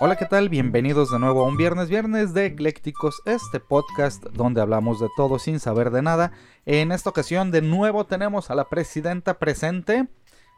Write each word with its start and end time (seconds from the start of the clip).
Hola, 0.00 0.14
¿qué 0.14 0.26
tal? 0.26 0.48
Bienvenidos 0.48 1.10
de 1.10 1.18
nuevo 1.18 1.40
a 1.40 1.48
un 1.48 1.56
viernes, 1.56 1.88
viernes 1.88 2.32
de 2.32 2.46
Eclécticos, 2.46 3.20
este 3.26 3.58
podcast 3.58 4.22
donde 4.26 4.60
hablamos 4.60 5.00
de 5.00 5.08
todo 5.16 5.40
sin 5.40 5.58
saber 5.58 5.90
de 5.90 6.02
nada. 6.02 6.30
En 6.66 6.92
esta 6.92 7.10
ocasión, 7.10 7.50
de 7.50 7.62
nuevo, 7.62 8.06
tenemos 8.06 8.48
a 8.48 8.54
la 8.54 8.68
presidenta 8.68 9.40
presente. 9.40 10.06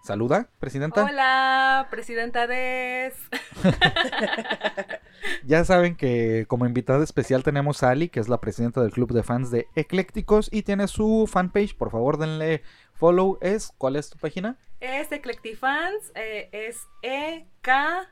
Saluda, 0.04 0.50
presidenta. 0.58 1.04
Hola, 1.04 1.88
presidenta 1.90 2.46
Des. 2.46 3.14
ya 5.46 5.64
saben 5.64 5.96
que 5.96 6.44
como 6.46 6.66
invitada 6.66 7.02
especial 7.02 7.42
tenemos 7.42 7.82
a 7.82 7.88
Ali, 7.88 8.10
que 8.10 8.20
es 8.20 8.28
la 8.28 8.42
presidenta 8.42 8.82
del 8.82 8.92
club 8.92 9.14
de 9.14 9.22
fans 9.22 9.50
de 9.50 9.68
Eclécticos 9.74 10.50
y 10.52 10.64
tiene 10.64 10.86
su 10.86 11.26
fanpage. 11.26 11.74
Por 11.78 11.90
favor, 11.90 12.18
denle 12.18 12.62
follow. 12.92 13.38
Es, 13.40 13.72
¿Cuál 13.78 13.96
es 13.96 14.10
tu 14.10 14.18
página? 14.18 14.58
Es 14.80 15.10
Eclectifans, 15.10 16.12
eh, 16.14 16.50
es 16.52 16.86
E-K. 17.00 18.06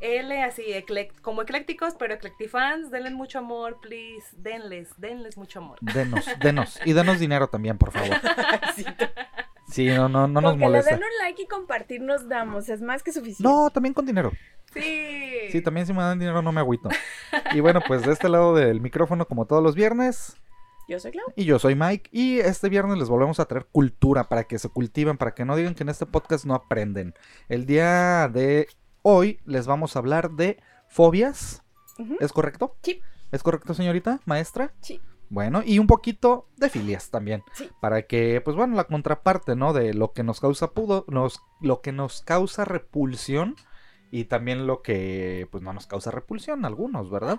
L 0.00 0.42
así, 0.42 0.64
como 1.22 1.42
eclécticos, 1.42 1.94
pero 1.98 2.14
eclectifans, 2.14 2.90
denle 2.90 3.10
mucho 3.10 3.38
amor, 3.38 3.78
please, 3.80 4.26
denles, 4.36 4.88
denles 4.98 5.36
mucho 5.36 5.60
amor. 5.60 5.78
Denos, 5.80 6.26
denos, 6.40 6.80
y 6.84 6.92
denos 6.92 7.18
dinero 7.18 7.48
también, 7.48 7.78
por 7.78 7.92
favor. 7.92 8.16
sí, 9.70 9.86
no, 9.88 10.08
no, 10.08 10.28
no 10.28 10.40
nos 10.40 10.56
molesta. 10.56 10.90
den 10.90 11.02
un 11.02 11.18
like 11.22 11.42
y 11.42 11.46
compartir 11.46 12.00
nos 12.00 12.28
damos, 12.28 12.68
es 12.68 12.80
más 12.82 13.02
que 13.02 13.12
suficiente. 13.12 13.42
No, 13.42 13.70
también 13.70 13.94
con 13.94 14.06
dinero. 14.06 14.32
Sí. 14.72 15.48
Sí, 15.50 15.60
también 15.62 15.86
si 15.86 15.92
me 15.92 16.02
dan 16.02 16.18
dinero 16.18 16.42
no 16.42 16.52
me 16.52 16.60
agüito. 16.60 16.88
Y 17.52 17.60
bueno, 17.60 17.80
pues 17.86 18.04
de 18.04 18.12
este 18.12 18.28
lado 18.28 18.54
del 18.54 18.80
micrófono, 18.80 19.26
como 19.26 19.46
todos 19.46 19.62
los 19.62 19.74
viernes, 19.74 20.36
yo 20.88 21.00
soy 21.00 21.10
Clau. 21.10 21.26
Y 21.34 21.44
yo 21.44 21.58
soy 21.58 21.74
Mike. 21.74 22.10
Y 22.12 22.38
este 22.38 22.68
viernes 22.68 22.98
les 22.98 23.08
volvemos 23.08 23.40
a 23.40 23.46
traer 23.46 23.66
cultura 23.66 24.28
para 24.28 24.44
que 24.44 24.58
se 24.58 24.68
cultiven, 24.68 25.18
para 25.18 25.34
que 25.34 25.44
no 25.44 25.56
digan 25.56 25.74
que 25.74 25.82
en 25.82 25.88
este 25.88 26.06
podcast 26.06 26.44
no 26.44 26.54
aprenden. 26.54 27.14
El 27.48 27.66
día 27.66 28.28
de 28.28 28.68
Hoy 29.08 29.38
les 29.44 29.68
vamos 29.68 29.94
a 29.94 30.00
hablar 30.00 30.32
de 30.32 30.60
fobias. 30.88 31.62
¿Es 32.18 32.32
correcto? 32.32 32.76
Sí. 32.82 33.00
¿Es 33.30 33.44
correcto, 33.44 33.72
señorita, 33.72 34.18
maestra? 34.24 34.74
Sí. 34.80 35.00
Bueno, 35.28 35.62
y 35.64 35.78
un 35.78 35.86
poquito 35.86 36.48
de 36.56 36.68
filias 36.70 37.08
también. 37.08 37.44
Sí. 37.52 37.70
Para 37.80 38.02
que, 38.02 38.40
pues 38.40 38.56
bueno, 38.56 38.74
la 38.74 38.82
contraparte, 38.82 39.54
¿no? 39.54 39.72
De 39.72 39.94
lo 39.94 40.12
que 40.12 40.24
nos 40.24 40.40
causa 40.40 40.72
pudo, 40.72 41.04
nos, 41.06 41.40
lo 41.60 41.82
que 41.82 41.92
nos 41.92 42.22
causa 42.22 42.64
repulsión 42.64 43.54
y 44.10 44.24
también 44.24 44.66
lo 44.66 44.82
que 44.82 45.48
pues 45.50 45.62
no 45.62 45.72
nos 45.72 45.86
causa 45.86 46.10
repulsión 46.10 46.64
algunos, 46.64 47.10
¿verdad? 47.10 47.38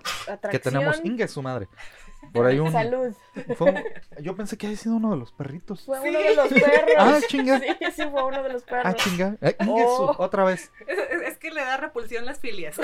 Que 0.52 0.60
tenemos 0.60 1.00
Inge 1.04 1.28
su 1.28 1.42
madre. 1.42 1.68
Por 2.34 2.46
ahí 2.46 2.60
un 2.60 2.72
Salud. 2.72 3.16
yo 4.22 4.36
pensé 4.36 4.58
que 4.58 4.68
había 4.68 4.78
sido 4.78 4.96
uno 4.96 5.12
de 5.12 5.18
los 5.18 5.32
perritos. 5.32 5.86
Fue 5.86 6.00
uno 6.00 6.20
de 6.20 6.36
los 6.36 6.50
perros. 6.50 6.96
Ah, 6.98 7.20
chinga. 7.28 7.60
Sí, 7.60 7.68
sí 7.96 8.04
fue 8.12 8.24
uno 8.24 8.44
de 8.44 8.54
los 8.54 8.64
perros. 8.64 8.86
Ah, 8.86 8.94
chinga. 8.94 9.38
Eh, 9.42 9.56
Inge 9.62 9.86
oh. 9.86 10.16
otra 10.18 10.44
vez. 10.44 10.72
Es, 11.26 11.38
que 11.38 11.52
le 11.52 11.62
da 11.62 11.78
repulsión 11.78 12.26
las 12.26 12.40
filias. 12.40 12.78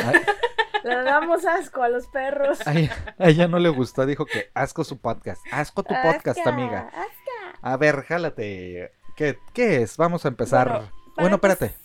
Le 0.83 0.95
damos 1.03 1.45
asco 1.45 1.81
a 1.81 1.89
los 1.89 2.07
perros. 2.07 2.59
A 2.67 2.73
ella, 3.19 3.47
no 3.47 3.57
le 3.57 3.69
gustó, 3.69 4.05
dijo 4.05 4.25
que 4.25 4.49
asco 4.53 4.83
su 4.83 4.99
podcast. 4.99 5.41
Asco 5.51 5.83
tu 5.83 5.93
podcast, 6.03 6.45
amiga. 6.45 6.89
Asca. 6.89 7.59
A 7.61 7.77
ver, 7.77 8.03
jálate. 8.03 8.91
¿Qué, 9.15 9.39
qué 9.53 9.81
es? 9.81 9.97
Vamos 9.97 10.25
a 10.25 10.27
empezar. 10.27 10.69
Bueno, 10.69 11.02
espérate. 11.17 11.75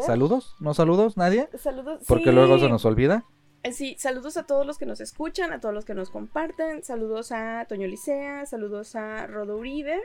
¿Saludos? 0.00 0.56
¿No 0.60 0.74
saludos? 0.74 1.16
¿Nadie? 1.16 1.48
Saludos. 1.58 2.02
Porque 2.06 2.32
luego 2.32 2.58
se 2.58 2.68
nos 2.68 2.84
olvida. 2.84 3.24
Eh, 3.64 3.72
sí, 3.72 3.96
saludos 3.98 4.36
a 4.36 4.44
todos 4.44 4.66
los 4.66 4.76
que 4.76 4.86
nos 4.86 5.00
escuchan, 5.00 5.52
a 5.52 5.60
todos 5.60 5.74
los 5.74 5.84
que 5.84 5.94
nos 5.94 6.10
comparten. 6.10 6.82
Saludos 6.82 7.30
a 7.30 7.64
Toño 7.68 7.86
Licea, 7.86 8.44
saludos 8.44 8.96
a 8.96 9.28
Rodo 9.28 9.56
Uribe, 9.56 10.00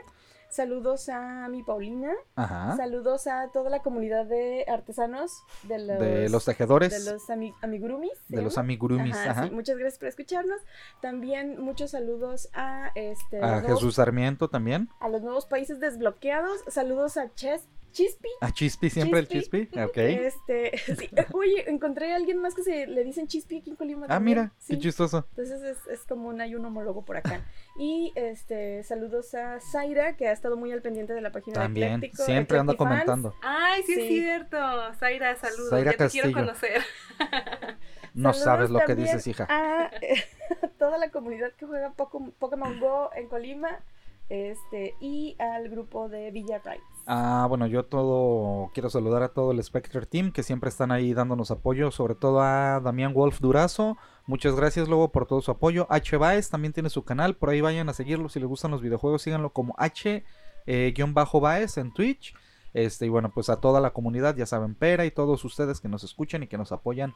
saludos 0.48 1.08
a 1.08 1.48
mi 1.48 1.64
Paulina. 1.64 2.12
Ajá. 2.36 2.76
Saludos 2.76 3.26
a 3.26 3.50
toda 3.50 3.68
la 3.68 3.80
comunidad 3.82 4.26
de 4.26 4.64
artesanos, 4.68 5.42
de 5.64 5.78
los, 5.80 5.98
de 5.98 6.28
los 6.28 6.44
tejedores. 6.44 7.04
De 7.04 7.12
los 7.12 7.28
amigurumis. 7.60 8.12
De 8.28 8.42
los 8.42 8.58
amigurumis, 8.58 9.16
ajá. 9.16 9.50
muchas 9.50 9.76
gracias 9.76 9.98
por 9.98 10.06
escucharnos. 10.06 10.60
También 11.02 11.60
muchos 11.60 11.90
saludos 11.90 12.50
a 12.54 12.92
este. 12.94 13.42
A 13.42 13.60
Jesús 13.62 13.96
Sarmiento 13.96 14.48
también. 14.48 14.88
A 15.00 15.08
los 15.08 15.22
nuevos 15.22 15.46
países 15.46 15.80
desbloqueados. 15.80 16.60
Saludos 16.68 17.16
a 17.16 17.34
Ches 17.34 17.66
Chispi. 17.92 18.28
A 18.40 18.52
Chispi, 18.52 18.90
siempre 18.90 19.20
el 19.20 19.28
Chispi. 19.28 19.68
Ok. 19.82 19.96
Este, 19.96 20.78
sí. 20.78 21.10
Oye, 21.32 21.68
encontré 21.68 22.12
a 22.12 22.16
alguien 22.16 22.38
más 22.38 22.54
que 22.54 22.62
se 22.62 22.86
le 22.86 23.04
dicen 23.04 23.26
Chispi 23.26 23.58
aquí 23.58 23.70
en 23.70 23.76
Colima. 23.76 24.06
Ah, 24.08 24.20
mira, 24.20 24.52
qué 24.66 24.78
chistoso. 24.78 25.26
Entonces 25.30 25.62
es, 25.62 25.86
es 25.88 26.06
como 26.06 26.28
un, 26.28 26.40
hay 26.40 26.54
un 26.54 26.64
homólogo 26.64 27.04
por 27.04 27.16
acá. 27.16 27.44
Y 27.78 28.12
este, 28.14 28.82
saludos 28.82 29.34
a 29.34 29.60
Zaira, 29.60 30.16
que 30.16 30.28
ha 30.28 30.32
estado 30.32 30.56
muy 30.56 30.72
al 30.72 30.82
pendiente 30.82 31.12
de 31.12 31.20
la 31.20 31.32
página 31.32 31.54
También, 31.54 32.00
de 32.00 32.06
Ecléctico, 32.06 32.24
siempre 32.24 32.58
anda 32.58 32.74
comentando. 32.74 33.34
Ay, 33.42 33.82
sí, 33.84 33.94
es 33.94 34.08
cierto. 34.08 34.58
Zaira, 34.94 35.36
saludos. 35.36 35.70
Zaira 35.70 35.92
ya 35.92 35.96
te 35.96 36.08
quiero 36.08 36.32
conocer. 36.32 36.82
no 38.14 38.32
sabes 38.32 38.70
lo 38.70 38.80
que 38.80 38.94
dices, 38.94 39.26
hija. 39.26 39.46
A 39.48 39.90
toda 40.78 40.98
la 40.98 41.10
comunidad 41.10 41.52
que 41.52 41.66
juega 41.66 41.92
Pokémon 41.92 42.80
Go 42.80 43.10
en 43.14 43.28
Colima 43.28 43.80
este, 44.28 44.94
y 45.00 45.36
al 45.38 45.68
grupo 45.68 46.08
de 46.08 46.30
Villa 46.30 46.58
Rides. 46.58 46.82
Ah, 47.10 47.46
bueno, 47.48 47.66
yo 47.66 47.86
todo 47.86 48.70
quiero 48.74 48.90
saludar 48.90 49.22
a 49.22 49.30
todo 49.30 49.52
el 49.52 49.64
Spectre 49.64 50.04
Team 50.04 50.30
que 50.30 50.42
siempre 50.42 50.68
están 50.68 50.92
ahí 50.92 51.14
dándonos 51.14 51.50
apoyo, 51.50 51.90
sobre 51.90 52.14
todo 52.14 52.42
a 52.42 52.80
Damián 52.80 53.14
Wolf 53.14 53.40
Durazo. 53.40 53.96
Muchas 54.26 54.54
gracias 54.54 54.88
luego 54.88 55.10
por 55.10 55.24
todo 55.24 55.40
su 55.40 55.50
apoyo. 55.50 55.86
H 55.88 56.18
Baez 56.18 56.50
también 56.50 56.74
tiene 56.74 56.90
su 56.90 57.04
canal, 57.04 57.34
por 57.34 57.48
ahí 57.48 57.62
vayan 57.62 57.88
a 57.88 57.94
seguirlo 57.94 58.28
si 58.28 58.40
les 58.40 58.48
gustan 58.48 58.72
los 58.72 58.82
videojuegos, 58.82 59.22
síganlo 59.22 59.54
como 59.54 59.74
H 59.78 60.22
eh, 60.66 60.94
en 60.94 61.92
Twitch. 61.94 62.34
Este, 62.74 63.06
y 63.06 63.08
bueno, 63.08 63.30
pues 63.32 63.48
a 63.48 63.56
toda 63.58 63.80
la 63.80 63.94
comunidad, 63.94 64.36
ya 64.36 64.44
saben, 64.44 64.74
Pera 64.74 65.06
y 65.06 65.10
todos 65.10 65.42
ustedes 65.46 65.80
que 65.80 65.88
nos 65.88 66.04
escuchan 66.04 66.42
y 66.42 66.46
que 66.46 66.58
nos 66.58 66.72
apoyan 66.72 67.14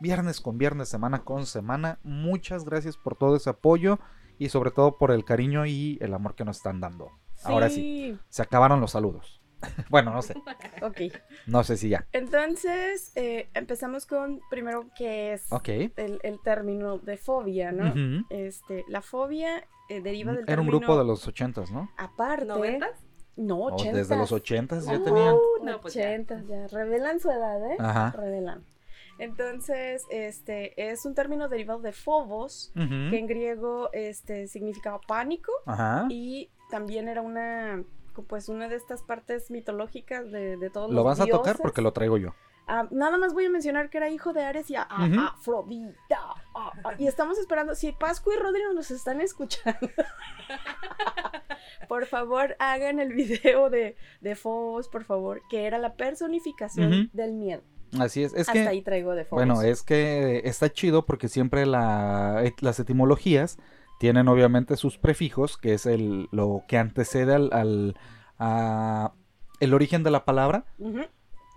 viernes 0.00 0.40
con 0.40 0.56
viernes, 0.56 0.88
semana 0.88 1.22
con 1.22 1.44
semana. 1.44 1.98
Muchas 2.02 2.64
gracias 2.64 2.96
por 2.96 3.16
todo 3.16 3.36
ese 3.36 3.50
apoyo 3.50 3.98
y 4.38 4.48
sobre 4.48 4.70
todo 4.70 4.96
por 4.96 5.10
el 5.10 5.26
cariño 5.26 5.66
y 5.66 5.98
el 6.00 6.14
amor 6.14 6.34
que 6.34 6.46
nos 6.46 6.56
están 6.56 6.80
dando. 6.80 7.10
Ahora 7.44 7.68
sí, 7.68 8.18
se 8.28 8.42
acabaron 8.42 8.80
los 8.80 8.92
saludos. 8.92 9.42
bueno, 9.90 10.12
no 10.12 10.22
sé. 10.22 10.34
ok. 10.82 11.00
No 11.46 11.64
sé 11.64 11.76
si 11.76 11.88
ya. 11.88 12.06
Entonces, 12.12 13.12
eh, 13.14 13.48
empezamos 13.54 14.06
con 14.06 14.40
primero 14.50 14.86
qué 14.96 15.32
es 15.32 15.48
el, 15.96 16.40
término 16.42 16.98
de 16.98 17.16
fobia, 17.16 17.72
¿no? 17.72 17.94
Este, 18.30 18.84
la 18.88 19.02
fobia 19.02 19.64
eh, 19.88 20.00
deriva 20.00 20.32
del 20.32 20.44
Era 20.48 20.60
un 20.60 20.68
grupo 20.68 20.96
de 20.98 21.04
los 21.04 21.26
ochentas, 21.26 21.70
¿no? 21.70 21.90
Aparte. 21.96 22.46
¿Noventas? 22.46 23.06
No, 23.34 23.58
oh, 23.60 23.74
ochentas. 23.74 23.96
desde 23.96 24.16
los 24.16 24.32
ochentas 24.32 24.84
ya 24.84 25.02
tenían. 25.02 25.36
No, 25.62 25.80
pues 25.80 25.96
ochentas, 25.96 26.46
ya. 26.46 26.66
Revelan 26.68 27.20
su 27.20 27.30
edad, 27.30 27.64
¿eh? 27.70 27.76
Ajá. 27.78 28.10
Revelan. 28.16 28.64
Entonces, 29.18 30.04
este 30.10 30.90
es 30.90 31.04
un 31.06 31.14
término 31.14 31.48
derivado 31.48 31.80
de 31.80 31.92
phobos, 31.92 32.72
que 32.74 33.18
en 33.18 33.26
griego 33.26 33.90
este, 33.92 34.48
significaba 34.48 35.00
pánico 35.06 35.52
y 36.08 36.50
también 36.72 37.06
era 37.06 37.20
una 37.20 37.84
pues 38.28 38.48
una 38.48 38.66
de 38.66 38.76
estas 38.76 39.02
partes 39.02 39.50
mitológicas 39.50 40.32
de, 40.32 40.56
de 40.56 40.70
todos 40.70 40.90
¿Lo 40.90 40.96
los 40.96 41.04
vas 41.04 41.20
a 41.20 41.26
tocar 41.26 41.58
porque 41.58 41.82
lo 41.82 41.92
traigo 41.92 42.16
yo. 42.16 42.34
Ah, 42.66 42.88
nada 42.90 43.18
más 43.18 43.34
voy 43.34 43.44
a 43.44 43.50
mencionar 43.50 43.90
que 43.90 43.98
era 43.98 44.08
hijo 44.08 44.32
de 44.32 44.42
Ares 44.42 44.70
y 44.70 44.76
a, 44.76 44.82
Afrodita. 44.82 46.34
y 46.98 47.06
estamos 47.06 47.38
esperando, 47.38 47.74
si 47.74 47.92
Pascu 47.92 48.32
y 48.32 48.36
Rodrigo 48.36 48.72
nos 48.72 48.90
están 48.90 49.20
escuchando, 49.20 49.90
por 51.88 52.06
favor 52.06 52.56
hagan 52.58 53.00
el 53.00 53.12
video 53.12 53.68
de, 53.68 53.96
de 54.22 54.34
Phobos, 54.34 54.88
por 54.88 55.04
favor, 55.04 55.42
que 55.50 55.66
era 55.66 55.76
la 55.76 55.94
personificación 55.94 57.10
del 57.12 57.32
miedo. 57.32 57.62
Así 57.98 58.22
es, 58.22 58.32
es 58.32 58.48
Hasta 58.48 58.70
ahí 58.70 58.80
traigo 58.80 59.14
de 59.14 59.26
Bueno, 59.30 59.60
es 59.60 59.82
que 59.82 60.40
está 60.44 60.72
chido 60.72 61.04
porque 61.04 61.28
siempre 61.28 61.66
la, 61.66 62.42
las 62.60 62.80
etimologías 62.80 63.58
tienen 64.02 64.26
obviamente 64.26 64.76
sus 64.76 64.98
prefijos, 64.98 65.56
que 65.56 65.74
es 65.74 65.86
el, 65.86 66.28
lo 66.32 66.64
que 66.66 66.76
antecede 66.76 67.36
al, 67.36 67.96
a, 68.36 69.12
el 69.60 69.74
origen 69.74 70.02
de 70.02 70.10
la 70.10 70.24
palabra. 70.24 70.64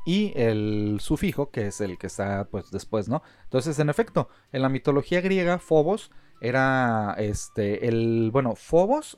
Y 0.06 0.32
el 0.36 1.00
sufijo, 1.00 1.50
que 1.50 1.66
es 1.66 1.82
el 1.82 1.98
que 1.98 2.06
está 2.06 2.48
pues 2.52 2.70
después, 2.70 3.10
¿no? 3.10 3.24
Entonces, 3.46 3.80
en 3.80 3.90
efecto, 3.90 4.30
en 4.52 4.62
la 4.62 4.70
mitología 4.70 5.22
griega, 5.22 5.58
Phobos 5.58 6.12
era 6.40 7.16
este, 7.18 7.88
el, 7.88 8.30
bueno, 8.32 8.54
Phobos 8.56 9.18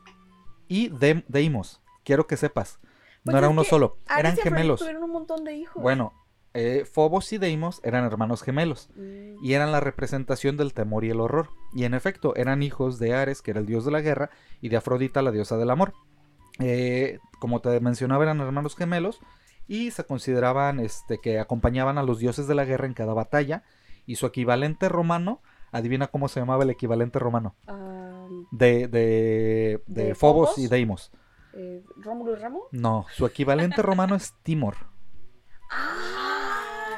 y 0.69 0.87
Deimos. 0.87 1.81
Quiero 2.05 2.27
que 2.27 2.37
sepas. 2.37 2.79
no 3.25 3.31
pues 3.33 3.35
era 3.35 3.49
uno 3.49 3.65
solo, 3.65 3.97
eran 4.17 4.37
gemelos. 4.37 4.81
un 4.81 5.11
montón 5.11 5.43
de 5.43 5.53
hijos. 5.53 5.83
Bueno, 5.83 6.13
Eh, 6.59 6.85
Fobos 6.91 7.31
y 7.33 7.37
Deimos 7.37 7.79
eran 7.83 8.03
hermanos 8.03 8.41
gemelos 8.41 8.89
Mm. 8.95 9.43
y 9.45 9.53
eran 9.53 9.71
la 9.71 9.79
representación 9.79 10.57
del 10.57 10.73
temor 10.73 11.05
y 11.05 11.11
el 11.11 11.19
horror. 11.19 11.49
Y 11.73 11.83
en 11.83 11.93
efecto, 11.93 12.35
eran 12.35 12.63
hijos 12.63 12.97
de 12.97 13.13
Ares, 13.13 13.41
que 13.43 13.51
era 13.51 13.59
el 13.59 13.67
dios 13.67 13.85
de 13.85 13.91
la 13.91 14.01
guerra, 14.01 14.31
y 14.59 14.69
de 14.69 14.77
Afrodita, 14.77 15.21
la 15.21 15.31
diosa 15.31 15.57
del 15.57 15.69
amor. 15.69 15.93
Eh, 16.59 17.19
como 17.39 17.61
te 17.61 17.79
mencionaba, 17.79 18.23
eran 18.23 18.39
hermanos 18.41 18.75
gemelos 18.75 19.19
y 19.67 19.91
se 19.91 20.03
consideraban 20.05 20.79
este, 20.79 21.19
que 21.19 21.39
acompañaban 21.39 21.99
a 21.99 22.03
los 22.03 22.17
dioses 22.17 22.47
de 22.47 22.55
la 22.55 22.65
guerra 22.65 22.87
en 22.87 22.93
cada 22.95 23.13
batalla. 23.13 23.63
Y 24.07 24.15
su 24.15 24.25
equivalente 24.25 24.89
romano, 24.89 25.41
adivina 25.71 26.07
cómo 26.07 26.27
se 26.29 26.39
llamaba 26.39 26.63
el 26.63 26.69
equivalente 26.71 27.19
romano, 27.19 27.55
de, 28.51 28.87
de, 28.87 29.83
de 29.85 30.03
¿De 30.05 30.15
Fobos 30.15 30.49
Fobos? 30.55 30.57
y 30.57 30.67
Deimos. 30.67 31.11
eh, 31.53 31.83
¿Rómulo 31.97 32.31
y 32.33 32.35
Ramo? 32.37 32.63
No, 32.71 33.05
su 33.13 33.25
equivalente 33.27 33.81
romano 33.83 34.15
es 34.15 34.33
Timor. 34.43 34.75
¡Ah! 35.69 36.23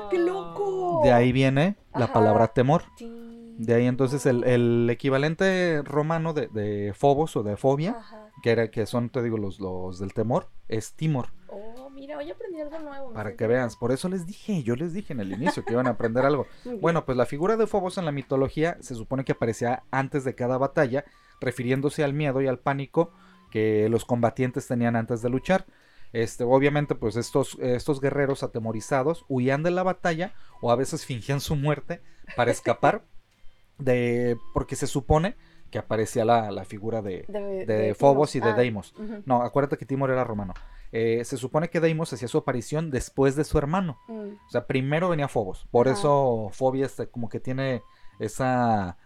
¡Qué 0.10 0.18
loco! 0.20 1.02
De 1.04 1.12
ahí 1.14 1.32
viene 1.32 1.78
la 1.94 2.06
Ajá. 2.06 2.14
palabra 2.14 2.48
temor. 2.50 2.84
Sí. 2.98 3.56
De 3.58 3.74
ahí 3.74 3.88
entonces 3.88 4.26
el, 4.26 4.44
el 4.46 4.90
equivalente 4.90 5.82
romano 5.84 6.34
de, 6.34 6.48
de 6.48 6.94
Fobos 6.96 7.36
o 7.36 7.44
de 7.44 7.58
fobia, 7.58 7.98
Ajá. 8.00 8.30
que, 8.42 8.52
era, 8.52 8.72
que 8.72 8.86
son, 8.86 9.10
te 9.10 9.22
digo, 9.22 9.38
los, 9.38 9.60
los 9.60 10.00
del 10.00 10.14
temor, 10.14 10.48
es 10.70 10.94
Timor. 10.94 11.28
Oh, 11.50 11.90
mira, 11.90 12.18
hoy 12.18 12.32
aprendí 12.32 12.62
algo 12.62 12.80
nuevo. 12.80 13.12
Para 13.12 13.36
que 13.36 13.48
veas, 13.48 13.76
por 13.76 13.92
eso 13.92 14.08
les 14.08 14.26
dije, 14.26 14.64
yo 14.64 14.78
les 14.78 14.94
dije 14.94 15.12
en 15.12 15.20
el 15.20 15.34
inicio 15.34 15.66
que 15.66 15.74
iban 15.74 15.88
a 15.88 15.92
aprender 15.92 16.26
algo. 16.26 16.48
Bueno, 16.80 17.06
pues 17.06 17.18
la 17.18 17.26
figura 17.26 17.58
de 17.58 17.68
Fobos 17.68 17.98
en 17.98 18.06
la 18.06 18.14
mitología 18.14 18.78
se 18.80 18.96
supone 18.96 19.26
que 19.26 19.34
aparecía 19.34 19.84
antes 19.92 20.24
de 20.24 20.36
cada 20.36 20.58
batalla, 20.58 21.04
refiriéndose 21.42 22.04
al 22.06 22.14
miedo 22.14 22.42
y 22.42 22.48
al 22.48 22.60
pánico 22.60 23.12
que 23.52 23.90
los 23.90 24.06
combatientes 24.06 24.68
tenían 24.68 24.96
antes 24.96 25.22
de 25.22 25.30
luchar. 25.30 25.66
Este, 26.12 26.44
obviamente, 26.44 26.96
pues 26.96 27.16
estos, 27.16 27.58
estos 27.62 28.02
guerreros 28.02 28.44
atemorizados 28.44 29.26
huían 29.30 29.64
de 29.64 29.72
la 29.72 29.84
batalla 29.84 30.34
o 30.62 30.72
a 30.72 30.76
veces 30.76 31.06
fingían 31.06 31.40
su 31.40 31.56
muerte 31.56 32.02
para 32.36 32.52
escapar 32.52 33.04
de. 33.78 34.38
porque 34.54 34.76
se 34.76 34.88
supone 34.88 35.36
que 35.70 35.78
aparecía 35.78 36.26
la, 36.26 36.50
la 36.50 36.66
figura 36.66 37.02
de, 37.04 37.26
de, 37.28 37.66
de 37.66 37.94
Fobos 37.94 38.36
y 38.36 38.40
de 38.40 38.50
Ah, 38.50 38.54
Deimos. 38.56 38.96
No, 39.26 39.44
acuérdate 39.44 39.78
que 39.78 39.86
Timor 39.86 40.10
era 40.10 40.24
romano. 40.24 40.56
Eh, 40.92 41.24
se 41.24 41.38
supone 41.38 41.70
que 41.70 41.80
Deimos 41.80 42.12
hacía 42.12 42.28
su 42.28 42.40
aparición 42.40 42.90
después 42.90 43.36
de 43.36 43.44
su 43.44 43.60
hermano. 43.60 44.00
Mm. 44.08 44.30
O 44.48 44.50
sea, 44.50 44.66
primero 44.66 45.10
venía 45.10 45.28
Fobos. 45.28 45.68
Por 45.70 45.88
eso 45.88 46.50
Fobia 46.52 46.88
este, 46.88 47.08
como 47.08 47.30
que 47.30 47.40
tiene 47.40 47.84
esa, 48.20 48.98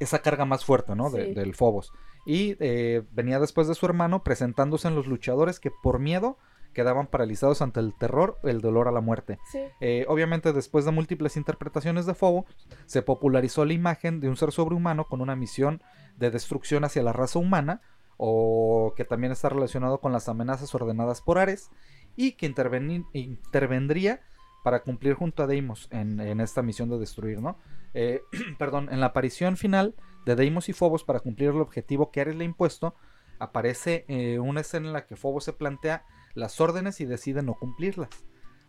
esa 0.00 0.20
carga 0.20 0.46
más 0.46 0.64
fuerte, 0.64 0.94
¿no? 0.96 1.10
Sí. 1.10 1.34
del 1.34 1.54
Fobos. 1.54 1.92
Y 2.26 2.56
eh, 2.60 3.04
venía 3.12 3.38
después 3.38 3.68
de 3.68 3.74
su 3.74 3.86
hermano 3.86 4.22
presentándose 4.24 4.88
en 4.88 4.96
los 4.96 5.06
luchadores 5.06 5.60
que 5.60 5.70
por 5.70 6.00
miedo 6.00 6.38
quedaban 6.76 7.06
paralizados 7.06 7.62
ante 7.62 7.80
el 7.80 7.94
terror, 7.94 8.38
el 8.42 8.60
dolor 8.60 8.86
a 8.86 8.92
la 8.92 9.00
muerte. 9.00 9.38
Sí. 9.50 9.60
Eh, 9.80 10.04
obviamente, 10.08 10.52
después 10.52 10.84
de 10.84 10.90
múltiples 10.90 11.38
interpretaciones 11.38 12.04
de 12.04 12.12
Fobos, 12.12 12.44
se 12.84 13.00
popularizó 13.00 13.64
la 13.64 13.72
imagen 13.72 14.20
de 14.20 14.28
un 14.28 14.36
ser 14.36 14.52
sobrehumano 14.52 15.06
con 15.06 15.22
una 15.22 15.36
misión 15.36 15.82
de 16.18 16.30
destrucción 16.30 16.84
hacia 16.84 17.02
la 17.02 17.14
raza 17.14 17.38
humana, 17.38 17.80
o 18.18 18.92
que 18.94 19.06
también 19.06 19.32
está 19.32 19.48
relacionado 19.48 20.00
con 20.00 20.12
las 20.12 20.28
amenazas 20.28 20.74
ordenadas 20.74 21.22
por 21.22 21.38
Ares, 21.38 21.70
y 22.14 22.32
que 22.32 22.44
intervendría 22.46 24.20
para 24.62 24.82
cumplir 24.82 25.14
junto 25.14 25.42
a 25.42 25.46
Deimos 25.46 25.88
en, 25.92 26.20
en 26.20 26.40
esta 26.40 26.60
misión 26.60 26.90
de 26.90 26.98
destruir, 26.98 27.40
¿no? 27.40 27.56
Eh, 27.94 28.20
perdón, 28.58 28.88
en 28.92 29.00
la 29.00 29.06
aparición 29.06 29.56
final 29.56 29.94
de 30.26 30.36
Deimos 30.36 30.68
y 30.68 30.74
Fobos 30.74 31.04
para 31.04 31.20
cumplir 31.20 31.50
el 31.50 31.60
objetivo 31.62 32.10
que 32.10 32.20
Ares 32.20 32.34
le 32.36 32.42
ha 32.44 32.46
impuesto, 32.46 32.94
aparece 33.38 34.04
eh, 34.08 34.38
una 34.38 34.60
escena 34.60 34.88
en 34.88 34.92
la 34.92 35.06
que 35.06 35.16
Fobos 35.16 35.44
se 35.44 35.52
plantea 35.54 36.04
las 36.34 36.60
órdenes 36.60 37.00
y 37.00 37.06
decide 37.06 37.42
no 37.42 37.54
cumplirlas. 37.54 38.10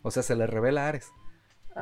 O 0.02 0.10
sea, 0.10 0.22
se 0.22 0.36
le 0.36 0.46
revela 0.46 0.86
a 0.86 0.88
Ares 0.88 1.12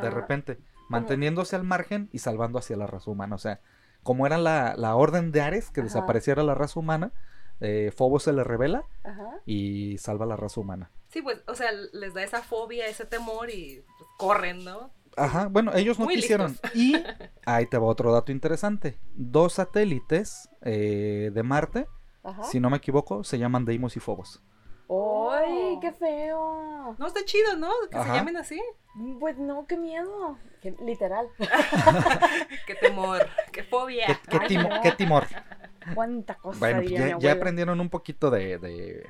de 0.00 0.08
Ah, 0.08 0.10
repente, 0.10 0.58
manteniéndose 0.88 1.56
al 1.56 1.64
margen 1.64 2.08
y 2.12 2.18
salvando 2.18 2.58
hacia 2.58 2.76
la 2.76 2.86
raza 2.86 3.10
humana. 3.10 3.34
O 3.34 3.38
sea, 3.38 3.60
como 4.02 4.26
era 4.26 4.36
la, 4.38 4.74
la 4.76 4.94
orden 4.96 5.30
de 5.32 5.40
Ares 5.40 5.70
que 5.70 5.80
Ajá. 5.80 5.86
desapareciera 5.88 6.42
la 6.42 6.54
raza 6.54 6.80
humana, 6.80 7.12
eh, 7.60 7.92
Fobos 7.94 8.24
se 8.24 8.32
le 8.32 8.44
revela 8.44 8.84
Ajá. 9.04 9.40
y 9.46 9.96
salva 9.98 10.24
a 10.24 10.28
la 10.28 10.36
raza 10.36 10.60
humana. 10.60 10.90
Sí, 11.08 11.22
pues, 11.22 11.42
o 11.46 11.54
sea, 11.54 11.70
les 11.92 12.12
da 12.14 12.22
esa 12.22 12.42
fobia, 12.42 12.86
ese 12.88 13.06
temor 13.06 13.48
y 13.50 13.82
pues, 13.98 14.10
corren, 14.18 14.64
¿no? 14.64 14.90
Ajá, 15.16 15.48
bueno, 15.48 15.72
ellos 15.74 15.98
no 15.98 16.04
Muy 16.04 16.16
quisieron. 16.16 16.52
listos. 16.52 16.70
Y 16.74 16.94
ahí 17.46 17.66
te 17.66 17.78
va 17.78 17.86
otro 17.86 18.12
dato 18.12 18.32
interesante. 18.32 18.98
Dos 19.14 19.54
satélites 19.54 20.48
eh, 20.62 21.30
de 21.32 21.42
Marte, 21.42 21.86
Ajá. 22.22 22.44
si 22.44 22.60
no 22.60 22.68
me 22.70 22.76
equivoco, 22.76 23.24
se 23.24 23.38
llaman 23.38 23.64
Deimos 23.64 23.96
y 23.96 24.00
Fobos. 24.00 24.42
¡Ay, 24.88 25.78
qué 25.80 25.92
feo! 25.92 26.94
No, 26.98 27.06
está 27.06 27.24
chido, 27.24 27.56
¿no? 27.56 27.70
Que 27.90 27.96
Ajá. 27.96 28.12
se 28.12 28.18
llamen 28.18 28.36
así. 28.36 28.60
Pues 29.18 29.36
no, 29.38 29.66
qué 29.66 29.76
miedo. 29.76 30.38
Que- 30.62 30.76
Literal. 30.84 31.28
Qué 32.66 32.74
temor, 32.76 33.26
qué 33.52 33.62
fobia. 33.64 34.06
¿Qué, 34.06 34.16
qué 34.30 34.38
Ay, 34.40 34.48
timo- 34.48 34.68
no. 34.68 34.80
qué 34.82 34.92
timor? 34.92 35.26
Cuánta 35.94 36.34
cosa 36.36 36.58
Bueno, 36.58 36.82
pues 36.82 37.20
ya, 37.20 37.32
aprendieron 37.32 37.80
un 37.80 37.90
poquito 37.90 38.30
de, 38.30 38.58
de, 38.58 39.06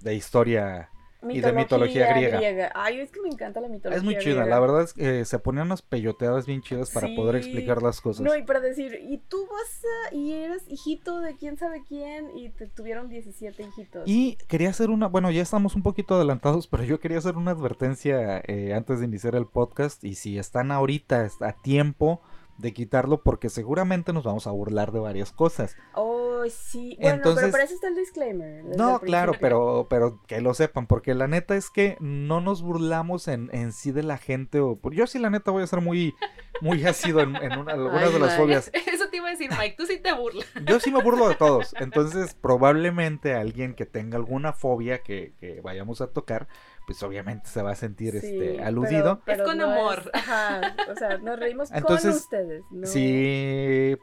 de 0.00 0.14
historia 0.14 0.90
y 1.28 1.40
de 1.40 1.52
mitología 1.52 2.12
griega. 2.14 2.72
Ay, 2.74 3.00
es 3.00 3.10
que 3.10 3.20
me 3.20 3.28
encanta 3.28 3.60
la 3.60 3.68
mitología 3.68 3.98
Es 3.98 4.04
muy 4.04 4.14
chida, 4.18 4.42
griega. 4.42 4.46
la 4.46 4.60
verdad 4.60 4.82
es 4.82 4.92
que 4.92 5.24
se 5.24 5.38
ponían 5.38 5.66
unas 5.66 5.82
peyoteadas 5.82 6.46
bien 6.46 6.62
chidas 6.62 6.90
para 6.90 7.08
poder 7.14 7.36
explicar 7.36 7.82
las 7.82 8.00
cosas. 8.00 8.22
No, 8.22 8.34
y 8.36 8.42
para 8.42 8.60
decir, 8.60 8.98
y 9.02 9.18
tú 9.18 9.46
vas 9.50 9.82
a, 9.84 10.14
y 10.14 10.32
eres 10.32 10.62
hijito 10.68 11.20
de 11.20 11.36
quién 11.36 11.56
sabe 11.56 11.82
quién, 11.86 12.36
y 12.36 12.50
te 12.50 12.66
tuvieron 12.66 13.08
17 13.08 13.62
hijitos. 13.62 14.02
Y 14.06 14.36
quería 14.48 14.70
hacer 14.70 14.90
una, 14.90 15.08
bueno, 15.08 15.30
ya 15.30 15.42
estamos 15.42 15.74
un 15.74 15.82
poquito 15.82 16.14
adelantados, 16.14 16.66
pero 16.66 16.84
yo 16.84 17.00
quería 17.00 17.18
hacer 17.18 17.36
una 17.36 17.52
advertencia 17.52 18.42
eh, 18.46 18.74
antes 18.74 19.00
de 19.00 19.06
iniciar 19.06 19.34
el 19.34 19.46
podcast 19.46 20.04
y 20.04 20.14
si 20.14 20.38
están 20.38 20.72
ahorita 20.72 21.28
a 21.40 21.52
tiempo 21.52 22.22
de 22.60 22.72
quitarlo 22.72 23.22
porque 23.22 23.48
seguramente 23.48 24.12
nos 24.12 24.24
vamos 24.24 24.46
a 24.46 24.50
burlar 24.50 24.92
de 24.92 25.00
varias 25.00 25.32
cosas. 25.32 25.76
Oh, 25.94 26.42
sí. 26.50 26.96
Bueno, 27.00 27.16
Entonces- 27.16 27.42
pero 27.42 27.52
para 27.52 27.64
eso 27.64 27.74
está 27.74 27.88
el 27.88 27.96
disclaimer. 27.96 28.64
No, 28.76 29.00
claro, 29.00 29.32
pero, 29.40 29.86
pero 29.90 30.20
que 30.26 30.40
lo 30.40 30.54
sepan, 30.54 30.86
porque 30.86 31.14
la 31.14 31.26
neta 31.28 31.56
es 31.56 31.70
que 31.70 31.96
no 32.00 32.40
nos 32.40 32.62
burlamos 32.62 33.28
en, 33.28 33.50
en 33.52 33.72
sí 33.72 33.92
de 33.92 34.02
la 34.02 34.18
gente. 34.18 34.60
O, 34.60 34.78
yo 34.90 35.06
sí, 35.06 35.18
la 35.18 35.30
neta, 35.30 35.50
voy 35.50 35.62
a 35.62 35.66
ser 35.66 35.80
muy, 35.80 36.14
muy 36.60 36.84
ácido 36.86 37.20
en, 37.20 37.36
en 37.36 37.58
una- 37.58 37.72
algunas 37.72 38.04
Ay, 38.04 38.12
de 38.12 38.18
las 38.18 38.36
fobias. 38.36 38.70
Eso 38.86 39.08
te 39.10 39.16
iba 39.18 39.28
a 39.28 39.30
decir, 39.32 39.50
Mike, 39.58 39.74
tú 39.76 39.86
sí 39.86 39.98
te 39.98 40.12
burlas. 40.12 40.46
Yo 40.66 40.80
sí 40.80 40.90
me 40.90 41.02
burlo 41.02 41.28
de 41.28 41.34
todos. 41.34 41.74
Entonces, 41.80 42.34
probablemente 42.34 43.34
alguien 43.34 43.74
que 43.74 43.86
tenga 43.86 44.16
alguna 44.16 44.52
fobia 44.52 45.02
que, 45.02 45.34
que 45.40 45.60
vayamos 45.60 46.00
a 46.00 46.08
tocar, 46.08 46.48
pues 46.90 47.04
obviamente 47.04 47.48
se 47.48 47.62
va 47.62 47.70
a 47.70 47.74
sentir 47.76 48.20
Sí, 48.20 48.26
este, 48.26 48.64
aludido. 48.64 49.22
pero 49.24 49.44
Es 49.44 49.48
con 49.48 49.58
no 49.58 49.70
amor. 49.70 50.10
ajá, 50.12 50.74
o 50.90 50.96
sea, 50.96 51.18
nos 51.18 51.38
reímos 51.38 51.70
Entonces, 51.70 52.10
con 52.10 52.16
ustedes. 52.16 52.64
No... 52.72 52.84
Si, 52.84 53.96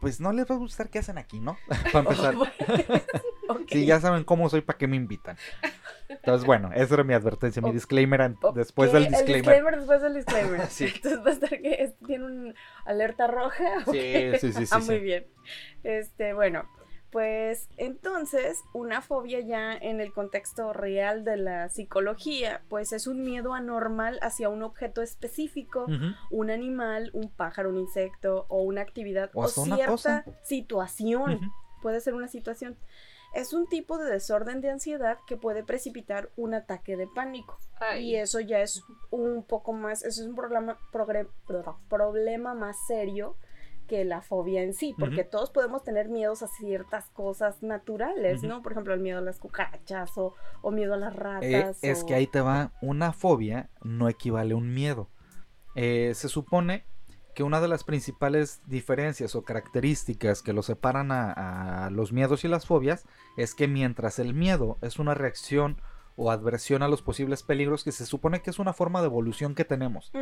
pues 0.00 0.18
no 0.20 0.32
les 0.32 0.50
va 0.50 0.56
a 0.56 0.58
gustar 0.58 0.90
qué 0.90 0.98
hacen 0.98 1.16
aquí, 1.16 1.38
¿no? 1.38 1.56
para 1.92 2.00
empezar. 2.00 2.34
Ok. 3.46 3.60
Si 3.68 3.84
ya 3.84 4.00
saben 4.00 4.24
cómo 4.24 4.48
soy, 4.48 4.62
¿para 4.62 4.78
qué 4.78 4.86
me 4.88 4.96
invitan? 4.96 5.36
Entonces, 6.08 6.46
bueno, 6.46 6.70
esa 6.74 6.94
era 6.94 7.04
mi 7.04 7.12
advertencia, 7.12 7.60
mi 7.60 7.72
disclaimer 7.72 8.34
después 8.54 8.90
del 8.90 9.04
El 9.04 9.10
disclaimer. 9.10 9.36
disclaimer 9.42 9.76
después 9.76 10.00
del 10.02 10.14
disclaimer. 10.14 10.66
Sí. 10.70 10.84
Entonces 10.86 11.20
va 11.20 11.28
a 11.28 11.32
estar 11.34 11.50
que 11.50 11.92
tiene 12.06 12.24
un 12.24 12.54
alerta 12.86 13.26
roja. 13.26 13.64
¿o 13.86 13.92
Sí, 13.92 14.32
sí, 14.40 14.52
sí, 14.52 14.64
sí, 14.66 14.72
ah, 14.74 14.80
sí. 14.80 14.90
muy 14.90 15.00
bien. 15.00 15.26
Este, 15.82 16.32
bueno, 16.32 16.66
pues 17.14 17.68
entonces 17.76 18.64
una 18.72 19.00
fobia 19.00 19.38
ya 19.38 19.72
en 19.72 20.00
el 20.00 20.12
contexto 20.12 20.72
real 20.72 21.22
de 21.22 21.36
la 21.36 21.68
psicología, 21.68 22.62
pues 22.68 22.92
es 22.92 23.06
un 23.06 23.22
miedo 23.22 23.54
anormal 23.54 24.18
hacia 24.20 24.48
un 24.48 24.64
objeto 24.64 25.00
específico, 25.00 25.86
un 26.32 26.50
animal, 26.50 27.10
un 27.12 27.30
pájaro, 27.30 27.68
un 27.70 27.78
insecto 27.78 28.46
o 28.48 28.62
una 28.62 28.80
actividad 28.80 29.30
O 29.32 29.46
cierta 29.46 29.86
cosa. 29.86 30.24
situación. 30.42 31.52
Puede 31.82 32.00
ser 32.00 32.14
una 32.14 32.26
situación. 32.26 32.76
Es 33.32 33.52
un 33.52 33.68
tipo 33.68 33.96
de 33.96 34.10
desorden 34.10 34.60
de 34.60 34.70
ansiedad 34.70 35.18
que 35.28 35.36
puede 35.36 35.62
precipitar 35.62 36.30
un 36.36 36.52
ataque 36.54 36.96
de 36.96 37.06
pánico. 37.06 37.58
Y 38.00 38.16
eso 38.16 38.40
ya 38.40 38.58
es 38.60 38.82
un 39.10 39.44
poco 39.44 39.72
más, 39.72 40.02
eso 40.04 40.20
es 40.22 40.26
un 40.26 40.34
problema, 40.34 40.78
progre- 40.92 41.28
problema 41.88 42.54
más 42.54 42.76
serio 42.88 43.36
que 43.86 44.04
la 44.04 44.22
fobia 44.22 44.62
en 44.62 44.74
sí, 44.74 44.94
porque 44.98 45.24
todos 45.24 45.50
podemos 45.50 45.82
tener 45.84 46.08
miedos 46.08 46.42
a 46.42 46.48
ciertas 46.48 47.08
cosas 47.10 47.62
naturales. 47.62 48.42
¿no? 48.42 48.62
Por 48.62 48.72
ejemplo, 48.72 48.94
el 48.94 49.00
miedo 49.00 49.18
a 49.18 49.22
las 49.22 49.38
cucarachas 49.38 50.16
o, 50.16 50.34
o 50.62 50.70
miedo 50.70 50.94
a 50.94 50.96
las 50.96 51.14
Eh, 51.14 51.18
ratas. 51.18 51.78
es 51.82 52.04
que 52.04 52.14
ahí 52.14 52.26
te 52.26 52.40
va, 52.40 52.72
una 52.82 53.12
fobia 53.12 53.70
no 53.82 54.08
equivale 54.08 54.54
a 54.54 54.56
un 54.56 54.72
miedo. 54.74 55.08
Eh, 55.74 56.12
se 56.14 56.28
supone 56.28 56.84
que 57.34 57.42
una 57.42 57.60
de 57.60 57.66
las 57.68 57.82
principales 57.82 58.60
diferencias 58.66 59.34
o 59.34 59.42
características 59.42 60.40
que 60.42 60.52
lo 60.52 60.62
separan 60.62 61.10
a, 61.10 61.86
a 61.86 61.90
los 61.90 62.12
miedos 62.12 62.44
y 62.44 62.48
las 62.48 62.64
fobias 62.66 63.06
es 63.36 63.54
que 63.56 63.66
mientras 63.66 64.18
el 64.20 64.34
miedo 64.34 64.78
es 64.82 64.98
una 65.00 65.14
reacción 65.14 65.80
o 66.16 66.30
adversión 66.30 66.84
a 66.84 66.88
los 66.88 67.02
posibles 67.02 67.42
peligros, 67.42 67.82
que 67.82 67.90
se 67.90 68.06
supone 68.06 68.40
que 68.40 68.50
es 68.50 68.60
una 68.60 68.72
forma 68.72 69.00
de 69.00 69.06
evolución 69.06 69.56
que 69.56 69.64
tenemos, 69.64 70.12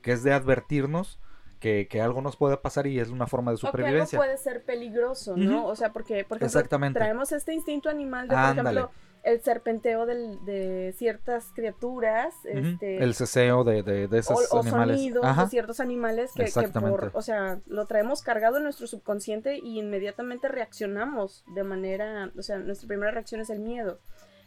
que 0.00 0.12
es 0.12 0.22
de 0.22 0.32
advertirnos 0.32 1.20
que, 1.62 1.86
que 1.88 2.00
algo 2.02 2.20
nos 2.20 2.36
puede 2.36 2.56
pasar 2.56 2.86
y 2.88 2.98
es 2.98 3.08
una 3.10 3.26
forma 3.28 3.52
de 3.52 3.54
O 3.54 3.58
que 3.60 3.66
algo 3.68 3.78
supervivencia. 3.78 4.18
puede 4.18 4.36
ser 4.36 4.64
peligroso, 4.64 5.36
¿no? 5.36 5.60
Ujú. 5.60 5.68
O 5.68 5.76
sea, 5.76 5.92
porque, 5.92 6.24
por 6.24 6.38
ejemplo, 6.38 6.46
Exactamente. 6.58 6.98
traemos 6.98 7.30
este 7.30 7.54
instinto 7.54 7.88
animal 7.88 8.26
de, 8.26 8.34
por 8.34 8.44
Ándale. 8.44 8.80
ejemplo, 8.80 8.90
el 9.22 9.40
serpenteo 9.40 10.04
del- 10.04 10.44
de 10.44 10.92
ciertas 10.98 11.52
criaturas, 11.54 12.34
Ujú. 12.44 12.58
este, 12.66 13.02
El 13.04 13.14
ceseo 13.14 13.62
de, 13.62 13.84
de, 13.84 14.08
de 14.08 14.18
esos 14.18 14.50
o, 14.52 14.56
o 14.56 14.60
animales. 14.62 14.96
sonidos 14.96 15.24
Ajá. 15.24 15.44
de 15.44 15.50
ciertos 15.50 15.78
animales 15.78 16.32
que, 16.34 16.44
que 16.46 16.68
por, 16.80 17.12
o 17.14 17.22
sea, 17.22 17.60
lo 17.66 17.86
traemos 17.86 18.22
cargado 18.22 18.56
en 18.56 18.64
nuestro 18.64 18.88
subconsciente 18.88 19.58
y 19.58 19.78
inmediatamente 19.78 20.48
reaccionamos 20.48 21.44
de 21.54 21.62
manera, 21.62 22.32
o 22.36 22.42
sea, 22.42 22.58
nuestra 22.58 22.88
primera 22.88 23.12
reacción 23.12 23.40
es 23.40 23.50
el 23.50 23.60
miedo. 23.60 24.00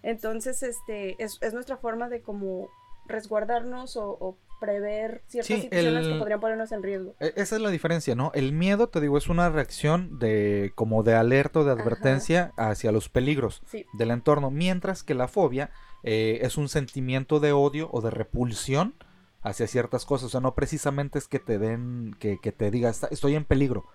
Entonces, 0.03 0.61
este, 0.63 1.15
es, 1.23 1.37
es 1.41 1.53
nuestra 1.53 1.77
forma 1.77 2.09
de 2.09 2.21
como 2.21 2.67
resguardarnos 3.07 3.95
o, 3.97 4.09
o 4.19 4.37
prever 4.59 5.23
ciertas 5.27 5.47
Sí, 5.47 5.61
situaciones 5.63 6.05
el- 6.05 6.13
que 6.13 6.19
podrían 6.19 6.39
ponernos 6.39 6.71
en 6.71 6.83
riesgo. 6.83 7.15
E- 7.19 7.33
Esa 7.35 7.55
es 7.55 7.61
la 7.61 7.69
diferencia, 7.69 8.15
¿no? 8.15 8.31
El 8.33 8.51
miedo, 8.53 8.87
te 8.89 9.01
digo, 9.01 9.17
es 9.17 9.27
una 9.29 9.49
reacción 9.49 10.17
de 10.19 10.71
como 10.75 11.03
de 11.03 11.15
alerta 11.15 11.59
o 11.59 11.63
de 11.63 11.71
Ajá. 11.73 11.81
advertencia 11.81 12.53
hacia 12.57 12.91
los 12.91 13.09
peligros 13.09 13.61
Sí, 13.65 13.85
del 13.93 14.11
entorno, 14.11 14.51
mientras 14.51 15.03
que 15.03 15.13
la 15.15 15.27
fobia 15.27 15.71
eh, 16.03 16.39
es 16.45 16.57
un 16.57 16.69
sentimiento 16.69 17.39
de 17.39 17.51
odio 17.51 17.89
o 17.91 17.99
de 18.01 18.11
repulsión 18.11 18.93
hacia 19.41 19.67
ciertas 19.67 20.05
cosas. 20.05 20.27
O 20.27 20.29
sea, 20.29 20.39
no 20.41 20.53
precisamente 20.55 21.17
es 21.19 21.27
que 21.27 21.39
te 21.39 21.57
den, 21.59 22.15
que, 22.19 22.39
que 22.41 22.51
te 22.51 22.69
diga, 22.71 22.89
"Está- 22.89 23.07
estoy 23.11 23.35
en 23.35 23.43
peligro. 23.45 23.85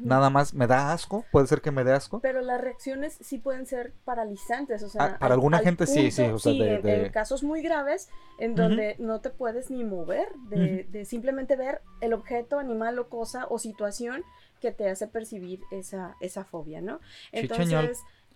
Nada 0.00 0.30
más 0.30 0.54
me 0.54 0.66
da 0.66 0.92
asco, 0.92 1.24
puede 1.30 1.46
ser 1.46 1.60
que 1.60 1.70
me 1.70 1.84
dé 1.84 1.92
asco. 1.92 2.20
Pero 2.20 2.40
las 2.40 2.60
reacciones 2.60 3.16
sí 3.20 3.38
pueden 3.38 3.66
ser 3.66 3.92
paralizantes, 4.04 4.82
o 4.82 4.88
sea, 4.88 5.04
Ah, 5.04 5.18
para 5.18 5.26
al- 5.26 5.32
alguna 5.32 5.58
al 5.58 5.64
gente 5.64 5.86
sí, 5.86 6.10
sí, 6.10 6.22
o 6.22 6.38
sea, 6.38 6.52
de- 6.52 6.76
en, 6.76 6.82
de- 6.82 7.06
en 7.06 7.12
casos 7.12 7.42
muy 7.42 7.62
graves 7.62 8.08
en 8.38 8.54
donde 8.54 8.96
no 8.98 9.20
te 9.20 9.30
puedes 9.30 9.70
ni 9.70 9.84
mover, 9.84 10.28
de, 10.48 10.84
de 10.90 11.04
simplemente 11.04 11.56
ver 11.56 11.80
el 12.00 12.12
objeto, 12.12 12.58
animal 12.58 12.98
o 12.98 13.08
cosa 13.08 13.46
o 13.48 13.58
situación 13.58 14.24
que 14.60 14.72
te 14.72 14.88
hace 14.88 15.06
percibir 15.06 15.60
esa, 15.70 16.16
esa 16.20 16.44
fobia, 16.44 16.80
¿no? 16.80 17.00
Chicheñol. 17.42 17.84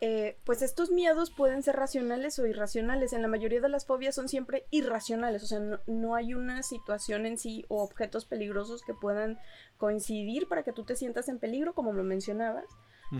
Eh, 0.00 0.38
pues 0.44 0.62
estos 0.62 0.90
miedos 0.90 1.32
pueden 1.32 1.62
ser 1.64 1.74
racionales 1.74 2.38
o 2.38 2.46
irracionales. 2.46 3.12
En 3.12 3.22
la 3.22 3.28
mayoría 3.28 3.60
de 3.60 3.68
las 3.68 3.84
fobias 3.84 4.14
son 4.14 4.28
siempre 4.28 4.66
irracionales, 4.70 5.42
o 5.42 5.46
sea, 5.46 5.58
no, 5.58 5.80
no 5.86 6.14
hay 6.14 6.34
una 6.34 6.62
situación 6.62 7.26
en 7.26 7.36
sí 7.36 7.64
o 7.68 7.82
objetos 7.82 8.24
peligrosos 8.24 8.82
que 8.82 8.94
puedan 8.94 9.38
coincidir 9.76 10.46
para 10.46 10.62
que 10.62 10.72
tú 10.72 10.84
te 10.84 10.94
sientas 10.94 11.28
en 11.28 11.38
peligro, 11.38 11.74
como 11.74 11.92
lo 11.92 12.04
mencionabas. 12.04 12.66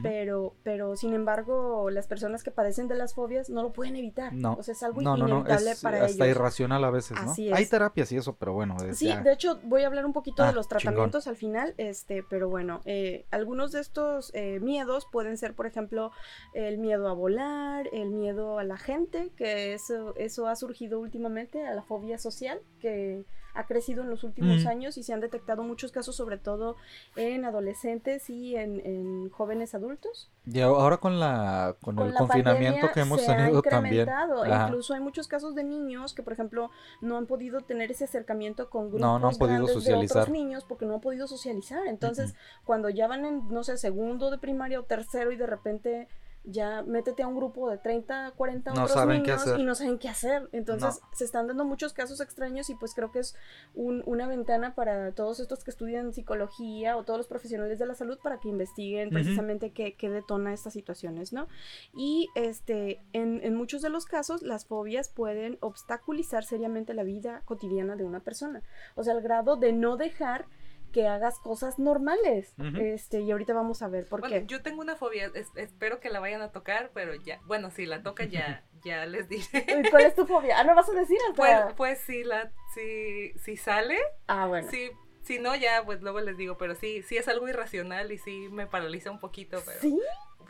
Pero, 0.02 0.54
pero 0.62 0.96
sin 0.96 1.14
embargo, 1.14 1.88
las 1.90 2.06
personas 2.06 2.42
que 2.42 2.50
padecen 2.50 2.88
de 2.88 2.94
las 2.94 3.14
fobias 3.14 3.48
no 3.48 3.62
lo 3.62 3.72
pueden 3.72 3.96
evitar. 3.96 4.32
No, 4.34 4.54
O 4.54 4.62
sea, 4.62 4.72
es 4.72 4.82
algo 4.82 5.00
no, 5.00 5.16
no, 5.16 5.26
no, 5.28 5.34
inevitable 5.36 5.70
es 5.70 5.80
para 5.82 6.04
hasta 6.04 6.24
ellos. 6.24 6.36
irracional 6.36 6.84
a 6.84 6.90
veces, 6.90 7.16
¿no? 7.24 7.30
Así 7.32 7.52
Hay 7.52 7.62
es. 7.64 7.70
terapias 7.70 8.12
y 8.12 8.16
eso, 8.18 8.36
pero 8.36 8.52
bueno, 8.52 8.76
es 8.84 8.98
Sí, 8.98 9.06
ya- 9.08 9.22
de 9.22 9.32
hecho 9.32 9.58
voy 9.64 9.82
a 9.84 9.86
hablar 9.86 10.04
un 10.04 10.12
poquito 10.12 10.42
Ah, 10.42 10.48
de 10.48 10.52
los 10.52 10.68
chingón. 10.68 10.82
tratamientos 10.82 11.26
al 11.26 11.36
final, 11.36 11.74
este, 11.78 12.22
pero 12.28 12.48
bueno, 12.48 12.80
eh, 12.84 13.24
algunos 13.30 13.72
de 13.72 13.80
estos 13.80 14.30
eh, 14.34 14.60
miedos 14.60 15.06
pueden 15.10 15.36
ser, 15.38 15.54
por 15.54 15.66
ejemplo, 15.66 16.12
el 16.52 16.78
miedo 16.78 17.08
a 17.08 17.12
volar, 17.14 17.88
el 17.92 18.10
miedo 18.10 18.58
a 18.58 18.64
la 18.64 18.76
gente, 18.76 19.30
que 19.36 19.72
eso, 19.74 20.14
eso 20.16 20.46
ha 20.48 20.56
surgido 20.56 21.00
últimamente, 21.00 21.66
a 21.66 21.74
la 21.74 21.82
fobia 21.82 22.18
social, 22.18 22.60
que 22.80 23.24
ha 23.58 23.66
crecido 23.66 24.02
en 24.04 24.10
los 24.10 24.22
últimos 24.22 24.64
Mm. 24.64 24.68
años 24.68 24.98
y 24.98 25.02
se 25.02 25.12
han 25.12 25.20
detectado 25.20 25.64
muchos 25.64 25.90
casos, 25.90 26.14
sobre 26.14 26.38
todo 26.38 26.76
en 27.16 27.44
adolescentes 27.44 28.30
y 28.30 28.54
en, 28.54 28.80
en 28.86 29.30
jóvenes 29.30 29.74
adultos. 29.74 30.30
Y 30.46 30.60
ahora 30.60 30.98
con 30.98 31.18
la 31.18 31.74
con, 31.82 31.96
Con 31.96 32.06
el 32.06 32.14
la 32.14 32.20
confinamiento 32.20 32.92
que 32.94 33.00
hemos 33.00 33.20
se 33.20 33.32
ha 33.32 33.36
tenido 33.36 33.60
también. 33.62 34.02
incrementado. 34.02 34.44
Ajá. 34.44 34.68
Incluso 34.68 34.94
hay 34.94 35.00
muchos 35.00 35.26
casos 35.26 35.56
de 35.56 35.64
niños 35.64 36.14
que, 36.14 36.22
por 36.22 36.32
ejemplo, 36.32 36.70
no 37.00 37.16
han 37.16 37.26
podido 37.26 37.60
tener 37.62 37.90
ese 37.90 38.04
acercamiento 38.04 38.70
con 38.70 38.84
grupos 38.90 39.00
No, 39.00 39.18
no 39.18 39.28
han 39.28 39.36
podido 39.36 39.64
grandes 39.66 39.84
de 39.84 39.94
otros 39.94 40.28
niños 40.30 40.64
porque 40.64 40.86
no 40.86 40.94
han 40.94 41.00
podido 41.00 41.26
socializar. 41.26 41.86
Entonces, 41.88 42.34
cuando 42.64 42.88
ya 42.90 43.08
van 43.08 43.24
en, 43.24 43.48
no 43.48 43.64
sé, 43.64 43.76
segundo 43.76 44.30
de 44.30 44.38
primaria 44.38 44.78
o 44.78 44.84
tercero 44.84 45.32
y 45.32 45.36
de 45.36 45.46
repente 45.48 46.06
ya 46.50 46.82
métete 46.82 47.22
a 47.22 47.28
un 47.28 47.36
grupo 47.36 47.68
de 47.70 47.76
30, 47.78 48.32
40 48.36 48.70
No 48.72 48.82
otros 48.84 48.92
saben 48.92 49.22
qué 49.22 49.30
niños 49.32 49.42
hacer. 49.46 49.60
y 49.60 49.64
no 49.64 49.74
saben 49.74 49.98
qué 49.98 50.08
hacer. 50.08 50.48
Entonces, 50.52 51.00
se 51.12 51.24
están 51.24 51.46
dando 51.46 51.64
muchos 51.64 51.92
casos 51.92 52.20
extraños 52.20 52.70
y 52.70 52.74
pues 52.74 52.94
creo 52.94 53.12
que 53.12 53.18
es 53.18 53.36
un- 53.74 54.02
una 54.06 54.26
ventana 54.26 54.74
para 54.74 55.12
todos 55.12 55.40
estos 55.40 55.62
que 55.62 55.70
estudian 55.70 56.12
psicología 56.12 56.96
o 56.96 57.04
todos 57.04 57.18
los 57.18 57.26
profesionales 57.28 57.78
de 57.78 57.86
la 57.86 57.94
salud 57.94 58.18
para 58.22 58.40
que 58.40 58.48
investiguen 58.48 59.10
precisamente 59.10 59.72
qué, 59.72 59.94
qué 59.94 60.08
detona 60.08 60.54
estas 60.54 60.72
situaciones, 60.72 61.32
¿no? 61.32 61.48
Y 61.94 62.28
este, 62.34 63.00
en, 63.12 63.40
en 63.44 63.54
muchos 63.54 63.82
de 63.82 63.90
los 63.90 64.06
casos, 64.06 64.42
las 64.42 64.64
fobias 64.64 65.08
pueden 65.10 65.58
obstaculizar 65.60 66.44
seriamente 66.44 66.94
la 66.94 67.02
vida 67.02 67.42
cotidiana 67.44 67.96
de 67.96 68.04
una 68.04 68.20
persona. 68.20 68.62
O 68.94 69.04
sea, 69.04 69.12
al 69.14 69.20
grado 69.22 69.56
de 69.56 69.72
no 69.72 69.96
dejar 69.96 70.46
que 70.92 71.06
hagas 71.06 71.38
cosas 71.40 71.78
normales. 71.78 72.54
Este, 72.78 73.20
y 73.20 73.30
ahorita 73.30 73.54
vamos 73.54 73.82
a 73.82 73.88
ver 73.88 74.06
por 74.06 74.20
Bueno, 74.20 74.36
qué. 74.36 74.46
yo 74.46 74.62
tengo 74.62 74.80
una 74.80 74.96
fobia, 74.96 75.30
es- 75.34 75.52
espero 75.56 76.00
que 76.00 76.10
la 76.10 76.20
vayan 76.20 76.42
a 76.42 76.50
tocar, 76.52 76.90
pero 76.94 77.14
ya, 77.14 77.40
bueno, 77.46 77.70
si 77.70 77.86
la 77.86 78.02
toca 78.02 78.24
ya, 78.24 78.64
ya 78.84 79.06
les 79.06 79.28
diré. 79.28 79.88
¿Cuál 79.90 80.04
es 80.04 80.14
tu 80.14 80.26
fobia? 80.26 80.58
Ah, 80.58 80.64
no 80.64 80.74
vas 80.74 80.88
a 80.88 80.92
decir 80.92 81.18
hasta. 81.28 81.34
Pues, 81.34 81.74
pues 81.76 81.98
si 82.00 82.24
la, 82.24 82.50
si, 82.74 83.32
si 83.38 83.56
sale, 83.56 83.98
ah, 84.26 84.46
bueno. 84.46 84.68
sí, 84.70 84.90
si 85.22 85.38
no 85.38 85.54
ya, 85.54 85.84
pues 85.84 86.00
luego 86.00 86.20
les 86.20 86.36
digo, 86.36 86.56
pero 86.58 86.74
sí, 86.74 87.02
sí 87.02 87.16
es 87.16 87.28
algo 87.28 87.48
irracional 87.48 88.10
y 88.12 88.18
sí 88.18 88.48
me 88.50 88.66
paraliza 88.66 89.10
un 89.10 89.20
poquito, 89.20 89.60
pero 89.66 89.78
¿Sí? 89.80 90.00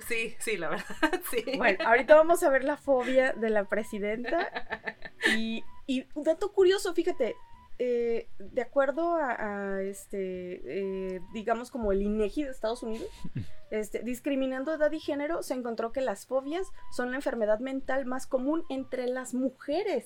sí, 0.06 0.36
sí, 0.38 0.56
la 0.56 0.68
verdad, 0.68 0.86
sí. 1.30 1.44
Bueno, 1.56 1.78
ahorita 1.84 2.14
vamos 2.14 2.42
a 2.44 2.50
ver 2.50 2.62
la 2.64 2.76
fobia 2.76 3.32
de 3.32 3.50
la 3.50 3.64
presidenta. 3.64 4.48
Y, 5.34 5.64
y 5.88 6.06
un 6.14 6.22
dato 6.22 6.52
curioso, 6.52 6.94
fíjate, 6.94 7.34
eh, 7.78 8.28
de 8.38 8.62
acuerdo 8.62 9.14
a, 9.14 9.76
a, 9.76 9.82
este, 9.82 10.62
eh, 10.64 11.20
digamos 11.32 11.70
como 11.70 11.92
el 11.92 12.02
INEGI 12.02 12.44
de 12.44 12.50
Estados 12.50 12.82
Unidos, 12.82 13.08
este, 13.70 14.02
discriminando 14.02 14.74
edad 14.74 14.90
y 14.90 14.98
género, 14.98 15.42
se 15.42 15.54
encontró 15.54 15.92
que 15.92 16.00
las 16.00 16.26
fobias 16.26 16.66
son 16.90 17.10
la 17.10 17.16
enfermedad 17.16 17.60
mental 17.60 18.04
más 18.06 18.26
común 18.26 18.64
entre 18.68 19.06
las 19.06 19.32
mujeres. 19.32 20.04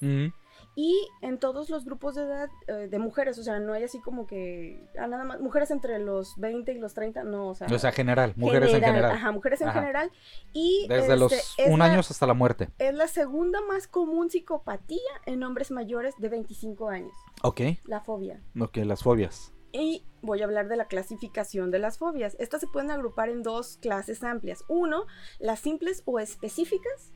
Y 0.75 1.07
en 1.21 1.39
todos 1.39 1.69
los 1.69 1.85
grupos 1.85 2.15
de 2.15 2.23
edad 2.23 2.49
eh, 2.67 2.89
de 2.89 2.99
mujeres, 2.99 3.39
o 3.39 3.43
sea, 3.43 3.61
no 3.61 3.75
hay 3.75 3.85
así 3.85 4.01
como 4.01 4.27
que, 4.27 4.83
ah, 4.99 5.07
nada 5.07 5.25
más, 5.25 5.41
mujeres 5.41 5.71
entre 5.71 5.99
los 5.99 6.35
20 6.39 6.73
y 6.73 6.79
los 6.79 6.95
30, 6.95 7.25
no, 7.25 7.49
o 7.49 7.55
sea, 7.55 7.67
O 7.67 7.79
sea, 7.79 7.93
general, 7.93 8.33
mujeres 8.37 8.73
en 8.73 8.83
general. 8.83 9.11
Ajá, 9.13 9.33
mujeres 9.33 9.61
en 9.61 9.69
Ajá. 9.69 9.81
general. 9.81 10.11
Y 10.55 10.87
Desde 10.89 11.17
los 11.17 11.31
este, 11.33 11.65
es 11.65 11.71
un 11.71 11.81
la- 11.81 11.85
año 11.87 12.01
hasta 12.01 12.27
la 12.27 12.35
muerte. 12.35 12.71
es 12.79 12.95
la 12.95 13.07
segunda 13.09 13.61
más 13.69 13.87
común 13.87 14.31
psicopatía 14.31 14.99
en 15.27 15.43
hombres 15.43 15.71
mayores 15.71 16.15
de 16.19 16.29
25 16.31 16.89
años, 16.89 17.13
Ok, 17.43 17.61
la 17.85 18.01
fobia. 18.01 18.41
ok, 18.59 18.79
las 18.79 19.03
fobias. 19.03 19.53
Y 19.75 20.05
voy 20.21 20.43
a 20.43 20.45
hablar 20.45 20.69
de 20.69 20.77
la 20.77 20.85
clasificación 20.87 21.71
de 21.71 21.79
las 21.79 21.97
fobias. 21.99 22.37
Estas 22.39 22.61
se 22.61 22.67
pueden 22.67 22.91
agrupar 22.91 23.31
en 23.31 23.43
dos 23.43 23.79
clases 23.81 24.23
amplias. 24.23 24.65
Uno, 24.69 25.07
las 25.39 25.61
simples 25.61 26.03
o 26.05 26.19
específicas 26.19 27.13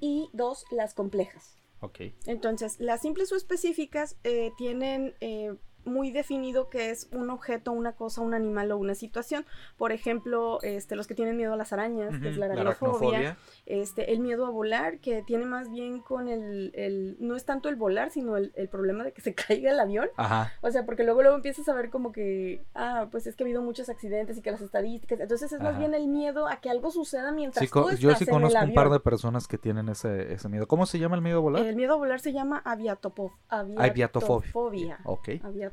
y 0.00 0.28
dos, 0.32 0.64
las 0.72 0.94
complejas. 0.94 1.56
Ok. 1.80 2.00
Entonces, 2.26 2.78
las 2.78 3.00
simples 3.02 3.32
o 3.32 3.36
específicas 3.36 4.16
eh, 4.24 4.52
tienen 4.58 5.14
eh, 5.20 5.54
muy 5.84 6.10
definido 6.10 6.68
que 6.68 6.90
es 6.90 7.08
un 7.12 7.30
objeto, 7.30 7.72
una 7.72 7.92
cosa, 7.92 8.20
un 8.20 8.34
animal 8.34 8.70
o 8.72 8.78
una 8.78 8.94
situación. 8.94 9.46
Por 9.76 9.92
ejemplo, 9.92 10.58
este, 10.62 10.96
los 10.96 11.06
que 11.06 11.14
tienen 11.14 11.36
miedo 11.36 11.52
a 11.52 11.56
las 11.56 11.72
arañas, 11.72 12.18
que 12.20 12.28
es 12.30 12.36
la 12.36 12.46
aracnofobia. 12.46 13.36
Este, 13.66 14.12
el 14.12 14.20
miedo 14.20 14.46
a 14.46 14.50
volar, 14.50 14.98
que 14.98 15.22
tiene 15.22 15.44
más 15.46 15.70
bien 15.70 16.00
con 16.00 16.28
el, 16.28 16.72
el- 16.74 17.16
no 17.20 17.36
es 17.36 17.44
tanto 17.44 17.68
el 17.68 17.76
volar, 17.76 18.10
sino 18.10 18.36
el, 18.36 18.52
el 18.56 18.68
problema 18.68 19.04
de 19.04 19.12
que 19.12 19.20
se 19.20 19.34
caiga 19.34 19.70
el 19.70 19.80
avión. 19.80 20.08
Ajá. 20.16 20.52
O 20.60 20.70
sea, 20.70 20.84
porque 20.84 21.04
luego 21.04 21.22
luego 21.22 21.36
empiezas 21.36 21.68
a 21.68 21.74
ver 21.74 21.90
como 21.90 22.12
que, 22.12 22.62
ah, 22.74 23.08
pues 23.10 23.26
es 23.26 23.36
que 23.36 23.44
ha 23.44 23.46
habido 23.46 23.62
muchos 23.62 23.88
accidentes 23.88 24.38
y 24.38 24.42
que 24.42 24.50
las 24.50 24.60
estadísticas. 24.60 25.20
Entonces 25.20 25.52
es 25.52 25.60
más 25.60 25.78
bien 25.78 25.94
el 25.94 26.08
miedo 26.08 26.48
a 26.48 26.56
que 26.60 26.70
algo 26.70 26.90
suceda 26.90 27.32
mientras 27.32 27.64
Sí, 27.64 27.70
tú 27.72 27.80
estás 27.80 27.98
yo 28.00 28.10
sí 28.14 28.24
en 28.24 28.28
el 28.28 28.32
conozco 28.34 28.58
un 28.64 28.74
par 28.74 28.90
de 28.90 29.00
personas 29.00 29.46
que 29.48 29.58
tienen 29.58 29.88
ese, 29.88 30.32
ese 30.32 30.48
miedo. 30.48 30.66
¿Cómo 30.66 30.86
se 30.86 30.98
llama 30.98 31.16
el 31.16 31.22
miedo 31.22 31.38
a 31.38 31.40
volar? 31.40 31.64
El 31.66 31.76
miedo 31.76 31.94
a 31.94 31.96
volar 31.96 32.20
se 32.20 32.32
llama 32.32 32.62
aviatopo- 32.64 33.32
Aviatofobia. 33.48 33.84
aviatofobia. 33.84 34.98
Ok. 35.04 35.28
Aviatofobia. 35.42 35.70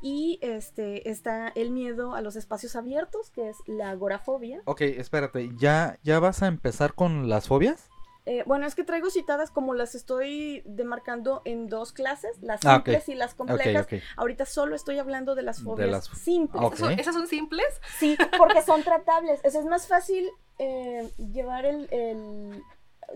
Y 0.00 0.38
este 0.42 1.10
está 1.10 1.48
el 1.48 1.70
miedo 1.70 2.14
a 2.14 2.20
los 2.20 2.36
espacios 2.36 2.76
abiertos, 2.76 3.30
que 3.30 3.48
es 3.48 3.56
la 3.66 3.90
agorafobia. 3.90 4.62
Ok, 4.66 4.82
espérate, 4.82 5.50
¿ya, 5.56 5.98
¿ya 6.02 6.20
vas 6.20 6.42
a 6.42 6.46
empezar 6.46 6.94
con 6.94 7.28
las 7.28 7.48
fobias? 7.48 7.88
Eh, 8.26 8.42
bueno, 8.46 8.66
es 8.66 8.74
que 8.74 8.84
traigo 8.84 9.08
citadas 9.08 9.50
como 9.50 9.72
las 9.72 9.94
estoy 9.94 10.62
demarcando 10.66 11.40
en 11.46 11.66
dos 11.66 11.92
clases, 11.92 12.36
las 12.42 12.60
Ah, 12.66 12.74
simples 12.74 13.08
y 13.08 13.14
las 13.14 13.34
complejas. 13.34 13.86
Ahorita 14.18 14.44
solo 14.44 14.76
estoy 14.76 14.98
hablando 14.98 15.34
de 15.34 15.42
las 15.42 15.62
fobias 15.62 15.88
las- 15.90 16.04
simples. 16.08 16.62
¿Eso- 16.74 16.90
¿Esas 16.90 17.14
son 17.14 17.26
simples? 17.26 17.64
Sí, 17.98 18.18
porque 18.36 18.60
son 18.60 18.82
tratables. 18.82 19.40
Eso 19.44 19.58
es 19.60 19.64
más 19.64 19.86
fácil 19.86 20.28
eh, 20.58 21.08
llevar 21.32 21.64
el... 21.64 21.88
el- 21.90 22.62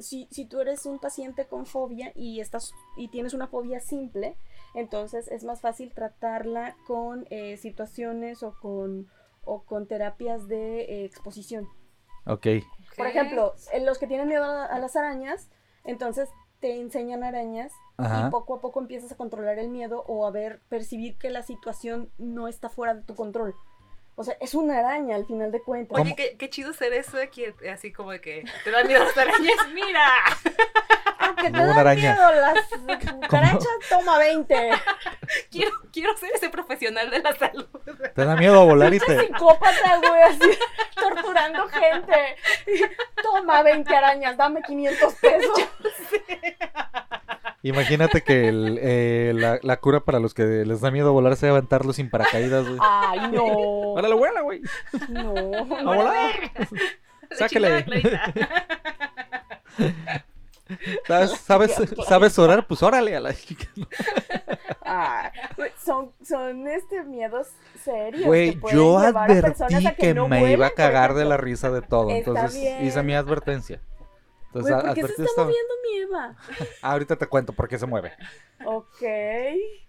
si, 0.01 0.29
si 0.31 0.47
tú 0.47 0.61
eres 0.61 0.87
un 0.87 0.99
paciente 0.99 1.47
con 1.47 1.67
fobia 1.67 2.13
y, 2.15 2.41
estás, 2.41 2.73
y 2.97 3.09
tienes 3.09 3.35
una 3.35 3.47
fobia 3.47 3.81
simple, 3.81 4.37
entonces 4.75 5.29
es 5.29 5.45
más 5.45 5.61
fácil 5.61 5.93
tratarla 5.93 6.77
con 6.87 7.27
eh, 7.31 7.57
situaciones 7.57 8.43
o 8.43 8.55
con, 8.61 9.09
o 9.45 9.63
con 9.65 9.87
terapias 9.87 10.49
de 10.49 10.83
eh, 10.83 11.05
exposición. 11.05 11.69
Ok. 12.27 12.47
Por 12.97 13.07
ejemplo, 13.07 13.55
en 13.73 13.87
los 13.87 13.99
que 13.99 14.07
tienen 14.07 14.29
miedo 14.29 14.45
a, 14.45 14.67
a 14.67 14.79
las 14.79 14.97
arañas, 14.97 15.49
entonces 15.85 16.29
te 16.61 16.81
enseñan 16.81 17.25
arañas 17.25 17.73
Ajá. 17.97 18.29
y 18.29 18.31
poco 18.31 18.55
a 18.55 18.61
poco 18.61 18.81
empiezas 18.81 19.11
a 19.11 19.17
controlar 19.17 19.59
el 19.59 19.69
miedo 19.69 20.05
o 20.07 20.27
a 20.27 20.31
ver, 20.31 20.61
percibir 20.69 21.19
que 21.19 21.29
la 21.29 21.43
situación 21.43 22.11
no 22.19 22.47
está 22.47 22.69
fuera 22.69 22.95
de 22.95 23.03
tu 23.03 23.17
control. 23.17 23.55
O 24.23 24.25
O 24.25 24.25
sea, 24.25 24.37
es 24.39 24.55
una 24.55 24.79
araña 24.79 25.17
al 25.17 25.27
final 25.27 25.51
de 25.51 25.61
cuentas. 25.61 25.99
Oye, 26.01 26.15
qué, 26.15 26.37
qué 26.39 26.49
chido 26.49 26.73
ser 26.73 26.93
eso, 26.93 27.19
que, 27.33 27.57
así 27.69 27.93
como 27.93 28.13
de 28.13 28.21
que 28.21 28.45
te 28.63 28.71
da 28.71 28.85
miedo 28.85 29.03
las 29.03 29.19
arañas. 29.19 29.57
¡Mira! 29.75 30.09
Aunque 31.19 31.51
te 31.51 31.59
dan 31.59 31.71
araña. 31.71 32.13
miedo 32.13 32.31
las 32.31 33.05
cucarachas, 33.13 33.67
toma 33.89 34.19
20. 34.19 34.71
Quiero, 35.51 35.73
quiero 35.93 36.17
ser 36.17 36.31
ese 36.37 36.51
profesional 36.51 37.11
de 37.11 37.19
la 37.19 37.35
salud. 37.35 37.67
Te 38.15 38.25
da 38.25 38.37
miedo 38.37 38.65
volar 38.65 38.95
y 38.95 39.01
te... 39.01 39.27
psicópata, 39.27 39.99
güey, 39.99 40.23
así, 40.23 40.59
torturando 40.95 41.67
gente. 41.67 42.37
Toma 43.25 43.65
20 43.65 43.93
arañas, 43.93 44.37
dame 44.37 44.63
500 44.63 45.15
pesos. 45.15 45.59
Imagínate 47.63 48.23
que 48.23 48.49
el, 48.49 48.79
eh, 48.83 49.33
la, 49.35 49.59
la 49.63 49.77
cura 49.79 50.01
para 50.01 50.19
los 50.19 50.35
que 50.35 50.43
les 50.43 50.81
da 50.81 50.91
miedo 50.91 51.13
volar 51.13 51.37
sea 51.37 51.51
aventarlo 51.51 51.93
sin 51.93 52.11
paracaídas, 52.11 52.67
güey. 52.67 52.79
Ay, 52.83 53.31
no. 53.33 53.45
¡Órale, 53.45 54.15
vuela, 54.15 54.41
güey! 54.41 54.63
No. 55.09 55.33
¡A 55.57 55.83
volar! 55.83 56.53
La 56.57 57.37
Sáquele. 57.37 57.87
¿Sabes, 61.07 61.31
sabes, 61.47 61.83
¿Sabes 62.09 62.39
orar? 62.39 62.67
Pues 62.67 62.83
órale 62.83 63.17
a 63.17 63.21
la 63.21 63.33
chica. 63.33 63.67
Güey, 65.57 65.71
son, 65.83 66.13
son 66.23 66.67
este 66.69 67.05
miedos 67.05 67.49
serios. 67.83 68.25
Güey, 68.25 68.53
que 68.53 68.57
pueden 68.59 68.77
yo 68.77 69.01
llevar 69.01 69.31
a 69.31 69.41
personas 69.41 69.73
advertí 69.73 69.87
a 69.87 69.95
que, 69.95 70.15
no 70.15 70.29
me 70.29 70.53
iba 70.53 70.67
a 70.67 70.71
cagar 70.71 71.15
de 71.15 71.25
la 71.25 71.37
risa 71.37 71.71
de 71.71 71.83
todo. 71.83 72.11
Entonces 72.11 72.61
bien. 72.61 72.85
hice 72.85 73.03
mi 73.03 73.15
advertencia. 73.15 73.81
Entonces 74.55 74.73
Güey, 74.75 74.85
¿por 74.87 74.95
qué 74.95 75.07
se 75.15 75.25
está 75.25 75.45
moviendo 75.45 75.75
mi 75.83 75.99
Eva? 75.99 76.37
Ah, 76.83 76.93
ahorita 76.93 77.17
te 77.17 77.27
cuento 77.27 77.53
por 77.55 77.69
qué 77.69 77.79
se 77.79 77.87
mueve. 77.87 78.13
Ok, 78.67 79.03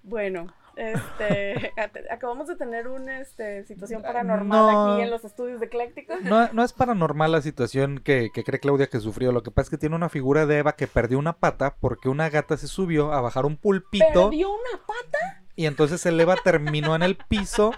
bueno, 0.03 0.47
este, 0.75 1.73
acabamos 2.11 2.47
de 2.47 2.55
tener 2.55 2.87
una 2.87 3.19
este, 3.19 3.65
situación 3.65 4.01
paranormal 4.01 4.57
No. 4.57 4.93
aquí 4.93 5.03
en 5.03 5.11
los 5.11 5.25
estudios 5.25 5.59
de 5.59 5.65
Eclécticos. 5.67 6.21
No, 6.21 6.47
no 6.53 6.63
es 6.63 6.71
paranormal 6.73 7.31
la 7.31 7.41
situación 7.41 7.99
que, 7.99 8.29
que 8.33 8.43
cree 8.43 8.59
Claudia 8.59 8.87
que 8.87 8.99
sufrió. 8.99 9.31
Lo 9.33 9.43
que 9.43 9.51
pasa 9.51 9.65
es 9.65 9.69
que 9.71 9.77
tiene 9.77 9.95
una 9.95 10.09
figura 10.09 10.45
de 10.45 10.59
Eva 10.59 10.73
que 10.77 10.87
perdió 10.87 11.19
una 11.19 11.33
pata 11.33 11.75
porque 11.79 12.09
una 12.09 12.29
gata 12.29 12.55
se 12.57 12.67
subió 12.67 13.11
a 13.13 13.21
bajar 13.21 13.45
un 13.45 13.57
pulpito 13.57 14.29
Perdió 14.29 14.49
una 14.49 14.81
pata. 14.85 15.43
y 15.55 15.65
entonces 15.65 16.05
el 16.05 16.19
Eva 16.19 16.35
terminó 16.43 16.95
en 16.95 17.03
el 17.03 17.17
piso 17.17 17.71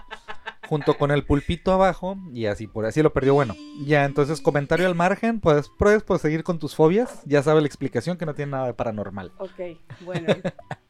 junto 0.68 0.96
con 0.98 1.10
el 1.10 1.24
pulpito 1.24 1.72
abajo 1.72 2.16
y 2.32 2.46
así 2.46 2.66
por 2.66 2.86
así 2.86 3.02
lo 3.02 3.12
perdió. 3.12 3.34
Bueno, 3.34 3.54
ya 3.84 4.04
entonces 4.04 4.40
comentario 4.40 4.86
al 4.86 4.94
margen, 4.94 5.40
pues 5.40 5.70
puedes 5.78 6.02
seguir 6.20 6.42
con 6.44 6.58
tus 6.58 6.74
fobias. 6.74 7.22
Ya 7.24 7.42
sabe 7.42 7.60
la 7.60 7.66
explicación 7.66 8.16
que 8.18 8.26
no 8.26 8.34
tiene 8.34 8.52
nada 8.52 8.66
de 8.66 8.74
paranormal. 8.74 9.32
Ok, 9.38 9.78
bueno. 10.00 10.34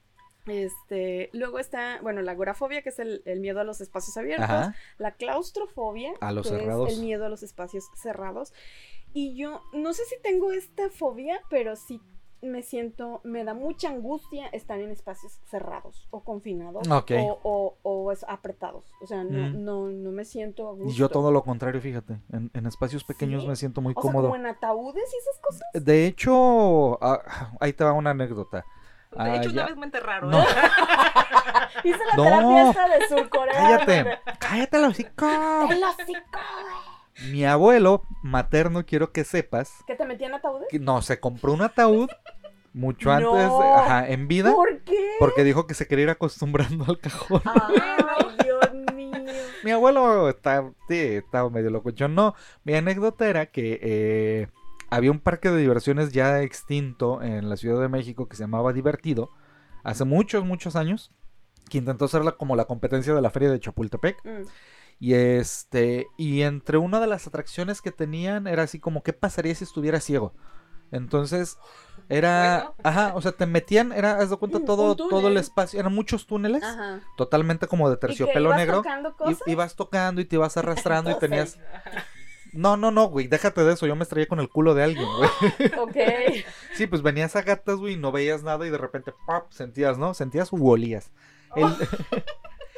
Este, 0.47 1.29
luego 1.33 1.59
está, 1.59 1.99
bueno, 2.03 2.23
la 2.23 2.33
agorafobia, 2.33 2.83
que 2.83 2.91
es 2.91 3.01
el, 3.01 3.23
el 3.25 3.41
miedo 3.41 3.61
a 3.61 3.65
los 3.65 3.81
espacios 3.81 4.17
abiertos. 4.17 4.49
Ajá. 4.49 4.75
La 4.97 5.11
claustrofobia, 5.17 6.13
A 6.21 6.31
los 6.31 6.49
que 6.49 6.57
cerrados. 6.57 6.89
es 6.93 6.99
el 6.99 7.05
miedo 7.05 7.27
a 7.27 7.29
los 7.29 7.43
espacios 7.43 7.87
cerrados. 7.97 8.53
Y 9.13 9.35
yo 9.37 9.63
no 9.73 9.93
sé 9.93 10.05
si 10.05 10.15
tengo 10.23 10.53
esta 10.53 10.89
fobia, 10.91 11.41
pero 11.51 11.75
sí 11.75 12.01
me 12.43 12.63
siento, 12.63 13.21
me 13.25 13.45
da 13.45 13.55
mucha 13.55 13.89
angustia 13.89 14.47
estar 14.49 14.79
en 14.79 14.91
espacios 14.91 15.41
cerrados 15.51 16.07
o 16.11 16.23
confinados 16.23 16.87
o, 16.89 17.39
o- 17.43 17.77
o 17.83 18.13
es- 18.13 18.25
apretados. 18.29 18.85
O 19.03 19.07
sea, 19.07 19.25
no, 19.25 19.31
Mm. 19.51 19.65
no, 19.65 19.87
no 19.89 20.11
me 20.13 20.25
siento 20.25 20.69
a 20.69 20.73
gusto. 20.73 20.91
Y 20.91 20.95
yo 20.95 21.09
todo 21.09 21.33
lo 21.33 21.43
contrario, 21.43 21.81
fíjate. 21.81 22.21
En, 22.33 22.51
en 22.55 22.67
espacios 22.67 23.05
pequeños 23.05 23.43
¿Sí? 23.43 23.49
me 23.49 23.57
siento 23.57 23.81
muy 23.81 23.93
O 23.97 24.01
sea, 24.01 24.11
cómodo. 24.11 24.29
como 24.29 24.37
en 24.37 24.47
ataúdes 24.47 25.13
y 25.13 25.17
esas 25.17 25.39
cosas. 25.41 25.63
De 25.85 26.07
hecho, 26.07 27.03
ah, 27.03 27.21
ahí 27.61 27.73
te 27.73 27.85
va 27.85 27.93
una 27.93 28.11
anécdota. 28.11 28.65
De 29.13 29.37
hecho, 29.37 29.49
Ah, 29.49 29.53
una 29.53 29.63
ya. 29.63 29.67
vez 29.67 29.77
me 29.77 29.87
enterraron. 29.87 30.31
No. 30.31 30.43
¿eh? 30.43 30.45
Hice 31.85 31.99
la 31.99 32.17
No. 32.17 32.23
terapia 32.25 32.71
esta 32.71 32.89
de 32.89 33.09
Surcorea. 33.09 33.55
Cállate, 33.55 33.97
donde- 33.97 34.19
cállate, 34.39 34.79
los 34.81 34.91
hocico. 34.91 35.27
¡El 35.71 35.85
hocico! 35.85 36.39
Mi 37.31 37.45
abuelo 37.45 38.03
materno, 38.23 38.85
quiero 38.85 39.13
que 39.13 39.25
sepas, 39.25 39.73
¿Que 39.87 39.95
te 39.95 40.05
metían 40.05 40.35
ataúdes? 40.35 40.69
que 40.71 40.79
no, 40.79 41.01
se 41.03 41.19
compró 41.19 41.53
un 41.53 41.63
ataúd 41.63 42.09
mucho 42.73 43.11
antes, 43.11 43.51
ajá, 43.51 44.07
en 44.09 44.29
vida, 44.29 44.53
¿Por 44.53 44.81
qué? 44.83 45.13
porque 45.19 45.45
dijo 45.45 45.67
que 45.67 45.73
se 45.75 45.87
quería 45.87 46.05
ir 46.05 46.11
acostumbrando 46.11 46.85
al 46.87 46.99
cajón. 46.99 47.41
Ay, 47.47 48.37
Dios 48.45 48.95
mío. 48.95 49.33
Mi 49.65 49.71
abuelo 49.71 50.29
está, 50.29 50.71
sí, 50.89 50.99
estaba 50.99 51.49
medio 51.49 51.71
loco. 51.71 51.89
Yo 51.91 52.07
no. 52.07 52.35
Mi 52.65 52.75
anécdota 52.75 53.27
era 53.29 53.47
que 53.47 53.81
eh, 53.83 54.49
había 54.91 55.11
un 55.11 55.21
parque 55.21 55.51
de 55.51 55.57
diversiones 55.59 56.13
ya 56.13 56.43
extinto 56.43 57.23
en 57.23 57.49
la 57.49 57.57
Ciudad 57.57 57.81
de 57.81 57.89
México 57.89 58.29
que 58.29 58.37
se 58.37 58.43
llamaba 58.43 58.75
Divertido, 58.75 59.31
hace 59.83 60.05
muchos, 60.05 60.45
muchos 60.45 60.77
años, 60.77 61.13
que 61.71 61.79
intentó 61.79 62.09
ser 62.09 62.23
como 62.37 62.57
la 62.57 62.67
competencia 62.67 63.15
de 63.15 63.23
la 63.23 63.31
feria 63.31 63.51
de 63.51 63.59
Chapultepec. 63.59 64.23
Mm. 64.23 64.43
Y 64.99 65.15
este, 65.15 66.07
y 66.17 66.43
entre 66.43 66.79
una 66.79 67.01
de 67.01 67.07
las 67.07 67.27
atracciones 67.27 67.83
que 67.83 67.93
tenían 67.93 68.47
era 68.47 68.63
así 68.63 68.81
como, 68.81 69.03
¿qué 69.03 69.13
pasaría 69.13 69.55
si 69.55 69.65
estuviera 69.65 70.01
ciego? 70.01 70.35
Entonces, 70.93 71.59
era, 72.09 72.73
Bueno. 72.75 72.75
ajá, 72.85 73.13
o 73.17 73.21
sea, 73.21 73.33
te 73.33 73.45
metían, 73.47 73.93
era, 73.93 74.19
haz 74.19 74.31
de 74.31 74.37
cuenta, 74.37 74.65
todo, 74.65 74.95
todo 74.97 75.29
el 75.29 75.37
espacio, 75.37 75.81
eran 75.81 75.93
muchos 75.95 76.27
túneles, 76.27 76.63
Ajá. 76.63 77.01
totalmente 77.17 77.67
como 77.67 77.89
de 77.91 77.97
¿Y 77.97 77.99
terciopelo 77.99 78.49
ibas 78.51 78.57
negro. 78.59 78.77
tocando 78.79 79.09
Y, 79.11 79.13
cosas? 79.15 79.43
ibas 79.49 79.75
tocando 79.77 80.21
y 80.21 80.25
te 80.25 80.37
ibas 80.37 80.57
arrastrando 80.57 81.11
y 81.11 81.15
tenías... 81.19 81.59
No, 82.53 82.77
no, 82.79 82.91
no, 82.91 83.09
güey, 83.09 83.27
déjate 83.27 83.65
de 83.65 83.75
eso, 83.75 83.87
yo 83.87 83.97
me 83.97 84.05
estrellé 84.05 84.29
con 84.29 84.39
el 84.41 84.49
culo 84.49 84.75
de 84.75 84.85
alguien, 84.85 85.09
güey. 85.19 85.31
Ok. 85.79 85.97
Sí, 86.75 86.87
pues 86.87 87.03
venías 87.03 87.37
a 87.37 87.43
gatas, 87.43 87.77
güey, 87.77 87.95
y 87.95 87.97
no 87.99 88.13
veías 88.13 88.43
nada 88.45 88.67
y 88.67 88.71
de 88.71 88.79
repente, 88.79 89.13
¡pap! 89.27 89.51
sentías, 89.51 89.99
¿no? 89.99 90.15
Sentías 90.15 90.53
u 90.53 90.67
olías. 90.71 91.11
El, 91.57 91.67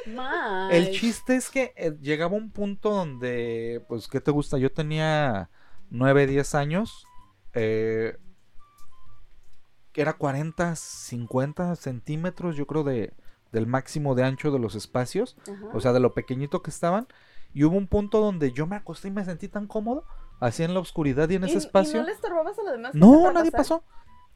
Mal. 0.07 0.71
el 0.71 0.91
chiste 0.91 1.35
es 1.35 1.49
que 1.49 1.73
eh, 1.75 1.95
llegaba 2.01 2.35
un 2.35 2.51
punto 2.51 2.89
donde, 2.91 3.83
pues, 3.87 4.07
¿qué 4.07 4.21
te 4.21 4.31
gusta? 4.31 4.57
Yo 4.57 4.71
tenía 4.71 5.49
9, 5.89 6.25
10 6.27 6.55
años, 6.55 7.05
eh, 7.53 8.17
era 9.93 10.13
40, 10.13 10.75
50 10.75 11.75
centímetros, 11.75 12.55
yo 12.55 12.65
creo, 12.67 12.83
de, 12.83 13.13
del 13.51 13.67
máximo 13.67 14.15
de 14.15 14.23
ancho 14.23 14.51
de 14.51 14.59
los 14.59 14.75
espacios, 14.75 15.35
Ajá. 15.41 15.67
o 15.73 15.79
sea, 15.81 15.91
de 15.93 15.99
lo 15.99 16.13
pequeñito 16.13 16.61
que 16.61 16.69
estaban. 16.69 17.07
Y 17.53 17.63
hubo 17.63 17.75
un 17.77 17.87
punto 17.87 18.19
donde 18.21 18.51
yo 18.51 18.67
me 18.67 18.75
acosté 18.75 19.07
y 19.07 19.11
me 19.11 19.25
sentí 19.25 19.47
tan 19.47 19.67
cómodo, 19.67 20.05
así 20.39 20.63
en 20.63 20.73
la 20.73 20.79
oscuridad 20.79 21.27
y 21.29 21.35
en 21.35 21.43
¿Y- 21.43 21.45
ese 21.47 21.55
¿Y 21.55 21.57
espacio. 21.57 21.99
no 22.01 22.05
le 22.07 22.13
estorbabas 22.13 22.57
a 22.59 22.63
los 22.63 22.71
demás? 22.73 22.93
No, 22.95 23.31
nadie 23.33 23.51
pasar? 23.51 23.79
pasó. 23.79 23.83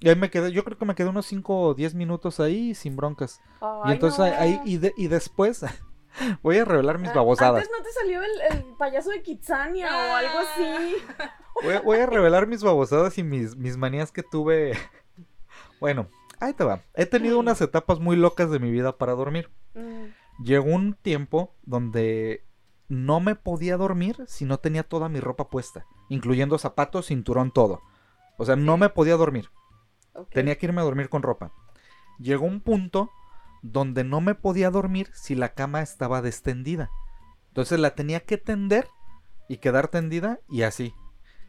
Y 0.04 0.10
ahí 0.10 0.16
me 0.16 0.30
quedé, 0.30 0.52
yo 0.52 0.64
creo 0.64 0.78
que 0.78 0.86
me 0.86 0.96
quedé 0.96 1.08
unos 1.10 1.26
5 1.28 1.62
o 1.62 1.74
10 1.74 1.96
minutos 1.96 2.40
ahí 2.40 2.76
sin 2.76 2.96
broncas. 2.96 3.40
y 3.86 3.92
entonces 3.92 4.20
no. 4.20 4.26
ahí, 4.26 4.60
y, 4.66 4.78
de- 4.78 4.94
y 4.98 5.08
después 5.08 5.64
voy 6.44 6.58
a 6.58 6.66
revelar 6.66 7.00
mis 7.00 7.10
Ah, 7.12 7.14
babosadas. 7.16 7.64
Antes 7.64 7.70
no 7.78 7.84
te 7.84 7.92
salió 7.92 8.22
el, 8.22 8.58
el 8.58 8.64
payaso 8.78 9.10
de 9.12 9.22
Kitsania 9.22 9.88
o 9.90 10.16
algo 10.16 10.40
así. 10.40 10.96
Voy, 11.64 11.74
a- 11.76 11.82
voy 11.82 11.98
a 12.00 12.06
revelar 12.06 12.48
mis 12.48 12.62
babosadas 12.64 13.18
y 13.18 13.24
mis, 13.24 13.56
mis 13.56 13.78
manías 13.78 14.12
que 14.12 14.24
tuve. 14.24 14.74
Bueno, 15.80 16.08
ahí 16.40 16.54
te 16.54 16.64
va. 16.64 16.82
He 16.94 17.06
tenido 17.06 17.38
unas 17.40 17.60
etapas 17.62 18.00
muy 18.00 18.16
locas 18.16 18.50
de 18.50 18.60
mi 18.60 18.72
vida 18.72 18.98
para 18.98 19.14
dormir. 19.16 19.50
Mm. 19.74 20.06
Llegó 20.44 20.66
un 20.74 20.94
tiempo 20.96 21.54
donde 21.64 22.46
no 22.88 23.20
me 23.20 23.36
podía 23.36 23.76
dormir 23.78 24.24
si 24.28 24.46
no 24.46 24.58
tenía 24.60 24.84
toda 24.84 25.10
mi 25.10 25.20
ropa 25.20 25.50
puesta, 25.50 25.86
incluyendo 26.10 26.58
zapatos, 26.58 27.08
cinturón, 27.08 27.52
todo. 27.52 27.82
O 28.38 28.46
sea, 28.46 28.56
no 28.56 28.78
me 28.78 28.90
podía 28.90 29.16
dormir. 29.18 29.50
Tenía 30.32 30.58
que 30.58 30.66
irme 30.68 30.82
a 30.82 30.84
dormir 30.86 31.10
con 31.10 31.24
ropa. 31.24 31.52
Llegó 32.20 32.46
un 32.46 32.62
punto 32.62 33.10
donde 33.62 34.04
no 34.04 34.22
me 34.22 34.36
podía 34.36 34.70
dormir 34.70 35.10
si 35.14 35.36
la 35.36 35.54
cama 35.54 35.82
estaba 35.82 36.22
destendida. 36.22 36.90
Entonces 37.50 37.80
la 37.80 37.96
tenía 37.96 38.20
que 38.22 38.38
tender 38.38 38.88
y 39.48 39.58
quedar 39.58 39.88
tendida 39.88 40.40
y 40.50 40.64
así. 40.64 40.94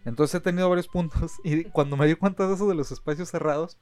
Entonces 0.05 0.35
he 0.37 0.41
tenido 0.41 0.69
varios 0.69 0.89
puntos 0.89 1.33
y 1.45 1.65
cuando 1.65 1.97
me 1.97 2.07
di 2.07 2.15
cuenta 2.15 2.47
de 2.47 2.55
eso 2.55 2.69
de 2.69 2.75
los 2.75 2.93
espacios 2.93 3.31
cerrados, 3.31 3.79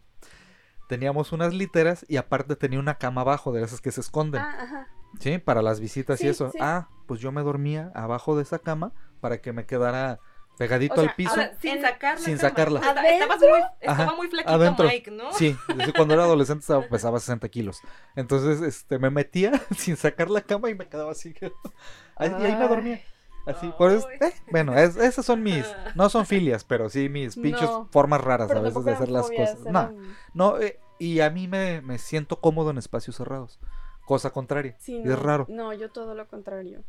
teníamos 0.89 1.33
unas 1.33 1.55
literas 1.55 2.05
y 2.09 2.17
aparte 2.17 2.57
tenía 2.57 2.79
una 2.79 2.99
cama 2.99 3.23
abajo 3.23 3.53
de 3.53 3.63
esas 3.63 3.81
que 3.81 3.93
se 3.93 4.01
esconden, 4.01 4.41
Ah, 4.43 4.57
ajá. 4.63 4.87
¿sí? 5.21 5.39
Para 5.39 5.63
las 5.63 5.81
visitas 5.81 6.21
y 6.23 6.29
eso. 6.29 6.51
sí. 6.51 6.59
Ah, 6.61 6.89
pues 7.07 7.21
yo 7.21 7.33
me 7.33 7.43
dormía 7.43 7.91
abajo 7.95 8.37
de 8.37 8.43
esa 8.43 8.59
cama 8.59 8.93
para 9.21 9.41
que 9.41 9.53
me 9.53 9.67
quedara 9.67 10.19
pegadito 10.63 10.95
O 10.95 10.97
sea, 11.01 11.09
al 11.11 11.15
piso. 11.17 11.35
Sin 11.61 11.81
sacarla. 11.81 12.21
Sin 12.25 12.37
cama. 12.37 12.49
sacarla. 12.49 12.81
Estabas 12.81 13.41
muy, 13.41 13.49
estaba 13.81 14.05
Ajá, 14.05 14.15
muy 14.17 14.29
flaquito 14.29 14.53
adentro. 14.55 14.87
Mike, 14.87 15.11
¿no? 15.11 15.33
Sí, 15.33 15.57
desde 15.77 15.93
cuando 15.93 16.15
era 16.15 16.25
adolescente 16.25 16.61
estaba- 16.61 16.87
pesaba 16.89 17.19
60 17.19 17.49
kilos. 17.49 17.81
Entonces, 18.17 18.61
este, 18.63 18.99
me 18.99 19.11
metía 19.11 19.53
sin 19.77 19.97
sacar 19.97 20.31
la 20.31 20.41
cama 20.41 20.71
y 20.71 20.75
me 20.75 20.87
quedaba 20.89 21.13
así. 21.13 21.35
Ahí- 22.17 22.31
y 22.41 22.45
ahí 22.45 22.57
me 22.57 22.69
dormía. 22.69 23.01
Así, 23.45 23.73
por 23.77 23.91
eso, 23.91 24.09
eh, 24.21 24.33
bueno, 24.53 24.79
es- 24.79 24.97
esas 24.97 25.27
son 25.27 25.43
mis, 25.43 25.67
no 25.97 26.09
son 26.09 26.27
filias, 26.27 26.63
pero 26.63 26.89
sí 26.89 27.09
mis 27.09 27.35
pinches 27.35 27.69
No. 27.69 27.89
formas 27.91 28.21
raras 28.21 28.49
a 28.53 28.61
veces 28.61 28.85
de 28.85 28.93
hacer 28.93 29.11
las 29.11 29.29
cosas. 29.31 29.59
No, 29.61 29.81
eran- 29.81 30.17
no, 30.33 30.59
eh, 30.61 30.79
y 31.01 31.19
a 31.21 31.29
mí 31.31 31.49
me, 31.49 31.81
me 31.83 31.99
siento 31.99 32.37
cómodo 32.41 32.71
en 32.71 32.79
espacios 32.79 33.17
cerrados. 33.17 33.59
Cosa 34.05 34.31
contraria. 34.31 34.77
Sí, 34.79 34.97
y 34.97 35.01
no, 35.03 35.13
es 35.15 35.19
raro. 35.19 35.47
No, 35.49 35.73
yo 35.73 35.91
todo 35.91 36.15
lo 36.15 36.27
contrario. 36.29 36.85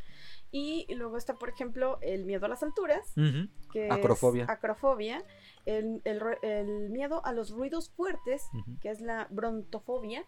Y 0.55 0.85
luego 0.93 1.17
está, 1.17 1.33
por 1.33 1.49
ejemplo, 1.49 1.97
el 2.01 2.25
miedo 2.25 2.45
a 2.45 2.49
las 2.49 2.61
alturas, 2.61 3.11
que 3.71 3.89
Acrofobia. 3.91 4.43
es 4.43 4.49
acrofobia, 4.51 5.23
el, 5.65 5.99
el 6.03 6.21
ru- 6.21 6.37
el 6.43 6.91
miedo 6.91 7.25
a 7.25 7.33
los 7.33 7.49
ruidos 7.49 7.89
fuertes, 7.89 8.43
que 8.79 8.91
es 8.91 9.01
la 9.01 9.25
brontofobia, 9.31 10.23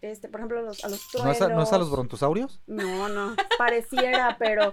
este, 0.00 0.28
por 0.30 0.40
ejemplo, 0.40 0.60
a 0.60 0.62
los, 0.62 0.82
a 0.84 0.88
los 0.88 1.06
¿No 1.22 1.30
es 1.30 1.42
a, 1.42 1.48
¿No 1.48 1.62
es 1.64 1.72
a 1.74 1.76
los 1.78 1.90
brontosaurios? 1.90 2.62
No, 2.66 3.10
no, 3.10 3.36
pareciera, 3.58 4.36
pero... 4.38 4.72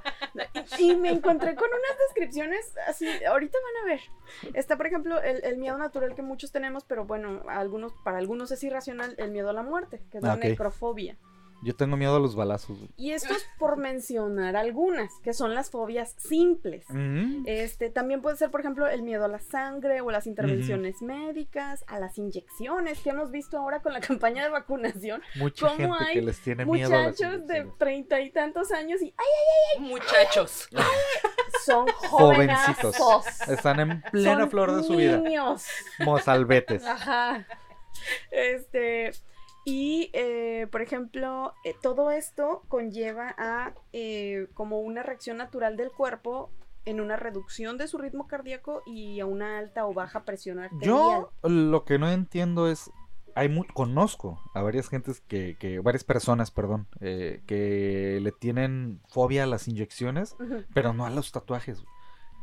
Y, 0.80 0.92
y 0.92 0.96
me 0.96 1.10
encontré 1.10 1.56
con 1.56 1.68
unas 1.68 1.98
descripciones 2.08 2.74
así, 2.88 3.06
ahorita 3.26 3.58
van 3.66 3.84
a 3.84 3.94
ver. 3.94 4.54
Está, 4.54 4.78
por 4.78 4.88
ejemplo, 4.88 5.22
el, 5.22 5.44
el 5.44 5.58
miedo 5.58 5.78
natural 5.78 6.16
que 6.16 6.22
muchos 6.22 6.54
tenemos, 6.54 6.86
pero 6.86 7.04
bueno, 7.04 7.42
algunos, 7.50 7.92
para 8.06 8.18
algunos 8.20 8.50
es 8.52 8.64
irracional, 8.64 9.14
el 9.18 9.32
miedo 9.32 9.50
a 9.50 9.54
la 9.54 9.64
muerte, 9.64 10.02
que 10.10 10.20
es 10.20 10.24
la 10.24 10.34
Ah, 10.34 10.36
ok. 10.36 10.44
necrofobia. 10.46 11.18
Yo 11.66 11.76
tengo 11.76 11.98
miedo 11.98 12.16
a 12.16 12.20
los 12.20 12.36
balazos. 12.36 12.78
güey. 12.78 12.92
Y 12.96 13.12
esto 13.12 13.34
es 13.34 13.44
por 13.58 13.78
mencionar 13.78 14.56
algunas, 14.56 15.12
que 15.24 15.34
son 15.34 15.56
las 15.56 15.72
fobias 15.72 16.14
simples. 16.18 16.86
Mm. 16.90 17.44
Este, 17.48 17.90
también 17.90 18.22
puede 18.22 18.38
ser, 18.38 18.52
por 18.52 18.60
ejemplo, 18.60 18.88
el 18.88 19.02
miedo 19.02 19.26
a 19.26 19.28
la 19.28 19.40
sangre 19.40 20.00
o 20.02 20.10
a 20.10 20.12
las 20.12 20.28
intervenciones 20.28 21.02
médicas, 21.02 21.84
a 21.88 22.00
las 22.00 22.20
inyecciones, 22.20 23.00
que 23.00 23.10
hemos 23.10 23.32
visto 23.32 23.58
ahora 23.58 23.82
con 23.82 23.94
la 23.94 24.00
campaña 24.08 24.44
de 24.44 24.50
vacunación. 24.50 25.24
Mucha 25.38 25.68
¿Cómo 25.68 25.96
gente 25.96 26.06
hay 26.08 26.14
que 26.14 26.22
les 26.22 26.40
tiene 26.40 26.66
miedo 26.66 26.90
Muchachos 26.92 27.48
de 27.48 27.68
treinta 27.80 28.22
y 28.22 28.30
tantos 28.30 28.72
años 28.72 29.02
y 29.02 29.16
¡ay! 29.18 29.82
Muchachos. 29.82 30.70
son 31.66 31.88
Jovencitos. 31.88 32.96
Están 33.48 33.80
en 33.80 34.02
plena 34.04 34.42
Son 34.42 34.50
flor 34.52 34.76
de 34.76 34.84
su 34.84 34.96
vida. 34.98 35.18
Niños. 35.18 35.66
Mozalbetes. 35.98 36.86
Ajá. 36.86 37.48
Este. 38.30 39.14
Y, 39.66 40.12
eh, 40.14 40.68
por 40.72 40.82
ejemplo, 40.84 41.54
eh, 41.64 41.74
todo 41.82 42.12
esto 42.12 42.62
conlleva 42.68 43.34
a 43.38 43.74
eh, 43.94 44.48
como 44.54 44.80
una 44.80 45.02
reacción 45.02 45.38
natural 45.38 45.76
del 45.76 45.92
cuerpo 45.92 46.52
en 46.86 47.02
una 47.02 47.16
reducción 47.18 47.78
de 47.80 47.88
su 47.88 47.98
ritmo 47.98 48.28
cardíaco 48.28 48.84
y 48.86 49.20
a 49.20 49.26
una 49.26 49.58
alta 49.58 49.88
o 49.88 49.94
baja 49.94 50.24
presión 50.24 50.60
arterial. 50.60 50.86
Yo 50.88 51.32
lo 51.50 51.84
que 51.84 51.98
no 51.98 52.12
entiendo 52.12 52.70
es, 52.70 52.92
hay 53.34 53.50
mu- 53.50 53.66
conozco 53.74 54.40
a 54.54 54.62
varias 54.62 54.88
gentes 54.88 55.20
que, 55.22 55.58
que 55.60 55.80
varias 55.80 56.04
personas, 56.04 56.52
perdón, 56.52 56.88
eh, 57.02 57.42
que 57.48 58.20
le 58.22 58.32
tienen 58.32 59.02
fobia 59.10 59.44
a 59.44 59.48
las 59.48 59.68
inyecciones, 59.68 60.36
pero 60.76 60.94
no 60.94 61.08
a 61.08 61.10
los 61.10 61.32
tatuajes. 61.32 61.84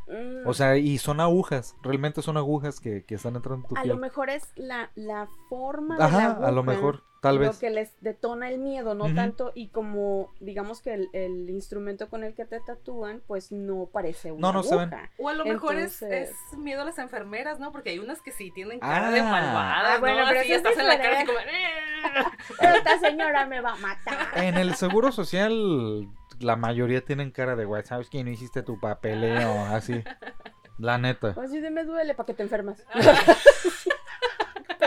Mm. 0.09 0.47
O 0.47 0.55
sea, 0.55 0.77
y 0.77 0.99
son 0.99 1.21
agujas, 1.21 1.77
realmente 1.83 2.23
son 2.23 2.37
agujas 2.37 2.81
que, 2.81 3.05
que 3.05 3.15
están 3.15 3.37
entrando 3.37 3.62
en 3.65 3.69
tu 3.69 3.77
a 3.79 3.83
piel. 3.83 3.95
lo 3.95 4.01
mejor 4.01 4.31
es 4.31 4.45
la, 4.57 4.91
la 4.95 5.29
forma 5.49 5.95
de 5.95 6.01
la 6.01 6.07
Ajá, 6.07 6.27
aguja 6.33 6.49
a 6.49 6.51
lo 6.53 6.62
mejor, 6.65 7.03
tal 7.23 7.37
lo 7.37 7.41
vez. 7.43 7.59
que 7.59 7.71
les 7.71 7.95
detona 8.01 8.49
el 8.51 8.59
miedo, 8.59 8.95
no 8.95 9.15
tanto, 9.15 9.53
y 9.55 9.69
como 9.69 10.33
digamos 10.41 10.81
que 10.83 10.93
el, 10.95 11.09
el 11.12 11.49
instrumento 11.51 12.09
con 12.11 12.25
el 12.25 12.35
que 12.35 12.45
te 12.45 12.59
tatúan, 12.61 13.23
pues 13.27 13.53
no 13.53 13.88
parece 13.93 14.33
una 14.33 14.41
No, 14.49 14.53
no 14.53 14.62
se 14.65 14.77
ven. 14.77 14.93
aguja. 14.93 15.11
O 15.19 15.29
a 15.29 15.35
lo 15.35 15.45
mejor 15.45 15.77
es, 15.77 16.03
Entonces- 16.03 16.35
es 16.53 16.59
miedo 16.59 16.83
a 16.83 16.85
las 16.85 16.99
enfermeras, 16.99 17.61
¿no? 17.61 17.71
Porque 17.73 17.91
hay 17.91 17.99
unas 18.01 18.21
que 18.23 18.33
sí 18.33 18.51
tienen 18.51 18.81
Ah. 18.83 18.88
cara 18.95 19.11
de 19.12 19.23
malvadas, 19.23 19.93
Ah, 19.95 19.97
bueno, 20.01 20.19
¿no? 20.23 20.29
pero 20.29 20.41
Así 20.41 20.51
es 20.53 20.57
estás 20.59 20.77
en 20.77 20.87
la 20.88 21.01
cara 21.01 21.25
como... 21.25 21.38
"Eh". 21.38 22.77
Esta 22.77 22.99
señora 22.99 23.47
me 23.47 23.61
va 23.61 23.73
a 23.73 23.77
matar. 23.77 24.27
En 24.37 24.57
el 24.57 24.75
seguro 24.75 25.12
social, 25.12 26.09
la 26.42 26.57
mayoría 26.57 27.05
tienen 27.05 27.31
cara 27.31 27.57
de, 27.57 27.64
güey, 27.64 27.83
¿sabes 27.85 28.11
que 28.11 28.22
no 28.22 28.31
hiciste 28.31 28.62
tu 28.62 28.78
papeleo? 28.78 29.64
Así. 29.66 30.02
La 30.78 30.98
neta. 30.98 31.35
Así 31.40 31.61
de 31.61 31.70
me 31.70 31.85
duele 31.85 32.14
para 32.14 32.26
que 32.26 32.35
te 32.35 32.42
enfermas. 32.42 32.85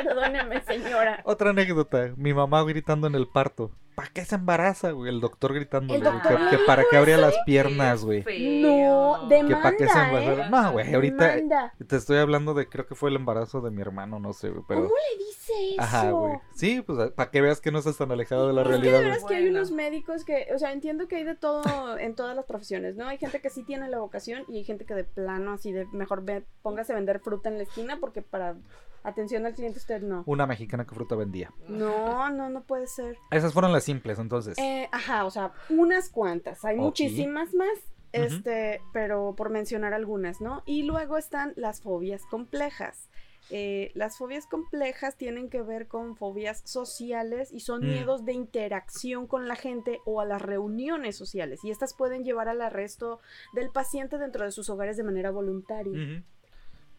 Perdóneme, 0.03 0.62
señora. 0.63 1.21
Otra 1.23 1.51
anécdota, 1.51 2.12
mi 2.17 2.34
mamá 2.34 2.63
gritando 2.63 3.08
en 3.08 3.15
el 3.15 3.27
parto. 3.27 3.71
¿Para 3.95 4.10
qué 4.10 4.25
se 4.25 4.36
embaraza, 4.36 4.91
güey? 4.91 5.10
El 5.10 5.21
doctor 5.21 5.53
gritando, 5.53 5.97
doctor 5.97 6.49
que, 6.49 6.58
que 6.58 6.63
para 6.65 6.84
que 6.91 6.97
abría 6.97 7.15
eso. 7.15 7.27
las 7.27 7.36
piernas, 7.45 8.03
güey. 8.03 8.25
No, 8.62 9.25
demanda, 9.29 9.62
para 9.63 9.77
qué 9.77 9.88
se 9.88 9.97
embaraza- 9.97 10.47
¿eh? 10.47 10.49
No, 10.51 10.71
güey, 10.73 10.93
ahorita 10.93 11.27
Demanda. 11.36 11.73
te 11.88 11.95
estoy 11.95 12.17
hablando 12.17 12.53
de, 12.53 12.67
creo 12.67 12.86
que 12.86 12.95
fue 12.95 13.10
el 13.10 13.15
embarazo 13.15 13.62
de 13.62 13.71
mi 13.71 13.81
hermano, 13.81 14.19
no 14.19 14.34
sé, 14.34 14.49
güey, 14.49 14.63
pero... 14.67 14.81
¿Cómo 14.81 14.93
le 14.93 15.23
dice 15.25 15.53
eso? 15.75 15.81
Ajá, 15.81 16.12
güey. 16.12 16.34
Sí, 16.55 16.81
pues 16.81 17.12
para 17.12 17.31
que 17.31 17.39
veas 17.39 17.62
que 17.62 17.71
no 17.71 17.79
estás 17.79 17.95
tan 17.95 18.12
alejado 18.12 18.47
de 18.49 18.53
la 18.53 18.63
Es 18.63 18.67
que 18.67 18.73
de 18.73 18.79
realidad, 18.81 18.99
veras 18.99 19.23
que 19.23 19.36
hay 19.36 19.47
unos 19.47 19.71
médicos 19.71 20.25
que, 20.25 20.47
o 20.53 20.60
sea, 20.60 20.73
entiendo 20.73 21.08
que 21.08 21.15
hay 21.15 21.23
de 21.23 21.36
todo 21.36 21.97
en 21.97 22.15
todas 22.15 22.36
las 22.36 22.43
profesiones, 22.43 22.97
¿no? 22.97 23.08
Hay 23.08 23.17
gente 23.17 23.39
que 23.39 23.49
sí 23.49 23.63
tiene 23.63 23.88
la 23.88 23.99
vocación 23.99 24.43
y 24.49 24.58
hay 24.58 24.65
gente 24.65 24.84
que 24.86 24.93
de 24.93 25.05
plano 25.05 25.53
así 25.53 25.71
de 25.71 25.86
mejor 25.93 26.25
ve, 26.25 26.43
póngase 26.63 26.91
a 26.91 26.95
vender 26.95 27.21
fruta 27.21 27.47
en 27.47 27.55
la 27.60 27.63
esquina 27.63 27.97
porque 28.01 28.21
para 28.21 28.58
atención 29.05 29.45
al 29.45 29.53
cliente 29.53 29.77
usted 29.79 30.01
no. 30.01 30.23
Una 30.25 30.45
mexicana 30.47 30.85
que 30.85 30.95
fruta 30.95 31.15
vendía. 31.15 31.51
No, 31.67 32.29
no, 32.29 32.49
no 32.49 32.61
puede 32.63 32.87
ser. 32.87 33.17
Esas 33.31 33.53
fueron 33.53 33.71
las 33.71 33.83
simples, 33.83 34.19
entonces. 34.19 34.57
Eh, 34.57 34.87
ajá, 34.91 35.25
o 35.25 35.31
sea, 35.31 35.51
unas 35.69 36.09
cuantas. 36.09 36.63
Hay 36.65 36.77
muchísimas 36.77 37.53
más. 37.53 37.77
Este, 38.11 38.79
pero 38.93 39.33
por 39.35 39.49
mencionar 39.49 39.93
algunas, 39.93 40.39
¿no? 40.39 40.63
Y 40.65 40.83
luego 40.83 41.17
están 41.17 41.51
las 41.57 41.81
fobias 41.81 42.25
complejas. 42.25 43.09
Eh, 43.51 43.91
las 43.93 44.17
fobias 44.17 44.47
complejas 44.47 45.17
tienen 45.17 45.49
que 45.49 45.61
ver 45.61 45.87
con 45.87 46.15
fobias 46.15 46.61
sociales 46.63 47.51
y 47.51 47.59
son 47.59 47.81
Mm. 47.81 47.87
miedos 47.87 48.25
de 48.25 48.31
interacción 48.33 49.27
con 49.27 49.47
la 49.47 49.55
gente 49.55 49.99
o 50.05 50.21
a 50.21 50.25
las 50.25 50.41
reuniones 50.41 51.15
sociales. 51.17 51.59
Y 51.63 51.71
estas 51.71 51.93
pueden 51.93 52.23
llevar 52.23 52.47
al 52.47 52.61
arresto 52.61 53.19
del 53.53 53.69
paciente 53.69 54.17
dentro 54.17 54.45
de 54.45 54.51
sus 54.51 54.69
hogares 54.69 54.95
de 54.97 55.03
manera 55.03 55.29
voluntaria. 55.29 56.23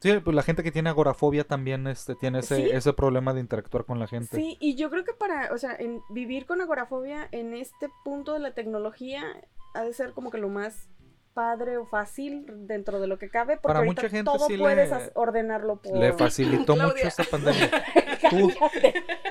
Sí, 0.00 0.12
pues 0.22 0.34
la 0.36 0.42
gente 0.42 0.62
que 0.62 0.70
tiene 0.72 0.90
agorafobia 0.90 1.44
también 1.44 1.86
este, 1.86 2.14
tiene 2.14 2.40
ese, 2.40 2.56
Sí. 2.56 2.68
ese 2.70 2.92
problema 2.92 3.32
de 3.34 3.40
interactuar 3.40 3.84
con 3.84 3.98
la 3.98 4.06
gente. 4.06 4.36
Sí, 4.36 4.56
y 4.60 4.74
yo 4.76 4.90
creo 4.90 5.04
que 5.04 5.14
para, 5.14 5.52
o 5.54 5.58
sea, 5.58 5.74
en 5.78 6.00
vivir 6.10 6.46
con 6.46 6.60
agorafobia 6.60 7.28
en 7.32 7.54
este 7.54 7.88
punto 8.04 8.32
de 8.34 8.40
la 8.40 8.52
tecnología 8.54 9.24
ha 9.74 9.82
de 9.84 9.92
ser 9.94 10.12
como 10.12 10.30
que 10.30 10.38
lo 10.38 10.48
más 10.48 10.88
padre 11.36 11.76
o 11.76 11.84
fácil 11.84 12.46
dentro 12.66 12.98
de 12.98 13.06
lo 13.06 13.18
que 13.18 13.28
cabe, 13.28 13.56
porque 13.58 13.66
Para 13.66 13.78
ahorita 13.80 14.02
mucha 14.02 14.08
gente 14.08 14.24
todo 14.24 14.46
sí 14.46 14.56
puedes 14.56 14.90
le- 14.90 15.10
ordenarlo 15.14 15.76
por... 15.82 15.94
Le 15.98 16.14
facilitó 16.14 16.72
Claudia. 16.76 16.94
mucho 16.94 17.08
esta 17.08 17.24
pandemia. 17.24 17.70
Tú, 18.30 18.50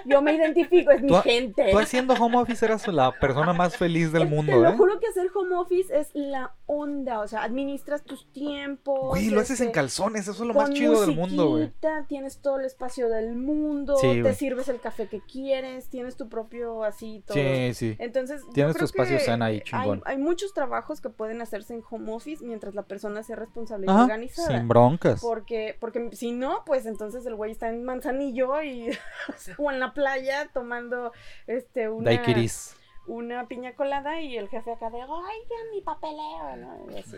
Yo 0.05 0.21
me 0.21 0.33
identifico, 0.33 0.91
es 0.91 1.01
mi 1.01 1.13
gente. 1.15 1.69
tú 1.71 1.79
haciendo 1.79 2.13
home 2.13 2.37
office 2.37 2.63
eras 2.63 2.87
la 2.87 3.11
persona 3.19 3.51
más 3.53 3.75
feliz 3.75 4.11
del 4.11 4.23
Es- 4.23 4.29
mundo, 4.29 4.51
Te 4.53 4.59
lo 4.59 4.69
¿eh? 4.69 4.77
juro 4.77 4.99
que 4.99 5.07
hacer 5.07 5.27
home 5.33 5.55
office 5.55 5.97
es 5.97 6.11
la 6.13 6.53
onda, 6.67 7.19
o 7.21 7.27
sea, 7.27 7.43
administras 7.43 8.03
tus 8.03 8.31
tiempos. 8.31 9.09
Güey, 9.09 9.29
lo 9.31 9.41
haces 9.41 9.59
en 9.61 9.67
este, 9.67 9.75
calzones, 9.75 10.21
eso 10.27 10.31
es 10.43 10.47
lo 10.47 10.53
más 10.53 10.69
chido 10.69 11.01
del 11.01 11.15
mundo, 11.15 11.49
güey. 11.49 11.73
Tienes 12.07 12.39
todo 12.41 12.59
el 12.59 12.65
espacio 12.65 13.09
del 13.09 13.35
mundo, 13.35 13.97
Sí, 13.97 14.21
te 14.21 14.33
sirves 14.35 14.69
el 14.69 14.79
café 14.79 15.07
que 15.07 15.21
quieres, 15.21 15.89
tienes 15.89 16.15
tu 16.15 16.29
propio 16.29 16.83
así 16.83 17.23
todo. 17.25 17.35
Sí, 17.35 17.73
sí. 17.73 17.95
Entonces, 17.99 18.43
Tienes 18.53 18.77
tu 18.77 18.85
espacio 18.85 19.19
zen 19.19 19.41
ahí, 19.41 19.55
hay- 19.55 19.61
chingón. 19.61 20.01
Hay, 20.05 20.17
muchos 20.17 20.53
trabajos 20.53 21.01
que 21.01 21.09
pueden 21.09 21.41
hacerse 21.41 21.73
en 21.73 21.83
home 21.89 21.94
office 22.09 22.43
mientras 22.45 22.75
la 22.75 22.83
persona 22.83 23.23
sea 23.23 23.35
responsable 23.35 23.85
y 23.87 23.89
Ajá, 23.89 24.03
organizada. 24.03 24.57
sin 24.57 24.67
broncas. 24.67 25.21
Porque, 25.21 25.75
porque 25.79 26.09
si 26.13 26.31
no, 26.31 26.63
pues 26.65 26.85
entonces 26.85 27.25
el 27.25 27.35
güey 27.35 27.51
está 27.51 27.69
en 27.69 27.83
Manzanillo 27.83 28.61
y 28.61 28.89
o 29.57 29.71
en 29.71 29.79
la 29.79 29.93
playa 29.93 30.49
tomando 30.53 31.11
este 31.47 31.89
una, 31.89 32.11
Daiquiris. 32.11 32.75
una 33.07 33.47
piña 33.47 33.75
colada 33.75 34.21
y 34.21 34.37
el 34.37 34.49
jefe 34.49 34.71
acá 34.73 34.89
de 34.89 34.97
oigan 34.97 35.71
mi 35.71 35.81
papeleo, 35.81 36.55
¿no? 36.57 36.91
Y 36.91 36.99
así. 36.99 37.17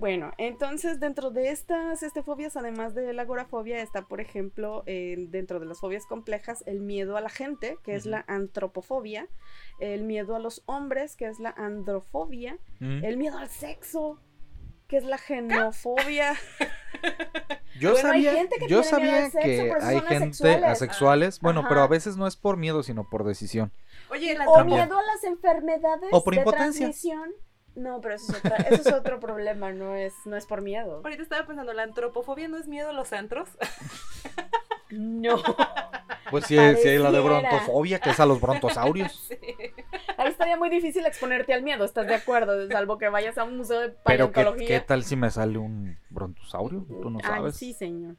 Bueno, 0.00 0.32
entonces 0.38 0.98
dentro 0.98 1.30
de 1.30 1.50
estas 1.50 2.02
este, 2.02 2.22
fobias, 2.22 2.56
además 2.56 2.94
de 2.94 3.12
la 3.12 3.22
agorafobia, 3.22 3.82
está, 3.82 4.08
por 4.08 4.20
ejemplo, 4.22 4.82
eh, 4.86 5.26
dentro 5.28 5.60
de 5.60 5.66
las 5.66 5.78
fobias 5.80 6.06
complejas, 6.06 6.64
el 6.66 6.80
miedo 6.80 7.18
a 7.18 7.20
la 7.20 7.28
gente, 7.28 7.76
que 7.84 7.94
es 7.94 8.06
la 8.06 8.24
antropofobia, 8.26 9.28
el 9.78 10.04
miedo 10.04 10.34
a 10.34 10.38
los 10.38 10.62
hombres, 10.64 11.16
que 11.16 11.26
es 11.26 11.38
la 11.38 11.50
androfobia, 11.50 12.58
Mm. 12.78 13.04
el 13.04 13.18
miedo 13.18 13.36
al 13.36 13.50
sexo, 13.50 14.18
que 14.88 14.96
es 14.96 15.04
la 15.04 15.18
genofobia. 15.18 16.32
Yo 17.78 17.92
Bueno, 17.92 18.08
hay 18.10 18.24
sabía, 18.24 18.32
gente 18.40 18.56
que 18.58 18.68
yo 18.68 18.80
tiene 18.82 18.98
miedo 18.98 19.12
sabía 19.12 19.24
al 19.26 19.30
sexo, 19.30 19.46
que 19.46 19.56
pero 19.62 19.76
esos 19.78 19.88
hay 19.88 20.00
gente 20.00 20.16
asexuales. 20.24 20.64
asexuales, 20.64 21.40
bueno, 21.40 21.60
Ajá. 21.60 21.68
pero 21.68 21.80
a 21.82 21.86
veces 21.88 22.16
no 22.16 22.26
es 22.26 22.36
por 22.36 22.56
miedo, 22.56 22.82
sino 22.82 23.08
por 23.08 23.24
decisión. 23.24 23.70
Oye, 24.10 24.36
la 24.36 24.48
o 24.48 24.54
También. 24.56 24.80
miedo 24.80 24.98
a 24.98 25.02
las 25.02 25.24
enfermedades 25.24 26.08
O 26.12 26.24
por 26.24 26.34
de 26.34 26.40
impotencia. 26.40 26.86
transmisión. 26.86 27.30
No, 27.76 28.00
pero 28.00 28.14
eso 28.16 28.32
es, 28.32 28.38
otra- 28.38 28.56
eso 28.56 28.88
es 28.88 28.92
otro 28.94 29.20
problema, 29.20 29.72
no 29.72 29.94
es, 29.94 30.14
no 30.26 30.36
es 30.36 30.44
por 30.46 30.60
miedo. 30.60 31.00
Ahorita 31.04 31.22
estaba 31.22 31.46
pensando, 31.46 31.72
¿la 31.72 31.84
antropofobia 31.84 32.48
no 32.48 32.56
es 32.58 32.66
miedo 32.68 32.90
a 32.90 32.92
los 32.92 33.12
antros? 33.12 33.48
No. 34.90 35.36
Pues 36.30 36.46
sí, 36.46 36.56
sí 36.56 36.88
hay 36.88 36.98
la 36.98 37.10
de 37.12 37.20
Pareciera. 37.22 37.48
brontofobia, 37.48 37.98
que 38.00 38.10
es 38.10 38.20
a 38.20 38.26
los 38.26 38.40
brontosaurios. 38.40 39.28
Sí. 39.30 39.38
Ahí 40.16 40.28
estaría 40.28 40.56
muy 40.58 40.68
difícil 40.68 41.06
exponerte 41.06 41.54
al 41.54 41.62
miedo, 41.62 41.82
¿estás 41.84 42.06
de 42.06 42.14
acuerdo? 42.14 42.68
Salvo 42.68 42.98
que 42.98 43.08
vayas 43.08 43.38
a 43.38 43.44
un 43.44 43.56
museo 43.56 43.80
de 43.80 43.88
Pero 43.88 44.26
¿qué, 44.28 44.32
paleontología. 44.34 44.66
¿qué 44.68 44.80
tal 44.86 45.02
si 45.02 45.16
me 45.16 45.30
sale 45.30 45.56
un 45.56 45.96
brontosaurio? 46.10 46.84
Tú 47.00 47.08
no 47.08 47.20
Ay, 47.22 47.30
sabes. 47.30 47.56
sí, 47.56 47.72
señor. 47.72 48.16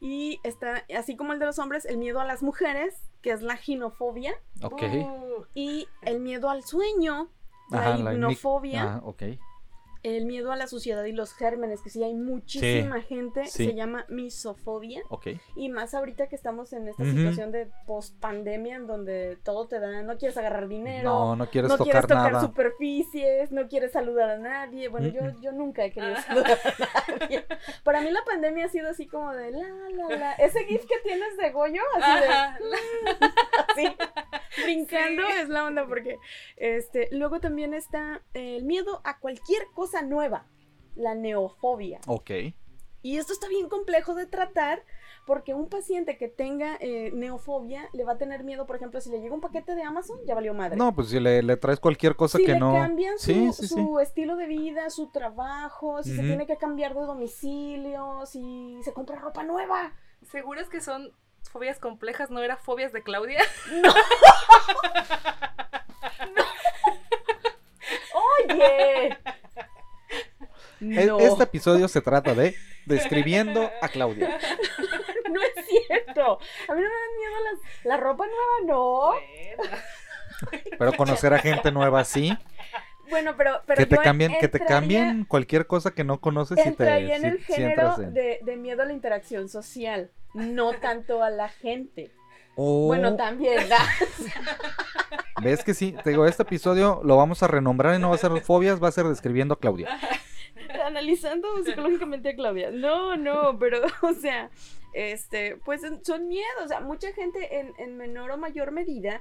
Y 0.00 0.40
está, 0.42 0.84
así 0.96 1.16
como 1.16 1.34
el 1.34 1.38
de 1.40 1.44
los 1.46 1.58
hombres, 1.58 1.84
el 1.84 1.98
miedo 1.98 2.18
a 2.20 2.24
las 2.24 2.42
mujeres, 2.42 2.94
que 3.20 3.30
es 3.30 3.42
la 3.42 3.56
ginofobia, 3.56 4.34
Ok. 4.62 4.82
Uh, 4.84 5.44
y 5.54 5.86
el 6.02 6.20
miedo 6.20 6.48
al 6.48 6.62
sueño, 6.64 7.28
Ajá, 7.72 7.96
la 7.98 8.12
hipnofobia, 8.14 8.82
Ah, 8.82 9.00
ok. 9.04 9.22
el 10.02 10.26
miedo 10.26 10.52
a 10.52 10.56
la 10.56 10.66
suciedad 10.66 11.02
y 11.04 11.12
los 11.12 11.32
gérmenes, 11.32 11.80
que 11.80 11.88
sí 11.88 12.02
hay 12.04 12.12
muchísima 12.12 13.00
gente, 13.00 13.46
sí. 13.46 13.64
se 13.64 13.74
llama 13.74 14.04
misofobia. 14.10 15.00
Ok. 15.08 15.28
Y 15.56 15.70
más 15.70 15.94
ahorita 15.94 16.26
que 16.28 16.36
estamos 16.36 16.74
en 16.74 16.88
esta 16.88 17.02
situación 17.06 17.52
de 17.52 17.70
post 17.86 18.14
pandemia 18.20 18.76
en 18.76 18.86
donde 18.86 19.38
todo 19.44 19.66
te 19.66 19.80
da, 19.80 20.02
no 20.02 20.18
quieres 20.18 20.36
agarrar 20.36 20.68
dinero, 20.68 21.08
No, 21.08 21.36
no 21.36 21.46
quieres 21.48 21.70
no 21.70 21.78
tocar 21.78 21.90
quieres 21.92 22.06
tocar 22.08 22.32
nada. 22.34 22.44
superficies, 22.46 23.50
no 23.50 23.66
quieres 23.66 23.92
saludar 23.92 24.28
a 24.28 24.36
nadie. 24.36 24.88
Bueno, 24.88 25.08
yo, 25.08 25.22
yo 25.40 25.52
nunca 25.52 25.86
he 25.86 25.90
querido 25.90 26.12
Ah. 26.18 26.20
saludar 26.20 26.58
a 26.64 27.12
nadie. 27.20 27.46
Para 27.82 28.02
mí 28.02 28.10
la 28.10 28.22
pandemia 28.26 28.66
ha 28.66 28.68
sido 28.68 28.90
así 28.90 29.06
como 29.06 29.32
de 29.32 29.52
la, 29.52 29.66
la, 29.96 30.16
la. 30.18 30.32
Ese 30.34 30.64
gif 30.66 30.84
que 30.84 30.98
tienes 31.02 31.34
de 31.38 31.50
Goyo, 31.50 31.80
así 31.98 32.20
de. 32.20 33.16
Sí. 33.74 33.84
Brincando 34.64 35.22
es 35.40 35.48
la 35.48 35.64
onda 35.64 35.86
porque 35.86 36.18
este, 36.56 37.08
luego 37.12 37.40
también 37.40 37.74
está 37.74 38.22
el 38.34 38.64
miedo 38.64 39.00
a 39.04 39.18
cualquier 39.18 39.64
cosa 39.74 40.02
nueva, 40.02 40.46
la 40.94 41.14
neofobia. 41.14 42.00
Ok. 42.06 42.30
Y 43.02 43.18
esto 43.18 43.32
está 43.34 43.48
bien 43.48 43.68
complejo 43.68 44.14
de 44.14 44.26
tratar 44.26 44.82
porque 45.26 45.54
un 45.54 45.68
paciente 45.68 46.16
que 46.18 46.28
tenga 46.28 46.76
eh, 46.80 47.10
neofobia 47.12 47.88
le 47.92 48.04
va 48.04 48.12
a 48.12 48.18
tener 48.18 48.44
miedo, 48.44 48.66
por 48.66 48.76
ejemplo, 48.76 49.00
si 49.00 49.10
le 49.10 49.20
llega 49.20 49.34
un 49.34 49.40
paquete 49.40 49.74
de 49.74 49.82
Amazon, 49.82 50.18
ya 50.26 50.34
valió 50.34 50.54
madre. 50.54 50.76
No, 50.76 50.94
pues 50.94 51.08
si 51.08 51.20
le, 51.20 51.42
le 51.42 51.56
traes 51.56 51.80
cualquier 51.80 52.14
cosa 52.16 52.38
si 52.38 52.44
que 52.44 52.52
le 52.52 52.60
no. 52.60 52.72
cambian 52.72 53.18
su, 53.18 53.26
Sí, 53.26 53.52
sí, 53.52 53.68
sí. 53.68 53.74
su 53.74 54.00
estilo 54.00 54.36
de 54.36 54.46
vida, 54.46 54.88
su 54.90 55.10
trabajo, 55.10 56.02
si 56.02 56.14
se 56.14 56.22
tiene 56.22 56.46
que 56.46 56.56
cambiar 56.56 56.94
de 56.94 57.00
domicilio, 57.02 58.24
si 58.26 58.78
se 58.82 58.92
compra 58.92 59.18
ropa 59.18 59.42
nueva. 59.44 59.92
¿Seguras 60.22 60.68
que 60.70 60.80
son 60.80 61.12
fobias 61.54 61.78
complejas? 61.78 62.30
¿No 62.30 62.42
era 62.42 62.56
fobias 62.56 62.92
de 62.92 63.02
Claudia? 63.04 63.40
Oye. 68.48 69.08
E- 70.80 71.06
No, 71.06 71.18
Este 71.18 71.44
episodio 71.44 71.86
se 71.88 72.00
trata 72.00 72.34
de 72.34 72.54
describiendo 72.86 73.70
a 73.80 73.88
Claudia. 73.88 74.38
no 75.30 75.40
es 75.40 75.66
cierto. 75.66 76.38
A 76.68 76.74
mí 76.74 76.80
no 76.82 76.88
me 76.88 76.94
dan 76.94 77.16
miedo 77.18 77.34
las, 77.44 77.84
la 77.84 77.96
ropa 77.96 78.24
nueva, 78.26 78.66
no. 78.66 79.12
Pero 80.78 80.92
conocer 80.94 81.32
a 81.32 81.38
gente 81.38 81.70
nueva 81.72 82.04
sí. 82.04 82.36
Bueno, 83.08 83.34
pero, 83.36 83.62
pero 83.66 83.78
que 83.78 83.86
te 83.86 83.96
cambien, 83.98 84.34
que 84.40 84.48
te 84.48 84.60
cambien 84.60 85.24
cualquier 85.24 85.66
cosa 85.66 85.92
que 85.92 86.04
no 86.04 86.20
conoces 86.20 86.58
y 86.58 86.62
te 86.62 86.68
en 87.14 87.20
si- 87.20 87.26
el 87.28 87.38
si 87.44 87.52
género 87.54 87.70
entras 87.70 87.98
en- 88.00 88.14
de, 88.14 88.40
de 88.42 88.56
miedo 88.56 88.82
a 88.82 88.86
la 88.86 88.92
interacción 88.92 89.48
social, 89.48 90.10
no 90.34 90.72
tanto 90.74 91.22
a 91.22 91.30
la 91.30 91.48
gente. 91.48 92.10
Oh, 92.56 92.86
Bueno, 92.86 93.16
también. 93.16 93.68
ves 95.42 95.64
que 95.64 95.74
sí, 95.74 95.94
te 96.04 96.10
digo, 96.10 96.26
este 96.26 96.42
episodio 96.42 97.00
lo 97.04 97.16
vamos 97.16 97.42
a 97.42 97.48
renombrar 97.48 97.96
y 97.96 97.98
no 97.98 98.10
va 98.10 98.14
a 98.14 98.18
ser 98.18 98.32
fobias, 98.42 98.82
va 98.82 98.88
a 98.88 98.92
ser 98.92 99.06
describiendo 99.06 99.54
a 99.54 99.58
Claudia. 99.58 99.88
Analizando 100.84 101.48
psicológicamente 101.64 102.30
a 102.30 102.34
Claudia. 102.36 102.70
No, 102.70 103.16
no, 103.16 103.58
pero, 103.58 103.80
o 104.02 104.12
sea, 104.12 104.50
este, 104.92 105.56
pues 105.64 105.82
son 106.02 106.28
miedos. 106.28 106.64
O 106.64 106.68
sea, 106.68 106.80
mucha 106.80 107.12
gente 107.12 107.58
en, 107.58 107.72
en 107.78 107.96
menor 107.96 108.30
o 108.30 108.36
mayor 108.36 108.70
medida 108.70 109.20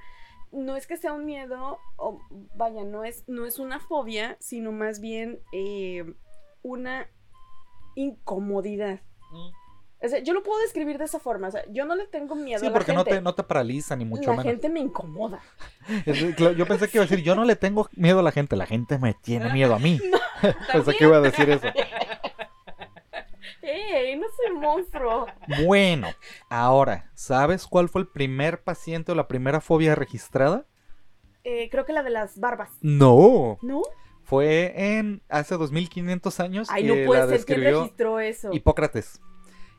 no 0.51 0.75
es 0.75 0.85
que 0.85 0.97
sea 0.97 1.13
un 1.13 1.25
miedo, 1.25 1.79
o 1.97 2.21
vaya, 2.55 2.83
no 2.83 3.03
es, 3.03 3.23
no 3.27 3.45
es 3.45 3.57
una 3.57 3.79
fobia, 3.79 4.37
sino 4.39 4.71
más 4.71 4.99
bien 4.99 5.39
eh, 5.51 6.13
una 6.61 7.07
incomodidad. 7.95 9.01
O 10.03 10.07
sea, 10.09 10.19
yo 10.19 10.33
lo 10.33 10.43
puedo 10.43 10.59
describir 10.59 10.97
de 10.97 11.05
esa 11.05 11.17
forma. 11.19 11.47
O 11.47 11.51
sea, 11.51 11.63
yo 11.71 11.85
no 11.85 11.95
le 11.95 12.05
tengo 12.07 12.35
miedo 12.35 12.59
Sí, 12.59 12.65
a 12.65 12.69
la 12.69 12.73
porque 12.73 12.91
no 12.91 12.99
gente. 13.05 13.15
te, 13.15 13.21
no 13.21 13.33
te 13.35 13.43
paraliza 13.43 13.95
ni 13.95 14.03
mucho 14.03 14.31
la 14.31 14.37
menos. 14.37 14.51
gente 14.51 14.67
me 14.69 14.81
incomoda. 14.81 15.39
Yo 16.57 16.65
pensé 16.67 16.89
que 16.89 16.97
iba 16.97 17.03
a 17.05 17.07
decir, 17.07 17.23
yo 17.23 17.35
no 17.35 17.45
le 17.45 17.55
tengo 17.55 17.89
miedo 17.95 18.19
a 18.19 18.23
la 18.23 18.31
gente, 18.31 18.55
la 18.55 18.65
gente 18.65 18.97
me 18.97 19.13
tiene 19.13 19.51
miedo 19.53 19.73
a 19.75 19.79
mí. 19.79 19.99
pensé 20.73 20.93
que 20.95 21.05
iba 21.05 21.17
a 21.17 21.21
decir 21.21 21.49
eso. 21.49 21.67
¡Ey! 23.61 24.17
No 24.17 24.25
soy 24.35 24.55
monstruo. 24.59 25.25
Bueno, 25.65 26.07
ahora, 26.49 27.09
¿sabes 27.15 27.65
cuál 27.65 27.87
fue 27.89 28.01
el 28.01 28.07
primer 28.07 28.61
paciente 28.61 29.11
o 29.11 29.15
la 29.15 29.27
primera 29.27 29.61
fobia 29.61 29.95
registrada? 29.95 30.65
Eh, 31.45 31.69
creo 31.69 31.85
que 31.85 31.93
la 31.93 32.03
de 32.03 32.09
las 32.09 32.39
barbas. 32.39 32.71
No, 32.81 33.57
¿No? 33.61 33.81
fue 34.23 34.73
en 34.97 35.21
hace 35.29 35.55
2500 35.55 36.39
años 36.39 36.67
Ay, 36.71 36.83
que 36.83 36.89
no 36.89 36.95
la 36.95 37.05
puede 37.07 37.37
ser. 37.37 37.45
¿Quién 37.45 37.61
registró 37.61 38.19
eso? 38.19 38.49
Hipócrates. 38.53 39.21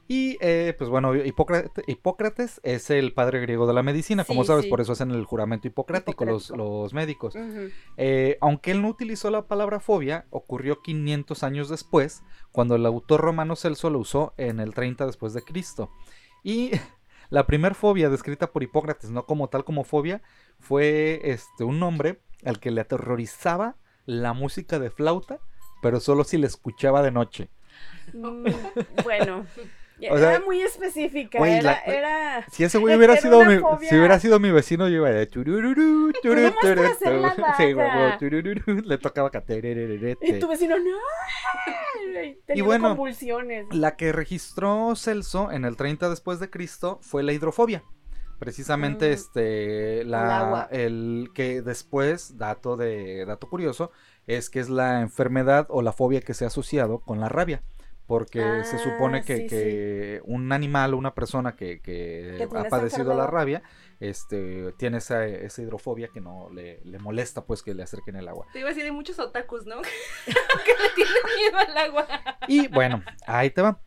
Y 0.06 0.36
eh, 0.40 0.74
pues 0.76 0.90
bueno, 0.90 1.14
Hipócrate- 1.14 1.82
Hipócrates 1.86 2.60
es 2.62 2.90
el 2.90 3.14
padre 3.14 3.40
griego 3.40 3.66
de 3.66 3.72
la 3.72 3.82
medicina, 3.82 4.24
como 4.24 4.44
sabes, 4.44 4.64
sí. 4.64 4.70
por 4.70 4.80
eso 4.82 4.92
hacen 4.92 5.10
el 5.10 5.24
juramento 5.24 5.66
hipocrático 5.66 6.24
los, 6.26 6.46
Hipocrático. 6.50 6.82
los 6.82 6.92
médicos. 6.94 7.34
Eh, 7.96 8.36
aunque 8.42 8.72
él 8.72 8.82
no 8.82 8.88
utilizó 8.88 9.30
la 9.30 9.46
palabra 9.46 9.80
fobia, 9.80 10.26
ocurrió 10.30 10.82
500 10.82 11.42
años 11.42 11.68
después, 11.70 12.22
cuando 12.52 12.74
el 12.76 12.84
autor 12.84 13.22
romano 13.22 13.56
Celso 13.56 13.88
lo 13.88 13.98
usó 14.00 14.34
en 14.36 14.60
el 14.60 14.74
30 14.74 15.06
después 15.06 15.32
de 15.32 15.42
Cristo. 15.42 15.90
Y 16.42 16.72
la 17.30 17.46
primer 17.46 17.74
fobia 17.74 18.10
descrita 18.10 18.52
por 18.52 18.62
Hipócrates, 18.62 19.10
no 19.10 19.24
como 19.24 19.48
tal 19.48 19.64
como 19.64 19.84
fobia, 19.84 20.20
fue 20.58 21.22
este 21.24 21.64
un 21.64 21.82
hombre 21.82 22.20
al 22.44 22.60
que 22.60 22.70
le 22.70 22.82
aterrorizaba 22.82 23.76
la 24.04 24.34
música 24.34 24.78
de 24.78 24.90
flauta, 24.90 25.40
pero 25.80 25.98
solo 25.98 26.24
si 26.24 26.36
la 26.36 26.46
escuchaba 26.46 27.00
de 27.02 27.10
noche. 27.10 27.48
Mm, 28.12 28.44
bueno. 29.02 29.46
O 30.11 30.18
sea, 30.18 30.30
era 30.37 30.40
muy 30.44 30.61
específica. 30.61 31.38
güey, 31.38 31.52
era, 31.54 31.62
la- 31.62 31.78
era... 31.94 32.46
Si 32.50 32.64
ese 32.64 32.78
güey 32.78 32.92
Era 32.94 32.98
hubiera 32.98 33.16
sido 33.16 33.44
mi, 33.44 33.59
fobia. 33.59 33.88
si 33.88 33.96
hubiera 33.96 34.18
sido 34.20 34.40
mi 34.40 34.50
vecino, 34.50 34.88
yo 34.88 34.96
iba. 34.96 35.09
Sí, 37.57 37.72
vaga. 37.74 38.07
güey, 38.07 38.18
turururú, 38.18 38.83
le 38.85 38.98
tocaba 38.98 39.28
acá, 39.28 39.40
terererete. 39.42 40.26
Y 40.26 40.38
tu 40.38 40.48
vecino, 40.48 40.76
no. 40.78 40.96
Teniendo 42.46 42.64
bueno, 42.64 42.88
convulsiones. 42.90 43.66
La 43.72 43.96
que 43.96 44.12
registró 44.12 44.94
Celso 44.96 45.50
en 45.52 45.64
el 45.64 45.76
30 45.76 46.09
después 46.11 46.40
de 46.40 46.50
Cristo 46.50 46.98
fue 47.02 47.22
la 47.22 47.33
hidrofobia. 47.33 47.83
Precisamente 48.38 49.11
Mm. 49.11 49.12
este 49.12 50.04
la 50.04 50.40
agua. 50.40 50.68
el 50.70 51.30
que 51.35 51.62
después, 51.62 52.37
dato 52.37 52.76
de 52.76 53.24
dato 53.26 53.48
curioso, 53.48 53.90
es 54.26 54.50
que 54.50 54.61
es 54.61 54.68
la 54.68 55.00
enfermedad 55.00 55.66
o 55.70 55.83
la 55.83 55.92
fobia 55.92 56.20
que 56.20 56.35
se 56.35 56.44
ha 56.44 56.48
asociado 56.48 56.98
con 56.98 57.20
la 57.20 57.28
rabia. 57.28 57.62
Porque 58.06 58.40
se 58.64 58.76
Ah, 58.76 58.78
supone 58.78 59.24
que, 59.24 59.36
sí, 59.36 59.46
que 59.46 60.20
un 60.24 60.52
animal 60.52 60.92
o 60.94 60.98
una 60.98 61.14
persona 61.14 61.56
que, 61.56 61.80
que 61.80 62.34
Que 62.38 62.46
tiene 62.46 62.66
ha 62.66 62.70
padecido 62.70 63.14
la 63.14 63.26
rabia, 63.26 63.62
este, 63.98 64.72
tiene 64.72 64.98
esa, 64.98 65.26
esa 65.26 65.62
hidrofobia 65.62 66.08
que 66.08 66.20
no 66.20 66.50
le, 66.50 66.80
le 66.84 66.98
molesta 66.98 67.44
pues 67.44 67.62
que 67.62 67.72
le 67.72 67.82
acerquen 67.82 68.16
el 68.16 68.28
agua. 68.28 68.46
Te 68.52 68.58
iba 68.58 68.68
a 68.68 68.72
decir, 68.72 68.84
hay 68.84 68.90
muchos 68.90 69.18
otakus, 69.18 69.64
¿no? 69.64 69.80
que 70.26 70.30
le 70.32 70.94
tienen 70.94 71.14
miedo 71.36 71.58
al 71.58 71.78
agua. 71.78 72.06
Y 72.46 72.68
bueno, 72.68 73.02
ahí 73.26 73.50
te 73.50 73.62
va. 73.62 73.80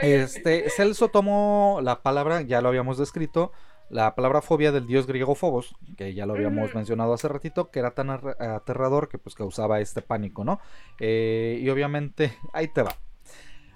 Este, 0.00 0.68
Celso 0.70 1.08
tomó 1.08 1.78
la 1.82 2.02
palabra, 2.02 2.42
ya 2.42 2.60
lo 2.60 2.68
habíamos 2.68 2.98
descrito, 2.98 3.52
la 3.90 4.14
palabra 4.14 4.42
fobia 4.42 4.72
del 4.72 4.86
dios 4.86 5.06
griego 5.06 5.34
Fobos, 5.34 5.76
que 5.96 6.14
ya 6.14 6.26
lo 6.26 6.34
habíamos 6.34 6.74
mencionado 6.74 7.12
hace 7.12 7.28
ratito, 7.28 7.70
que 7.70 7.78
era 7.78 7.92
tan 7.92 8.10
aterrador 8.10 9.08
que 9.08 9.18
pues 9.18 9.34
causaba 9.34 9.80
este 9.80 10.02
pánico, 10.02 10.44
¿no? 10.44 10.60
Eh, 10.98 11.58
y 11.60 11.68
obviamente, 11.68 12.36
ahí 12.52 12.68
te 12.68 12.82
va. 12.82 12.96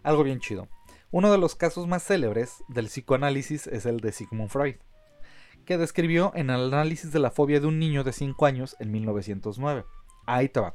Algo 0.07 0.23
bien 0.23 0.39
chido. 0.39 0.69
Uno 1.11 1.33
de 1.33 1.39
los 1.39 1.57
casos 1.57 1.89
más 1.89 2.05
célebres 2.05 2.63
del 2.69 2.87
psicoanálisis 2.87 3.67
es 3.67 3.87
el 3.87 3.99
de 3.99 4.13
Sigmund 4.13 4.51
Freud, 4.51 4.77
que 5.65 5.79
describió 5.79 6.31
en 6.37 6.49
el 6.49 6.73
análisis 6.73 7.11
de 7.11 7.19
la 7.19 7.33
fobia 7.33 7.59
de 7.59 7.67
un 7.67 7.81
niño 7.81 8.05
de 8.05 8.13
5 8.13 8.47
años 8.47 8.77
en 8.79 8.93
1909. 8.93 9.85
Ahí 10.25 10.49
te 10.49 10.61
va. 10.61 10.75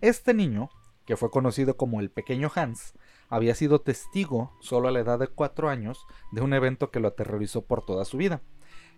Este 0.00 0.34
niño, 0.34 0.70
que 1.04 1.16
fue 1.16 1.32
conocido 1.32 1.76
como 1.76 1.98
el 1.98 2.12
pequeño 2.12 2.48
Hans, 2.54 2.94
había 3.28 3.56
sido 3.56 3.80
testigo, 3.80 4.56
solo 4.60 4.86
a 4.86 4.92
la 4.92 5.00
edad 5.00 5.18
de 5.18 5.26
4 5.26 5.68
años, 5.68 6.06
de 6.30 6.40
un 6.40 6.54
evento 6.54 6.92
que 6.92 7.00
lo 7.00 7.08
aterrorizó 7.08 7.62
por 7.62 7.84
toda 7.84 8.04
su 8.04 8.18
vida. 8.18 8.40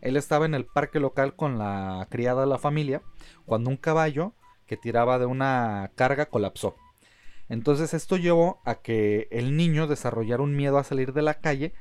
Él 0.02 0.18
estaba 0.18 0.44
en 0.44 0.52
el 0.52 0.66
parque 0.66 1.00
local 1.00 1.34
con 1.34 1.58
la 1.58 2.06
criada 2.10 2.42
de 2.42 2.48
la 2.48 2.58
familia 2.58 3.00
cuando 3.46 3.70
un 3.70 3.78
caballo 3.78 4.34
que 4.66 4.76
tiraba 4.76 5.18
de 5.18 5.24
una 5.24 5.92
carga 5.94 6.26
colapsó. 6.26 6.76
Entonces 7.48 7.92
esto 7.94 8.16
llevó 8.16 8.60
a 8.64 8.76
que 8.76 9.28
el 9.30 9.56
niño 9.56 9.86
desarrollara 9.86 10.42
un 10.42 10.56
miedo 10.56 10.78
a 10.78 10.84
salir 10.84 11.12
de 11.12 11.22
la 11.22 11.34
calle, 11.40 11.74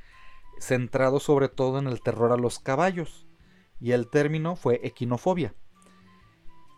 centrado 0.60 1.18
sobre 1.20 1.48
todo 1.48 1.78
en 1.78 1.86
el 1.86 2.00
terror 2.02 2.32
a 2.32 2.36
los 2.36 2.58
caballos. 2.58 3.26
Y 3.80 3.92
el 3.92 4.08
término 4.10 4.54
fue 4.56 4.80
equinofobia. 4.84 5.54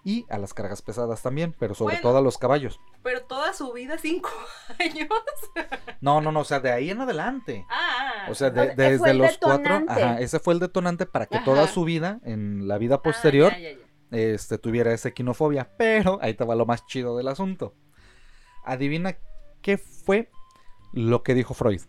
Y 0.07 0.27
a 0.29 0.37
las 0.37 0.53
cargas 0.53 0.83
pesadas 0.83 1.23
también, 1.23 1.55
pero 1.59 1.75
sobre 1.75 1.95
Bueno. 1.95 2.03
todo 2.11 2.19
a 2.19 2.23
los 2.23 2.37
caballos. 2.37 2.79
Pero 3.03 3.23
toda 3.25 3.55
su 3.55 3.73
vida, 3.73 3.97
cinco 3.97 4.29
años. 4.79 5.09
No, 6.03 6.21
no, 6.21 6.31
no, 6.31 6.41
o 6.41 6.45
sea, 6.45 6.61
de 6.61 6.71
ahí 6.71 6.91
en 6.91 7.01
adelante. 7.01 7.65
Ah, 7.71 8.27
O 8.31 8.35
sea, 8.35 8.51
de- 8.51 8.75
desde 8.75 9.11
el 9.13 9.19
los 9.19 9.39
cuatro, 9.39 9.83
ajá, 9.89 10.21
ese 10.21 10.39
fue 10.41 10.53
el 10.55 10.61
detonante 10.61 11.07
para 11.07 11.25
que 11.27 11.37
Ajá. 11.37 11.45
toda 11.47 11.67
su 11.69 11.85
vida, 11.85 12.21
en 12.25 12.69
la 12.69 12.77
vida 12.79 12.97
Ah, 12.97 13.03
posterior, 13.03 13.53
ya, 13.53 13.59
ya, 13.59 13.71
ya. 13.73 13.79
este, 14.11 14.59
tuviera 14.59 14.93
esa 14.93 15.09
equinofobia. 15.09 15.71
Pero 15.79 16.19
ahí 16.21 16.35
te 16.35 16.45
va 16.45 16.55
lo 16.55 16.67
más 16.67 16.85
chido 16.87 17.17
del 17.17 17.29
asunto. 17.29 17.75
Adivina 18.65 19.17
qué 19.63 19.79
fue 19.79 20.31
lo 20.93 21.23
que 21.23 21.35
dijo 21.35 21.55
Freud. 21.55 21.81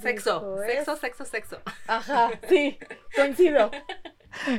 Sexo, 0.00 0.56
sexo, 0.66 0.96
sexo, 0.96 1.24
sexo. 1.24 1.58
Ajá, 1.86 2.30
sí, 2.48 2.78
coincido. 3.14 3.70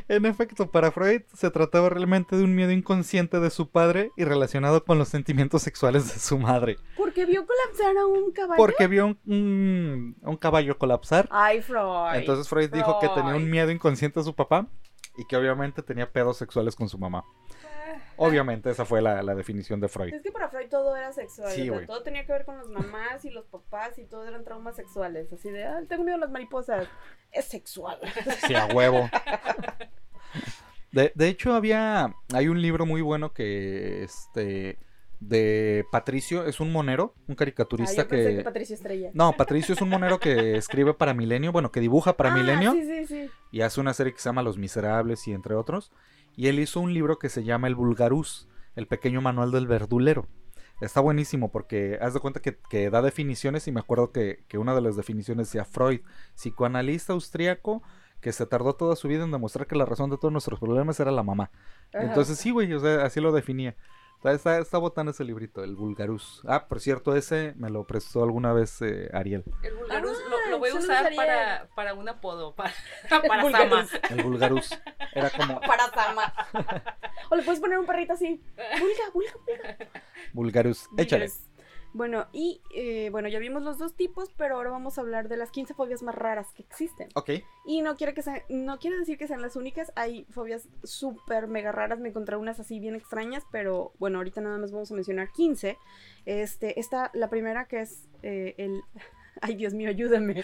En 0.08 0.26
efecto, 0.26 0.72
para 0.72 0.90
Freud 0.92 1.24
se 1.34 1.52
trataba 1.52 1.90
realmente 1.90 2.38
de 2.38 2.44
un 2.46 2.56
miedo 2.56 2.72
inconsciente 2.72 3.42
de 3.42 3.50
su 3.50 3.70
padre 3.70 4.12
y 4.16 4.24
relacionado 4.24 4.86
con 4.86 4.98
los 4.98 5.10
sentimientos 5.10 5.62
sexuales 5.62 6.14
de 6.14 6.20
su 6.20 6.40
madre. 6.40 6.78
Porque 6.96 7.26
vio 7.26 7.46
colapsar 7.46 7.98
a 7.98 8.06
un 8.08 8.32
caballo. 8.32 8.56
Porque 8.58 8.88
vio 8.88 9.08
un, 9.08 9.20
un- 9.26 10.16
un 10.22 10.38
caballo 10.38 10.78
colapsar. 10.78 11.28
Ay, 11.30 11.62
Freud. 11.62 12.16
Entonces 12.16 12.48
Freud 12.48 12.72
dijo 12.72 12.98
que 13.02 13.10
tenía 13.10 13.36
un 13.36 13.50
miedo 13.50 13.70
inconsciente 13.70 14.22
de 14.22 14.24
su 14.24 14.34
papá 14.34 14.68
y 15.18 15.26
que 15.26 15.36
obviamente 15.36 15.84
tenía 15.84 16.10
pedos 16.10 16.38
sexuales 16.38 16.74
con 16.78 16.88
su 16.88 16.98
mamá. 16.98 17.26
Obviamente, 18.18 18.70
esa 18.70 18.86
fue 18.86 19.02
la, 19.02 19.22
la 19.24 19.36
definición 19.36 19.80
de 19.80 19.88
Freud. 19.88 20.14
Es 20.14 20.22
que 20.22 20.32
para 20.32 20.50
Freud 20.50 20.68
todo 20.70 20.96
era 20.96 21.12
sexual. 21.14 21.52
Sí, 21.52 21.62
o 21.62 21.66
sea, 21.66 21.74
güey. 21.74 21.86
todo 21.88 22.04
tenía 22.04 22.26
que 22.26 22.32
ver 22.32 22.46
con 22.46 22.58
las 22.58 22.68
mamás 22.68 23.26
y 23.26 23.30
los 23.30 23.46
papás 23.46 23.98
y 23.98 24.06
todo 24.06 24.26
eran 24.28 24.44
traumas 24.44 24.76
sexuales. 24.76 25.32
Así 25.34 25.50
de, 25.50 25.66
ah, 25.66 25.82
tengo 25.88 26.04
miedo 26.04 26.18
a 26.18 26.20
las 26.22 26.32
mariposas. 26.32 26.88
Es 27.32 27.46
sexual. 27.46 28.00
Sí, 28.48 28.56
a 28.56 28.66
huevo. 28.68 29.10
De, 30.92 31.12
de 31.16 31.28
hecho, 31.28 31.54
había. 31.54 32.14
Hay 32.34 32.48
un 32.48 32.62
libro 32.62 32.86
muy 32.86 33.02
bueno 33.02 33.34
que. 33.34 34.04
Este. 34.04 34.78
De 35.22 35.86
Patricio, 35.92 36.46
es 36.46 36.60
un 36.60 36.74
monero, 36.74 37.16
un 37.28 37.34
Ah, 37.34 37.36
caricaturista 37.38 38.04
yo 38.04 38.08
pensé 38.10 38.30
que. 38.32 38.38
que 38.38 38.44
Patricio 38.44 38.76
Estrella. 38.76 39.12
No, 39.14 39.32
Patricio 39.32 39.74
es 39.74 39.82
un 39.82 39.90
monero 39.90 40.20
que 40.20 40.58
escribe 40.58 40.94
para 40.94 41.14
Milenio, 41.14 41.54
bueno, 41.54 41.72
que 41.72 41.80
dibuja 41.80 42.18
para 42.18 42.34
Ah, 42.34 42.36
Milenio 42.36 42.74
Sí, 42.74 42.84
sí, 42.84 43.06
sí. 43.08 43.32
y 43.50 43.62
hace 43.62 43.80
una 43.80 43.94
serie 43.94 44.12
que 44.14 44.20
se 44.20 44.28
llama 44.28 44.44
Los 44.44 44.58
Miserables 44.58 45.26
y 45.28 45.32
entre 45.34 45.56
otros. 45.56 45.92
Y 46.36 46.48
él 46.48 46.60
hizo 46.60 46.80
un 46.80 46.94
libro 46.94 47.20
que 47.20 47.30
se 47.30 47.44
llama 47.44 47.68
El 47.68 47.76
Vulgarus, 47.76 48.48
el 48.76 48.88
pequeño 48.88 49.22
manual 49.22 49.52
del 49.52 49.68
verdulero. 49.68 50.28
Está 50.82 51.00
buenísimo 51.00 51.52
porque 51.52 51.98
haz 52.02 52.14
de 52.14 52.20
cuenta 52.20 52.42
que, 52.42 52.58
que 52.70 52.90
da 52.90 53.02
definiciones 53.02 53.68
y 53.68 53.72
me 53.72 53.80
acuerdo 53.80 54.12
que, 54.12 54.44
que 54.50 54.58
una 54.58 54.76
de 54.76 54.82
las 54.82 54.98
definiciones 54.98 55.48
decía 55.48 55.64
Freud, 55.64 56.02
psicoanalista 56.36 57.14
austríaco 57.14 57.82
que 58.20 58.34
se 58.34 58.46
tardó 58.46 58.74
toda 58.76 58.96
su 58.96 59.08
vida 59.08 59.24
en 59.24 59.32
demostrar 59.32 59.68
que 59.68 59.76
la 59.76 59.86
razón 59.86 60.10
de 60.10 60.18
todos 60.18 60.32
nuestros 60.32 60.60
problemas 60.60 61.00
era 61.00 61.12
la 61.12 61.24
mamá. 61.24 61.52
Ajá. 61.94 62.04
Entonces 62.04 62.38
sí, 62.38 62.52
güey, 62.52 62.74
o 62.74 62.80
sea, 62.80 63.06
así 63.06 63.22
lo 63.22 63.32
definía. 63.32 63.76
Está, 64.26 64.34
está, 64.34 64.58
está 64.58 64.78
botando 64.80 65.12
ese 65.12 65.24
librito, 65.24 65.64
el 65.64 65.76
Vulgarus. 65.76 66.42
Ah, 66.48 66.68
por 66.68 66.80
cierto, 66.80 67.16
ese 67.16 67.54
me 67.58 67.70
lo 67.70 67.86
prestó 67.86 68.24
alguna 68.24 68.54
vez 68.54 68.82
eh, 68.82 69.08
Ariel. 69.14 69.44
El 69.62 69.76
vulgarus 69.76 70.18
Ah, 70.18 70.30
lo, 70.30 70.50
lo 70.50 70.58
voy 70.58 70.70
a 70.72 70.76
usar 70.76 71.16
para, 71.16 71.70
para 71.76 71.94
un 71.94 72.10
apodo, 72.10 72.56
para, 72.56 72.74
El 73.12 73.28
para 73.28 73.44
vulgarus. 73.44 73.90
Sama. 73.92 74.06
El 74.10 74.24
Vulgarus. 74.24 74.80
Era 75.14 75.30
como 75.30 75.62
Para 75.68 75.92
Sama. 75.92 76.34
o 77.30 77.36
le 77.36 77.44
puedes 77.44 77.60
poner 77.60 77.78
un 77.78 77.86
perrito 77.86 78.14
así. 78.14 78.42
Vulga, 78.80 79.12
vulga, 79.14 79.32
vulga. 79.46 79.78
Vulgarus. 80.34 80.90
Échale. 80.98 81.30
Bueno, 81.98 82.28
y 82.34 82.60
eh, 82.76 83.08
bueno, 83.10 83.30
ya 83.30 83.40
vimos 83.40 83.64
los 83.64 83.78
dos 83.78 83.96
tipos, 83.96 84.30
pero 84.36 84.56
ahora 84.58 84.70
vamos 84.70 84.98
a 84.98 85.02
hablar 85.02 85.30
de 85.30 85.38
las 85.38 85.50
15 85.50 85.76
fobias 85.76 86.04
más 86.04 86.14
raras 86.14 86.52
que 86.54 86.62
existen. 86.62 87.08
Ok. 87.16 87.30
Y 87.66 87.82
no 87.82 87.96
quiere, 87.96 88.14
que 88.14 88.22
sean- 88.22 88.42
no 88.50 88.80
quiere 88.80 88.98
decir 88.98 89.18
que 89.18 89.28
sean 89.28 89.42
las 89.42 89.56
únicas, 89.56 89.94
hay 89.96 90.26
fobias 90.32 90.68
súper 90.84 91.48
mega 91.48 91.72
raras, 91.72 92.02
me 92.02 92.10
encontré 92.10 92.36
unas 92.36 92.60
así 92.60 92.82
bien 92.82 92.96
extrañas, 92.96 93.46
pero 93.50 93.94
bueno, 93.98 94.18
ahorita 94.18 94.42
nada 94.42 94.58
más 94.58 94.74
vamos 94.74 94.92
a 94.92 94.96
mencionar 94.96 95.32
15. 95.32 95.78
Este, 96.26 96.82
esta, 96.82 97.12
la 97.14 97.30
primera 97.30 97.64
que 97.66 97.80
es 97.80 98.10
eh, 98.24 98.56
el... 98.58 98.82
Ay, 99.42 99.56
Dios 99.56 99.74
mío, 99.74 99.90
ayúdame. 99.90 100.44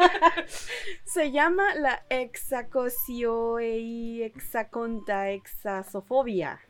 Se 1.04 1.32
llama 1.32 1.74
la 1.74 2.04
hexacosioei 2.08 4.22
hexaconta 4.22 5.28
hexasofobia. 5.30 6.60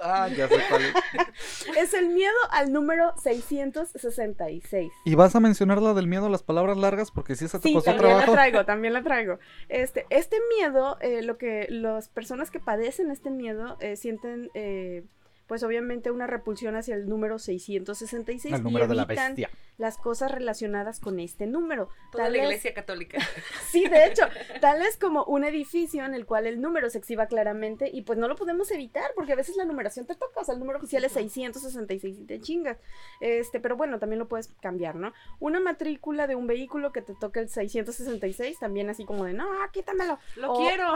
Ah, 0.00 0.28
ya 0.28 0.46
sé 0.48 0.56
cuál 0.68 0.82
es. 0.82 1.66
Es 1.76 1.94
el 1.94 2.08
miedo 2.10 2.32
al 2.50 2.72
número 2.72 3.12
666. 3.22 4.92
¿Y 5.04 5.14
vas 5.14 5.34
a 5.34 5.40
mencionar 5.40 5.80
la 5.82 5.94
del 5.94 6.06
miedo 6.06 6.26
a 6.26 6.30
las 6.30 6.42
palabras 6.42 6.76
largas? 6.76 7.10
Porque 7.10 7.34
si 7.36 7.44
esa 7.46 7.58
te 7.58 7.68
Sí, 7.68 7.74
costó 7.74 7.90
también 7.92 8.08
trabajo. 8.10 8.30
la 8.32 8.36
traigo, 8.36 8.64
también 8.64 8.92
la 8.94 9.02
traigo. 9.02 9.38
Este, 9.68 10.06
este 10.10 10.36
miedo, 10.56 10.98
eh, 11.00 11.22
lo 11.22 11.36
que 11.38 11.66
las 11.70 12.08
personas 12.08 12.50
que 12.50 12.60
padecen 12.60 13.10
este 13.10 13.30
miedo 13.30 13.76
eh, 13.80 13.96
sienten, 13.96 14.50
eh, 14.54 15.04
pues 15.48 15.62
obviamente 15.64 16.10
una 16.12 16.26
repulsión 16.28 16.76
hacia 16.76 16.94
el 16.94 17.08
número 17.08 17.38
666 17.40 18.54
El 18.54 18.62
número 18.62 18.84
y 18.84 18.88
de 18.88 18.94
la 18.94 19.02
evitan 19.02 19.34
bestia. 19.34 19.50
las 19.78 19.96
cosas 19.98 20.30
relacionadas 20.30 21.00
con 21.00 21.18
este 21.18 21.46
número. 21.46 21.88
Toda 22.12 22.28
la 22.30 22.38
iglesia 22.38 22.72
católica. 22.74 23.18
Sí, 23.70 23.86
de 23.86 24.06
hecho, 24.06 24.22
tal 24.60 24.80
es 24.82 24.96
como 24.96 25.24
un 25.24 25.44
edificio 25.44 26.04
en 26.04 26.14
el 26.14 26.24
cual 26.26 26.46
el 26.46 26.60
número 26.60 26.88
se 26.90 26.98
exhiba 26.98 27.26
claramente 27.26 27.90
y 27.92 28.02
pues 28.02 28.18
no 28.18 28.28
lo 28.28 28.36
podemos 28.36 28.70
evitar 28.70 29.10
porque 29.14 29.32
a 29.32 29.36
veces 29.36 29.56
la 29.56 29.64
numeración 29.64 30.06
te 30.06 30.14
toca, 30.14 30.40
o 30.40 30.44
sea, 30.44 30.54
el 30.54 30.60
número 30.60 30.78
oficial 30.78 31.04
es 31.04 31.12
666 31.12 32.18
y 32.20 32.24
te 32.24 32.40
chingas. 32.40 32.78
Este, 33.20 33.60
pero 33.60 33.76
bueno, 33.76 33.98
también 33.98 34.18
lo 34.18 34.28
puedes 34.28 34.48
cambiar, 34.62 34.94
¿no? 34.96 35.12
Una 35.40 35.60
matrícula 35.60 36.26
de 36.26 36.34
un 36.34 36.46
vehículo 36.46 36.92
que 36.92 37.02
te 37.02 37.14
toque 37.14 37.40
el 37.40 37.48
666, 37.48 38.58
también 38.58 38.88
así 38.90 39.04
como 39.04 39.24
de, 39.24 39.32
no, 39.34 39.46
quítamelo. 39.72 40.18
Lo 40.36 40.52
O- 40.52 40.58
quiero. 40.58 40.94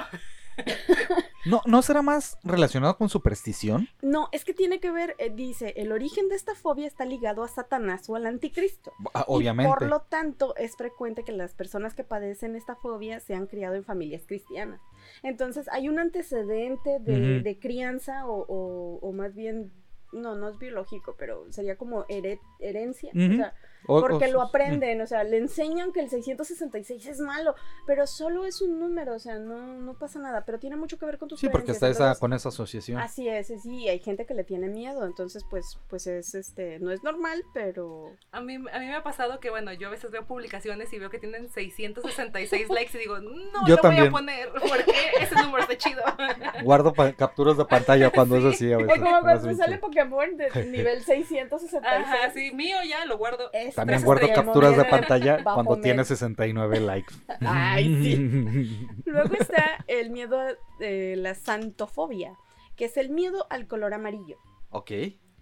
¿No, 1.44 1.60
¿No 1.66 1.82
será 1.82 2.02
más 2.02 2.38
relacionado 2.44 2.96
con 2.96 3.08
superstición? 3.08 3.88
No, 4.00 4.28
es 4.30 4.44
que 4.44 4.54
tiene 4.54 4.78
que 4.78 4.92
ver, 4.92 5.16
eh, 5.18 5.30
dice, 5.34 5.74
el 5.76 5.90
origen 5.90 6.28
de 6.28 6.36
esta 6.36 6.54
fobia 6.54 6.86
está 6.86 7.04
ligado 7.04 7.42
a 7.42 7.48
Satanás 7.48 8.08
o 8.08 8.14
al 8.14 8.26
anticristo. 8.26 8.92
Ah, 9.12 9.24
Y 9.28 9.32
obviamente. 9.32 9.68
por 9.72 9.88
lo 9.88 10.02
tanto, 10.02 10.54
es 10.56 10.76
frecuente 10.76 11.24
que 11.24 11.32
las 11.32 11.54
personas 11.54 11.94
que 11.94 12.04
padecen 12.04 12.54
esta 12.54 12.76
fobia 12.76 13.18
se 13.18 13.34
han 13.34 13.46
criado 13.48 13.74
en 13.74 13.84
familias 13.84 14.22
cristianas. 14.26 14.80
Entonces, 15.24 15.68
hay 15.72 15.88
un 15.88 15.98
antecedente 15.98 16.98
de, 17.00 17.58
crianza 17.60 18.26
o, 18.26 18.44
o- 18.48 18.98
o 19.02 19.12
más 19.12 19.34
bien, 19.34 19.72
no, 20.12 20.36
no 20.36 20.48
es 20.48 20.58
biológico, 20.58 21.16
pero 21.18 21.50
sería 21.52 21.76
como 21.76 22.04
here- 22.06 22.38
herencia. 22.60 23.10
o 23.10 23.36
sea, 23.36 23.54
porque 23.86 24.26
o- 24.26 24.32
lo 24.32 24.42
aprenden, 24.42 25.00
o 25.00 25.06
sea, 25.06 25.24
le 25.24 25.38
enseñan 25.38 25.92
que 25.92 26.00
el 26.00 26.08
666 26.10 27.06
es 27.06 27.20
malo, 27.20 27.54
pero 27.86 28.06
solo 28.06 28.44
es 28.44 28.60
un 28.62 28.78
número, 28.78 29.14
o 29.14 29.18
sea, 29.18 29.38
no, 29.38 29.56
no 29.78 29.94
pasa 29.98 30.18
nada, 30.18 30.44
pero 30.44 30.58
tiene 30.58 30.76
mucho 30.76 30.98
que 30.98 31.06
ver 31.06 31.18
con 31.18 31.28
tus 31.28 31.40
Sí, 31.40 31.48
porque 31.48 31.72
está 31.72 31.88
esa, 31.88 32.14
con 32.16 32.32
esa 32.32 32.48
asociación. 32.50 32.98
Así 33.00 33.28
es, 33.28 33.48
sí, 33.62 33.88
hay 33.88 33.98
gente 33.98 34.26
que 34.26 34.34
le 34.34 34.44
tiene 34.44 34.68
miedo, 34.68 35.04
entonces 35.06 35.44
pues, 35.50 35.78
pues 35.88 36.06
es 36.06 36.34
este, 36.34 36.78
no 36.80 36.90
es 36.90 37.02
normal, 37.02 37.42
pero 37.54 38.06
A 38.30 38.40
mí, 38.40 38.54
a 38.54 38.78
mí 38.78 38.86
me 38.86 38.94
ha 38.94 39.02
pasado 39.02 39.40
que, 39.40 39.50
bueno, 39.50 39.72
yo 39.72 39.88
a 39.88 39.90
veces 39.90 40.10
veo 40.10 40.24
publicaciones 40.26 40.92
y 40.92 40.98
veo 40.98 41.10
que 41.10 41.18
tienen 41.18 41.48
666 41.48 42.68
likes 42.70 42.96
y 42.96 43.00
digo, 43.00 43.18
no 43.20 43.66
Yo 43.66 43.76
lo 43.76 43.80
también. 43.82 44.04
voy 44.04 44.08
a 44.08 44.12
poner 44.12 44.48
porque 44.52 44.94
ese 45.20 45.34
número 45.36 45.62
está 45.62 45.76
chido. 45.76 46.02
Guardo 46.64 46.92
pa- 46.92 47.12
capturas 47.12 47.56
de 47.56 47.64
pantalla 47.64 48.10
cuando 48.10 48.36
es 48.36 48.44
así 48.44 48.72
a 48.72 48.76
O 48.78 48.80
veces. 48.82 48.98
como 49.00 49.10
Más 49.10 49.40
cuando 49.40 49.54
sale 49.54 49.74
sí. 49.74 49.80
Pokémon 49.80 50.36
de 50.36 50.66
nivel 50.66 51.02
666. 51.04 51.82
Ajá, 51.84 52.30
sí, 52.32 52.52
mío 52.52 52.76
ya 52.88 53.04
lo 53.06 53.18
guardo. 53.18 53.50
También 53.74 54.02
guardo 54.02 54.26
capturas 54.34 54.76
de 54.76 54.84
pantalla 54.84 55.42
cuando 55.44 55.78
tiene 55.80 56.04
69 56.04 56.80
likes. 56.80 57.14
Ay, 57.40 57.84
sí. 58.02 58.88
Luego 59.04 59.34
está 59.38 59.84
el 59.86 60.10
miedo 60.10 60.38
de 60.78 61.16
la 61.16 61.34
santofobia, 61.34 62.36
que 62.76 62.86
es 62.86 62.96
el 62.96 63.10
miedo 63.10 63.46
al 63.50 63.66
color 63.66 63.94
amarillo. 63.94 64.38
ok. 64.70 64.90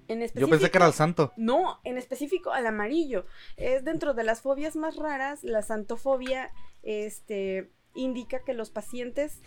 En 0.08 0.26
Yo 0.34 0.48
pensé 0.48 0.72
que 0.72 0.78
era 0.78 0.88
el 0.88 0.92
santo. 0.92 1.32
No, 1.36 1.78
en 1.84 1.96
específico 1.96 2.50
al 2.50 2.66
amarillo. 2.66 3.26
Es 3.56 3.84
dentro 3.84 4.12
de 4.12 4.24
las 4.24 4.40
fobias 4.40 4.74
más 4.74 4.96
raras, 4.96 5.44
la 5.44 5.62
santofobia 5.62 6.50
este, 6.82 7.70
indica 7.94 8.40
que 8.40 8.52
los 8.52 8.70
pacientes 8.70 9.40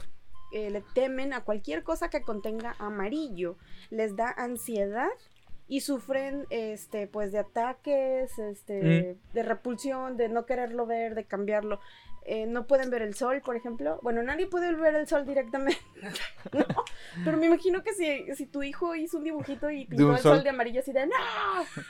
eh, 0.53 0.69
le 0.69 0.81
temen 0.93 1.33
a 1.33 1.43
cualquier 1.43 1.83
cosa 1.83 2.09
que 2.09 2.21
contenga 2.21 2.77
amarillo. 2.79 3.57
Les 3.89 4.15
da 4.15 4.29
ansiedad 4.29 5.09
y 5.67 5.81
sufren 5.81 6.45
este 6.49 7.07
pues 7.07 7.31
de 7.31 7.39
ataques, 7.39 8.37
este, 8.39 9.17
de 9.33 9.43
repulsión, 9.43 10.17
de 10.17 10.29
no 10.29 10.45
quererlo 10.45 10.85
ver, 10.85 11.15
de 11.15 11.25
cambiarlo. 11.25 11.79
Eh, 12.25 12.45
no 12.45 12.67
pueden 12.67 12.89
ver 12.89 13.01
el 13.01 13.15
sol, 13.15 13.41
por 13.43 13.57
ejemplo. 13.57 13.99
Bueno, 14.01 14.23
nadie 14.23 14.47
puede 14.47 14.73
ver 14.75 14.95
el 14.95 15.07
sol 15.07 15.25
directamente. 15.25 15.81
No, 16.53 16.65
pero 17.25 17.37
me 17.37 17.47
imagino 17.47 17.81
que 17.83 17.93
si, 17.93 18.35
si 18.35 18.45
tu 18.45 18.61
hijo 18.63 18.93
hizo 18.95 19.17
un 19.17 19.23
dibujito 19.23 19.69
y 19.71 19.85
pintó 19.85 20.11
el 20.11 20.19
sol. 20.19 20.35
sol. 20.35 20.43
de 20.43 20.49
amarillo 20.51 20.81
así 20.81 20.91
de 20.93 21.05
¡No! 21.07 21.13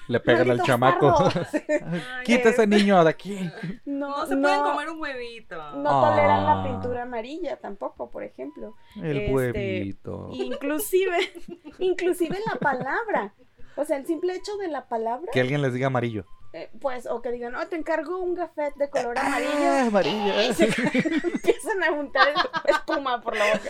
Le 0.08 0.20
pegan 0.22 0.42
al 0.42 0.48
¡Maldito 0.58 0.66
chamaco. 0.66 1.30
Quita 2.24 2.50
ese 2.50 2.66
niño 2.66 3.04
de 3.04 3.10
aquí. 3.10 3.38
No, 3.86 4.10
No 4.20 4.26
se 4.26 4.38
pueden 4.38 4.62
comer 4.62 4.90
un 4.90 5.02
huevito. 5.02 5.72
no 5.76 6.02
toleran 6.10 6.46
Ah. 6.46 6.56
la 6.56 6.64
pintura 6.72 7.04
amarilla 7.04 7.58
tampoco, 7.58 8.10
por 8.10 8.24
ejemplo. 8.24 8.76
El 8.96 9.18
Este, 9.18 9.34
huevito. 9.34 10.30
Inclusive, 10.32 11.18
inclusive 11.80 12.38
la 12.52 12.58
palabra. 12.60 13.34
O 13.76 13.86
sea, 13.86 13.98
el 13.98 14.06
simple 14.06 14.36
hecho 14.36 14.56
de 14.58 14.68
la 14.68 14.88
palabra, 14.88 15.32
Que 15.32 15.42
alguien 15.42 15.62
les 15.62 15.74
diga 15.74 15.88
amarillo. 15.88 16.26
eh, 16.54 16.70
pues, 16.80 17.08
o 17.08 17.22
que 17.24 17.32
digan, 17.32 17.56
oh, 17.56 17.66
te 17.68 17.76
encargo 17.76 18.20
un 18.20 18.36
gafet 18.36 18.76
de 18.76 18.88
color 18.90 19.18
Ah, 19.18 19.26
amarillo. 19.26 19.88
amarillo. 19.88 20.42
Y 20.44 20.54
se 20.54 20.66
empiezan 21.34 21.82
a 21.84 21.88
juntar 21.96 22.28
espuma 22.66 23.22
por 23.22 23.36
la 23.36 23.46
boca. 23.54 23.70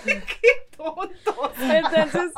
Tontos. 0.76 1.52
Entonces, 1.62 2.32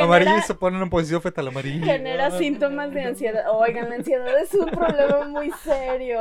Amarillo 0.00 0.42
se 0.46 0.54
ponen 0.54 0.82
en 0.82 0.90
posición 0.90 1.20
fetal 1.22 1.48
amarillo. 1.48 1.84
genera 1.84 2.30
síntomas 2.38 2.92
de 2.92 3.02
ansiedad. 3.04 3.44
Oigan, 3.52 3.88
la 3.88 3.96
ansiedad 3.96 4.38
es 4.40 4.54
un 4.54 4.70
problema 4.70 5.24
muy 5.26 5.50
serio. 5.64 6.20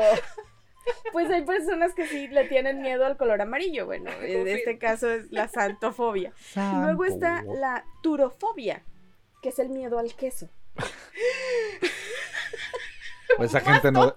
Pues 1.11 1.29
hay 1.29 1.43
personas 1.43 1.93
que 1.93 2.07
sí 2.07 2.27
le 2.29 2.45
tienen 2.45 2.81
miedo 2.81 3.05
al 3.05 3.17
color 3.17 3.39
amarillo. 3.41 3.85
Bueno, 3.85 4.09
en 4.21 4.47
este 4.47 4.79
caso 4.79 5.09
es 5.11 5.31
la 5.31 5.47
santofobia. 5.47 6.33
Luego 6.55 7.05
está 7.05 7.43
la 7.43 7.85
turofobia, 8.01 8.81
que 9.43 9.49
es 9.49 9.59
el 9.59 9.69
miedo 9.69 9.99
al 9.99 10.15
queso. 10.15 10.49
Pues 13.37 13.49
esa 13.53 13.61
gente 13.61 13.91
no. 13.91 14.15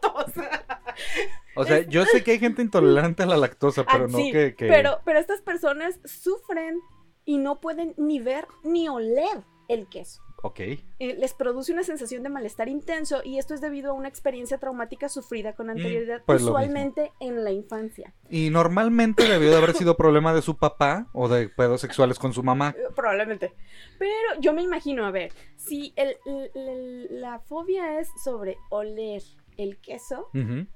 O 1.55 1.65
sea, 1.65 1.81
yo 1.83 2.05
sé 2.07 2.25
que 2.25 2.33
hay 2.33 2.39
gente 2.39 2.63
intolerante 2.63 3.23
a 3.23 3.27
la 3.27 3.37
lactosa, 3.37 3.85
pero 3.85 4.05
Ah, 4.05 4.09
no 4.11 4.19
sí, 4.19 4.33
que. 4.33 4.55
que- 4.55 4.69
Pero, 4.69 5.01
pero 5.05 5.19
estas 5.19 5.43
personas 5.43 6.01
sufren 6.05 6.81
y 7.25 7.39
no 7.39 7.61
pueden 7.61 7.95
ni 7.99 8.21
ver 8.21 8.47
ni 8.65 8.89
oler 8.89 9.43
el 9.69 9.87
queso. 9.89 10.23
Ok. 10.43 10.61
eh, 10.61 10.85
les 10.99 11.35
produce 11.35 11.73
una 11.73 11.85
sensación 11.85 12.23
de 12.23 12.29
malestar 12.29 12.69
intenso 12.69 13.23
y 13.25 13.39
esto 13.39 13.55
es 13.55 13.61
debido 13.61 13.91
a 13.91 13.95
una 13.95 14.09
experiencia 14.09 14.59
traumática 14.59 15.09
sufrida 15.09 15.53
con 15.55 15.71
anterioridad, 15.71 16.23
pues 16.27 16.43
usualmente 16.43 17.13
en 17.21 17.45
la 17.45 17.53
infancia. 17.53 18.13
Y 18.29 18.51
normalmente 18.51 19.23
debió 19.29 19.51
de 19.51 19.57
haber 19.57 19.75
sido 19.75 19.97
problema 19.97 20.35
de 20.35 20.43
su 20.43 20.57
papá 20.57 21.07
o 21.13 21.29
de 21.29 21.49
pedos 21.49 21.81
sexuales 21.81 22.19
con 22.19 22.33
su 22.33 22.43
mamá. 22.43 22.75
Eh, 22.77 22.83
Probablemente. 22.95 23.53
Pero 23.99 24.41
yo 24.41 24.53
me 24.53 24.63
imagino, 24.63 25.07
a 25.07 25.11
ver, 25.11 25.33
si 25.57 25.93
el- 25.97 26.17
el- 26.27 26.51
el- 26.55 27.21
la 27.21 27.39
fobia 27.39 28.01
es 28.01 28.09
sobre 28.25 28.57
oler 28.71 29.23
el 29.57 29.79
queso, 29.79 30.29
Ujú. 30.35 30.67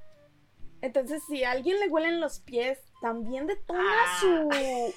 Entonces 0.83 1.23
si 1.29 1.45
a 1.45 1.51
alguien 1.53 1.79
le 1.81 1.89
huelen 1.89 2.21
los 2.21 2.41
pies, 2.41 2.79
también 3.01 3.47
detona 3.47 3.83
Ah. 3.83 4.19
su, 4.21 4.49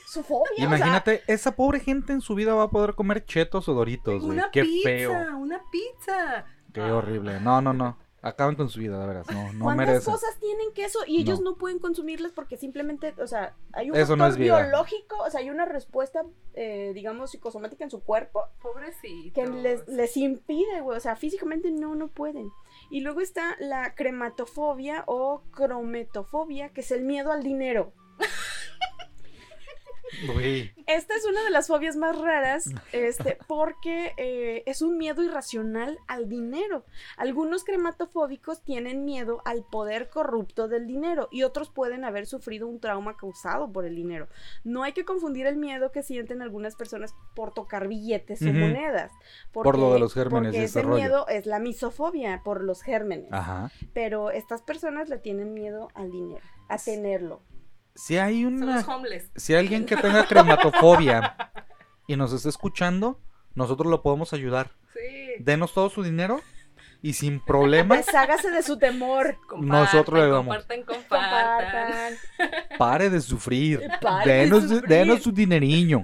su 0.08 0.24
fobia. 0.24 0.52
o 0.52 0.56
sea, 0.56 0.66
Imagínate, 0.66 1.22
esa 1.28 1.56
pobre 1.56 1.80
gente 1.80 2.14
en 2.14 2.22
su 2.22 2.36
vida 2.36 2.54
va 2.54 2.64
a 2.64 2.70
poder 2.70 2.96
comer 2.96 3.26
chetos 3.26 3.68
o 3.70 3.74
doritos, 3.74 4.22
güey. 4.22 4.38
Una 4.38 4.52
Qué 4.52 4.62
pizza, 4.64 4.90
feo. 4.90 5.38
una 5.38 5.62
pizza. 5.72 6.46
Qué 6.74 6.82
Ah. 6.82 6.96
horrible. 6.96 7.40
No, 7.42 7.62
no, 7.62 7.74
no. 7.74 7.98
Acaban 8.22 8.56
con 8.56 8.68
su 8.68 8.82
vida, 8.82 9.00
de 9.00 9.08
veras. 9.08 9.28
No, 9.32 9.54
no 9.54 9.64
¿Cuántas 9.64 9.88
merecen. 9.88 10.14
cosas 10.14 10.38
tienen 10.42 10.74
queso 10.74 11.00
y 11.08 11.22
ellos 11.22 11.40
No. 11.40 11.52
no. 11.52 11.58
pueden 11.58 11.80
consumirlas 11.80 12.34
porque 12.34 12.58
simplemente, 12.58 13.14
o 13.18 13.28
sea, 13.28 13.56
hay 13.72 13.92
un 13.92 13.96
Eso 13.96 14.18
no 14.18 14.26
factor 14.26 14.30
es 14.32 14.38
vida. 14.38 14.62
biológico, 14.62 15.16
o 15.26 15.30
sea, 15.30 15.40
hay 15.40 15.50
una 15.50 15.64
respuesta, 15.64 16.24
eh, 16.54 16.92
digamos, 16.94 17.32
psicosomática 17.32 17.86
en 17.86 17.90
su 17.90 18.04
cuerpo 18.04 18.44
Pobrecito. 18.62 19.34
que 19.34 19.48
les, 19.48 19.88
les 19.88 20.18
impide, 20.18 20.82
güey, 20.82 20.98
o 20.98 21.00
sea, 21.00 21.16
físicamente 21.16 21.72
no, 21.72 21.96
no 21.96 22.10
pueden. 22.10 22.52
Y 22.90 23.02
luego 23.02 23.22
está 23.22 23.56
la 23.60 23.94
crematofobia 23.96 25.04
o 25.06 25.44
crometofobia, 25.52 26.70
que 26.70 26.82
es 26.82 26.92
el 26.92 27.04
miedo 27.04 27.32
al 27.32 27.44
dinero. 27.44 27.94
Esta 30.88 31.16
es 31.16 31.26
una 31.26 31.44
de 31.44 31.50
las 31.50 31.68
fobias 31.68 31.96
más 31.96 32.18
raras, 32.18 32.70
este, 32.92 33.38
porque 33.48 34.14
eh, 34.18 34.64
es 34.66 34.82
un 34.82 34.98
miedo 34.98 35.24
irracional 35.24 36.00
al 36.08 36.28
dinero. 36.28 36.84
Algunos 37.18 37.64
crematofóbicos 37.64 38.64
tienen 38.64 39.06
miedo 39.06 39.42
al 39.46 39.64
poder 39.64 40.10
corrupto 40.10 40.68
del 40.68 40.88
dinero 40.88 41.28
y 41.32 41.44
otros 41.44 41.70
pueden 41.70 42.06
haber 42.06 42.26
sufrido 42.26 42.68
un 42.68 42.80
trauma 42.80 43.18
causado 43.18 43.72
por 43.72 43.86
el 43.86 43.96
dinero. 43.96 44.28
No 44.64 44.84
hay 44.84 44.94
que 44.94 45.06
confundir 45.06 45.46
el 45.46 45.58
miedo 45.58 45.92
que 45.92 46.04
sienten 46.04 46.42
algunas 46.42 46.76
personas 46.76 47.14
por 47.36 47.54
tocar 47.54 47.88
billetes 47.88 48.42
o 48.42 48.46
monedas. 48.46 49.12
Por 49.52 49.78
lo 49.78 49.94
de 49.94 50.00
los 50.00 50.14
gérmenes 50.14 50.50
porque 50.50 50.62
y 50.62 50.66
ese 50.66 50.80
ese 50.80 50.88
rollo. 50.88 50.98
miedo 50.98 51.28
es 51.28 51.46
la 51.46 51.60
misofobia 51.60 52.42
por 52.44 52.64
los 52.64 52.82
gérmenes. 52.82 53.32
Ajá. 53.32 53.72
Pero 53.94 54.32
estas 54.32 54.62
personas 54.62 55.10
le 55.10 55.18
tienen 55.18 55.54
miedo 55.54 55.90
al 55.94 56.12
dinero, 56.12 56.46
a 56.68 56.78
tenerlo. 56.78 57.42
Si 58.00 58.18
hay 58.18 58.44
Son 58.44 58.64
una. 58.64 58.86
Si 59.36 59.54
hay 59.54 59.60
alguien 59.60 59.86
que 59.86 59.98
tenga 59.98 60.26
crematofobia 60.26 61.36
y 62.08 62.16
nos 62.16 62.32
está 62.32 62.48
escuchando, 62.48 63.20
nosotros 63.56 63.92
lo 63.92 64.02
podemos 64.02 64.32
ayudar. 64.32 64.72
Sí. 64.94 65.36
Denos 65.40 65.74
todo 65.74 65.90
su 65.90 66.02
dinero 66.02 66.40
y 67.02 67.12
sin 67.12 67.44
problemas 67.44 67.98
Deshágase 68.06 68.52
de 68.52 68.64
su 68.64 68.78
temor. 68.80 69.38
Nosotros 69.60 70.18
le 70.18 70.30
damos. 70.30 70.58
Compartan, 70.58 70.84
compartan. 70.84 72.14
Pare 72.78 73.10
de 73.10 73.20
sufrir. 73.20 73.82
Pare 74.02 74.32
de 74.32 74.38
Denos, 74.40 74.64
sufrir. 74.64 74.88
denos 74.88 75.22
su 75.22 75.34
dineriño. 75.34 76.04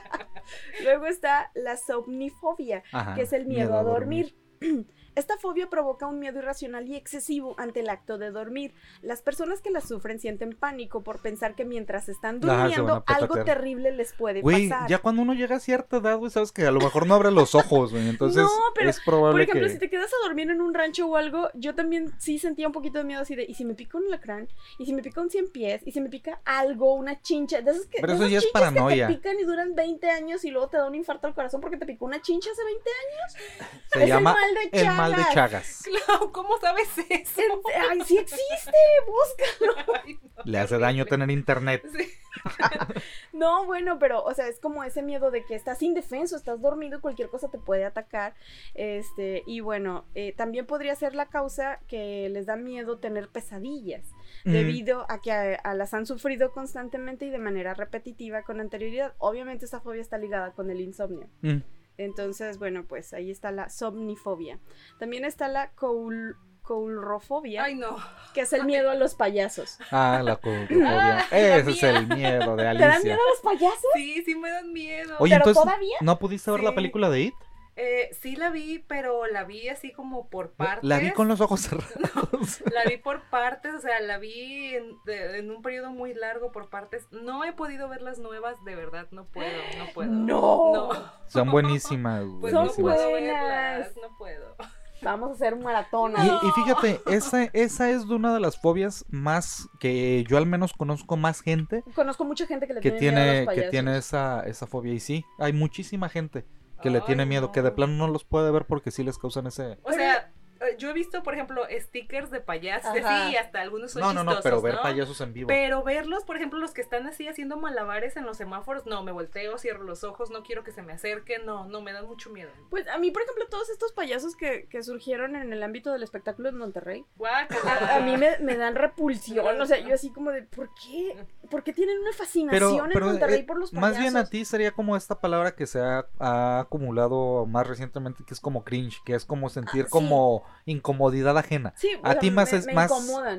Luego 0.84 1.04
está 1.04 1.50
la 1.54 1.76
somnifobia, 1.76 2.82
Ajá, 2.92 3.14
que 3.14 3.22
es 3.22 3.34
el 3.34 3.44
miedo, 3.44 3.78
a 3.78 3.82
dormir. 3.82 4.34
Esta 5.14 5.36
fobia 5.38 5.68
provoca 5.68 6.06
un 6.06 6.18
miedo 6.18 6.38
irracional 6.38 6.88
y 6.88 6.96
excesivo 6.96 7.54
ante 7.58 7.80
el 7.80 7.88
acto 7.88 8.16
de 8.18 8.30
dormir. 8.30 8.74
Las 9.02 9.22
personas 9.22 9.60
que 9.60 9.70
la 9.70 9.80
sufren 9.80 10.18
sienten 10.20 10.54
pánico 10.56 11.02
por 11.02 11.20
pensar 11.20 11.54
que 11.54 11.64
mientras 11.64 12.08
están 12.08 12.40
durmiendo 12.40 13.02
algo 13.06 13.44
terrible 13.44 13.90
les 13.92 14.12
puede 14.12 14.40
Güey, 14.40 14.68
pasar. 14.68 14.88
ya 14.88 14.98
cuando 14.98 15.22
uno 15.22 15.34
llega 15.34 15.56
a 15.56 15.60
cierta 15.60 15.96
edad, 15.98 16.16
güey, 16.16 16.30
sabes 16.30 16.52
que 16.52 16.64
a 16.66 16.70
lo 16.70 16.80
mejor 16.80 17.06
no 17.06 17.14
abre 17.14 17.30
los 17.30 17.54
ojos, 17.54 17.90
güey. 17.92 18.08
Entonces 18.08 18.42
No, 18.42 18.48
pero, 18.74 18.88
es 18.90 19.00
probable 19.00 19.32
Por 19.32 19.40
ejemplo, 19.42 19.66
que. 19.66 19.72
si 19.72 19.78
te 19.78 19.90
quedas 19.90 20.10
a 20.12 20.26
dormir 20.26 20.50
en 20.50 20.60
un 20.60 20.72
rancho 20.74 21.06
o 21.08 21.16
algo, 21.16 21.50
yo 21.54 21.74
también 21.74 22.12
sí 22.18 22.38
sentía 22.38 22.66
un 22.66 22.72
poquito 22.72 22.98
de 22.98 23.04
miedo 23.04 23.20
así 23.22 23.34
de, 23.34 23.44
¿y 23.44 23.54
si 23.54 23.64
me 23.64 23.74
pica 23.74 23.98
un 23.98 24.08
lacrán? 24.10 24.48
¿Y 24.78 24.86
si 24.86 24.92
me 24.92 25.02
pica 25.02 25.20
un 25.20 25.30
cien 25.30 25.48
pies? 25.50 25.82
¿Y 25.84 25.92
si 25.92 26.00
me 26.00 26.08
pica 26.08 26.40
algo, 26.44 26.94
una 26.94 27.20
chincha? 27.20 27.60
De 27.62 27.70
esas 27.72 27.86
que, 27.86 27.98
Pero 28.00 28.12
de 28.12 28.18
eso 28.20 28.28
ya 28.28 28.38
es 28.38 28.46
paranoia. 28.46 29.06
que 29.08 29.14
te 29.14 29.18
pican 29.18 29.38
y 29.40 29.44
duran 29.44 29.74
20 29.74 30.08
años 30.10 30.44
y 30.44 30.50
luego 30.50 30.68
te 30.68 30.76
da 30.76 30.86
un 30.86 30.94
infarto 30.94 31.26
al 31.26 31.34
corazón 31.34 31.60
porque 31.60 31.76
te 31.76 31.86
picó 31.86 32.04
una 32.04 32.20
chincha 32.22 32.50
hace 32.50 32.64
20 32.64 32.82
años. 32.90 33.70
Se 33.92 33.98
es 33.98 34.02
el 34.04 34.08
llama 34.08 34.34
mal 34.34 34.54
de 34.54 34.78
el 34.78 34.86
mal 35.00 35.16
de 35.16 35.34
Chagas. 35.34 35.82
Clau, 35.84 36.32
¿cómo 36.32 36.58
sabes 36.60 36.88
eso? 37.08 37.40
En- 37.40 37.60
Ay, 37.90 38.00
sí 38.06 38.18
existe, 38.18 38.72
búscalo. 39.06 40.00
Ay, 40.04 40.18
no, 40.22 40.42
Le 40.44 40.58
hace 40.58 40.78
daño 40.78 41.04
tener 41.06 41.30
internet. 41.30 41.82
Sí. 41.96 42.08
No, 43.32 43.64
bueno, 43.64 43.98
pero, 43.98 44.22
o 44.22 44.34
sea, 44.34 44.46
es 44.48 44.60
como 44.60 44.84
ese 44.84 45.02
miedo 45.02 45.30
de 45.30 45.44
que 45.44 45.54
estás 45.54 45.82
indefenso, 45.82 46.36
estás 46.36 46.60
dormido 46.60 46.98
y 46.98 47.00
cualquier 47.00 47.28
cosa 47.28 47.48
te 47.48 47.58
puede 47.58 47.84
atacar. 47.84 48.34
Este, 48.74 49.42
y 49.46 49.60
bueno, 49.60 50.04
eh, 50.14 50.32
también 50.36 50.66
podría 50.66 50.94
ser 50.94 51.14
la 51.14 51.26
causa 51.26 51.80
que 51.88 52.28
les 52.28 52.46
da 52.46 52.56
miedo 52.56 52.98
tener 52.98 53.28
pesadillas, 53.28 54.04
Mm, 54.44 54.52
debido 54.52 55.06
a 55.10 55.20
que 55.20 55.32
a, 55.32 55.54
a 55.56 55.74
las 55.74 55.92
han 55.92 56.06
sufrido 56.06 56.52
constantemente 56.52 57.24
y 57.26 57.30
de 57.30 57.38
manera 57.38 57.74
repetitiva 57.74 58.42
con 58.42 58.60
anterioridad. 58.60 59.14
Obviamente 59.18 59.64
esta 59.64 59.80
fobia 59.80 60.00
está 60.00 60.16
ligada 60.18 60.52
con 60.52 60.70
el 60.70 60.80
insomnio. 60.80 61.28
mm. 61.42 61.58
Entonces, 62.00 62.58
bueno, 62.58 62.84
pues 62.88 63.12
ahí 63.12 63.30
está 63.30 63.50
la 63.52 63.68
somnifobia. 63.68 64.58
También 64.98 65.24
está 65.24 65.48
la 65.48 65.70
coul 65.72 66.36
coulrofobia, 66.62 67.64
Ay, 67.64 67.74
no. 67.74 67.96
que 68.32 68.42
es 68.42 68.52
el 68.52 68.64
miedo 68.64 68.90
a 68.90 68.94
los 68.94 69.14
payasos. 69.14 69.76
Ah, 69.90 70.20
la 70.24 70.36
coulrofobia. 70.36 71.18
Ah, 71.28 71.28
la 71.30 71.56
Ese 71.56 71.70
es 71.72 71.82
el 71.82 72.06
miedo 72.06 72.56
de 72.56 72.62
¿Te 72.62 72.64
dan 72.64 72.82
Alicia. 72.82 73.00
miedo 73.02 73.18
a 73.20 73.30
los 73.30 73.40
payasos? 73.42 73.90
Sí, 73.94 74.22
sí 74.24 74.34
me 74.36 74.50
dan 74.50 74.72
miedo. 74.72 75.16
Oye, 75.18 75.34
¿Pero 75.34 75.48
entonces, 75.48 75.62
todavía? 75.62 75.96
¿no 76.00 76.18
pudiste 76.18 76.50
ver 76.50 76.62
la 76.62 76.74
película 76.74 77.10
de 77.10 77.20
It? 77.22 77.34
Eh, 77.82 78.10
sí 78.20 78.36
la 78.36 78.50
vi, 78.50 78.78
pero 78.86 79.26
la 79.26 79.44
vi 79.44 79.68
así 79.70 79.90
como 79.90 80.28
por 80.28 80.50
partes. 80.52 80.84
La 80.86 80.98
vi 80.98 81.12
con 81.12 81.28
los 81.28 81.40
ojos 81.40 81.60
cerrados. 81.62 82.60
La 82.74 82.84
vi 82.88 82.98
por 82.98 83.22
partes, 83.30 83.74
o 83.74 83.80
sea, 83.80 84.00
la 84.00 84.18
vi 84.18 84.74
en, 84.74 84.96
de- 85.06 85.38
en 85.38 85.50
un 85.50 85.62
periodo 85.62 85.90
muy 85.90 86.12
largo 86.12 86.52
por 86.52 86.68
partes. 86.68 87.06
No 87.10 87.42
he 87.44 87.52
podido 87.54 87.88
ver 87.88 88.02
las 88.02 88.18
nuevas, 88.18 88.62
de 88.64 88.74
verdad, 88.76 89.06
no 89.12 89.24
puedo, 89.24 89.48
no 89.78 89.86
puedo. 89.94 90.10
No. 90.30 90.72
No, 90.74 90.90
Son 91.28 91.50
buenísimas, 91.52 92.24
pues 92.40 92.52
no 92.52 92.60
buenísimas. 92.60 92.96
puedo 92.96 93.10
buenas. 93.10 93.42
verlas, 93.44 93.92
no 94.02 94.16
puedo. 94.18 94.56
Vamos 95.02 95.30
a 95.30 95.32
hacer 95.32 95.54
un 95.54 95.62
maratón. 95.62 96.12
Y, 96.18 96.26
y 96.26 96.50
fíjate, 96.50 97.00
esa, 97.06 97.44
esa 97.54 97.88
es 97.88 98.06
de 98.06 98.14
una 98.14 98.34
de 98.34 98.40
las 98.40 98.60
fobias 98.60 99.06
más 99.08 99.66
que 99.80 100.24
yo 100.28 100.36
al 100.36 100.44
menos 100.44 100.74
conozco 100.74 101.16
más 101.16 101.40
gente 101.40 101.82
Conozco 101.94 102.26
mucha 102.26 102.46
gente 102.46 102.66
que 102.66 102.74
le 102.74 102.80
que 102.82 102.90
tiene, 102.90 103.24
miedo 103.46 103.50
a 103.50 103.54
que 103.54 103.62
tiene 103.70 103.96
esa, 103.96 104.42
esa 104.46 104.66
fobia. 104.66 104.92
Y 104.92 105.00
sí, 105.00 105.24
hay 105.38 105.54
muchísima 105.54 106.10
gente 106.10 106.44
que 106.80 106.90
le 106.90 107.00
tiene 107.00 107.26
miedo, 107.26 107.52
que 107.52 107.62
de 107.62 107.70
no. 107.70 107.74
plano 107.74 107.92
no 107.94 108.08
los 108.08 108.24
puede 108.24 108.50
ver 108.50 108.66
porque 108.66 108.90
sí 108.90 109.02
les 109.04 109.18
causan 109.18 109.46
ese... 109.46 109.78
O 109.82 109.92
sea, 109.92 110.29
yo 110.78 110.90
he 110.90 110.92
visto, 110.92 111.22
por 111.22 111.34
ejemplo, 111.34 111.62
stickers 111.70 112.30
de 112.30 112.40
payasos, 112.40 112.96
Ajá. 112.96 113.28
sí, 113.30 113.36
hasta 113.36 113.60
algunos 113.60 113.92
son 113.92 114.02
No, 114.02 114.12
no, 114.12 114.24
no, 114.24 114.40
pero 114.42 114.60
ver 114.60 114.74
¿no? 114.74 114.82
payasos 114.82 115.20
en 115.20 115.32
vivo. 115.32 115.48
Pero 115.48 115.82
verlos, 115.82 116.24
por 116.24 116.36
ejemplo, 116.36 116.58
los 116.58 116.72
que 116.72 116.80
están 116.82 117.06
así 117.06 117.28
haciendo 117.28 117.56
malabares 117.56 118.16
en 118.16 118.24
los 118.24 118.36
semáforos, 118.36 118.86
no, 118.86 119.02
me 119.02 119.12
volteo, 119.12 119.58
cierro 119.58 119.82
los 119.84 120.04
ojos, 120.04 120.30
no 120.30 120.42
quiero 120.42 120.62
que 120.64 120.72
se 120.72 120.82
me 120.82 120.92
acerquen, 120.92 121.46
no, 121.46 121.64
no, 121.66 121.80
me 121.80 121.92
dan 121.92 122.06
mucho 122.06 122.30
miedo. 122.30 122.50
Pues 122.68 122.86
a 122.88 122.98
mí, 122.98 123.10
por 123.10 123.22
ejemplo, 123.22 123.46
todos 123.48 123.70
estos 123.70 123.92
payasos 123.92 124.36
que, 124.36 124.66
que 124.68 124.82
surgieron 124.82 125.36
en 125.36 125.52
el 125.52 125.62
ámbito 125.62 125.92
del 125.92 126.02
espectáculo 126.02 126.48
en 126.50 126.58
Monterrey, 126.58 127.04
a, 127.24 127.96
a 127.96 128.00
mí 128.00 128.16
me, 128.16 128.38
me 128.40 128.56
dan 128.56 128.74
repulsión. 128.74 129.60
O 129.60 129.66
sea, 129.66 129.78
yo 129.78 129.94
así 129.94 130.10
como 130.10 130.30
de, 130.30 130.42
¿por 130.42 130.70
qué? 130.74 131.16
¿Por 131.50 131.62
qué 131.64 131.72
tienen 131.72 131.98
una 132.00 132.12
fascinación 132.12 132.92
en 132.92 133.00
Monterrey 133.02 133.40
eh, 133.40 133.44
por 133.44 133.58
los 133.58 133.70
payasos? 133.70 133.90
más 133.90 133.98
bien 134.00 134.16
a 134.16 134.24
ti 134.26 134.44
sería 134.44 134.70
como 134.72 134.96
esta 134.96 135.20
palabra 135.20 135.54
que 135.56 135.66
se 135.66 135.80
ha, 135.80 136.06
ha 136.18 136.60
acumulado 136.60 137.46
más 137.46 137.66
recientemente, 137.66 138.24
que 138.24 138.34
es 138.34 138.40
como 138.40 138.62
cringe, 138.64 139.02
que 139.04 139.14
es 139.14 139.24
como 139.24 139.48
sentir 139.48 139.82
Ah, 139.82 139.84
sí. 139.86 139.90
como 139.90 140.44
incomodidad 140.64 141.36
ajena. 141.38 141.72
Sí, 141.76 141.88
A 142.02 142.14
ti 142.16 142.30
más 142.30 142.52
me- 142.52 142.58
es 142.58 142.66
me 142.66 142.74
más, 142.74 142.90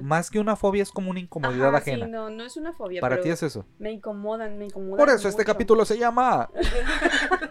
más 0.02 0.30
que 0.32 0.40
una 0.40 0.56
fobia 0.56 0.84
es 0.84 0.92
como 0.92 1.10
una 1.12 1.20
incomodidad 1.20 1.70
Ajá, 1.70 1.78
ajena. 1.78 2.06
Sí, 2.06 2.12
no, 2.12 2.30
no 2.30 2.44
es 2.44 2.58
una 2.58 2.74
fobia. 2.74 3.02
Para 3.02 3.22
ti 3.22 3.30
es 3.30 3.44
eso. 3.44 3.66
Me 3.80 3.92
incomodan, 3.92 4.58
me 4.58 4.66
incomodan. 4.66 4.98
Por 4.98 5.10
eso 5.10 5.28
este 5.28 5.46
capítulo 5.46 5.86
se 5.86 5.98
llama 5.98 6.50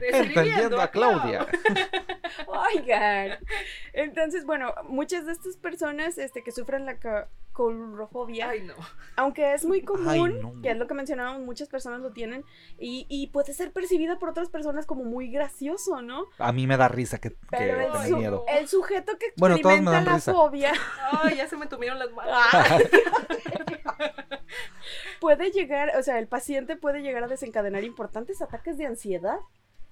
Entendiendo 0.00 0.80
a 0.80 0.88
Claudia. 0.90 1.46
Oigan. 2.46 3.38
Entonces, 3.92 4.44
bueno, 4.44 4.74
muchas 4.84 5.26
de 5.26 5.32
estas 5.32 5.56
personas 5.56 6.18
este, 6.18 6.42
que 6.42 6.52
sufren 6.52 6.86
la 6.86 6.98
Ay, 8.50 8.60
no. 8.62 8.74
aunque 9.16 9.52
es 9.52 9.64
muy 9.64 9.82
común, 9.82 10.08
Ay, 10.08 10.40
no. 10.40 10.62
que 10.62 10.70
es 10.70 10.76
lo 10.76 10.86
que 10.86 10.94
mencionábamos, 10.94 11.42
muchas 11.42 11.68
personas 11.68 12.00
lo 12.00 12.12
tienen, 12.12 12.44
y, 12.78 13.04
y 13.08 13.28
puede 13.28 13.52
ser 13.52 13.72
percibida 13.72 14.16
por 14.20 14.28
otras 14.28 14.48
personas 14.48 14.86
como 14.86 15.02
muy 15.02 15.28
gracioso, 15.32 16.00
¿no? 16.00 16.26
A 16.38 16.52
mí 16.52 16.68
me 16.68 16.76
da 16.76 16.86
risa 16.86 17.18
que, 17.18 17.30
que 17.30 17.36
Pero 17.50 17.80
el, 17.80 17.86
tenga 17.90 18.06
su- 18.06 18.16
miedo. 18.16 18.44
el 18.48 18.68
sujeto 18.68 19.18
que 19.18 19.32
Bueno, 19.36 19.56
todos 19.58 19.72
me 19.72 19.78
experimenta 19.80 19.90
dan 19.92 20.04
la 20.04 20.14
risa. 20.14 20.32
fobia 20.32 20.72
Ay, 21.10 21.36
ya 21.36 21.48
se 21.48 21.56
me 21.56 21.66
tumieron 21.66 21.98
las 21.98 22.12
manos. 22.12 22.32
Ah. 22.40 22.78
puede 25.20 25.50
llegar, 25.50 25.92
o 25.98 26.02
sea, 26.02 26.18
el 26.18 26.28
paciente 26.28 26.76
puede 26.76 27.00
llegar 27.02 27.24
a 27.24 27.28
desencadenar 27.28 27.82
importantes 27.84 28.40
ataques 28.40 28.78
de 28.78 28.86
ansiedad 28.86 29.38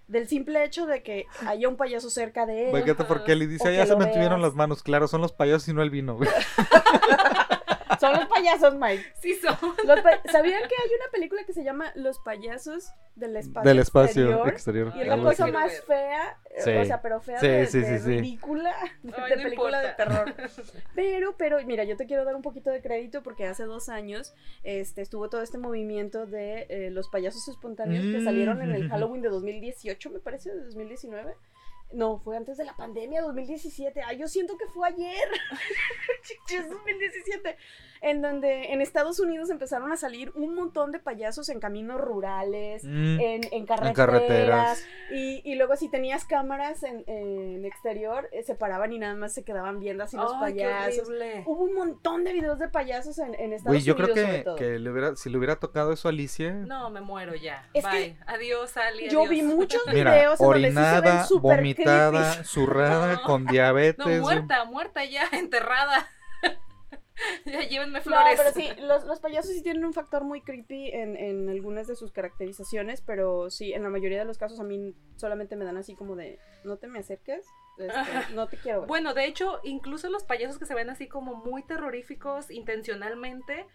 del 0.09 0.29
simple 0.29 0.65
hecho 0.65 0.87
de 0.87 1.03
que 1.03 1.27
haya 1.47 1.69
un 1.69 1.77
payaso 1.77 2.11
cerca 2.11 2.47
de 2.47 2.71
él. 2.71 2.95
Porque 3.09 3.35
le 3.35 3.47
dice, 3.47 3.67
O 3.67 3.71
"Ay, 3.71 3.77
ya 3.77 3.87
se 3.87 3.93
lo 3.93 3.99
me 3.99 4.07
tuvieron 4.07 4.41
veas. 4.41 4.51
las 4.51 4.55
manos. 4.55 4.83
Claro, 4.83 5.09
son 5.09 5.21
los 5.21 5.33
payasos 5.33 5.69
y 5.69 5.73
no 5.75 5.83
el 5.83 5.91
vino. 5.91 6.17
güey. 6.17 6.29
Son 8.01 8.13
los 8.15 8.27
payasos, 8.27 8.75
Mike. 8.77 9.05
Sí 9.21 9.35
son. 9.37 9.57
Los 9.87 10.01
pa- 10.01 10.21
¿Sabían 10.31 10.61
que 10.69 10.75
hay 10.75 10.91
una 11.01 11.11
película 11.13 11.45
que 11.45 11.53
se 11.53 11.65
llama 11.65 11.93
Los 11.95 12.19
payasos 12.21 12.91
del 13.15 13.37
espacio 13.37 13.69
Del 13.69 13.79
espacio 13.79 14.23
exterior? 14.25 14.49
exterior. 14.49 14.93
Y 14.97 15.01
es 15.03 15.07
la 15.09 15.17
cosa 15.19 15.47
más 15.47 15.73
ver. 15.73 15.83
fea, 15.83 16.39
eh, 16.55 16.61
Sí. 16.63 16.71
o 16.77 16.85
sea, 16.85 17.01
pero 17.01 17.21
fea 17.21 17.39
Sí, 17.41 17.47
de, 17.49 17.67
sí, 17.67 17.81
de 17.81 17.99
ridícula, 17.99 18.75
de, 19.03 19.13
Ay, 19.17 19.31
de 19.31 19.37
no 19.37 19.43
película 19.45 19.81
de 19.81 19.93
terror. 19.95 20.35
Pero, 20.95 21.35
pero, 21.37 21.59
mira, 21.67 21.85
yo 21.85 21.97
te 21.97 22.07
quiero 22.07 22.25
dar 22.25 22.35
un 22.35 22.43
poquito 22.43 22.71
de 22.71 22.81
crédito 22.83 23.23
porque 23.23 23.47
hace 23.47 23.65
dos 23.65 23.89
años 23.89 24.35
este, 24.65 25.03
estuvo 25.03 25.29
todo 25.29 25.43
este 25.43 25.59
movimiento 25.59 26.27
de 26.27 26.67
eh, 26.69 26.91
los 26.91 27.09
payasos 27.09 27.47
espontáneos 27.49 28.05
que 28.05 28.19
Mm. 28.19 28.25
salieron 28.25 28.63
en 28.63 28.73
el 28.73 28.89
Halloween 28.89 29.23
de 29.23 29.29
2018, 29.31 30.11
me 30.11 30.19
parece, 30.21 30.51
de 30.55 30.65
2019. 30.65 31.35
No, 31.93 32.19
fue 32.19 32.37
antes 32.37 32.57
de 32.57 32.65
la 32.65 32.77
pandemia, 32.77 33.23
2017. 33.23 34.03
Ay, 34.03 34.19
yo 34.19 34.29
siento 34.29 34.57
que 34.57 34.67
fue 34.67 34.89
ayer. 34.89 35.29
Chiches, 36.23 36.69
2017. 36.69 37.57
En 38.03 38.21
donde 38.21 38.73
en 38.73 38.83
Estados 38.83 39.19
Unidos 39.21 39.49
empezaron 39.51 39.91
a 39.91 39.97
salir 39.97 40.31
un 40.35 40.55
montón 40.55 40.93
de 40.93 40.99
payasos 40.99 41.49
en 41.49 41.61
caminos 41.61 41.99
rurales, 42.01 42.85
Mm, 42.85 43.21
en, 43.21 43.41
en 43.53 43.67
carreteras. 43.67 43.95
carreteras. 43.97 44.85
Y, 45.11 45.41
y 45.51 45.55
luego 45.55 45.77
si 45.77 45.89
tenías 45.89 46.25
cámaras 46.25 46.83
en, 46.83 47.05
en 47.07 47.65
exterior, 47.65 48.29
eh, 48.33 48.43
se 48.43 48.55
paraban 48.55 48.93
y 48.93 48.99
nada 48.99 49.15
más 49.15 49.33
se 49.33 49.45
quedaban 49.45 49.81
viendo 49.81 50.05
así 50.05 50.17
los 50.17 50.33
payasos. 50.35 51.09
Hubo 51.47 51.65
un 51.65 51.75
montón 51.75 52.25
de 52.25 52.33
videos 52.35 52.59
de 52.59 52.69
payasos 52.69 53.19
en, 53.19 53.35
en 53.35 53.53
Estados 53.55 53.77
Güey, 53.77 53.81
yo 53.83 53.97
creo 53.97 54.09
Unidos 54.13 54.21
sobre 54.27 54.39
que, 54.39 54.45
todo. 54.45 54.57
que 54.57 54.79
le 54.79 54.91
hubiera, 54.91 55.17
si 55.17 55.31
le 55.31 55.39
hubiera 55.39 55.57
tocado 55.57 55.93
eso 55.93 56.09
a 56.09 56.11
Alicia, 56.11 56.53
No, 56.53 56.91
me 56.91 57.01
muero 57.01 57.35
ya. 57.35 57.69
Es 57.73 57.85
Bye. 57.85 57.93
que 57.93 58.17
Adiós, 58.27 58.77
Ali. 58.77 59.09
Yo 59.09 59.21
adiós. 59.21 59.31
vi 59.31 59.43
muchos 59.43 59.81
mira, 59.93 60.13
videos 60.15 60.41
en 60.41 60.47
donde 60.47 60.69
sí 60.69 60.75
se 60.75 60.81
ven 60.81 60.85
orinada, 60.99 61.25
creepy. 61.87 62.45
zurrada, 62.45 63.15
No. 63.15 63.23
con 63.23 63.47
diabetes. 63.47 64.05
No, 64.07 64.23
muerta, 64.23 64.65
muerta 64.65 65.05
ya, 65.05 65.25
enterrada. 65.33 66.09
ya 67.47 67.61
llévenme 67.61 67.99
No, 68.01 68.05
flores. 68.05 68.39
pero 68.39 68.53
sí, 68.55 68.69
los, 68.83 69.05
los 69.05 69.21
payasos 69.21 69.53
sí 69.53 69.63
tienen 69.63 69.85
un 69.85 69.95
factor 69.95 70.23
muy 70.25 70.43
creepy 70.43 70.91
en, 70.91 71.17
en 71.17 71.49
algunas 71.49 71.87
de 71.87 71.97
sus 71.97 72.13
caracterizaciones, 72.13 73.01
pero 73.01 73.49
sí, 73.51 73.73
en 73.73 73.83
la 73.83 73.89
mayoría 73.89 74.19
de 74.19 74.25
los 74.27 74.37
casos 74.39 74.61
a 74.61 74.65
mí 74.65 74.95
solamente 75.17 75.57
me 75.57 75.65
dan 75.65 75.77
así 75.79 75.95
como 75.95 76.15
de, 76.17 76.39
no 76.65 76.77
te 76.77 76.89
me 76.89 76.99
acerques, 76.99 77.47
este, 77.79 78.35
no 78.35 78.47
te 78.49 78.57
quiero 78.59 78.81
ver. 78.81 78.89
Bueno, 78.89 79.15
de 79.15 79.25
hecho, 79.27 79.61
incluso 79.65 80.11
los 80.11 80.25
payasos 80.25 80.59
que 80.59 80.67
se 80.67 80.75
ven 80.75 80.91
así 80.91 81.09
como 81.09 81.35
muy 81.37 81.63
terroríficos 81.63 82.51
intencionalmente, 82.51 83.67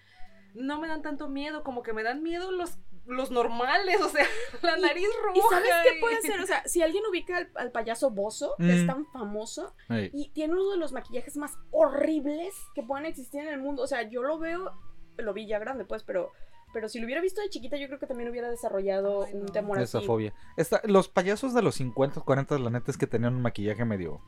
no 0.54 0.80
me 0.80 0.88
dan 0.88 1.02
tanto 1.02 1.30
miedo, 1.30 1.64
como 1.64 1.82
que 1.84 1.94
me 1.94 2.04
dan 2.04 2.22
miedo 2.24 2.52
los, 2.52 2.78
los 3.06 3.32
normales, 3.32 4.02
o 4.02 4.10
sea, 4.10 4.26
la 4.62 4.78
Y- 4.78 4.82
nariz 4.82 5.08
roja. 5.24 5.38
¿Y 5.38 5.42
sabes 5.50 5.72
qué 5.90 5.98
y- 5.98 6.02
puede 6.02 6.22
ser? 6.22 6.40
O 6.42 6.46
sea, 6.46 6.64
si 6.68 6.82
alguien 6.82 7.04
ubica 7.10 7.38
al, 7.38 7.52
al 7.56 7.72
payaso 7.72 8.12
Bozo, 8.12 8.56
que 8.58 8.72
es 8.74 8.84
Mm. 8.84 8.88
tan 8.88 9.06
famoso, 9.08 9.74
y 10.14 10.30
tiene 10.34 10.54
uno 10.54 10.72
de 10.72 10.78
los 10.78 10.92
maquillajes 10.92 11.38
más 11.38 11.58
horribles 11.72 12.54
que 12.76 12.84
pueden 12.84 13.06
existir 13.06 13.42
en 13.42 13.48
el 13.50 13.60
mundo. 13.60 13.84
O 13.84 13.88
sea, 13.88 14.04
yo 14.10 14.24
lo 14.24 14.40
veo, 14.40 14.72
lo 15.18 15.34
vi 15.34 15.48
ya 15.48 15.60
grande, 15.60 15.86
pues, 15.86 16.04
pero, 16.04 16.32
pero 16.74 16.88
si 16.90 17.00
lo 17.00 17.06
hubiera 17.06 17.22
visto 17.22 17.42
de 17.42 17.50
chiquita, 17.50 17.78
yo 17.78 17.88
creo 17.88 18.00
que 18.00 18.08
también 18.08 18.30
hubiera 18.30 18.50
desarrollado 18.50 19.24
Ay, 19.26 19.34
un 19.34 19.46
no. 19.46 19.52
temor 19.52 19.80
Esa 19.82 19.98
así. 20.00 20.08
fobia. 20.08 20.34
Esta- 20.58 20.82
los 20.86 21.10
payasos 21.10 21.54
de 21.54 21.62
los 21.62 21.76
50, 21.76 22.22
40, 22.22 22.58
la 22.60 22.70
neta 22.70 22.92
es 22.92 22.98
que 22.98 23.08
tenían 23.08 23.36
un 23.36 23.42
maquillaje 23.42 23.84
medio, 23.86 24.22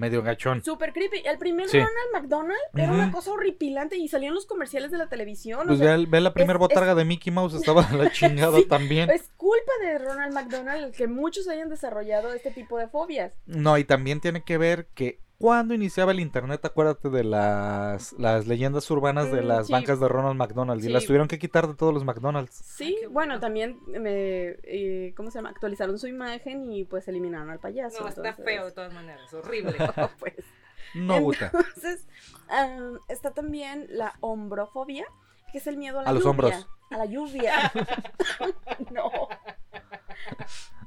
medio 0.00 0.22
gachón. 0.22 0.64
Súper 0.64 0.92
creepy. 0.92 1.22
El 1.24 1.38
primer 1.38 1.68
Sí. 1.68 1.78
Ronald 1.78 2.12
McDonald 2.12 2.58
era 2.74 2.90
una 2.92 3.12
cosa 3.12 3.30
horripilante 3.32 3.96
y 3.96 4.08
salían 4.08 4.34
los 4.34 4.46
comerciales 4.46 4.90
de 4.90 4.98
la 4.98 5.08
televisión. 5.08 5.60
o 5.60 5.66
Pues 5.66 5.78
sea, 5.78 5.96
ve, 5.96 6.06
ve 6.08 6.20
la 6.20 6.32
primera 6.32 6.54
es- 6.54 6.58
botarga 6.60 6.94
de 6.94 7.04
Mickey 7.04 7.32
Mouse, 7.32 7.54
estaba 7.54 7.86
la 7.92 8.10
chingada 8.12 8.56
Sí. 8.58 8.64
también. 8.66 9.10
es 9.10 9.30
culpa 9.36 9.72
de 9.82 9.98
Ronald 9.98 10.32
McDonald 10.34 10.94
que 10.94 11.06
muchos 11.06 11.46
hayan 11.48 11.68
desarrollado 11.68 12.32
este 12.32 12.50
tipo 12.50 12.78
de 12.78 12.88
fobias. 12.88 13.34
No, 13.46 13.76
y 13.78 13.84
también 13.84 14.20
tiene 14.20 14.42
que 14.42 14.58
ver 14.58 14.86
que 14.94 15.20
cuando 15.40 15.72
iniciaba 15.72 16.12
el 16.12 16.20
internet, 16.20 16.62
acuérdate 16.66 17.08
de 17.08 17.24
las, 17.24 18.12
las 18.18 18.46
leyendas 18.46 18.90
urbanas 18.90 19.32
de 19.32 19.40
Mm, 19.40 19.46
las 19.46 19.66
sí. 19.68 19.72
bancas 19.72 19.98
de 19.98 20.06
Ronald 20.06 20.36
McDonald. 20.36 20.80
Y 20.82 20.88
Sí. 20.88 20.92
las 20.92 21.06
tuvieron 21.06 21.28
que 21.28 21.38
quitar 21.38 21.66
de 21.66 21.74
todos 21.74 21.94
los 21.94 22.04
McDonald's. 22.04 22.54
Sí, 22.54 22.94
qué 23.00 23.06
bueno, 23.06 23.30
bueno. 23.32 23.40
también 23.40 23.78
me, 23.86 24.56
eh, 24.64 25.14
¿cómo 25.16 25.30
se 25.30 25.38
llama? 25.38 25.48
Actualizaron 25.48 25.98
su 25.98 26.08
imagen 26.08 26.70
y 26.70 26.84
pues 26.84 27.08
eliminaron 27.08 27.48
al 27.48 27.58
payaso. 27.58 28.02
No, 28.02 28.08
está 28.08 28.34
feo 28.34 28.66
de 28.66 28.72
todas 28.72 28.92
maneras, 28.92 29.32
horrible. 29.34 29.76
pues. 30.18 30.34
No. 30.94 31.16
Entonces, 31.32 32.06
am, 32.48 32.98
está 33.08 33.30
también 33.30 33.86
la 33.88 34.12
hombrofobia, 34.20 35.06
que 35.52 35.58
es 35.58 35.66
el 35.66 35.78
miedo 35.78 36.00
a 36.00 36.02
la 36.02 36.10
A 36.10 36.12
los 36.12 36.22
lluvia. 36.22 36.30
hombros. 36.30 36.68
A 36.90 36.98
la 36.98 37.04
lluvia. 37.06 37.72
no. 38.92 39.10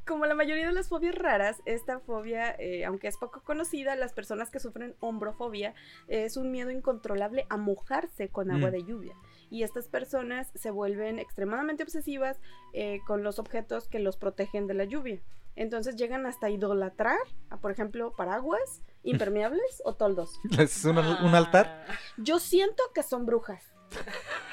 Como 0.05 0.25
la 0.25 0.35
mayoría 0.35 0.67
de 0.67 0.73
las 0.73 0.89
fobias 0.89 1.15
raras, 1.15 1.61
esta 1.65 1.99
fobia, 1.99 2.53
eh, 2.59 2.83
aunque 2.83 3.07
es 3.07 3.15
poco 3.17 3.41
conocida, 3.41 3.95
las 3.95 4.11
personas 4.13 4.49
que 4.49 4.59
sufren 4.59 4.95
hombrofobia 4.99 5.73
eh, 6.09 6.25
es 6.25 6.35
un 6.35 6.51
miedo 6.51 6.71
incontrolable 6.71 7.45
a 7.49 7.55
mojarse 7.57 8.27
con 8.29 8.51
agua 8.51 8.69
Mm. 8.69 8.71
de 8.73 8.83
lluvia. 8.83 9.15
Y 9.49 9.63
estas 9.63 9.87
personas 9.87 10.51
se 10.55 10.71
vuelven 10.71 11.19
extremadamente 11.19 11.83
obsesivas 11.83 12.39
eh, 12.73 12.99
con 13.07 13.23
los 13.23 13.39
objetos 13.39 13.87
que 13.87 13.99
los 13.99 14.17
protegen 14.17 14.67
de 14.67 14.73
la 14.73 14.83
lluvia. 14.83 15.21
Entonces 15.55 15.95
llegan 15.95 16.25
hasta 16.25 16.49
idolatrar, 16.49 17.19
a, 17.49 17.57
por 17.57 17.71
ejemplo, 17.71 18.13
paraguas, 18.17 18.81
impermeables 19.03 19.81
o 19.85 19.95
toldos. 19.95 20.39
¿Es 20.59 20.83
un, 20.83 20.97
un 20.97 21.35
altar? 21.35 21.85
Ah, 21.87 21.93
Yo 22.17 22.39
siento 22.39 22.83
que 22.93 23.03
son 23.03 23.25
brujas. 23.25 23.72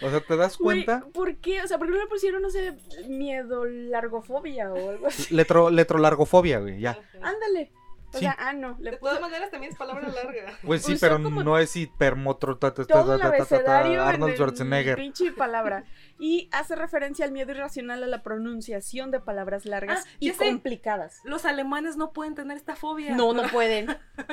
O 0.00 0.10
sea, 0.10 0.20
¿te 0.20 0.36
das 0.36 0.58
Güey, 0.58 0.84
cuenta? 0.84 1.06
¿Por 1.12 1.36
qué? 1.36 1.62
O 1.62 1.68
sea, 1.68 1.78
¿por 1.78 1.86
qué 1.86 1.92
no 1.94 2.00
le 2.00 2.06
pusieron, 2.06 2.42
no 2.42 2.50
sé, 2.50 2.74
miedo 3.08 3.64
largofobia 3.66 4.72
o 4.72 4.90
algo 4.90 5.06
así? 5.06 5.34
Letro, 5.34 5.70
letrolargofobia, 5.70 6.60
güey, 6.60 6.80
ya. 6.80 6.98
Ándale. 7.20 7.70
O 8.14 8.18
Sí. 8.18 8.24
sea, 8.24 8.36
ah, 8.38 8.52
no. 8.52 8.76
Le 8.78 8.90
De 8.92 8.96
puso 8.98 9.10
todas 9.12 9.20
maneras 9.22 9.50
también 9.50 9.72
es 9.72 9.78
palabra 9.78 10.06
larga. 10.08 10.52
Pues 10.66 10.82
sí, 10.84 10.92
Usó 10.94 11.00
pero 11.06 11.22
como 11.22 11.42
no 11.42 11.56
es 11.58 11.74
hipermotro 11.76 12.58
ta, 12.58 12.74
ta, 12.74 12.84
ta, 12.84 12.92
todo 12.92 13.14
el 13.14 13.20
ta, 13.20 13.30
ta, 13.30 13.38
ta, 13.38 13.44
ta, 13.46 13.54
abecedario 13.54 14.02
Arnold 14.02 14.22
en 14.24 14.28
el 14.30 14.36
Schwarzenegger. 14.36 14.96
pinche 14.96 15.32
palabra. 15.32 15.84
Y 16.18 16.48
hace 16.52 16.76
referencia 16.76 17.24
al 17.24 17.32
miedo 17.32 17.50
irracional 17.52 18.02
a 18.02 18.06
la 18.06 18.22
pronunciación 18.22 19.10
de 19.10 19.20
palabras 19.20 19.64
largas 19.66 20.04
Ah, 20.06 20.10
y 20.20 20.30
sé. 20.32 20.44
complicadas. 20.50 21.20
Los 21.24 21.44
alemanes 21.44 21.96
no 21.96 22.12
pueden 22.12 22.34
tener 22.34 22.56
esta 22.56 22.76
fobia. 22.76 23.14
No, 23.16 23.32
no 23.32 23.42
pueden. 23.48 23.86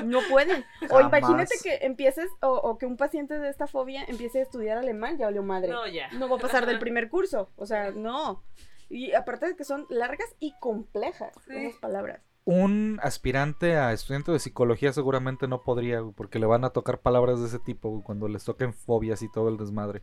No 0.04 0.20
pueden. 0.30 0.66
O 0.90 0.98
Jamás. 0.98 1.20
imagínate 1.20 1.56
que 1.64 1.80
empieces, 1.86 2.30
o, 2.42 2.50
o 2.52 2.78
que 2.78 2.86
un 2.86 2.98
paciente 2.98 3.40
de 3.40 3.50
esta 3.50 3.66
fobia 3.68 4.04
empiece 4.08 4.40
a 4.40 4.44
estudiar 4.44 4.78
alemán, 4.78 5.18
ya 5.18 5.28
olió 5.28 5.42
madre. 5.42 5.70
No, 5.70 5.88
ya. 5.88 6.10
No 6.12 6.28
va 6.30 6.36
a 6.36 6.40
pasar 6.40 6.66
del 6.66 6.80
primer 6.80 7.10
curso. 7.10 7.50
O 7.56 7.66
sea, 7.66 7.92
no. 7.92 8.44
Y 8.90 9.14
aparte 9.14 9.48
de 9.48 9.56
que 9.56 9.64
son 9.64 9.86
largas 9.90 10.28
y 10.40 10.54
complejas 10.60 11.34
Sí. 11.48 11.56
esas 11.56 11.80
palabras. 11.80 12.22
Un 12.52 13.00
aspirante 13.04 13.78
a 13.78 13.94
estudiante 13.94 14.32
de 14.32 14.40
psicología 14.40 14.92
seguramente 14.92 15.48
no 15.48 15.62
podría, 15.62 16.00
güey, 16.00 16.14
porque 16.16 16.40
le 16.40 16.48
van 16.48 16.64
a 16.66 16.72
tocar 16.72 17.00
palabras 17.00 17.40
de 17.40 17.46
ese 17.48 17.60
tipo 17.60 17.90
güey, 17.90 18.02
cuando 18.04 18.28
les 18.28 18.44
toquen 18.44 18.74
fobias 18.74 19.22
y 19.22 19.32
todo 19.32 19.50
el 19.50 19.58
desmadre. 19.58 20.02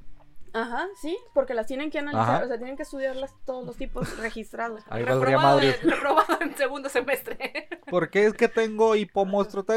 Ajá, 0.53 0.87
sí, 1.03 1.19
porque 1.35 1.53
las 1.55 1.67
tienen 1.67 1.91
que 1.91 1.99
analizar, 1.99 2.37
Ajá. 2.37 2.45
o 2.45 2.49
sea, 2.49 2.57
tienen 2.57 2.77
que 2.77 2.85
estudiarlas 2.85 3.35
todos 3.45 3.67
los 3.67 3.77
tipos 3.77 4.17
registrados. 4.21 4.83
Ahí 4.89 5.03
valdría 5.03 5.37
Reprobado, 5.37 5.57
madre. 5.57 5.77
en, 5.83 5.91
reprobado 5.91 6.39
en 6.41 6.57
segundo 6.57 6.89
semestre. 6.89 7.69
¿Por 7.91 8.11
qué 8.11 8.27
es 8.27 8.33
que 8.35 8.49
tengo 8.49 8.95
hipomonstruo? 8.95 9.65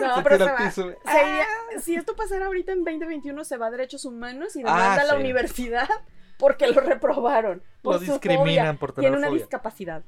No, 0.00 0.16
Se 0.16 0.22
pero 0.22 0.44
se 0.46 0.52
va. 0.52 0.70
Se 0.70 0.80
iría- 0.82 1.80
si 1.80 1.94
esto 1.94 2.14
pasara 2.16 2.46
ahorita 2.46 2.72
en 2.72 2.84
2021, 2.84 3.44
se 3.44 3.56
va 3.56 3.66
a 3.66 3.70
derechos 3.70 4.04
humanos 4.04 4.54
y 4.56 4.60
Ah, 4.60 4.74
demanda 4.74 5.02
a 5.02 5.04
la 5.04 5.16
universidad 5.16 5.88
porque 6.38 6.66
lo 6.68 6.80
reprobaron. 6.80 7.62
Por 7.82 7.94
Lo 7.94 7.98
su 8.00 8.12
discriminan 8.12 8.44
fobia. 8.44 8.72
por 8.78 8.92
tener 8.92 9.10
Tiene 9.10 9.18
una 9.18 9.28
fobia. 9.28 9.38
discapacidad. 9.42 10.02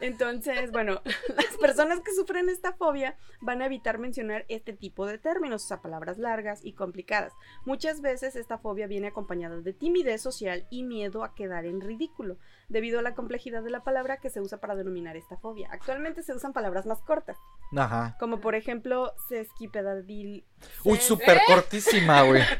Entonces, 0.00 0.70
bueno, 0.72 1.02
las 1.36 1.56
personas 1.58 2.00
que 2.00 2.12
sufren 2.12 2.48
esta 2.48 2.72
fobia 2.72 3.16
van 3.40 3.62
a 3.62 3.66
evitar 3.66 3.98
mencionar 3.98 4.44
este 4.48 4.72
tipo 4.72 5.06
de 5.06 5.18
términos, 5.18 5.64
o 5.64 5.68
sea, 5.68 5.82
palabras 5.82 6.18
largas 6.18 6.64
y 6.64 6.72
complicadas. 6.72 7.32
Muchas 7.64 8.00
veces 8.00 8.36
esta 8.36 8.58
fobia 8.58 8.86
viene 8.86 9.08
acompañada 9.08 9.60
de 9.60 9.72
timidez 9.72 10.22
social 10.22 10.66
y 10.70 10.82
miedo 10.82 11.22
a 11.22 11.34
quedar 11.34 11.66
en 11.66 11.80
ridículo, 11.80 12.38
debido 12.68 12.98
a 12.98 13.02
la 13.02 13.14
complejidad 13.14 13.62
de 13.62 13.70
la 13.70 13.84
palabra 13.84 14.18
que 14.18 14.30
se 14.30 14.40
usa 14.40 14.58
para 14.58 14.74
denominar 14.74 15.16
esta 15.16 15.36
fobia. 15.36 15.68
Actualmente 15.70 16.22
se 16.22 16.34
usan 16.34 16.52
palabras 16.52 16.86
más 16.86 17.00
cortas, 17.02 17.36
Ajá. 17.76 18.16
como 18.18 18.40
por 18.40 18.54
ejemplo, 18.54 19.12
sesquipedadil. 19.28 20.44
Uy, 20.84 20.98
súper 20.98 21.40
cortísima, 21.46 22.22
güey. 22.22 22.42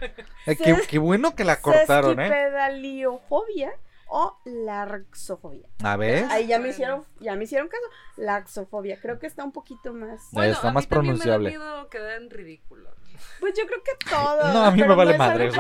Eh, 0.47 0.57
qué, 0.57 0.75
qué 0.89 0.99
bueno 0.99 1.35
que 1.37 1.45
la 1.45 1.61
cortaron, 1.61 2.19
¿eh? 2.19 2.29
Sesquipedaliofobia 2.29 3.73
o 4.11 4.37
laxofobia. 4.45 5.69
A 5.83 5.97
ver. 5.97 6.27
Ahí 6.31 6.49
ya 6.49 6.59
me 6.59 6.71
hicieron, 6.71 7.05
ya 7.21 7.37
me 7.37 7.45
hicieron 7.45 7.69
caso. 7.69 7.83
Laxofobia, 8.17 9.01
creo 9.01 9.19
que 9.19 9.27
está 9.27 9.45
un 9.45 9.53
poquito 9.53 9.95
más. 9.95 10.29
Bueno, 10.33 10.53
está 10.53 10.69
a 10.69 10.71
mí 10.73 10.75
más 10.75 10.89
también 10.89 11.17
pronunciable. 11.17 11.51
Me 11.51 11.57
da 11.57 11.65
miedo 11.65 11.89
quedar 11.89 12.21
en 12.21 12.31
ridículo. 12.31 12.91
Pues 13.39 13.55
yo 13.57 13.67
creo 13.67 13.83
que 13.83 14.11
todo. 14.11 14.53
No, 14.53 14.65
a 14.65 14.71
mí 14.73 14.83
me 14.83 14.95
vale 14.95 15.13
es 15.13 15.19
madre. 15.19 15.51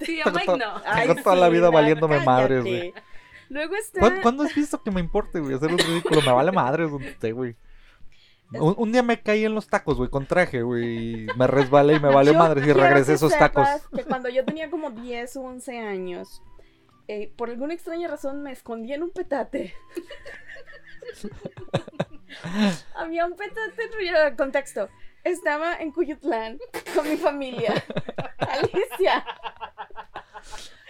Sí, 0.00 0.20
a 0.20 0.24
Tengo 0.24 0.38
Mike 0.38 0.58
no. 0.58 0.82
Tengo 0.82 1.22
toda 1.22 1.36
la 1.36 1.48
vida 1.48 1.70
valiéndome 1.70 2.20
madres, 2.20 2.62
güey. 2.62 2.92
Luego 3.48 3.74
está. 3.76 4.00
¿Cuándo, 4.00 4.22
cuándo 4.22 4.42
has 4.44 4.54
visto 4.54 4.82
que 4.82 4.90
me 4.90 5.00
importe, 5.00 5.40
güey? 5.40 5.54
Hacer 5.54 5.70
un 5.70 5.78
ridículo. 5.78 6.20
Me 6.20 6.32
vale 6.32 6.52
madres 6.52 6.90
donde 6.90 7.08
esté, 7.08 7.32
güey. 7.32 7.56
Un, 8.52 8.74
un 8.78 8.92
día 8.92 9.02
me 9.02 9.22
caí 9.22 9.44
en 9.44 9.54
los 9.54 9.68
tacos, 9.68 9.96
güey, 9.96 10.10
con 10.10 10.26
traje, 10.26 10.62
güey. 10.62 11.26
Me 11.36 11.46
resbalé 11.46 11.94
y 11.94 12.00
me 12.00 12.08
valió 12.08 12.34
madres 12.34 12.66
y 12.66 12.72
regresé 12.72 13.14
esos 13.14 13.36
tacos. 13.36 13.66
Que 13.94 14.04
cuando 14.04 14.28
yo 14.28 14.44
tenía 14.44 14.70
como 14.70 14.90
10 14.90 15.36
o 15.36 15.42
11 15.42 15.78
años, 15.78 16.42
eh, 17.08 17.32
por 17.36 17.48
alguna 17.48 17.72
extraña 17.72 18.06
razón 18.06 18.42
me 18.42 18.52
escondí 18.52 18.92
en 18.92 19.02
un 19.02 19.10
petate. 19.10 19.74
Había 22.94 23.24
un 23.26 23.34
petate, 23.34 23.82
eh, 23.82 24.36
contexto. 24.36 24.90
Estaba 25.24 25.76
en 25.76 25.90
Cuyutlán 25.90 26.58
con 26.94 27.08
mi 27.08 27.16
familia. 27.16 27.72
Alicia. 28.38 29.24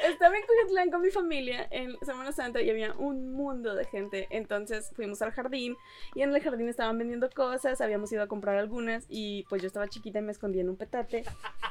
Estaba 0.05 0.37
en 0.37 0.43
Cuyutlán 0.45 0.91
con 0.91 1.03
mi 1.03 1.11
familia 1.11 1.69
en 1.71 1.97
Semana 2.03 2.33
Santa 2.33 2.61
y 2.63 2.71
había 2.71 2.95
un 2.95 3.33
mundo 3.33 3.77
de 3.77 3.85
gente. 3.85 4.27
Entonces 4.31 4.91
fuimos 4.97 5.23
al 5.23 5.31
jardín 5.31 5.77
y 6.15 6.23
en 6.23 6.35
el 6.35 6.43
jardín 6.43 6.69
estaban 6.69 6.99
vendiendo 6.99 7.31
cosas, 7.31 7.81
habíamos 7.81 8.13
ido 8.13 8.23
a 8.23 8.27
comprar 8.27 8.57
algunas 8.57 9.07
y 9.09 9.45
pues 9.49 9.63
yo 9.63 9.69
estaba 9.69 9.89
chiquita 9.89 10.19
y 10.19 10.23
me 10.23 10.33
escondí 10.33 10.59
en 10.61 10.69
un 10.69 10.77
petate. 10.77 11.25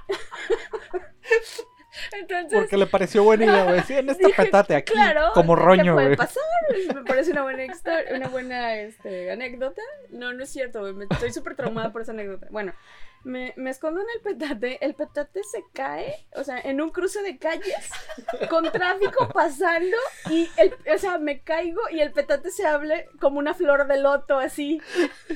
Entonces, 2.12 2.54
Porque 2.54 2.78
le 2.78 2.86
pareció 2.88 3.24
buena 3.24 3.46
idea, 3.46 3.64
güey. 3.64 3.82
Sí, 3.82 3.94
en 3.94 4.10
este 4.10 4.28
dije, 4.28 4.44
petate 4.44 4.76
aquí. 4.76 4.94
claro, 4.94 5.32
como 5.34 5.56
¿qué 5.56 5.62
roño, 5.62 5.94
puede 5.94 6.08
güey. 6.08 6.18
pasar? 6.18 6.44
Me 6.96 7.04
parece 7.04 7.32
una 7.32 7.44
buena 7.44 7.66
historia, 7.66 8.06
una 8.16 8.28
buena 8.28 8.76
este, 8.76 9.32
anécdota. 9.32 9.82
No, 10.10 10.34
no 10.34 10.44
es 10.44 10.50
cierto, 10.50 10.82
güey. 10.82 10.94
me- 10.94 11.06
Estoy 11.10 11.32
súper 11.34 11.56
traumada 11.56 11.92
por 11.92 12.02
esa 12.02 12.12
anécdota. 12.12 12.48
Bueno, 12.52 12.74
me, 13.24 13.54
me 13.58 13.72
escondo 13.72 14.00
en 14.02 14.08
el 14.16 14.22
petate. 14.22 14.84
El 14.86 14.94
petate 14.94 15.42
se 15.44 15.64
cae, 15.74 16.28
o 16.36 16.44
sea, 16.44 16.60
en 16.60 16.80
un 16.82 16.90
cruce 16.92 17.22
de 17.24 17.38
calles, 17.38 17.90
con 18.50 18.72
tráfico 18.72 19.28
pasando. 19.30 19.98
Y, 20.30 20.50
el, 20.58 20.74
o 20.94 20.98
sea, 20.98 21.18
me 21.18 21.42
caigo 21.42 21.82
y 21.92 22.00
el 22.00 22.12
petate 22.12 22.52
se 22.52 22.66
abre 22.66 23.10
como 23.20 23.40
una 23.40 23.54
flor 23.54 23.88
de 23.88 23.98
loto, 24.00 24.38
así. 24.38 24.82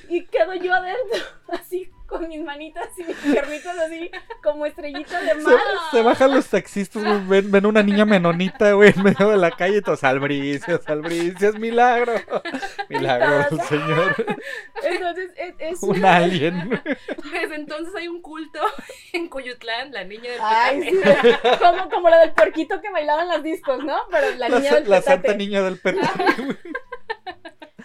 Y 0.09 0.25
quedo 0.25 0.53
yo 0.55 0.73
adentro, 0.73 1.19
así, 1.49 1.91
con 2.11 2.27
mis 2.27 2.41
manitas 2.43 2.87
y 2.97 3.03
mis 3.05 3.15
piernitas 3.17 3.77
así, 3.79 4.11
como 4.43 4.65
estrellita 4.65 5.19
de 5.21 5.33
mar. 5.35 5.55
se 5.91 6.01
bajan 6.01 6.31
los 6.35 6.47
taxistas, 6.47 7.03
güey, 7.03 7.21
ven, 7.41 7.51
ven 7.51 7.65
una 7.65 7.81
niña 7.81 8.03
menonita, 8.05 8.73
güey, 8.73 8.93
en 8.95 9.01
medio 9.03 9.29
de 9.29 9.37
la 9.37 9.49
calle 9.51 9.77
y 9.77 9.81
todos, 9.81 10.03
albricias, 10.03 10.87
albricias, 10.87 11.55
milagro. 11.55 12.13
Milagro 12.89 13.45
del 13.49 13.61
Señor. 13.67 14.15
Entonces, 14.83 15.31
es, 15.37 15.53
es 15.59 15.83
Un 15.83 16.03
alien. 16.03 16.69
Desde 17.31 17.55
entonces 17.55 17.95
hay 17.95 18.07
un 18.09 18.21
culto 18.21 18.59
en 19.13 19.29
Cuyutlán, 19.29 19.93
la 19.93 20.03
niña 20.03 20.31
del 20.31 20.39
Ay, 20.43 20.81
sí, 20.83 20.99
como, 21.59 21.89
como 21.89 22.09
la 22.09 22.19
del 22.19 22.33
puerquito 22.33 22.81
que 22.81 22.89
bailaba 22.91 23.21
en 23.21 23.29
las 23.29 23.43
discos, 23.43 23.83
¿no? 23.83 23.95
Pero 24.11 24.27
la 24.37 24.49
La, 24.49 24.59
niña 24.59 24.75
del 24.75 24.89
la 24.89 24.97
petate. 24.99 25.11
santa 25.11 25.33
niña 25.35 25.61
del 25.61 25.77
petate. 25.79 26.41
güey. 26.43 26.57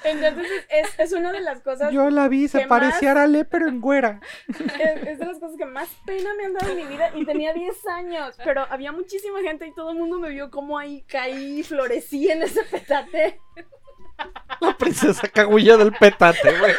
Entonces, 0.06 0.64
es, 0.68 0.98
es 0.98 1.12
una 1.12 1.32
de 1.32 1.40
las 1.40 1.60
cosas, 1.62 1.92
Yo 1.92 2.10
la 2.10 2.28
vi, 2.28 2.48
se 2.48 2.60
¿Qué 2.60 2.66
parecía 2.66 3.08
a 3.08 3.12
Arale, 3.12 3.44
pero 3.44 3.68
en 3.68 3.80
güera. 3.80 4.20
es, 4.48 5.02
es 5.06 5.18
de 5.18 5.26
las 5.26 5.38
cosas 5.38 5.56
que 5.56 5.66
más 5.66 5.88
pena 6.04 6.30
me 6.38 6.46
han 6.46 6.54
dado 6.54 6.70
en 6.70 6.76
mi 6.76 6.84
vida 6.84 7.10
y 7.14 7.24
tenía 7.24 7.52
10 7.52 7.86
años, 7.88 8.36
pero 8.44 8.66
había 8.70 8.92
muchísima 8.92 9.40
gente 9.42 9.66
y 9.66 9.74
todo 9.74 9.90
el 9.90 9.98
mundo 9.98 10.18
me 10.18 10.30
vio 10.30 10.50
como 10.50 10.78
ahí 10.78 11.02
caí 11.08 11.60
y 11.60 11.62
florecí 11.62 12.30
en 12.30 12.42
ese 12.42 12.62
petate. 12.64 13.40
La 14.60 14.76
princesa 14.76 15.28
cagulla 15.28 15.76
del 15.76 15.92
petate, 15.92 16.58
güey. 16.58 16.72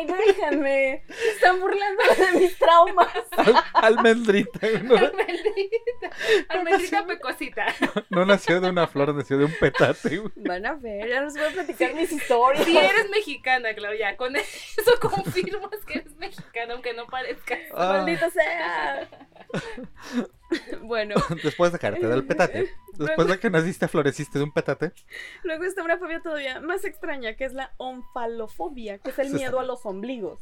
¡Ey, 0.00 0.06
déjenme! 0.06 1.04
Se 1.08 1.30
Están 1.30 1.60
burlando 1.60 2.02
de 2.32 2.38
mis 2.40 2.58
traumas. 2.58 3.08
Al- 3.36 3.64
almendrita. 3.74 4.58
güey. 4.60 4.80
No, 4.82 4.96
Almendrita, 4.96 6.10
almendrita 6.48 7.06
pecosita. 7.06 7.66
no 8.10 8.24
nació 8.24 8.60
de 8.60 8.70
una 8.70 8.86
flor, 8.86 9.14
nació 9.14 9.38
de 9.38 9.44
un 9.46 9.54
petate, 9.58 10.16
güey. 10.18 10.32
Van 10.36 10.66
a 10.66 10.74
ver, 10.74 11.08
ya 11.08 11.20
nos 11.22 11.34
voy 11.34 11.44
a 11.44 11.50
platicar 11.50 11.94
mis 11.94 12.12
historias. 12.12 12.64
Si 12.64 12.76
eres 12.76 13.08
mexicana, 13.10 13.74
Claudia, 13.74 14.16
con 14.16 14.36
eso 14.36 14.52
confirmas 15.00 15.84
que 15.86 15.98
eres 15.98 16.14
mexicana, 16.16 16.74
aunque 16.74 16.92
no 16.94 17.06
parezca. 17.06 17.56
Ah, 17.74 17.94
¡Maldita 17.98 18.30
sea! 18.30 19.08
Bueno, 20.82 21.14
después 21.44 21.72
de 21.72 21.78
caerte 21.78 22.06
del 22.06 22.26
petate, 22.26 22.70
después 22.98 23.28
de 23.28 23.38
que 23.38 23.50
naciste, 23.50 23.88
floreciste 23.88 24.38
de 24.38 24.44
un 24.44 24.52
petate. 24.52 24.92
luego 25.44 25.64
está 25.64 25.82
una 25.82 25.98
fobia 25.98 26.20
todavía 26.20 26.60
más 26.60 26.84
extraña, 26.84 27.36
que 27.36 27.44
es 27.44 27.52
la 27.52 27.72
onfalofobia, 27.76 28.98
que 28.98 29.10
es 29.10 29.18
el 29.18 29.32
miedo 29.32 29.60
a 29.60 29.64
los 29.64 29.86
ombligos. 29.86 30.40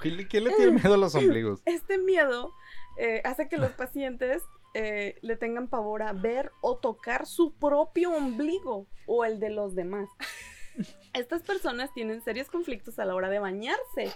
¿Quién 0.00 0.16
le, 0.16 0.26
quién 0.26 0.44
le 0.44 0.52
tiene 0.52 0.72
miedo 0.72 0.94
a 0.94 0.96
los 0.96 1.14
ombligos? 1.14 1.62
Este 1.64 1.96
miedo 1.98 2.52
eh, 2.98 3.22
hace 3.24 3.48
que 3.48 3.56
los 3.56 3.70
pacientes 3.70 4.42
eh, 4.74 5.16
le 5.22 5.36
tengan 5.36 5.68
pavor 5.68 6.02
a 6.02 6.12
ver 6.12 6.50
o 6.60 6.76
tocar 6.76 7.26
su 7.26 7.54
propio 7.54 8.12
ombligo 8.12 8.86
o 9.06 9.24
el 9.24 9.40
de 9.40 9.50
los 9.50 9.74
demás. 9.74 10.08
Estas 11.12 11.42
personas 11.42 11.92
tienen 11.92 12.22
serios 12.22 12.48
conflictos 12.48 12.98
a 12.98 13.04
la 13.04 13.14
hora 13.14 13.28
de 13.28 13.38
bañarse 13.40 14.12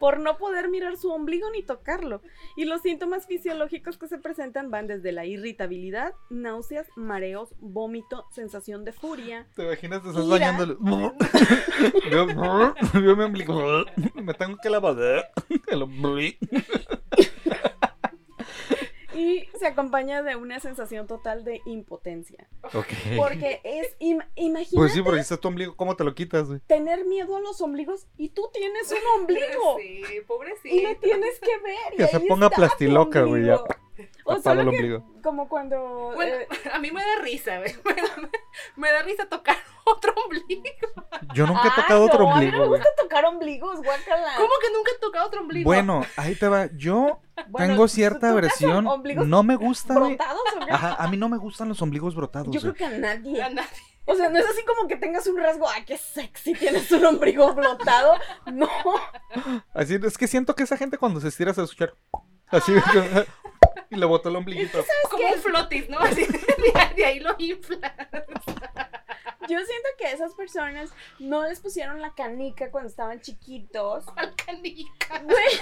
por 0.00 0.18
no 0.18 0.36
poder 0.36 0.68
mirar 0.68 0.96
su 0.96 1.10
ombligo 1.10 1.50
ni 1.50 1.62
tocarlo. 1.62 2.22
Y 2.56 2.64
los 2.64 2.82
síntomas 2.82 3.26
fisiológicos 3.26 3.98
que 3.98 4.08
se 4.08 4.18
presentan 4.18 4.70
van 4.70 4.86
desde 4.86 5.12
la 5.12 5.24
irritabilidad, 5.26 6.14
náuseas, 6.30 6.86
mareos, 6.96 7.54
vómito, 7.60 8.26
sensación 8.32 8.84
de 8.84 8.92
furia. 8.92 9.46
¿Te 9.54 9.62
imaginas? 9.62 10.02
Te 10.02 10.08
estás 10.08 10.24
Mira. 10.24 10.52
bañando. 10.52 10.76
Veo, 12.10 12.26
veo 12.26 13.16
mi 13.16 13.22
ombligo. 13.22 13.84
Me 14.14 14.34
tengo 14.34 14.56
que 14.62 14.70
lavar 14.70 14.96
el 15.68 15.82
ombligo. 15.82 16.38
Y 19.22 19.48
se 19.58 19.66
acompaña 19.66 20.22
de 20.22 20.36
una 20.36 20.58
sensación 20.60 21.06
total 21.06 21.44
de 21.44 21.60
impotencia. 21.66 22.48
Porque 23.16 23.60
es, 23.64 23.96
im- 24.00 24.24
imagínate 24.34 24.76
Pues 24.76 24.92
sí, 24.92 25.02
porque 25.02 25.18
si 25.18 25.22
está 25.22 25.36
tu 25.36 25.48
ombligo, 25.48 25.76
¿cómo 25.76 25.94
te 25.96 26.04
lo 26.04 26.14
quitas, 26.14 26.48
güey? 26.48 26.60
tener 26.66 27.04
miedo 27.04 27.36
a 27.36 27.40
los 27.40 27.60
ombligos 27.60 28.06
y 28.16 28.30
tú 28.30 28.48
tienes 28.52 28.90
un 28.90 29.20
ombligo. 29.20 29.76
Sí, 29.78 30.02
Y 30.12 30.16
lo 30.20 30.26
pobrecito. 30.26 31.00
tienes 31.00 31.38
que 31.40 31.58
ver. 31.58 31.94
y 31.94 31.96
Que 31.98 32.06
se 32.08 32.16
ahí 32.16 32.26
ponga 32.28 32.46
está 32.46 32.56
plastiloca, 32.56 33.22
güey, 33.22 33.46
ya. 33.46 33.60
Ombligo. 34.32 34.38
O 34.38 34.42
Tapado 34.42 34.60
el 34.60 34.66
solo 34.66 34.70
que, 34.70 34.76
ombligo. 34.76 35.22
como 35.22 35.48
cuando... 35.48 36.12
Bueno, 36.14 36.34
eh, 36.36 36.48
a 36.72 36.78
mí 36.78 36.90
me 36.90 37.00
da 37.00 37.22
risa, 37.22 37.58
güey. 37.58 37.74
Me 37.84 37.94
da, 37.94 38.28
me 38.76 38.92
da 38.92 39.02
risa 39.02 39.26
tocar 39.28 39.56
otro 39.84 40.14
ombligo. 40.24 40.62
Yo 41.34 41.46
nunca 41.46 41.62
he 41.64 41.70
ay, 41.70 41.76
tocado 41.76 42.04
otro 42.04 42.24
no, 42.24 42.34
A 42.34 42.36
mí 42.40 42.46
no 42.46 42.50
ombligo, 42.50 42.62
me 42.62 42.68
güey. 42.68 42.80
gusta 42.80 43.02
tocar 43.02 43.24
ombligos, 43.24 43.82
guácala. 43.82 44.34
¿Cómo 44.36 44.50
que 44.60 44.72
nunca 44.72 44.90
he 44.94 45.00
tocado 45.00 45.26
otro 45.26 45.40
ombligo? 45.40 45.64
Bueno, 45.66 46.04
ahí 46.16 46.34
te 46.34 46.48
va. 46.48 46.68
Yo 46.76 47.20
Bueno, 47.48 47.66
tengo 47.68 47.84
¿tú 47.84 47.88
cierta 47.88 48.30
aversión. 48.30 48.84
No 49.26 49.42
me 49.42 49.56
gusta. 49.56 49.94
¿Brotados 49.94 50.40
o 50.56 50.66
qué? 50.66 50.72
Ajá, 50.72 50.94
a 50.98 51.08
mí 51.08 51.16
no 51.16 51.28
me 51.28 51.38
gustan 51.38 51.68
los 51.68 51.80
ombligos 51.82 52.14
brotados. 52.14 52.48
Yo 52.54 52.60
creo 52.60 52.74
que 52.74 52.84
a 52.84 52.90
nadie. 52.90 53.42
A 53.42 53.48
nadie. 53.50 53.68
O 54.04 54.14
sea, 54.16 54.28
no 54.28 54.38
es 54.38 54.46
así 54.46 54.64
como 54.64 54.88
que 54.88 54.96
tengas 54.96 55.26
un 55.28 55.38
rasgo, 55.38 55.68
ay, 55.68 55.84
qué 55.84 55.96
sexy, 55.96 56.54
tienes 56.54 56.90
un 56.90 57.04
ombligo 57.06 57.54
flotado. 57.54 58.14
No. 58.52 58.68
Así 59.72 59.94
es 59.94 60.18
que 60.18 60.26
siento 60.26 60.56
que 60.56 60.64
esa 60.64 60.76
gente 60.76 60.98
cuando 60.98 61.20
se 61.20 61.28
estira 61.28 61.54
se 61.54 61.62
escuchar. 61.62 61.94
Así. 62.48 62.72
Y 63.92 63.96
le 63.96 64.06
botó 64.06 64.28
el 64.30 64.36
ombliguito. 64.36 64.84
Como 65.10 65.28
un 65.28 65.34
flotis, 65.40 65.88
¿no? 65.88 65.98
Así, 65.98 66.26
de, 66.26 66.94
de 66.96 67.04
ahí 67.04 67.20
lo 67.20 67.34
infla. 67.38 67.94
Yo 69.48 69.58
siento 69.58 69.88
que 69.98 70.12
esas 70.12 70.34
personas 70.34 70.92
no 71.18 71.46
les 71.46 71.60
pusieron 71.60 72.00
la 72.00 72.14
canica 72.14 72.70
cuando 72.70 72.88
estaban 72.88 73.20
chiquitos. 73.20 74.04
¿Cuál 74.06 74.34
canica? 74.36 75.18
Güey, 75.24 75.58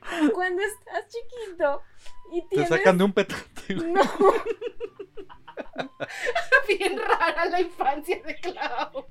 cuando, 0.00 0.32
cuando 0.34 0.62
estás 0.62 1.06
chiquito 1.08 1.82
y 2.32 2.42
Te 2.42 2.48
tienes... 2.48 2.68
sacan 2.68 2.98
de 2.98 3.04
un 3.04 3.12
petate. 3.12 3.74
No, 3.74 4.02
Bien 6.68 6.98
rara 6.98 7.46
la 7.46 7.60
infancia 7.60 8.22
de 8.22 8.36
Clau. 8.40 9.06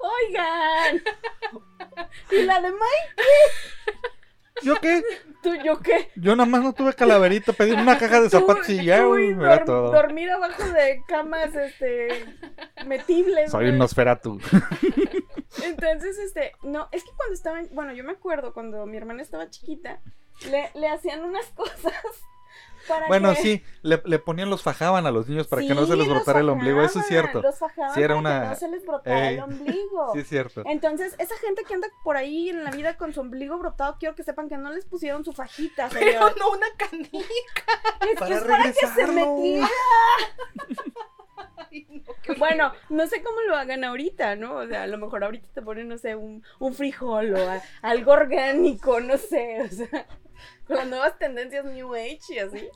oigan. 0.00 1.02
Y 2.30 2.42
la 2.42 2.60
de 2.60 2.70
Mike, 2.70 3.22
¿Yo 4.62 4.76
qué? 4.80 5.02
¿tú 5.42 5.54
yo 5.64 5.78
qué? 5.80 6.10
Yo 6.16 6.36
nada 6.36 6.48
más 6.48 6.62
no 6.62 6.72
tuve 6.72 6.94
calaverita, 6.94 7.52
pedí 7.52 7.72
una 7.72 7.98
caja 7.98 8.20
de 8.20 8.30
zapatos 8.30 8.68
y 8.68 8.84
ya, 8.84 9.04
güey, 9.04 9.30
era 9.32 9.56
dor- 9.58 9.64
todo. 9.64 9.92
Dormir 9.92 10.30
abajo 10.30 10.62
de 10.64 11.02
camas, 11.08 11.54
este, 11.54 12.24
metibles. 12.86 13.50
Soy 13.50 13.68
un 13.68 13.78
Nosferatu. 13.78 14.38
Entonces, 15.64 16.18
este, 16.18 16.52
no, 16.62 16.88
es 16.92 17.04
que 17.04 17.10
cuando 17.16 17.34
estaban, 17.34 17.68
bueno, 17.72 17.92
yo 17.92 18.04
me 18.04 18.12
acuerdo 18.12 18.52
cuando 18.52 18.86
mi 18.86 18.96
hermana 18.96 19.22
estaba 19.22 19.50
chiquita, 19.50 20.00
le, 20.50 20.70
le 20.74 20.88
hacían 20.88 21.24
unas 21.24 21.46
cosas 21.56 21.92
para 22.88 23.06
Bueno, 23.06 23.34
sí, 23.36 23.62
le, 23.82 24.02
le 24.04 24.18
ponían 24.18 24.50
los 24.50 24.62
fajaban 24.62 25.06
a 25.06 25.10
los 25.12 25.28
niños 25.28 25.46
para 25.46 25.62
que 25.62 25.74
no 25.74 25.86
se 25.86 25.96
les 25.96 26.08
brotara 26.08 26.40
el 26.40 26.48
ombligo, 26.48 26.82
eso 26.82 26.98
es 27.00 27.06
cierto. 27.06 27.40
Los 27.40 27.58
fajaban 27.58 27.94
Sí, 27.94 28.00
era 28.02 28.14
para 28.14 28.14
que 28.14 28.18
una- 28.40 28.48
no 28.50 28.56
se 28.56 28.68
les 28.68 28.84
brotara 28.84 29.28
Ey. 29.28 29.34
el 29.36 29.40
ombligo. 29.42 30.10
Sí, 30.14 30.18
es 30.20 30.28
cierto. 30.28 30.62
Entonces, 30.66 31.14
esa 31.18 31.36
gente 31.38 31.62
que 31.64 31.74
anda 31.74 31.88
por 32.02 32.16
ahí 32.16 32.48
en 32.50 32.64
la 32.64 32.70
vida 32.72 32.96
con 32.96 33.12
su 33.14 33.20
ombligo 33.20 33.56
brotado, 33.58 33.96
quiero 34.00 34.14
que 34.16 34.24
sepan 34.24 34.48
que 34.48 34.56
no 34.58 34.70
les 34.72 34.84
pusieron 34.84 35.24
su 35.24 35.32
fajita, 35.32 35.88
Pero 35.92 36.06
señor. 36.12 36.34
no 36.38 36.50
una 36.50 36.66
canica. 36.76 37.22
Es 38.00 38.18
Para 38.18 38.26
que 38.26 38.34
es 38.34 38.42
para 38.42 38.62
que 38.64 38.72
se 38.72 39.06
metiera. 39.06 39.68
Ay, 41.56 41.86
no, 41.90 42.12
qué 42.22 42.32
Bueno, 42.34 42.72
no 42.90 43.06
sé 43.06 43.22
cómo 43.22 43.40
lo 43.42 43.56
hagan 43.56 43.84
ahorita, 43.84 44.36
¿no? 44.36 44.56
O 44.56 44.66
sea, 44.66 44.82
a 44.84 44.86
lo 44.86 44.98
mejor 44.98 45.24
ahorita 45.24 45.48
te 45.54 45.62
ponen, 45.62 45.88
no 45.88 45.98
sé, 45.98 46.16
un, 46.16 46.42
un 46.58 46.74
frijol 46.74 47.34
o 47.34 47.50
a- 47.50 47.62
algo 47.82 48.12
orgánico, 48.12 49.00
no 49.00 49.16
sé, 49.18 49.62
o 49.62 49.68
sea, 49.68 50.06
con 50.66 50.76
las 50.76 50.86
nuevas 50.88 51.18
tendencias 51.18 51.64
New 51.64 51.94
Age 51.94 52.20
y 52.30 52.38
así. 52.38 52.68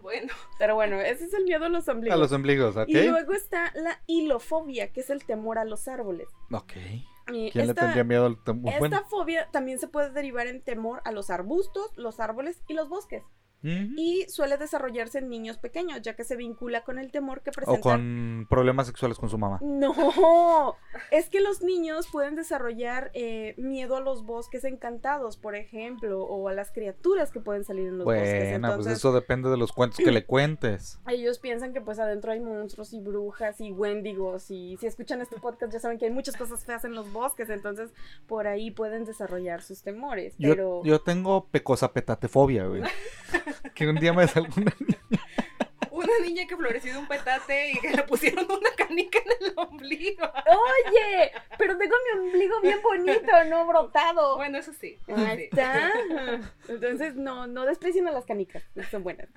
Bueno, 0.00 0.32
Pero 0.58 0.74
bueno, 0.74 1.00
ese 1.00 1.26
es 1.26 1.34
el 1.34 1.44
miedo 1.44 1.64
a 1.64 1.68
los 1.68 1.86
ombligos. 1.88 2.16
A 2.16 2.18
los 2.20 2.32
ombligos, 2.32 2.76
¿ok? 2.76 2.88
Y 2.88 3.08
luego 3.08 3.32
está 3.34 3.70
la 3.74 4.00
hilofobia, 4.06 4.92
que 4.92 5.00
es 5.00 5.10
el 5.10 5.24
temor 5.24 5.58
a 5.58 5.64
los 5.64 5.86
árboles. 5.86 6.28
Ok. 6.50 6.72
Y 7.32 7.52
¿Quién 7.52 7.66
le 7.66 7.70
esta- 7.72 7.82
tendría 7.82 8.02
miedo 8.02 8.26
al 8.26 8.36
tem- 8.38 8.66
Esta 8.66 8.78
Bueno, 8.80 9.04
fobia 9.08 9.48
también 9.52 9.78
se 9.78 9.86
puede 9.86 10.10
derivar 10.10 10.48
en 10.48 10.60
temor 10.60 11.02
a 11.04 11.12
los 11.12 11.30
arbustos, 11.30 11.96
los 11.96 12.18
árboles 12.18 12.60
y 12.66 12.74
los 12.74 12.88
bosques. 12.88 13.22
Y 13.62 14.26
suele 14.28 14.56
desarrollarse 14.56 15.18
en 15.18 15.28
niños 15.28 15.58
pequeños, 15.58 16.02
ya 16.02 16.14
que 16.14 16.24
se 16.24 16.36
vincula 16.36 16.82
con 16.82 16.98
el 16.98 17.10
temor 17.10 17.42
que 17.42 17.50
o 17.50 17.52
presentan. 17.52 17.80
con 17.80 18.46
problemas 18.48 18.86
sexuales 18.86 19.18
con 19.18 19.28
su 19.28 19.38
mamá. 19.38 19.58
No, 19.62 20.76
es 21.10 21.28
que 21.28 21.40
los 21.40 21.62
niños 21.62 22.08
pueden 22.10 22.34
desarrollar 22.34 23.10
eh, 23.14 23.54
miedo 23.58 23.96
a 23.96 24.00
los 24.00 24.24
bosques 24.24 24.64
encantados, 24.64 25.36
por 25.36 25.54
ejemplo, 25.54 26.22
o 26.22 26.48
a 26.48 26.54
las 26.54 26.72
criaturas 26.72 27.30
que 27.30 27.40
pueden 27.40 27.64
salir 27.64 27.88
en 27.88 27.98
los 27.98 28.04
bosques. 28.04 28.50
Bueno, 28.60 28.76
pues 28.76 28.86
eso 28.88 29.12
depende 29.12 29.48
de 29.48 29.56
los 29.56 29.72
cuentos 29.72 29.98
que 29.98 30.10
le 30.10 30.24
cuentes. 30.24 31.00
ellos 31.08 31.38
piensan 31.38 31.72
que 31.72 31.80
pues 31.80 31.98
adentro 31.98 32.32
hay 32.32 32.40
monstruos 32.40 32.92
y 32.92 33.00
brujas 33.00 33.60
y 33.60 33.72
wendigos 33.72 34.50
y 34.50 34.76
si 34.78 34.86
escuchan 34.86 35.20
este 35.20 35.38
podcast 35.38 35.72
ya 35.72 35.80
saben 35.80 35.98
que 35.98 36.06
hay 36.06 36.10
muchas 36.10 36.36
cosas 36.36 36.64
feas 36.64 36.84
en 36.84 36.94
los 36.94 37.12
bosques, 37.12 37.50
entonces 37.50 37.90
por 38.26 38.46
ahí 38.46 38.70
pueden 38.70 39.04
desarrollar 39.04 39.62
sus 39.62 39.82
temores. 39.82 40.34
Yo, 40.38 40.50
Pero 40.50 40.82
yo 40.84 41.00
tengo 41.00 41.46
pecosapetatefobia, 41.48 42.66
güey. 42.66 42.82
que 43.74 43.88
un 43.88 43.96
día 43.96 44.12
me 44.12 44.26
salió 44.28 44.50
una... 44.56 44.72
una 46.04 46.26
niña 46.26 46.46
que 46.46 46.56
floreció 46.56 46.92
de 46.92 46.98
un 46.98 47.06
petate 47.08 47.70
y 47.72 47.78
que 47.78 47.90
le 47.90 48.02
pusieron 48.04 48.44
una 48.50 48.70
canica 48.76 49.18
en 49.18 49.46
el 49.46 49.52
ombligo. 49.56 50.24
Oye, 50.24 51.32
pero 51.58 51.76
tengo 51.78 51.94
mi 52.14 52.20
ombligo 52.20 52.60
bien 52.60 52.80
bonito, 52.82 53.32
no 53.48 53.66
brotado. 53.66 54.36
Bueno, 54.36 54.58
eso 54.58 54.72
sí. 54.72 54.98
eso 55.06 55.16
Ahí 55.18 55.36
sí. 55.38 55.42
está. 55.44 55.90
Entonces, 56.68 57.14
no, 57.16 57.46
no 57.46 57.64
desprecien 57.66 58.06
a 58.08 58.12
las 58.12 58.24
canicas, 58.24 58.62
son 58.90 59.02
buenas. 59.02 59.28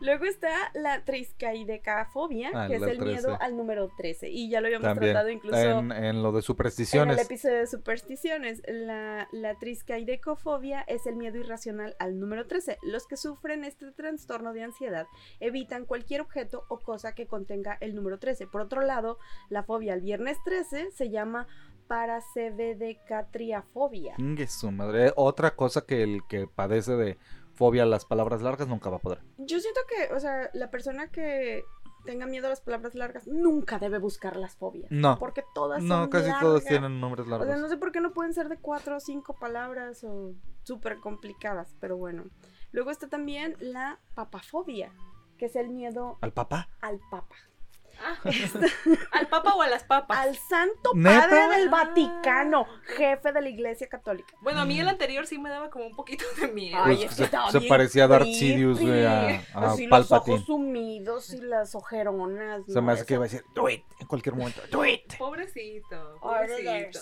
Luego 0.00 0.24
está 0.26 0.70
la 0.74 1.04
triscaidecafobia, 1.04 2.50
Ah, 2.54 2.66
que 2.68 2.76
es 2.76 2.82
el 2.82 2.98
13. 2.98 3.04
miedo 3.04 3.38
al 3.40 3.56
número 3.56 3.90
13. 3.96 4.28
Y 4.28 4.50
ya 4.50 4.60
lo 4.60 4.66
habíamos 4.66 4.84
También. 4.86 5.12
tratado 5.12 5.30
incluso 5.30 5.56
En, 5.58 5.92
en 5.92 6.22
lo 6.22 6.30
de 6.32 6.34
en 6.34 6.36
el 6.38 6.42
supersticiones. 6.42 7.18
episodio 7.18 7.58
de 7.58 7.66
supersticiones. 7.66 8.62
La, 8.66 9.28
la 9.32 9.54
triscaidecofobia 9.58 10.82
es 10.86 11.06
el 11.06 11.16
miedo 11.16 11.38
irracional 11.38 11.96
al 11.98 12.18
número 12.20 12.46
13. 12.46 12.78
Los 12.82 13.06
que 13.06 13.16
sufren 13.16 13.64
este 13.64 13.90
trastorno 13.92 14.52
de 14.52 14.62
ansiedad 14.62 15.06
evitan 15.40 15.84
cualquier 15.86 16.03
objeto 16.20 16.64
o 16.68 16.78
cosa 16.78 17.14
que 17.14 17.26
contenga 17.26 17.76
el 17.80 17.94
número 17.94 18.18
13. 18.18 18.46
Por 18.46 18.60
otro 18.62 18.82
lado, 18.82 19.18
la 19.48 19.62
fobia 19.62 19.94
al 19.94 20.00
viernes 20.00 20.38
13 20.44 20.90
se 20.92 21.10
llama 21.10 21.46
paracebedecatriafobia. 21.88 24.16
Su 24.48 24.70
madre. 24.70 25.12
Otra 25.16 25.54
cosa 25.56 25.84
que 25.86 26.02
el 26.02 26.20
que 26.28 26.46
padece 26.46 26.96
de 26.96 27.18
fobia 27.54 27.84
a 27.84 27.86
las 27.86 28.04
palabras 28.04 28.42
largas 28.42 28.68
nunca 28.68 28.90
va 28.90 28.96
a 28.96 29.00
poder. 29.00 29.20
Yo 29.38 29.60
siento 29.60 29.80
que, 29.88 30.12
o 30.14 30.20
sea, 30.20 30.50
la 30.54 30.70
persona 30.70 31.10
que 31.10 31.62
tenga 32.04 32.26
miedo 32.26 32.46
a 32.46 32.50
las 32.50 32.60
palabras 32.60 32.94
largas 32.94 33.26
nunca 33.26 33.78
debe 33.78 33.98
buscar 33.98 34.36
las 34.36 34.56
fobias. 34.56 34.90
No. 34.90 35.18
Porque 35.18 35.42
todas 35.54 35.82
No, 35.82 36.02
son 36.02 36.10
casi 36.10 36.28
largas. 36.28 36.64
tienen 36.64 37.00
nombres 37.00 37.26
O 37.26 37.30
largos. 37.30 37.48
sea, 37.48 37.56
no 37.56 37.68
sé 37.68 37.76
por 37.78 37.92
qué 37.92 38.00
no 38.00 38.12
pueden 38.12 38.34
ser 38.34 38.48
de 38.48 38.58
cuatro 38.58 38.96
o 38.96 39.00
cinco 39.00 39.34
palabras 39.38 40.04
o 40.04 40.34
súper 40.64 40.98
complicadas, 40.98 41.74
pero 41.80 41.96
bueno. 41.96 42.24
Luego 42.72 42.90
está 42.90 43.08
también 43.08 43.56
la 43.60 44.00
papafobia, 44.14 44.92
que 45.44 45.48
es 45.48 45.56
el 45.56 45.68
miedo 45.68 46.16
¿Al 46.22 46.32
papá? 46.32 46.70
al 46.80 46.98
papa. 47.10 47.36
Ah, 48.02 48.16
¿Al 49.12 49.28
papa 49.28 49.54
o 49.54 49.60
a 49.62 49.68
las 49.68 49.84
papas? 49.84 50.16
Al 50.18 50.34
santo 50.36 50.92
¿Neta? 50.94 51.28
padre 51.28 51.58
del 51.58 51.68
Ah. 51.68 51.70
Vaticano, 51.70 52.66
jefe 52.96 53.30
de 53.32 53.40
la 53.42 53.48
iglesia 53.50 53.86
católica. 53.88 54.34
Bueno, 54.40 54.60
a 54.60 54.64
mí 54.64 54.80
el 54.80 54.88
anterior 54.88 55.26
sí 55.26 55.38
me 55.38 55.48
daba 55.50 55.68
como 55.70 55.86
un 55.86 55.94
poquito 55.94 56.24
de 56.40 56.48
miedo. 56.48 56.78
Ay, 56.82 56.96
Pues 56.96 57.04
es 57.04 57.10
que 57.10 57.14
se, 57.16 57.24
estaba 57.24 57.50
se 57.52 57.58
bien 57.58 57.68
parecía 57.68 58.04
a 58.04 58.08
Darth. 58.08 58.24
Sidious, 58.24 58.80
güey, 58.80 59.04
a, 59.04 59.28
a 59.54 59.72
Así 59.72 59.86
los 59.86 60.10
ojos 60.10 60.44
sumidos 60.46 61.32
y 61.34 61.40
las 61.42 61.74
ojeronas. 61.74 62.62
Se 62.66 62.80
me 62.80 62.92
hace 62.92 63.04
que 63.04 63.14
iba 63.14 63.24
a 63.24 63.28
decir, 63.28 63.44
do 63.54 63.68
it, 63.68 63.84
en 64.00 64.06
cualquier 64.06 64.34
momento, 64.34 64.60
do 64.70 64.84
it. 64.86 65.16
Pobrecito, 65.18 66.18
pobrecito. 66.20 67.00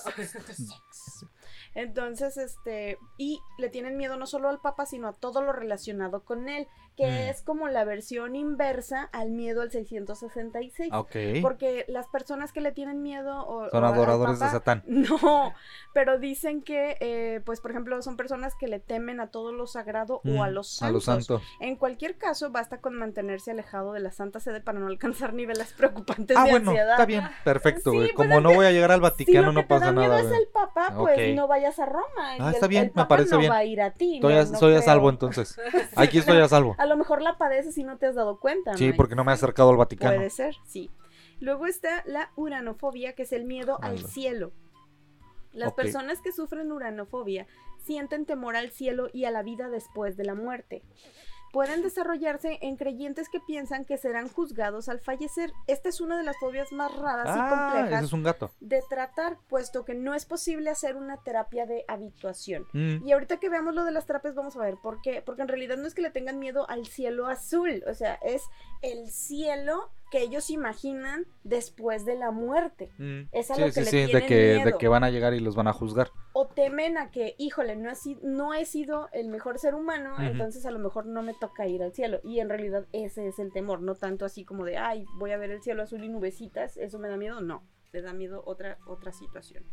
Entonces, 1.75 2.37
este, 2.37 2.99
y 3.19 3.41
le 3.59 3.69
tienen 3.69 3.97
miedo 3.97 4.17
no 4.17 4.27
solo 4.27 4.49
al 4.49 4.61
Papa, 4.61 4.87
sino 4.87 5.09
a 5.09 5.13
todo 5.13 5.43
lo 5.43 5.53
relacionado 5.53 6.25
con 6.25 6.49
él, 6.49 6.67
que 6.97 7.07
Mm. 7.07 7.31
es 7.31 7.43
como 7.43 7.69
la 7.69 7.85
versión 7.85 8.37
inversa 8.37 9.09
al 9.13 9.31
miedo 9.31 9.63
al 9.63 9.71
666. 9.71 10.91
Ah, 10.93 11.01
Ok. 11.01 11.17
Porque 11.41 11.85
las 11.89 12.07
personas 12.09 12.53
que 12.53 12.61
le 12.61 12.73
tienen 12.73 13.03
miedo 13.03 13.47
o, 13.47 13.69
Son 13.71 13.83
o 13.83 13.87
adoradores 13.87 14.39
de 14.39 14.49
Satán. 14.49 14.83
No, 14.87 15.55
pero 15.95 16.19
dicen 16.19 16.63
que, 16.63 16.97
eh, 17.01 17.41
pues, 17.45 17.61
por 17.61 17.71
ejemplo, 17.71 18.01
son 18.03 18.17
personas 18.17 18.55
que 18.55 18.69
le 18.69 18.79
temen 18.79 19.21
a 19.21 19.29
todo 19.31 19.53
lo 19.53 19.67
sagrado 19.67 20.21
o 20.25 20.43
a 20.43 20.49
Mm, 20.49 20.53
los 20.53 20.77
A 20.77 20.79
santos. 20.87 20.93
los 20.95 21.05
santos. 21.05 21.43
En 21.61 21.77
cualquier 21.77 22.19
caso, 22.19 22.51
basta 22.51 22.81
con 22.81 22.95
mantenerse 22.95 23.51
alejado 23.51 23.93
de 23.93 24.01
la 24.01 24.13
Santa 24.13 24.39
Sede 24.41 24.61
para 24.61 24.79
no 24.79 24.87
alcanzar 24.89 25.33
niveles 25.35 25.73
preocupantes 25.73 26.37
Ah, 26.37 26.45
de 26.45 26.51
bueno, 26.51 26.71
ansiedad. 26.71 26.93
está 26.93 27.07
bien, 27.07 27.25
perfecto, 27.45 27.91
Sí, 27.93 27.99
pues 27.99 28.13
Como 28.15 28.41
no 28.41 28.51
que 28.51 28.57
voy 28.57 28.67
a 28.67 28.71
llegar 28.73 28.91
al 28.93 28.99
Si 28.99 29.03
Vaticano, 29.03 29.47
lo 29.47 29.51
que 29.51 29.55
no 29.63 29.69
pasa 29.69 29.81
te 29.81 29.87
da 29.95 30.01
miedo 30.01 30.15
nada, 30.15 30.21
es 30.31 30.33
el 30.39 30.49
Papa, 30.53 30.95
pues 30.97 31.35
no 31.35 31.42
vayas 31.49 31.79
a 31.79 31.87
Roma. 31.87 32.05
Ah, 32.39 32.51
Y 32.51 32.55
está 32.55 32.67
el- 32.67 32.71
bien, 32.71 32.85
el 32.85 32.93
me 32.95 33.07
parece 33.07 33.31
no 33.33 33.39
bien. 33.39 33.51
va 33.53 33.57
a 33.59 33.65
ir 33.65 33.81
a 33.81 33.91
ti. 33.93 34.17
Estoy 34.17 34.35
no- 34.35 34.41
a, 34.41 34.45
no 34.45 34.59
soy 34.59 34.75
a 34.75 34.83
salvo 34.83 35.11
entonces. 35.11 35.57
Aquí 35.97 36.19
estoy 36.19 36.39
a 36.41 36.49
salvo. 36.49 36.75
A 36.79 36.87
lo 36.87 36.97
mejor 36.97 37.23
la 37.23 37.39
padeces 37.39 37.77
y 37.79 37.85
no 37.85 37.99
te 37.99 38.07
has 38.07 38.15
dado 38.15 38.39
cuenta. 38.41 38.75
Sí, 38.75 38.93
porque 38.93 39.15
no 39.15 39.25
me 39.25 39.33
he 39.33 39.35
acercado 39.35 39.71
al 39.71 39.77
Vaticano. 39.77 40.15
Puede 40.17 40.31
ser, 40.31 40.57
sí. 40.67 40.91
Luego 41.41 41.67
está 41.67 42.03
la 42.07 42.31
uranofobia, 42.37 43.15
que 43.15 43.23
es 43.25 43.33
el 43.33 43.45
miedo 43.45 43.79
al 43.83 43.99
cielo. 43.99 44.53
Las 45.53 45.73
personas 45.75 46.21
que 46.23 46.33
sufren 46.33 46.73
uranofobia 46.73 47.47
sienten 47.85 48.25
temor 48.27 48.57
al 48.57 48.71
cielo 48.71 49.09
y 49.13 49.25
a 49.25 49.31
la 49.31 49.43
vida 49.43 49.69
después 49.69 50.17
de 50.17 50.25
la 50.25 50.35
muerte. 50.35 50.83
Pueden 51.53 51.83
desarrollarse 51.83 52.59
en 52.63 52.77
creyentes 52.77 53.29
que 53.29 53.39
piensan 53.41 53.85
que 53.85 53.99
serán 53.99 54.29
juzgados 54.29 54.89
al 54.89 55.01
fallecer. 55.01 55.53
Esta 55.67 55.89
es 55.91 56.01
una 56.01 56.17
de 56.17 56.23
las 56.25 56.37
fobias 56.39 56.73
más 56.73 56.93
raras 56.97 57.29
y 57.37 57.39
Ah, 57.41 57.49
complejas 57.73 57.99
ese 57.99 58.07
es 58.07 58.13
un 58.13 58.23
gato. 58.23 58.51
de 58.61 58.83
tratar, 58.89 59.37
puesto 59.49 59.85
que 59.85 59.95
no 59.95 60.15
es 60.15 60.25
posible 60.25 60.71
hacer 60.71 60.97
una 60.97 61.19
terapia 61.19 61.67
de 61.67 61.85
habituación. 61.89 62.67
Mm. 62.73 63.07
Y 63.07 63.13
ahorita 63.13 63.37
que 63.39 63.49
veamos 63.51 63.75
lo 63.75 63.85
de 63.85 63.93
las 63.93 64.07
terapias, 64.07 64.35
vamos 64.35 64.57
a 64.57 64.61
ver 64.61 64.77
por 64.83 65.03
qué. 65.03 65.23
Porque 65.23 65.43
en 65.43 65.49
realidad 65.49 65.77
no 65.77 65.87
es 65.87 65.95
que 65.95 66.03
le 66.03 66.11
tengan 66.11 66.39
miedo 66.39 66.69
al 66.71 66.87
cielo 66.87 67.27
azul, 67.27 67.85
o 67.87 67.95
sea, 67.95 68.15
es 68.23 68.43
el 68.81 69.11
cielo 69.11 69.91
que 70.13 70.21
ellos 70.21 70.51
imaginan 70.51 71.25
después 71.43 72.05
de 72.05 72.17
la 72.17 72.31
muerte. 72.33 72.91
Mm. 72.99 73.23
Es 73.33 73.51
a 73.51 73.55
sí, 73.55 73.61
lo 73.63 73.67
que 73.69 73.73
sí, 73.73 73.81
le 73.81 74.07
sí, 74.07 74.13
de 74.13 74.27
que, 74.27 74.37
de 74.37 74.65
miedo. 74.65 74.77
que 74.77 74.87
van 74.87 75.05
a 75.05 75.11
llegar 75.11 75.33
y 75.33 75.41
los 75.41 75.57
van 75.57 75.69
a 75.69 75.73
juzgar. 75.73 76.11
O 76.35 76.49
temen 76.49 76.99
a 76.99 77.11
que, 77.11 77.35
híjole, 77.39 77.77
no 77.77 77.91
he, 77.91 77.95
sido, 77.95 78.21
no 78.23 78.53
he 78.53 78.67
sido 78.67 79.09
el 79.13 79.31
mejor 79.31 79.59
ser 79.59 79.75
humano, 79.75 80.13
Ujú. 80.13 80.25
entonces 80.25 80.67
a 80.67 80.71
lo 80.71 80.79
mejor 80.81 81.07
no 81.07 81.23
me 81.23 81.33
toca 81.33 81.67
ir 81.67 81.83
al 81.83 81.95
cielo. 81.95 82.21
Y 82.25 82.41
en 82.41 82.51
realidad 82.51 82.87
ese 82.93 83.27
es 83.27 83.39
el 83.39 83.55
temor, 83.55 83.81
no 83.81 83.95
tanto 83.95 84.27
así 84.27 84.45
como 84.45 84.67
de, 84.67 84.77
ay, 84.77 85.07
voy 85.19 85.31
a 85.31 85.39
ver 85.39 85.51
el 85.51 85.63
cielo 85.63 85.83
azul 85.83 86.05
y 86.05 86.11
nubecitas, 86.11 86.77
eso 86.77 86.99
me 86.99 87.09
da 87.09 87.17
miedo, 87.17 87.41
no, 87.41 87.67
le 87.93 88.03
da 88.03 88.13
miedo 88.13 88.43
otra, 88.45 88.77
otra 88.87 89.13
situación. 89.13 89.65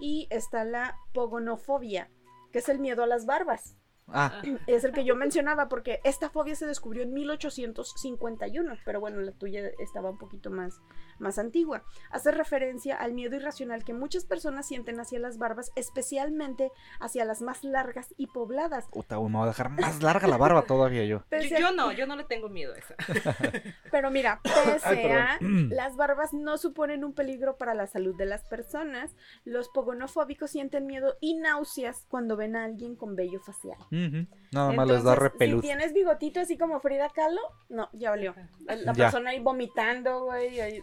Y 0.00 0.28
está 0.30 0.64
la 0.64 0.96
pogonofobia, 1.12 2.08
que 2.52 2.60
es 2.60 2.68
el 2.68 2.78
miedo 2.78 3.02
a 3.02 3.08
las 3.08 3.26
barbas. 3.26 3.76
Ah, 4.12 4.42
Es 4.66 4.84
el 4.84 4.92
que 4.92 5.04
yo 5.04 5.16
mencionaba 5.16 5.68
porque 5.68 6.00
esta 6.04 6.30
fobia 6.30 6.54
se 6.54 6.66
descubrió 6.66 7.02
en 7.02 7.12
1851, 7.12 8.76
pero 8.84 9.00
bueno, 9.00 9.20
la 9.20 9.32
tuya 9.32 9.70
estaba 9.78 10.10
un 10.10 10.18
poquito 10.18 10.50
más, 10.50 10.80
más 11.22 11.38
antigua. 11.38 11.82
Hace 12.10 12.30
referencia 12.32 12.96
al 12.96 13.14
miedo 13.14 13.36
irracional 13.36 13.84
que 13.84 13.94
muchas 13.94 14.24
personas 14.26 14.66
sienten 14.66 15.00
hacia 15.00 15.18
las 15.18 15.38
barbas, 15.38 15.72
especialmente 15.76 16.70
hacia 17.00 17.24
las 17.24 17.40
más 17.40 17.64
largas 17.64 18.12
y 18.18 18.26
pobladas. 18.26 18.86
puta, 18.90 19.16
me 19.20 19.30
voy 19.38 19.44
a 19.44 19.46
dejar 19.46 19.70
más 19.70 20.02
larga 20.02 20.28
la 20.28 20.36
barba 20.36 20.62
todavía 20.62 21.04
yo. 21.04 21.22
Pese 21.30 21.58
Yo, 21.58 21.68
a- 21.68 21.72
no, 21.72 21.92
yo 21.92 22.06
no 22.06 22.16
le 22.16 22.24
tengo 22.24 22.48
miedo 22.48 22.74
a 22.74 22.78
esa. 22.78 22.94
Pero 23.90 24.10
mira, 24.10 24.40
pese 24.44 24.80
Ay, 24.84 25.06
a 25.06 25.38
las 25.70 25.96
barbas 25.96 26.32
no 26.32 26.58
suponen 26.58 27.04
un 27.04 27.14
peligro 27.14 27.56
para 27.56 27.74
la 27.74 27.86
salud 27.86 28.16
de 28.16 28.26
las 28.26 28.44
personas, 28.44 29.14
los 29.44 29.68
pogonofóbicos 29.68 30.50
sienten 30.50 30.86
miedo 30.86 31.16
y 31.20 31.34
náuseas 31.34 32.04
cuando 32.08 32.36
ven 32.36 32.56
a 32.56 32.64
alguien 32.64 32.96
con 32.96 33.14
vello 33.16 33.40
facial. 33.40 33.78
Ujú. 33.90 34.26
Nada 34.52 34.72
más 34.72 34.86
les 34.88 35.02
da 35.04 35.12
Entonces, 35.12 35.18
repelús. 35.32 35.60
Si 35.62 35.68
tienes 35.68 35.92
bigotito 35.94 36.40
así 36.40 36.58
como 36.58 36.80
Frida 36.80 37.08
Kahlo, 37.10 37.40
no, 37.68 37.88
ya 37.92 38.10
valió. 38.10 38.34
La 38.66 38.76
Ya. 38.92 39.04
persona 39.04 39.30
ahí 39.30 39.40
vomitando, 39.40 40.24
güey. 40.24 40.60
ahí- 40.60 40.80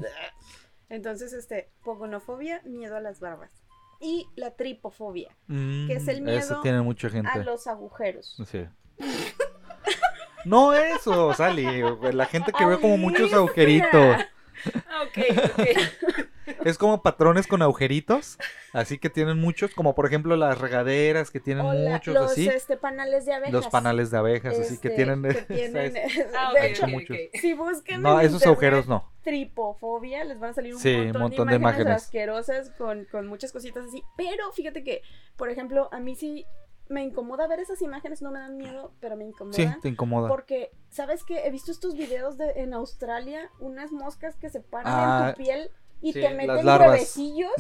Entonces, 0.90 1.34
este, 1.34 1.70
pogonofobia, 1.84 2.62
miedo 2.66 2.96
a 2.96 3.02
las 3.02 3.20
barbas. 3.20 3.52
Y 4.02 4.28
la 4.36 4.52
tripofobia, 4.56 5.36
que 5.48 5.94
es 5.94 6.08
el 6.08 6.22
Mm, 6.22 6.26
miedo 6.26 6.62
tiene 6.62 6.82
mucha 6.82 7.10
gente. 7.10 7.30
a 7.30 7.38
los 7.44 7.68
agujeros. 7.68 8.38
Sí. 8.48 8.66
No 10.46 10.74
eso, 10.74 11.34
Sally. 11.34 11.84
La 12.14 12.26
gente 12.26 12.54
que 12.54 12.66
ve 12.66 12.80
como 12.80 12.98
muchos 12.98 13.34
agujeritos. 13.34 14.18
Ah, 14.88 15.04
ok, 15.04 15.18
ok. 15.60 16.26
Es 16.66 16.80
como 16.80 17.04
patrones 17.04 17.46
con 17.46 17.62
agujeritos. 17.62 18.40
Así 18.74 18.98
que 18.98 19.12
tienen 19.12 19.38
muchos. 19.40 19.72
Como 19.76 19.94
por 19.94 20.08
ejemplo 20.08 20.36
las 20.36 20.58
regaderas 20.58 21.30
que 21.30 21.40
tienen 21.40 21.64
la- 21.86 21.92
muchos 21.92 22.16
los 22.16 22.32
así. 22.32 22.48
este, 22.48 22.76
panales 22.76 23.26
de 23.28 23.34
abejas. 23.34 23.54
Los 23.54 23.68
panales 23.68 24.10
de 24.10 24.18
abejas, 24.18 24.58
así 24.58 24.80
que 24.80 24.88
este, 24.88 24.96
tienen. 24.96 25.22
que 25.22 25.34
tienen- 25.54 25.94
Ah, 26.36 26.52
de 26.54 26.60
ok, 26.60 26.66
hecho, 26.66 26.86
ok, 26.86 26.90
muchos. 26.92 27.18
ok. 27.18 27.40
si 27.40 27.54
buscan 27.54 28.02
No, 28.02 28.20
esos 28.20 28.34
internet 28.42 28.48
agujeros 28.48 28.88
no. 28.88 29.12
tripofobia, 29.24 30.24
les 30.24 30.40
van 30.40 30.50
a 30.50 30.54
salir 30.54 30.74
un, 30.74 30.80
Sí, 30.80 30.96
montón, 30.96 31.16
un 31.16 31.22
montón 31.22 31.48
de 31.48 31.52
de 31.52 31.58
imágenes, 31.58 31.82
imágenes. 31.86 32.04
asquerosas 32.04 32.72
con, 32.72 33.06
con 33.06 33.28
muchas 33.28 33.52
cositas 33.52 33.86
así. 33.88 34.04
Pero 34.18 34.52
fíjate 34.52 34.84
que, 34.84 35.04
por 35.38 35.50
ejemplo, 35.52 35.88
a 35.92 36.00
mí 36.00 36.16
sí 36.16 36.48
me 36.90 37.04
incomoda 37.04 37.48
ver 37.48 37.60
esas 37.60 37.82
imágenes, 37.82 38.22
no 38.22 38.32
me 38.32 38.40
dan 38.40 38.58
miedo, 38.58 38.92
pero 39.00 39.16
me 39.16 39.24
Sí, 39.24 39.30
incomodan. 39.30 39.82
te 39.82 39.88
incomoda. 39.90 40.28
Porque, 40.28 40.72
¿sabes 40.90 41.24
qué? 41.24 41.46
He 41.48 41.52
visto 41.52 41.72
estos 41.72 41.94
videos 41.96 42.38
de 42.38 42.50
en 42.62 42.74
Australia, 42.74 43.50
unas 43.60 43.92
moscas 43.92 44.36
que 44.36 44.50
se 44.50 44.60
paran 44.60 44.94
Ah, 44.96 45.28
en 45.30 45.34
tu 45.36 45.38
piel 45.44 45.72
y 46.02 46.14
sí, 46.14 46.22
te 46.22 46.30
meten 46.34 46.66
huevecillos 46.68 47.52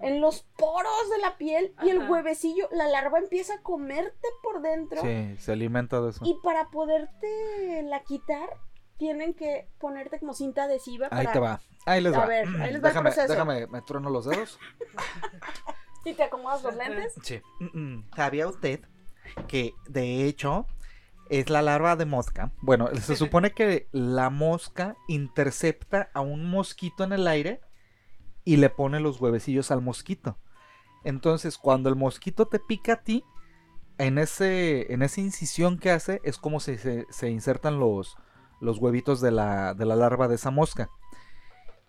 en 0.00 0.20
los 0.20 0.42
poros 0.58 1.10
de 1.10 1.18
la 1.18 1.36
piel 1.38 1.74
y 1.82 1.90
el 1.90 2.10
huevecillo, 2.10 2.68
la 2.72 2.88
larva 2.88 3.18
empieza 3.18 3.54
a 3.54 3.62
comerte 3.62 4.28
por 4.42 4.60
dentro. 4.60 5.00
Sí, 5.02 5.36
se 5.38 5.52
alimenta 5.52 6.00
de 6.00 6.10
eso. 6.10 6.24
Y 6.24 6.34
para 6.42 6.70
poderte 6.70 7.82
la 7.84 8.02
quitar, 8.02 8.48
tienen 8.96 9.34
que 9.34 9.68
ponerte 9.78 10.18
como 10.18 10.34
cinta 10.34 10.64
adhesiva. 10.64 11.08
Ahí 11.10 11.24
para... 11.26 11.32
te 11.32 11.38
va. 11.40 11.60
Ahí 11.86 12.00
les 12.00 12.14
A 12.14 12.18
va. 12.20 12.26
ver, 12.26 12.46
ahí 12.48 12.52
les 12.54 12.60
va 12.60 12.74
el 12.74 12.82
déjame, 12.82 13.10
proceso. 13.12 13.32
déjame, 13.32 13.66
me 13.68 13.82
trueno 13.82 14.10
los 14.10 14.24
dedos. 14.26 14.58
Y 16.04 16.14
te 16.14 16.22
acomodas 16.24 16.62
los 16.62 16.76
lentes. 16.76 17.14
Sí. 17.22 17.40
¿Sabía 18.14 18.48
usted 18.48 18.80
que 19.48 19.72
de 19.88 20.26
hecho 20.26 20.66
es 21.30 21.50
la 21.50 21.62
larva 21.62 21.96
de 21.96 22.06
mosca? 22.06 22.52
Bueno, 22.60 22.88
se 22.94 23.16
supone 23.16 23.52
que 23.52 23.88
la 23.92 24.30
mosca 24.30 24.96
intercepta 25.08 26.10
a 26.14 26.20
un 26.20 26.48
mosquito 26.48 27.04
en 27.04 27.12
el 27.12 27.26
aire 27.26 27.60
y 28.44 28.56
le 28.56 28.70
pone 28.70 29.00
los 29.00 29.20
huevecillos 29.20 29.70
al 29.70 29.80
mosquito. 29.80 30.38
Entonces, 31.02 31.58
cuando 31.58 31.88
el 31.88 31.96
mosquito 31.96 32.46
te 32.46 32.58
pica 32.58 32.94
a 32.94 33.02
ti, 33.02 33.24
en, 33.98 34.18
ese, 34.18 34.92
en 34.92 35.02
esa 35.02 35.20
incisión 35.20 35.78
que 35.78 35.90
hace 35.90 36.20
es 36.24 36.38
como 36.38 36.60
si 36.60 36.76
se, 36.78 37.06
se 37.10 37.30
insertan 37.30 37.78
los, 37.78 38.16
los 38.60 38.78
huevitos 38.78 39.20
de 39.20 39.30
la, 39.30 39.74
de 39.74 39.84
la 39.84 39.96
larva 39.96 40.28
de 40.28 40.34
esa 40.36 40.50
mosca. 40.50 40.90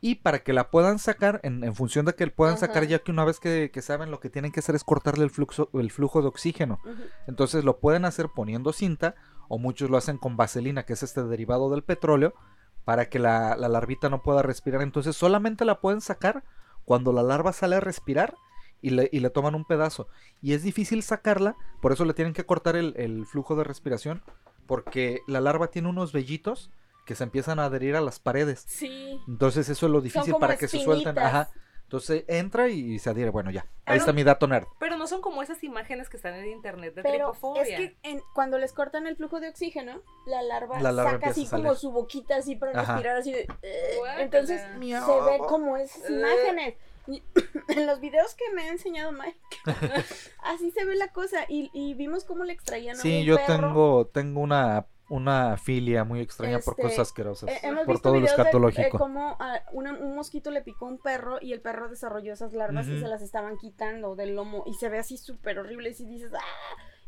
Y 0.05 0.13
para 0.13 0.43
que 0.43 0.53
la 0.53 0.69
puedan 0.69 0.99
sacar, 0.99 1.39
en, 1.41 1.63
en 1.63 1.73
función 1.73 2.05
de 2.05 2.13
que 2.13 2.27
puedan 2.27 2.59
sacar, 2.59 2.85
ya 2.85 2.99
que 2.99 3.09
una 3.09 3.25
vez 3.25 3.39
que, 3.39 3.71
que 3.73 3.81
saben 3.81 4.11
lo 4.11 4.19
que 4.19 4.29
tienen 4.29 4.51
que 4.51 4.59
hacer 4.59 4.75
es 4.75 4.83
cortarle 4.83 5.23
el 5.23 5.31
flujo, 5.31 5.67
el 5.73 5.89
flujo 5.89 6.21
de 6.21 6.27
oxígeno. 6.27 6.79
Entonces 7.25 7.63
lo 7.63 7.79
pueden 7.79 8.05
hacer 8.05 8.29
poniendo 8.29 8.71
cinta 8.71 9.15
o 9.47 9.57
muchos 9.57 9.89
lo 9.89 9.97
hacen 9.97 10.19
con 10.19 10.37
vaselina, 10.37 10.85
que 10.85 10.93
es 10.93 11.01
este 11.01 11.23
derivado 11.23 11.71
del 11.71 11.81
petróleo, 11.81 12.35
para 12.83 13.09
que 13.09 13.17
la, 13.17 13.55
la 13.57 13.67
larvita 13.67 14.09
no 14.09 14.21
pueda 14.21 14.43
respirar. 14.43 14.83
Entonces 14.83 15.15
solamente 15.15 15.65
la 15.65 15.81
pueden 15.81 16.01
sacar 16.01 16.43
cuando 16.83 17.11
la 17.11 17.23
larva 17.23 17.51
sale 17.51 17.77
a 17.77 17.79
respirar 17.79 18.35
y 18.83 18.91
le, 18.91 19.09
y 19.11 19.21
le 19.21 19.31
toman 19.31 19.55
un 19.55 19.65
pedazo. 19.65 20.07
Y 20.39 20.53
es 20.53 20.61
difícil 20.61 21.01
sacarla, 21.01 21.55
por 21.81 21.91
eso 21.91 22.05
le 22.05 22.13
tienen 22.13 22.35
que 22.35 22.45
cortar 22.45 22.75
el, 22.75 22.93
el 22.97 23.25
flujo 23.25 23.55
de 23.55 23.63
respiración, 23.63 24.21
porque 24.67 25.21
la 25.25 25.41
larva 25.41 25.71
tiene 25.71 25.89
unos 25.89 26.13
vellitos 26.13 26.69
que 27.05 27.15
se 27.15 27.23
empiezan 27.23 27.59
a 27.59 27.65
adherir 27.65 27.95
a 27.95 28.01
las 28.01 28.19
paredes. 28.19 28.63
Sí. 28.67 29.19
Entonces 29.27 29.69
eso 29.69 29.85
es 29.85 29.91
lo 29.91 30.01
difícil 30.01 30.33
como 30.33 30.39
para 30.41 30.57
que 30.57 30.67
se 30.67 30.79
suelten. 30.79 31.17
Ajá. 31.19 31.49
Entonces 31.83 32.23
entra 32.27 32.67
y 32.67 32.97
se 32.97 33.11
adhiere. 33.11 33.29
Bueno, 33.29 33.51
ya. 33.51 33.61
Ahí 33.61 33.69
Pero- 33.85 33.97
está 33.99 34.11
mi 34.13 34.23
dato 34.23 34.47
nerd. 34.47 34.65
Pero 34.79 34.97
no 34.97 35.05
son 35.05 35.21
como 35.21 35.43
esas 35.43 35.63
imágenes 35.63 36.09
que 36.09 36.17
están 36.17 36.33
en 36.33 36.47
internet 36.49 36.95
de 36.95 37.03
Pero 37.03 37.13
tripofobia. 37.31 37.61
es 37.61 37.67
que 37.69 37.97
en- 38.01 38.21
cuando 38.33 38.57
les 38.57 38.73
cortan 38.73 39.05
el 39.05 39.15
flujo 39.15 39.39
de 39.39 39.49
oxígeno, 39.49 40.01
la 40.25 40.41
larva, 40.41 40.79
La 40.81 40.91
larva 40.91 41.11
saca 41.11 41.29
así 41.29 41.47
como 41.47 41.75
su 41.75 41.91
boquita 41.91 42.37
así 42.37 42.55
para 42.55 42.71
Ajá. 42.71 42.93
respirar 42.93 43.17
así 43.17 43.31
de... 43.33 43.47
"Eh". 43.61 43.99
Entonces 44.17 44.61
se 44.61 44.69
ven 44.79 45.43
como 45.47 45.77
esas 45.77 46.09
imágenes. 46.09 46.73
Y 47.07 47.21
en 47.67 47.85
los 47.85 47.99
videos 47.99 48.33
que 48.33 48.51
me 48.55 48.63
ha 48.63 48.69
enseñado 48.71 49.11
Mike, 49.11 49.37
así 50.43 50.71
se 50.71 50.85
ve 50.85 50.95
la 50.95 51.09
cosa. 51.09 51.45
Y, 51.47 51.69
y 51.71 51.93
vimos 51.93 52.25
cómo 52.25 52.43
le 52.45 52.53
extraían 52.53 52.97
a 52.97 52.99
Sí, 52.99 53.19
un 53.19 53.25
yo 53.25 53.35
perro. 53.37 53.67
tengo, 53.67 54.07
tengo 54.07 54.39
una, 54.41 54.87
una 55.09 55.57
filia 55.57 56.03
muy 56.03 56.19
extraña 56.19 56.59
por 56.59 56.73
Este, 56.73 56.81
cosas 56.81 56.99
asquerosas. 56.99 57.49
Eh, 57.49 57.59
hemos 57.63 57.85
por 57.85 57.95
visto 57.95 58.09
todo 58.09 58.15
lo 58.15 58.19
de, 58.21 58.25
escatológico. 58.27 58.97
eh, 58.97 58.99
cómo 58.99 59.37
a 59.39 59.61
una- 59.71 59.93
un 59.93 60.15
mosquito 60.15 60.49
le 60.51 60.61
picó 60.61 60.85
a 60.85 60.89
un 60.89 60.97
perro 60.97 61.37
y 61.41 61.53
el 61.53 61.61
perro 61.61 61.89
desarrolló 61.89 62.33
esas 62.33 62.53
larvas 62.53 62.87
y 62.87 62.99
se 62.99 63.07
las 63.07 63.21
estaban 63.21 63.57
quitando 63.57 64.15
del 64.15 64.35
lomo 64.35 64.63
y 64.65 64.73
se 64.73 64.89
ve 64.89 64.97
así 64.99 65.17
súper 65.17 65.59
horrible 65.59 65.89
y 65.89 65.93
si 65.93 66.05
dices 66.05 66.31
¡ah! 66.33 66.39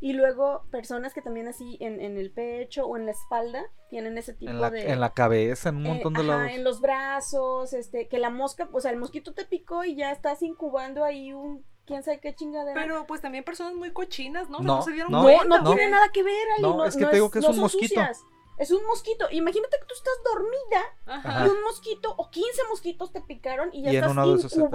Y 0.00 0.12
luego 0.12 0.62
personas 0.70 1.12
que 1.12 1.22
también 1.22 1.48
así 1.48 1.76
en, 1.80 2.00
en 2.00 2.16
el 2.18 2.30
pecho 2.30 2.86
o 2.86 2.96
en 2.96 3.04
la 3.04 3.10
espalda 3.10 3.64
tienen 3.90 4.16
ese 4.16 4.32
tipo 4.32 4.52
en, 4.52 4.60
la, 4.60 4.70
de... 4.70 4.92
en 4.92 5.00
la 5.00 5.12
cabeza, 5.12 5.70
en 5.70 5.78
un 5.78 5.86
eh, 5.86 5.88
montón 5.88 6.12
de 6.14 6.20
ajá, 6.20 6.28
lados. 6.28 6.50
en 6.52 6.62
los 6.62 6.80
brazos, 6.80 7.72
este, 7.72 8.06
que 8.06 8.18
la 8.18 8.30
mosca, 8.30 8.68
o 8.70 8.80
sea, 8.80 8.92
el 8.92 8.96
mosquito 8.98 9.34
te 9.34 9.44
picó 9.44 9.82
y 9.82 9.96
ya 9.96 10.12
estás 10.12 10.42
incubando 10.42 11.02
ahí 11.02 11.32
un 11.32 11.64
quién 11.88 12.02
sabe 12.04 12.20
qué 12.20 12.34
chingadera. 12.34 12.80
Pero 12.80 13.06
pues 13.06 13.20
también 13.20 13.42
personas 13.42 13.74
muy 13.74 13.90
cochinas, 13.92 14.48
¿no? 14.50 14.58
No, 14.60 14.76
no 14.76 14.82
se 14.82 14.92
dieron 14.92 15.10
no, 15.10 15.18
no, 15.18 15.24
cuenta. 15.24 15.44
no, 15.48 15.62
no. 15.62 15.74
tiene 15.74 15.90
nada 15.90 16.08
que 16.10 16.22
ver, 16.22 16.46
Ali, 16.54 16.62
No, 16.62 16.76
no, 16.76 16.84
es 16.84 16.94
que 16.94 17.02
no 17.02 17.08
te 17.08 17.16
digo 17.16 17.30
que 17.30 17.38
es 17.40 17.42
no 17.44 17.48
un 17.48 17.54
son 17.56 17.62
mosquito. 17.62 17.88
sucias. 17.88 18.22
Es 18.58 18.70
un 18.70 18.84
mosquito. 18.86 19.26
Imagínate 19.30 19.76
que 19.80 19.86
tú 19.86 19.94
estás 19.94 20.14
dormida 20.24 20.84
Ajá. 21.06 21.46
Y 21.46 21.48
un 21.48 21.62
mosquito 21.62 22.12
o 22.16 22.28
15 22.30 22.62
mosquitos 22.68 23.12
te 23.12 23.20
picaron 23.20 23.70
y 23.72 23.82
ya 23.82 23.92
Y 23.92 23.96
estás 23.96 24.14
de 24.14 24.68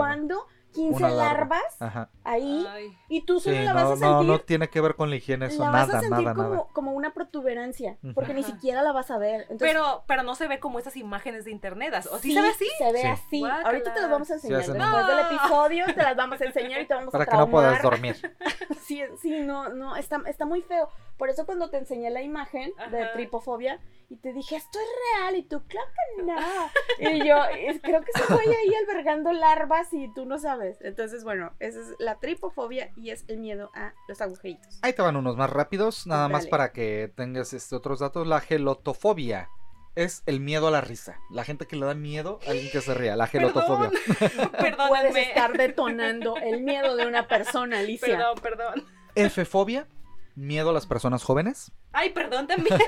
esos 0.73 0.81
se 0.81 0.81
te 0.81 0.81
incubando 0.81 0.97
15 0.97 1.03
Una 1.05 1.09
larva. 1.09 1.55
larvas 1.57 1.81
Ajá. 1.81 2.09
ahí 2.23 2.67
Ay. 2.69 2.97
y 3.09 3.21
tú 3.21 3.39
Sí, 3.39 3.49
solo 3.49 3.63
la 3.63 3.73
vas 3.73 3.83
no, 3.83 3.89
a 3.89 3.95
no, 3.95 3.97
sentir 4.19 4.27
no 4.27 4.39
tiene 4.39 4.69
que 4.69 4.81
ver 4.81 4.95
con 4.95 5.09
la 5.09 5.15
higiene 5.15 5.45
eso, 5.47 5.63
la 5.63 5.69
vas 5.69 5.87
nada, 5.87 5.99
a 5.99 6.01
sentir 6.01 6.23
nada, 6.25 6.35
como, 6.35 6.49
nada. 6.49 6.63
como 6.73 6.91
una 6.93 7.13
protuberancia 7.13 7.97
porque 8.15 8.33
ni 8.33 8.43
siquiera 8.43 8.81
la 8.81 8.91
vas 8.91 9.11
a 9.11 9.17
ver. 9.17 9.41
Entonces, 9.49 9.67
Pero, 9.67 10.03
pero 10.07 10.23
no 10.23 10.35
se 10.35 10.47
ve 10.47 10.59
como 10.59 10.79
esas 10.79 10.95
imágenes 10.97 11.45
de 11.45 11.51
internet. 11.51 11.93
¿O 12.11 12.17
sí, 12.17 12.29
sí 12.29 12.33
se 12.33 12.41
ve 12.41 12.47
así? 12.49 12.65
Se 12.77 12.91
ve 12.91 13.01
Sí. 13.01 13.07
así. 13.07 13.39
Guácala. 13.39 13.65
Ahorita 13.65 13.93
te 13.93 14.01
las 14.01 14.09
vamos 14.09 14.31
a 14.31 14.33
enseñar. 14.35 14.57
Después 14.59 14.77
del 14.79 14.87
No. 14.87 15.19
episodio 15.35 15.85
te 15.85 15.95
las 16.03 16.15
vamos 16.15 16.41
a 16.41 16.45
enseñar 16.45 16.81
y 16.81 16.87
te 16.87 16.93
vamos 16.93 17.11
Para 17.11 17.23
a 17.23 17.27
que 17.27 17.37
no 17.37 17.49
puedas 17.49 17.81
dormir. 17.81 18.15
Sí, 18.83 19.01
sí, 19.21 19.39
no, 19.41 19.69
no, 19.69 19.95
está, 19.95 20.21
está 20.25 20.45
muy 20.45 20.61
feo. 20.61 20.89
Por 21.17 21.29
eso 21.29 21.45
cuando 21.45 21.69
te 21.69 21.77
enseñé 21.77 22.09
la 22.09 22.21
imagen 22.21 22.71
de 22.91 23.05
tripofobia 23.13 23.79
y 24.09 24.17
te 24.17 24.33
dije, 24.33 24.55
esto 24.55 24.79
es 24.79 24.87
real, 25.21 25.35
y 25.37 25.43
tú, 25.43 25.63
claro 25.67 25.87
que 26.17 26.23
no. 26.23 26.35
Y 26.99 27.27
yo, 27.27 27.43
"Es- 27.45 27.81
creo 27.81 28.01
que 28.01 28.11
se 28.13 28.23
fue 28.23 28.43
ahí 28.43 28.73
albergando 28.87 29.31
larvas 29.31 29.93
y 29.93 30.11
tú 30.13 30.25
no 30.25 30.37
sabes. 30.39 30.77
Entonces, 30.81 31.23
bueno, 31.23 31.53
esa 31.59 31.79
es 31.79 31.87
la 31.99 32.19
tripofobia 32.19 32.91
y 32.95 33.11
es 33.11 33.25
el 33.27 33.37
miedo 33.37 33.71
a 33.75 33.93
los 34.07 34.21
agujeritos. 34.21 34.79
Ahí 34.81 34.93
te 34.93 35.01
van 35.01 35.15
unos 35.15 35.37
más 35.37 35.49
rápidos, 35.49 36.05
nada 36.07 36.27
más 36.29 36.47
para 36.47 36.71
que 36.71 37.11
tengas 37.15 37.53
este 37.53 37.75
otros 37.75 37.99
datos. 37.99 38.27
La 38.27 38.39
gelotofobia 38.41 39.49
es 39.95 40.23
el 40.25 40.39
miedo 40.39 40.67
a 40.67 40.71
la 40.71 40.81
risa. 40.81 41.17
La 41.31 41.43
gente 41.43 41.67
que 41.67 41.75
le 41.75 41.85
da 41.85 41.93
miedo 41.93 42.39
a 42.47 42.51
alguien 42.51 42.71
que 42.71 42.81
se 42.81 42.93
ría. 42.95 43.15
La 43.15 43.27
gelotofobia. 43.27 43.89
Puedes 44.19 44.49
Perdónenme. 44.51 45.21
estar 45.21 45.53
detonando 45.57 46.35
el 46.37 46.61
miedo 46.63 46.95
de 46.95 47.05
una 47.05 47.27
persona, 47.27 47.79
Alicia. 47.79 48.17
Perdón, 48.17 48.35
perdón. 48.41 48.85
F-fobia, 49.15 49.87
miedo 50.35 50.69
a 50.69 50.73
las 50.73 50.85
personas 50.87 51.23
jóvenes. 51.23 51.71
Ay, 51.91 52.11
perdón 52.11 52.47
también. 52.47 52.77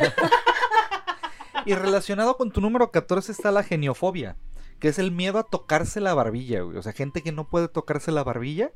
Y 1.66 1.74
relacionado 1.74 2.38
con 2.38 2.52
tu 2.52 2.62
número 2.62 2.92
14 2.92 3.32
está 3.32 3.50
la 3.50 3.64
geniofobia, 3.64 4.36
que 4.80 4.88
es 4.90 5.00
el 5.00 5.12
miedo 5.12 5.40
a 5.40 5.44
tocarse 5.44 6.00
la 6.00 6.14
barbilla, 6.14 6.62
güey. 6.62 6.78
O 6.78 6.84
sea, 6.84 6.92
gente 6.94 7.24
que 7.24 7.32
no 7.32 7.48
puede 7.50 7.68
tocarse 7.70 8.12
la 8.12 8.24
barbilla 8.24 8.72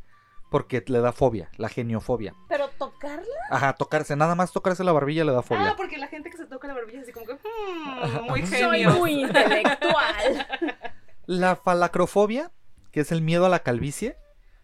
porque 0.49 0.83
le 0.87 0.99
da 0.99 1.11
fobia, 1.11 1.51
la 1.57 1.69
geniofobia. 1.69 2.33
Pero 2.47 2.67
tocarla. 2.79 3.27
Ajá, 3.51 3.73
tocarse, 3.73 4.15
nada 4.15 4.33
más 4.33 4.51
tocarse 4.51 4.83
la 4.83 4.91
barbilla 4.91 5.23
le 5.23 5.33
da 5.33 5.39
Ah, 5.39 5.43
fobia. 5.43 5.75
porque 5.77 5.99
la 5.99 6.07
gente 6.07 6.31
que 6.31 6.37
se 6.37 6.47
toca 6.47 6.67
la 6.67 6.73
barbilla 6.73 6.99
es 6.99 7.03
así 7.03 7.11
como 7.11 7.27
que, 7.27 7.33
hmm, 7.33 8.23
muy 8.27 8.41
Soy 8.47 8.59
Soy 8.59 8.77
genio. 8.79 8.91
muy 8.97 9.21
intelectual. 9.23 10.47
La 11.27 11.55
falacrofobia, 11.57 12.51
que 12.91 13.01
es 13.01 13.11
el 13.11 13.21
miedo 13.21 13.45
a 13.45 13.49
la 13.49 13.59
calvicie. 13.59 14.17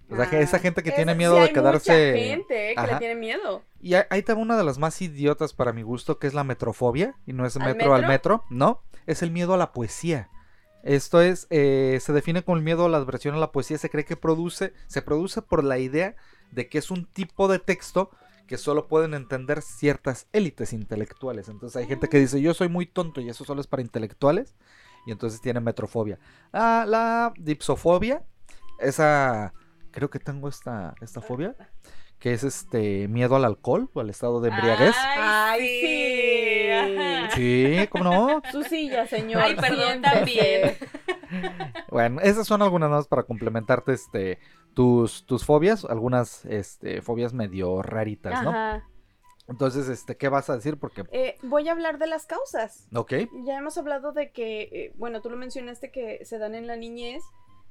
O 0.10 0.16
sea, 0.16 0.30
que 0.30 0.38
Ah, 0.38 0.42
esa 0.42 0.60
gente 0.60 0.84
que 0.84 0.90
esa- 0.90 0.98
tiene 0.98 1.14
sí 1.14 1.18
miedo 1.18 1.36
de 1.36 1.42
hay 1.42 1.54
quedarse... 1.54 2.12
Mucha 2.12 2.20
gente 2.30 2.72
eh, 2.72 2.76
que 2.76 2.88
le 2.88 2.96
tiene 2.98 3.16
miedo. 3.16 3.64
Y 3.82 3.96
hay, 3.96 4.04
hay 4.10 4.22
también 4.22 4.46
una 4.46 4.58
de 4.58 4.64
las 4.64 4.78
más 4.78 5.02
idiotas 5.02 5.54
para 5.54 5.74
mi 5.74 5.82
gusto, 5.82 6.20
que 6.20 6.28
es 6.28 6.34
la 6.34 6.44
metrofobia. 6.44 7.16
Y 7.26 7.34
no 7.34 7.46
es 7.46 7.56
¿Al 7.58 7.64
metro 7.66 7.96
al 7.96 8.02
metro? 8.08 8.38
metro, 8.38 8.44
no. 8.50 8.82
Es 9.08 9.22
el 9.24 9.32
miedo 9.32 9.54
a 9.54 9.58
la 9.58 9.72
poesía. 9.74 10.30
Esto 10.84 11.22
es, 11.22 11.48
eh, 11.50 11.98
se 12.02 12.14
define 12.14 12.44
como 12.44 12.58
el 12.58 12.64
miedo 12.64 12.86
a 12.86 12.90
la 12.90 12.98
adversión 12.98 13.34
a 13.34 13.40
la 13.40 13.52
poesía. 13.52 13.78
Se 13.80 13.90
cree 13.90 14.06
que 14.06 14.16
produce, 14.16 14.74
se 14.88 15.02
produce 15.02 15.42
por 15.42 15.64
la 15.64 15.80
idea 15.80 16.16
de 16.52 16.70
que 16.70 16.78
es 16.78 16.92
un 16.92 17.06
tipo 17.08 17.48
de 17.48 17.58
texto 17.60 18.12
que 18.46 18.60
solo 18.60 18.88
pueden 18.88 19.16
entender 19.16 19.64
ciertas 19.64 20.28
élites 20.32 20.72
intelectuales. 20.74 21.50
Entonces 21.50 21.76
hay 21.78 21.88
gente 21.88 22.08
que 22.10 22.20
dice, 22.20 22.40
yo 22.40 22.54
soy 22.54 22.70
muy 22.70 22.86
tonto 22.86 23.20
y 23.22 23.30
eso 23.30 23.44
solo 23.44 23.60
es 23.62 23.66
para 23.66 23.82
intelectuales. 23.82 24.54
Y 25.08 25.12
entonces 25.12 25.42
tiene 25.42 25.60
metrofobia. 25.60 26.20
Ah, 26.54 26.86
la 26.88 27.34
dipsofobia, 27.38 28.24
esa, 28.80 29.54
creo 29.96 30.10
que 30.10 30.20
tengo 30.20 30.48
esta, 30.50 30.94
esta 31.02 31.22
fobia, 31.22 31.56
que 32.20 32.34
es 32.34 32.44
este 32.44 33.08
miedo 33.08 33.36
al 33.36 33.46
alcohol 33.46 33.90
o 33.94 34.00
al 34.02 34.10
estado 34.10 34.42
de 34.42 34.50
embriaguez. 34.50 34.94
Ay, 34.98 35.62
Ay, 35.62 35.68
sí. 35.70 35.88
sí. 35.88 36.72
Ajá. 36.72 37.30
Sí, 37.36 37.88
¿cómo 37.90 38.04
no? 38.04 38.42
Su 38.52 38.64
silla, 38.64 39.08
señor. 39.08 39.42
Ay, 39.42 39.56
perdón 39.56 40.02
también. 40.02 40.76
Bueno, 41.90 42.22
esas 42.22 42.46
son 42.48 42.62
algunas 42.62 42.90
más 42.90 43.08
para 43.08 43.24
complementarte 43.24 43.94
este 43.94 44.40
tus, 44.74 45.26
tus 45.26 45.44
fobias, 45.46 45.84
algunas 45.86 46.46
este, 46.46 47.02
fobias 47.02 47.34
medio 47.34 47.82
raritas, 47.82 48.44
¿no? 48.44 48.50
Ajá. 48.52 48.88
Entonces, 49.48 49.88
este, 49.90 50.18
¿qué 50.18 50.28
vas 50.30 50.50
a 50.50 50.56
decir? 50.56 50.78
Porque, 50.78 51.04
Eh, 51.12 51.38
voy 51.44 51.68
a 51.68 51.72
hablar 51.72 51.98
de 51.98 52.08
las 52.08 52.26
causas. 52.26 52.88
ok, 52.94 53.14
Ya 53.46 53.58
hemos 53.58 53.78
hablado 53.78 54.12
de 54.12 54.32
que, 54.32 54.62
eh, 54.64 54.94
bueno, 54.96 55.22
tú 55.22 55.30
lo 55.30 55.38
mencionaste 55.38 55.92
que 55.92 56.24
se 56.26 56.38
dan 56.38 56.54
en 56.56 56.68
la 56.68 56.76
niñez 56.76 57.24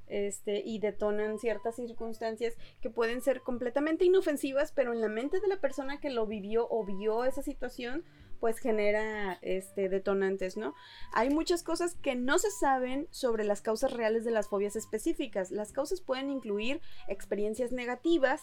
este, 0.06 0.62
y 0.64 0.78
detonan 0.78 1.38
ciertas 1.38 1.76
circunstancias 1.76 2.54
que 2.80 2.90
pueden 2.90 3.20
ser 3.20 3.40
completamente 3.40 4.04
inofensivas, 4.04 4.72
pero 4.72 4.92
en 4.92 5.00
la 5.00 5.08
mente 5.08 5.40
de 5.40 5.48
la 5.48 5.60
persona 5.60 6.00
que 6.00 6.10
lo 6.10 6.26
vivió 6.26 6.66
o 6.70 6.84
vio 6.84 7.24
esa 7.24 7.42
situación, 7.42 8.04
pues 8.44 8.58
genera 8.58 9.38
este, 9.40 9.88
detonantes, 9.88 10.58
¿no? 10.58 10.74
Hay 11.14 11.30
muchas 11.30 11.62
cosas 11.62 11.94
que 11.94 12.14
no 12.14 12.38
se 12.38 12.50
saben 12.50 13.08
sobre 13.10 13.42
las 13.42 13.62
causas 13.62 13.92
reales 13.92 14.24
de 14.26 14.32
las 14.32 14.48
fobias 14.48 14.76
específicas. 14.76 15.50
Las 15.50 15.72
causas 15.72 16.02
pueden 16.02 16.28
incluir 16.28 16.82
experiencias 17.08 17.72
negativas, 17.72 18.42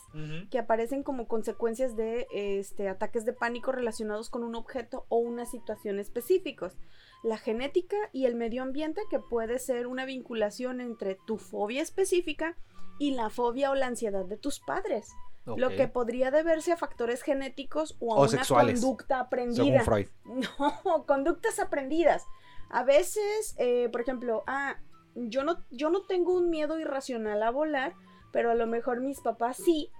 que 0.49 0.57
aparecen 0.57 1.03
como 1.03 1.27
consecuencias 1.27 1.95
de 1.95 2.25
este, 2.31 2.89
ataques 2.89 3.25
de 3.25 3.33
pánico 3.33 3.71
relacionados 3.71 4.31
con 4.31 4.43
un 4.43 4.55
objeto 4.55 5.05
o 5.09 5.17
una 5.17 5.45
situación 5.45 5.99
específicos. 5.99 6.79
La 7.23 7.37
genética 7.37 7.97
y 8.11 8.25
el 8.25 8.35
medio 8.35 8.63
ambiente, 8.63 9.01
que 9.09 9.19
puede 9.19 9.59
ser 9.59 9.87
una 9.87 10.05
vinculación 10.05 10.81
entre 10.81 11.15
tu 11.15 11.37
fobia 11.37 11.81
específica 11.81 12.57
y 12.99 13.11
la 13.11 13.29
fobia 13.29 13.71
o 13.71 13.75
la 13.75 13.87
ansiedad 13.87 14.25
de 14.25 14.37
tus 14.37 14.59
padres. 14.59 15.09
Lo 15.45 15.69
que 15.69 15.87
podría 15.87 16.29
deberse 16.29 16.71
a 16.71 16.77
factores 16.77 17.23
genéticos 17.23 17.97
o 17.99 18.13
a 18.13 18.17
O 18.17 18.21
una 18.21 18.29
sexuales, 18.29 18.79
conducta 18.79 19.15
según 19.15 19.25
aprendida. 19.25 19.83
Freud. 19.83 20.07
No, 20.85 21.05
conductas 21.05 21.59
aprendidas. 21.59 22.25
A 22.69 22.83
veces, 22.83 23.55
eh, 23.57 23.89
por 23.91 24.01
ejemplo, 24.01 24.43
ah, 24.45 24.77
yo 25.15 25.43
no, 25.43 25.65
yo 25.71 25.89
no 25.89 26.03
tengo 26.03 26.35
un 26.35 26.49
miedo 26.49 26.79
irracional 26.79 27.41
a 27.43 27.49
volar, 27.49 27.95
pero 28.31 28.51
a 28.51 28.55
lo 28.55 28.67
mejor 28.67 29.01
mis 29.01 29.19
papás 29.19 29.57
sí, 29.57 29.91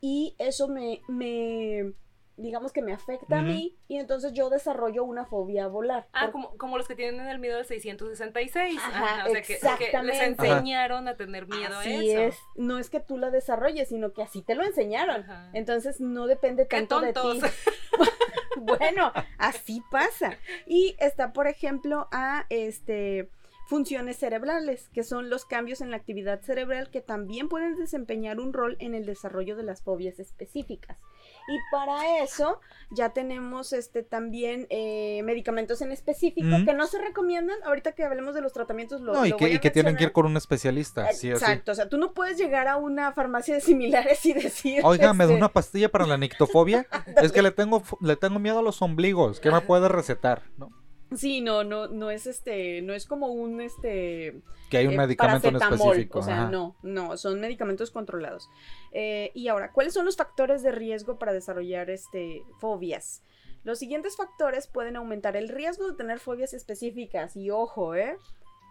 y 0.00 0.34
eso 0.38 0.68
me, 0.68 1.02
me 1.08 1.92
digamos 2.36 2.72
que 2.72 2.82
me 2.82 2.92
afecta 2.92 3.38
a 3.38 3.42
mí, 3.42 3.76
y 3.88 3.96
entonces 3.98 4.32
yo 4.32 4.50
desarrollo 4.50 5.04
una 5.04 5.24
fobia 5.24 5.64
a 5.64 5.68
volar. 5.68 6.08
Ah, 6.12 6.22
Por- 6.24 6.32
como, 6.32 6.56
como 6.58 6.76
los 6.78 6.88
que 6.88 6.94
tienen 6.96 7.26
el 7.28 7.38
miedo 7.38 7.56
del 7.56 7.64
666. 7.66 8.80
Ajá, 8.82 9.24
o 9.26 9.30
sea, 9.32 9.42
que, 9.78 9.90
que 9.90 10.02
les 10.02 10.20
enseñaron 10.20 11.06
a 11.08 11.16
tener 11.16 11.46
miedo 11.46 11.74
a 11.76 11.80
Así 11.80 12.10
eso. 12.10 12.20
es, 12.20 12.38
no 12.56 12.78
es 12.78 12.90
que 12.90 13.00
tú 13.00 13.18
la 13.18 13.30
desarrolles, 13.30 13.88
sino 13.88 14.12
que 14.12 14.22
así 14.22 14.42
te 14.42 14.54
lo 14.54 14.64
enseñaron. 14.64 15.22
Ajá. 15.22 15.50
Entonces 15.52 16.00
no 16.00 16.26
depende 16.26 16.66
Qué 16.66 16.76
tanto 16.76 17.00
de 17.00 17.12
tontos. 17.12 17.50
ti. 17.50 17.70
bueno, 18.60 19.12
así 19.38 19.82
pasa. 19.90 20.36
Y 20.66 20.96
está, 20.98 21.32
por 21.32 21.46
ejemplo, 21.46 22.08
a 22.12 22.46
este 22.50 23.30
funciones 23.66 24.18
cerebrales, 24.18 24.90
que 24.92 25.02
son 25.02 25.30
los 25.30 25.46
cambios 25.46 25.80
en 25.80 25.90
la 25.90 25.96
actividad 25.96 26.42
cerebral 26.42 26.90
que 26.90 27.00
también 27.00 27.48
pueden 27.48 27.76
desempeñar 27.76 28.38
un 28.38 28.52
rol 28.52 28.76
en 28.78 28.94
el 28.94 29.06
desarrollo 29.06 29.56
de 29.56 29.62
las 29.62 29.80
fobias 29.82 30.18
específicas. 30.20 30.98
Y 31.46 31.58
para 31.70 32.22
eso 32.22 32.60
ya 32.90 33.10
tenemos 33.10 33.72
este 33.72 34.02
también 34.02 34.66
eh, 34.70 35.22
medicamentos 35.24 35.82
en 35.82 35.92
específico 35.92 36.48
que 36.64 36.74
no 36.74 36.86
se 36.86 36.98
recomiendan. 36.98 37.56
Ahorita 37.64 37.92
que 37.92 38.04
hablemos 38.04 38.34
de 38.34 38.40
los 38.40 38.52
tratamientos, 38.52 39.00
lo, 39.00 39.12
No, 39.12 39.26
y 39.26 39.30
lo 39.30 39.36
que, 39.36 39.44
voy 39.44 39.52
a 39.52 39.56
y 39.56 39.58
que 39.58 39.70
tienen 39.70 39.96
que 39.96 40.04
ir 40.04 40.12
con 40.12 40.26
un 40.26 40.36
especialista, 40.36 41.12
sí 41.12 41.32
o 41.32 41.36
sí. 41.36 41.44
Exacto, 41.44 41.72
o 41.72 41.74
sea, 41.74 41.88
tú 41.88 41.98
no 41.98 42.12
puedes 42.12 42.38
llegar 42.38 42.68
a 42.68 42.76
una 42.76 43.12
farmacia 43.12 43.54
de 43.54 43.60
similares 43.60 44.24
y 44.26 44.32
decir. 44.32 44.80
Oiga, 44.84 45.12
me 45.12 45.24
da 45.24 45.32
este, 45.32 45.38
una 45.38 45.52
pastilla 45.52 45.90
para 45.90 46.06
la 46.06 46.16
nictofobia. 46.16 46.86
es 47.22 47.32
que 47.32 47.42
le 47.42 47.50
tengo, 47.50 47.82
le 48.00 48.16
tengo 48.16 48.38
miedo 48.38 48.60
a 48.60 48.62
los 48.62 48.80
ombligos. 48.82 49.40
¿Qué 49.40 49.50
me 49.50 49.60
puede 49.60 49.88
recetar? 49.88 50.42
¿No? 50.56 50.83
Sí, 51.16 51.40
no, 51.40 51.64
no, 51.64 51.88
no 51.88 52.10
es 52.10 52.26
este, 52.26 52.82
no 52.82 52.94
es 52.94 53.06
como 53.06 53.28
un 53.28 53.60
este 53.60 54.40
Que 54.70 54.78
hay 54.78 54.86
un 54.86 54.94
eh, 54.94 54.98
medicamento 54.98 55.48
en 55.48 55.56
específico. 55.56 56.20
O 56.20 56.22
sea, 56.22 56.42
ajá. 56.42 56.50
no, 56.50 56.76
no, 56.82 57.16
son 57.16 57.40
medicamentos 57.40 57.90
controlados. 57.90 58.48
Eh, 58.92 59.30
y 59.34 59.48
ahora, 59.48 59.72
¿cuáles 59.72 59.94
son 59.94 60.04
los 60.04 60.16
factores 60.16 60.62
de 60.62 60.72
riesgo 60.72 61.18
para 61.18 61.32
desarrollar 61.32 61.90
este 61.90 62.42
fobias? 62.60 63.22
Los 63.64 63.78
siguientes 63.78 64.16
factores 64.16 64.66
pueden 64.66 64.96
aumentar 64.96 65.36
el 65.36 65.48
riesgo 65.48 65.88
de 65.88 65.96
tener 65.96 66.18
fobias 66.18 66.52
específicas. 66.52 67.34
Y 67.34 67.50
ojo, 67.50 67.94
¿eh? 67.94 68.18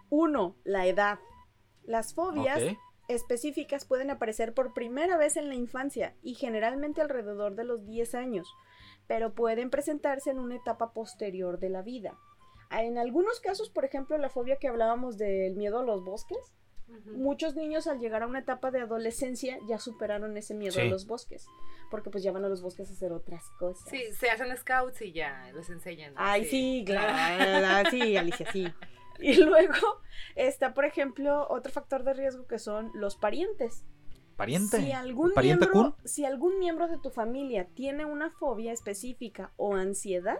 Uno, 0.09 0.55
la 0.63 0.85
edad. 0.85 1.19
Las 1.83 2.13
fobias 2.13 2.61
específicas 3.07 3.85
pueden 3.85 4.11
aparecer 4.11 4.53
por 4.53 4.73
primera 4.73 5.17
vez 5.17 5.35
en 5.35 5.49
la 5.49 5.55
infancia 5.55 6.15
y 6.21 6.35
generalmente 6.35 7.01
alrededor 7.01 7.55
de 7.55 7.65
los 7.65 7.85
10 7.85 8.15
años, 8.15 8.47
pero 9.07 9.33
pueden 9.33 9.69
presentarse 9.69 10.29
en 10.29 10.39
una 10.39 10.55
etapa 10.55 10.93
posterior 10.93 11.59
de 11.59 11.69
la 11.69 11.81
vida. 11.81 12.17
Ah, 12.73 12.83
En 12.83 12.97
algunos 12.97 13.39
casos, 13.39 13.69
por 13.69 13.85
ejemplo, 13.85 14.17
la 14.17 14.29
fobia 14.29 14.55
que 14.55 14.67
hablábamos 14.67 15.19
del 15.19 15.55
miedo 15.55 15.79
a 15.79 15.83
los 15.83 16.03
bosques, 16.03 16.55
muchos 17.15 17.53
niños 17.55 17.85
al 17.85 17.99
llegar 17.99 18.23
a 18.23 18.27
una 18.27 18.39
etapa 18.39 18.71
de 18.71 18.81
adolescencia 18.81 19.59
ya 19.67 19.77
superaron 19.77 20.35
ese 20.37 20.55
miedo 20.55 20.81
a 20.81 20.85
los 20.85 21.05
bosques, 21.05 21.45
porque 21.91 22.09
pues 22.09 22.23
ya 22.23 22.31
van 22.31 22.45
a 22.45 22.49
los 22.49 22.63
bosques 22.63 22.89
a 22.89 22.93
hacer 22.93 23.11
otras 23.11 23.43
cosas. 23.59 23.87
Sí, 23.89 24.01
se 24.13 24.31
hacen 24.31 24.55
scouts 24.57 25.03
y 25.03 25.11
ya 25.11 25.51
les 25.53 25.69
enseñan. 25.69 26.15
¿no? 26.15 26.19
Ay, 26.19 26.45
sí, 26.45 26.83
claro, 26.83 27.89
sí, 27.91 28.17
Alicia, 28.17 28.51
sí. 28.51 28.67
Y 29.19 29.35
luego 29.35 30.01
está, 30.35 30.73
por 30.73 30.85
ejemplo, 30.85 31.47
otro 31.47 31.71
factor 31.71 32.03
de 32.03 32.13
riesgo 32.15 32.47
que 32.47 32.57
son 32.57 32.89
los 32.95 33.15
parientes. 33.15 33.85
¿Pariente? 34.35 34.77
Si 34.77 34.91
algún, 34.91 35.31
¿Pariente 35.33 35.67
miembro, 35.71 35.95
si 36.03 36.25
algún 36.25 36.57
miembro 36.57 36.87
de 36.87 36.97
tu 36.97 37.11
familia 37.11 37.67
tiene 37.75 38.05
una 38.05 38.31
fobia 38.31 38.73
específica 38.73 39.53
o 39.55 39.75
ansiedad, 39.75 40.39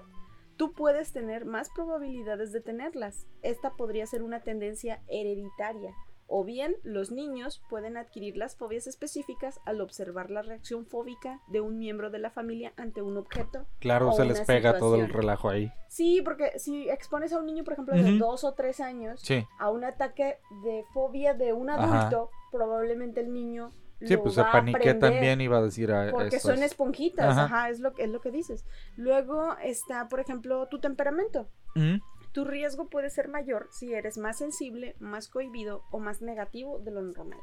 tú 0.63 0.71
puedes 0.71 1.11
tener 1.11 1.43
más 1.43 1.69
probabilidades 1.71 2.53
de 2.53 2.61
tenerlas. 2.61 3.27
Esta 3.41 3.71
podría 3.71 4.05
ser 4.05 4.23
una 4.23 4.43
tendencia 4.43 5.01
hereditaria. 5.09 5.93
O 6.25 6.45
bien, 6.45 6.77
los 6.83 7.11
niños 7.11 7.61
pueden 7.69 7.97
adquirir 7.97 8.37
las 8.37 8.55
fobias 8.55 8.87
específicas 8.87 9.59
al 9.65 9.81
observar 9.81 10.31
la 10.31 10.41
reacción 10.41 10.85
fóbica 10.85 11.41
de 11.47 11.59
un 11.59 11.77
miembro 11.79 12.09
de 12.11 12.19
la 12.19 12.29
familia 12.31 12.71
ante 12.77 13.01
un 13.01 13.17
objeto. 13.17 13.65
Claro, 13.79 14.11
o 14.11 14.13
se 14.13 14.23
les 14.23 14.39
pega 14.39 14.77
todo 14.79 14.95
el 14.95 15.09
relajo 15.09 15.49
ahí. 15.49 15.69
Sí, 15.89 16.21
porque 16.23 16.57
si 16.59 16.89
expones 16.89 17.33
a 17.33 17.39
un 17.39 17.45
niño, 17.45 17.65
por 17.65 17.73
ejemplo, 17.73 17.93
de 17.93 18.17
dos 18.17 18.45
o 18.45 18.53
tres 18.53 18.79
años 18.79 19.19
Sí. 19.19 19.45
a 19.59 19.69
un 19.69 19.83
ataque 19.83 20.37
de 20.63 20.85
fobia 20.93 21.33
de 21.33 21.51
un 21.51 21.69
Ajá. 21.71 22.03
adulto, 22.07 22.29
probablemente 22.53 23.19
el 23.19 23.33
niño 23.33 23.71
Sí, 24.01 24.17
pues 24.17 24.33
se 24.35 24.43
paniqué 24.43 24.93
también 24.95 25.39
iba 25.41 25.57
a 25.57 25.61
decir 25.61 25.91
a 25.91 26.11
Porque 26.11 26.35
estos. 26.35 26.53
son 26.53 26.63
esponjitas, 26.63 27.25
Ajá. 27.31 27.43
ajá, 27.45 27.69
es, 27.69 27.79
lo, 27.79 27.93
que- 27.93 28.03
es 28.03 28.09
lo 28.09 28.19
que 28.21 28.31
dices. 28.31 28.65
Luego 28.97 29.55
está, 29.63 30.09
por 30.09 30.19
ejemplo, 30.19 30.67
tu 30.67 30.79
temperamento. 30.79 31.47
Ujú. 31.75 32.01
Tu 32.33 32.43
riesgo 32.45 32.89
puede 32.89 33.09
ser 33.09 33.27
mayor 33.29 33.67
si 33.71 33.93
eres 33.93 34.17
más 34.17 34.37
sensible, 34.39 34.95
más 34.99 35.27
cohibido 35.29 35.83
o 35.91 35.99
más 35.99 36.21
negativo 36.21 36.79
de 36.79 36.91
lo 36.91 37.01
normal. 37.01 37.39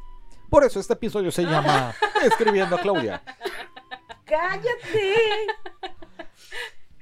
Por 0.51 0.65
eso 0.65 0.81
este 0.81 0.95
episodio 0.95 1.31
se 1.31 1.45
llama 1.45 1.95
Escribiendo 2.25 2.77
a 2.77 2.81
Claudia. 2.81 3.23
¡Cállate! 4.27 5.15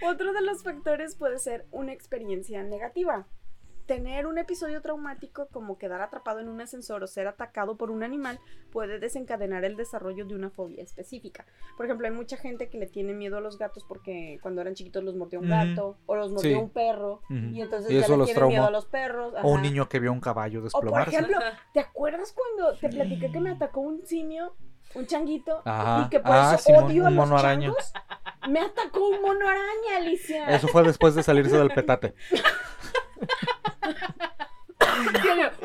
Otro 0.02 0.32
de 0.32 0.42
los 0.42 0.62
factores 0.62 1.16
puede 1.16 1.38
ser 1.38 1.66
una 1.72 1.92
experiencia 1.92 2.62
negativa. 2.62 3.26
Tener 3.88 4.26
un 4.26 4.36
episodio 4.36 4.82
traumático 4.82 5.48
como 5.50 5.78
quedar 5.78 6.02
atrapado 6.02 6.40
en 6.40 6.50
un 6.50 6.60
ascensor 6.60 7.02
o 7.02 7.06
ser 7.06 7.26
atacado 7.26 7.78
por 7.78 7.90
un 7.90 8.02
animal 8.02 8.38
puede 8.70 8.98
desencadenar 8.98 9.64
el 9.64 9.76
desarrollo 9.76 10.26
de 10.26 10.34
una 10.34 10.50
fobia 10.50 10.82
específica. 10.82 11.46
Por 11.74 11.86
ejemplo, 11.86 12.06
hay 12.06 12.12
mucha 12.12 12.36
gente 12.36 12.68
que 12.68 12.76
le 12.76 12.86
tiene 12.86 13.14
miedo 13.14 13.38
a 13.38 13.40
los 13.40 13.56
gatos 13.56 13.86
porque 13.88 14.38
cuando 14.42 14.60
eran 14.60 14.74
chiquitos 14.74 15.02
los 15.04 15.16
mordió 15.16 15.40
un 15.40 15.48
gato 15.48 15.96
o 16.04 16.16
los 16.16 16.30
mordió 16.30 16.50
Sí. 16.50 16.54
un 16.62 16.68
perro 16.68 17.22
y 17.30 17.62
entonces 17.62 17.90
Y 17.90 17.94
ya 17.94 18.00
le 18.00 18.06
tienen 18.06 18.18
miedo 18.26 18.34
traumó. 18.34 18.64
a 18.66 18.70
los 18.70 18.84
perros. 18.84 19.32
O 19.42 19.48
un 19.48 19.60
ajá. 19.60 19.62
niño 19.62 19.88
que 19.88 20.00
vio 20.00 20.12
un 20.12 20.20
caballo 20.20 20.58
O 20.58 20.60
por 20.60 20.70
desplomarse. 20.70 21.16
ejemplo, 21.16 21.38
¿te 21.72 21.80
acuerdas 21.80 22.34
cuando 22.34 22.78
te 22.78 22.90
platiqué 22.90 23.32
que 23.32 23.40
me 23.40 23.52
atacó 23.52 23.80
un 23.80 24.04
simio, 24.04 24.54
un 24.96 25.06
changuito, 25.06 25.62
Ajá. 25.64 26.04
y 26.06 26.10
que 26.10 26.20
por 26.20 26.32
Ah, 26.32 26.52
eso 26.56 26.64
Simón, 26.64 26.84
odio 26.84 27.06
a 27.06 27.08
un 27.08 27.16
los 27.16 27.26
mono 27.26 27.38
araña. 27.38 27.68
changos? 27.68 27.92
Me 28.50 28.60
atacó 28.60 29.08
un 29.08 29.22
mono 29.22 29.48
araña, 29.48 29.96
Alicia. 29.96 30.46
Eso 30.54 30.68
fue 30.68 30.82
después 30.82 31.14
de 31.14 31.22
salirse 31.22 31.56
del 31.56 31.70
petate. 31.70 32.14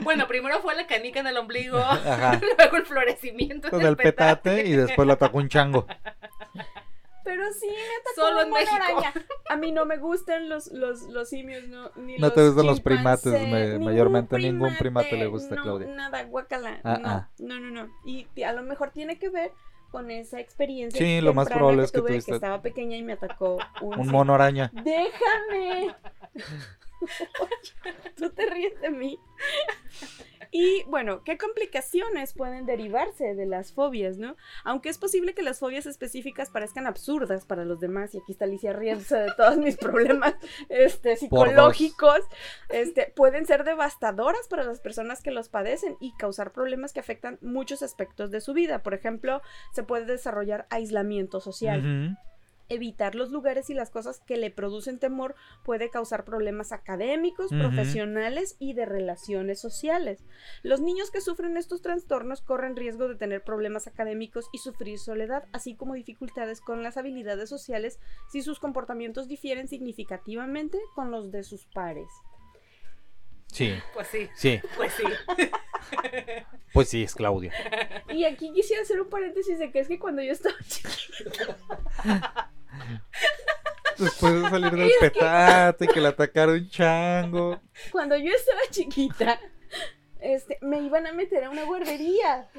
Bueno, 0.01 0.28
primero 0.28 0.60
fue 0.62 0.76
la 0.76 0.86
canica 0.86 1.20
en 1.20 1.28
el 1.28 1.38
ombligo, 1.38 1.78
Ajá. 1.78 2.39
luego 2.58 2.78
el 2.78 2.86
florecimiento 2.86 3.68
en 3.68 3.72
Con 3.72 3.82
el 3.82 3.95
petate 3.95 4.66
y 4.68 4.74
después 4.74 5.08
lo 5.08 5.14
atacó 5.14 5.38
un 5.38 5.49
chango. 5.49 5.88
Pero 7.24 7.43
sí, 7.54 7.68
me 7.68 7.74
atacó 7.74 8.16
Solo 8.16 8.36
un 8.38 8.43
en 8.43 8.49
mono 8.49 8.62
México. 8.62 8.84
araña. 8.99 9.14
A 9.49 9.56
mí 9.56 9.72
no 9.72 9.86
me 9.86 9.97
gustan 9.97 10.49
los, 10.49 10.68
los, 10.72 11.04
los 11.04 11.30
simios, 11.30 11.64
no, 11.68 11.89
ni 11.95 12.18
No 12.18 12.28
los 12.28 12.34
te 12.34 12.45
gustan 12.45 12.66
los 12.66 12.82
primates, 12.82 13.24
chimpancés, 13.24 13.49
me- 13.49 13.68
ningún 13.70 13.86
mayormente 13.86 14.38
ningún 14.38 14.76
primate 14.78 15.16
le 15.16 15.28
gusta, 15.28 15.56
no, 15.56 15.64
Claudia. 15.64 15.88
Nada, 15.88 16.24
guacala. 16.24 16.80
Ah, 16.84 16.97
no, 17.01 17.10
ah. 17.10 17.30
no, 17.39 17.60
no, 17.60 17.72
no. 17.72 17.89
Y 18.06 18.28
a 18.43 18.51
lo 18.51 18.62
mejor 18.64 18.91
tiene 18.91 19.18
que 19.18 19.30
ver 19.30 19.51
con 19.89 20.12
esa 20.12 20.39
experiencia. 20.39 20.99
Sí, 20.99 21.22
lo 21.22 21.34
más 21.34 21.47
probable 21.47 21.84
es 21.84 21.91
que 21.91 21.99
tuve, 21.99 22.12
tuviste- 22.12 22.32
que 22.32 22.36
estaba 22.36 22.62
pequeña 22.62 22.97
y 22.97 23.04
me 23.04 23.14
atacó 23.14 23.58
un, 23.80 24.08
mono 24.10 24.36
araña. 24.36 24.70
Déjame. 24.74 25.95
Tú 28.16 28.30
te 28.32 28.45
ríes 28.45 28.80
de 28.82 28.89
mí. 28.89 29.20
Y 30.56 30.84
bueno, 30.84 31.24
¿qué 31.24 31.36
complicaciones 31.36 32.34
pueden 32.34 32.68
derivarse 32.68 33.34
de 33.34 33.47
las 33.47 33.74
fobias, 33.74 34.20
no? 34.20 34.36
Aunque 34.64 34.89
es 34.89 34.99
posible 34.99 35.34
que 35.34 35.41
las 35.41 35.58
fobias 35.58 35.88
específicas 35.88 36.51
parezcan 36.51 36.86
absurdas 36.86 37.43
para 37.43 37.66
los 37.66 37.80
demás, 37.80 38.14
y 38.14 38.20
aquí 38.20 38.34
está 38.34 38.45
Alicia 38.45 38.72
riéndose 38.72 39.18
de 39.18 39.34
todos 39.36 39.58
mis 39.58 39.78
problemas 39.78 40.36
este, 40.70 41.18
psicológicos, 41.18 42.20
este, 42.70 43.12
pueden 43.16 43.47
ser 43.47 43.64
devastadoras 43.64 44.47
para 44.47 44.64
las 44.64 44.80
personas 44.80 45.24
que 45.24 45.32
los 45.32 45.49
padecen 45.49 45.97
y 45.99 46.14
causar 46.18 46.51
problemas 46.51 46.93
que 46.93 46.99
afectan 46.99 47.39
muchos 47.41 47.82
aspectos 47.82 48.30
de 48.30 48.39
su 48.39 48.54
vida. 48.54 48.84
Por 48.84 48.93
ejemplo, 48.93 49.41
se 49.74 49.82
puede 49.82 50.06
desarrollar 50.06 50.68
aislamiento 50.70 51.39
social. 51.39 52.16
Evitar 52.70 53.16
los 53.16 53.32
lugares 53.32 53.70
y 53.70 53.74
las 53.74 53.89
cosas 53.89 54.20
que 54.26 54.38
le 54.38 54.51
producen 54.51 54.99
temor 54.99 55.36
puede 55.64 55.89
causar 55.89 56.26
problemas 56.26 56.72
académicos, 56.72 57.49
profesionales 57.49 58.55
y 58.59 58.74
de 58.74 58.86
relaciones 58.86 59.59
sociales. 59.59 60.24
Los 60.64 60.82
niños 60.82 61.11
que 61.11 61.22
sufren 61.22 61.57
estos 61.57 61.82
trastornos 61.82 62.41
corren 62.41 62.76
riesgo 62.76 63.07
de 63.07 63.16
tener 63.16 63.43
problemas 63.43 63.88
académicos 63.88 64.47
y 64.51 64.59
sufrir 64.59 64.99
soledad, 64.99 65.45
así 65.51 65.76
como 65.76 65.93
dificultades 65.93 66.61
con 66.61 66.84
las 66.84 66.97
habilidades 66.97 67.49
sociales 67.49 67.99
si 68.32 68.41
sus 68.41 68.59
comportamientos 68.59 69.28
difieren 69.28 69.68
significativamente 69.68 70.80
con 70.95 71.11
los 71.11 71.32
de 71.32 71.43
sus 71.43 71.66
pares. 71.66 72.09
Sí, 73.53 73.72
Pues 73.93 74.07
sí, 74.07 74.30
sí, 74.36 74.59
pues 74.76 74.91
sí. 74.93 75.03
pues 76.74 76.89
sí, 76.89 77.03
es 77.03 77.14
Claudia. 77.14 77.53
Y 78.09 78.26
aquí 78.26 78.51
quisiera 78.51 78.82
hacer 78.82 78.99
un 78.99 79.09
paréntesis 79.09 79.59
de 79.59 79.72
que 79.72 79.80
es 79.80 79.88
que 79.88 79.99
cuando 79.99 80.24
yo 80.24 80.32
estaba 80.32 80.55
chiquita, 80.68 81.57
Después 83.98 84.42
de 84.42 84.50
salir 84.50 84.72
del 84.72 84.92
petate, 85.00 85.88
que 85.88 86.02
le 86.02 86.08
atacaron 86.08 86.68
chango. 86.70 87.62
cuando 87.92 88.18
yo 88.18 88.32
estaba 88.32 88.62
chiquita, 88.70 89.40
este, 90.20 90.58
me 90.62 90.82
iban 90.82 91.06
a 91.08 91.14
meter 91.14 91.44
a 91.44 91.50
una 91.50 91.64
guardería. 91.64 92.50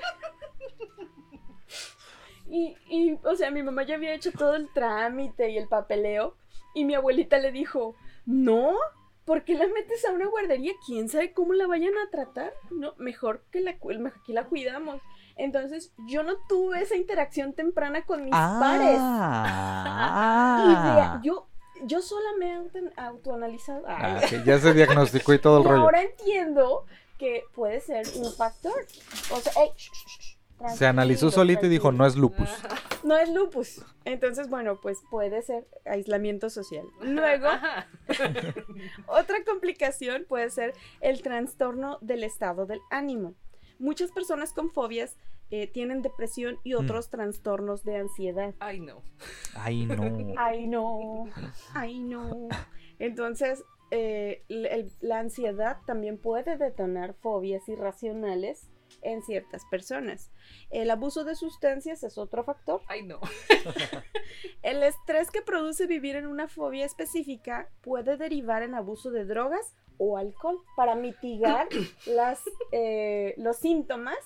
Y, 2.46 2.76
y, 2.88 3.18
o 3.24 3.34
sea, 3.36 3.50
mi 3.50 3.62
mamá 3.62 3.84
ya 3.84 3.94
había 3.94 4.14
hecho 4.14 4.30
todo 4.30 4.54
el 4.54 4.72
trámite 4.72 5.50
y 5.50 5.58
el 5.58 5.66
papeleo. 5.68 6.36
Y 6.74 6.84
mi 6.84 6.94
abuelita 6.94 7.38
le 7.38 7.52
dijo, 7.52 7.96
no, 8.26 8.74
¿por 9.24 9.44
qué 9.44 9.54
la 9.54 9.66
metes 9.68 10.04
a 10.04 10.12
una 10.12 10.26
guardería? 10.26 10.72
¿Quién 10.86 11.08
sabe 11.08 11.32
cómo 11.32 11.54
la 11.54 11.66
vayan 11.66 11.96
a 11.98 12.10
tratar? 12.10 12.52
No, 12.70 12.94
mejor 12.98 13.44
que 13.50 13.60
la, 13.60 13.72
mejor 13.72 14.22
que 14.24 14.32
la 14.32 14.44
cuidamos. 14.44 15.00
Entonces, 15.36 15.92
yo 16.06 16.22
no 16.22 16.36
tuve 16.48 16.80
esa 16.82 16.96
interacción 16.96 17.52
temprana 17.54 18.04
con 18.04 18.24
mis 18.24 18.30
pares. 18.32 18.98
Ah, 19.96 21.20
yo, 21.24 21.46
yo 21.84 22.00
sola 22.02 22.28
me 22.38 22.50
he 22.50 22.54
auto- 22.54 22.78
autoanalizado. 22.96 23.84
Ah, 23.88 24.20
que 24.28 24.42
ya 24.44 24.58
se 24.58 24.72
diagnosticó 24.74 25.34
y 25.34 25.38
todo 25.38 25.58
el 25.58 25.64
y 25.66 25.68
rollo. 25.68 25.82
ahora 25.82 26.02
entiendo 26.02 26.84
que 27.18 27.44
puede 27.54 27.80
ser 27.80 28.06
un 28.16 28.32
factor. 28.32 28.74
O 29.32 29.36
sea, 29.40 29.52
Se 30.76 30.86
analizó 30.86 31.30
solito 31.30 31.66
y 31.66 31.68
dijo, 31.68 31.92
no 31.92 32.06
es 32.06 32.16
lupus. 32.16 32.48
No 33.04 33.18
es 33.18 33.28
lupus. 33.28 33.82
Entonces, 34.06 34.48
bueno, 34.48 34.78
pues 34.80 34.96
puede 35.10 35.42
ser 35.42 35.66
aislamiento 35.84 36.48
social. 36.48 36.86
Luego, 37.02 37.48
otra 39.06 39.44
complicación 39.44 40.24
puede 40.26 40.48
ser 40.48 40.72
el 41.02 41.20
trastorno 41.20 41.98
del 42.00 42.24
estado 42.24 42.64
del 42.64 42.80
ánimo. 42.90 43.34
Muchas 43.84 44.10
personas 44.12 44.52
con 44.54 44.70
fobias 44.70 45.16
eh, 45.50 45.66
tienen 45.66 46.00
depresión 46.00 46.58
y 46.64 46.72
otros 46.74 47.10
trastornos 47.10 47.84
de 47.84 47.98
ansiedad. 47.98 48.54
Ay, 48.58 48.80
no. 48.80 49.02
Ay, 49.54 49.84
no. 49.86 49.94
Ay, 50.38 50.66
no. 50.66 51.26
Ay, 51.74 51.98
no. 52.00 52.48
Entonces, 52.98 53.62
eh, 53.90 54.42
el- 54.48 54.90
la 55.02 55.18
ansiedad 55.18 55.76
también 55.86 56.16
puede 56.16 56.56
detonar 56.56 57.12
fobias 57.14 57.68
irracionales 57.68 58.70
en 59.02 59.22
ciertas 59.22 59.64
personas. 59.70 60.30
El 60.70 60.90
abuso 60.90 61.24
de 61.24 61.34
sustancias 61.34 62.02
es 62.04 62.16
otro 62.16 62.42
factor. 62.42 62.80
Ay, 62.86 63.02
no. 63.02 63.20
El 64.62 64.82
estrés 64.82 65.30
que 65.30 65.42
produce 65.42 65.86
vivir 65.86 66.16
en 66.16 66.26
una 66.26 66.48
fobia 66.48 66.86
específica 66.86 67.68
puede 67.82 68.16
derivar 68.16 68.62
en 68.62 68.74
abuso 68.74 69.10
de 69.10 69.26
drogas 69.26 69.74
o 69.98 70.16
alcohol 70.18 70.58
para 70.76 70.94
mitigar 70.94 71.68
las, 72.06 72.40
eh, 72.72 73.34
los 73.38 73.56
síntomas 73.56 74.16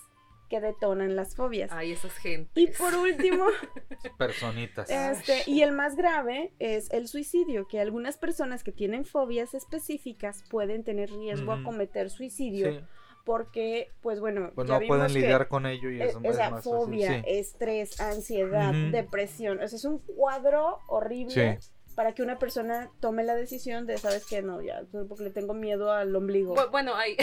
que 0.48 0.60
detonan 0.62 1.14
las 1.14 1.36
fobias. 1.36 1.70
Ay, 1.72 1.92
esas 1.92 2.14
gente. 2.16 2.58
Y 2.58 2.68
por 2.68 2.94
último, 2.94 3.44
Personitas. 4.18 4.88
Este, 4.88 5.42
y 5.50 5.60
el 5.60 5.72
más 5.72 5.94
grave 5.94 6.54
es 6.58 6.90
el 6.90 7.06
suicidio, 7.06 7.68
que 7.68 7.80
algunas 7.80 8.16
personas 8.16 8.64
que 8.64 8.72
tienen 8.72 9.04
fobias 9.04 9.52
específicas 9.54 10.44
pueden 10.50 10.84
tener 10.84 11.10
riesgo 11.10 11.52
a 11.52 11.62
cometer 11.62 12.08
suicidio 12.08 12.70
Sí, 12.72 12.80
porque, 13.26 13.92
pues 14.00 14.20
bueno, 14.20 14.52
pues 14.54 14.66
ya 14.68 14.74
no 14.74 14.80
vimos 14.80 14.96
pueden 14.96 15.12
que, 15.12 15.20
lidiar 15.20 15.48
con 15.48 15.66
ello 15.66 15.90
y 15.90 16.00
eh, 16.00 16.06
es, 16.06 16.16
o 16.16 16.20
es 16.22 16.36
sea, 16.36 16.48
más 16.48 16.64
fácil. 16.64 16.72
fobia, 16.72 17.08
Sí. 17.08 17.22
estrés, 17.26 18.00
ansiedad, 18.00 18.72
depresión, 18.90 19.60
o 19.62 19.68
sea, 19.68 19.76
es 19.76 19.84
un 19.84 19.98
cuadro 19.98 20.78
horrible 20.86 21.58
Sí. 21.60 21.68
Para 21.98 22.14
que 22.14 22.22
una 22.22 22.38
persona 22.38 22.92
tome 23.00 23.24
la 23.24 23.34
decisión 23.34 23.84
de, 23.84 23.98
sabes 23.98 24.24
que 24.24 24.40
no, 24.40 24.62
ya, 24.62 24.82
porque 25.08 25.24
le 25.24 25.30
tengo 25.30 25.52
miedo 25.52 25.90
al 25.90 26.14
ombligo. 26.14 26.54
Bu- 26.54 26.70
Bueno, 26.70 26.94
hay. 26.94 27.16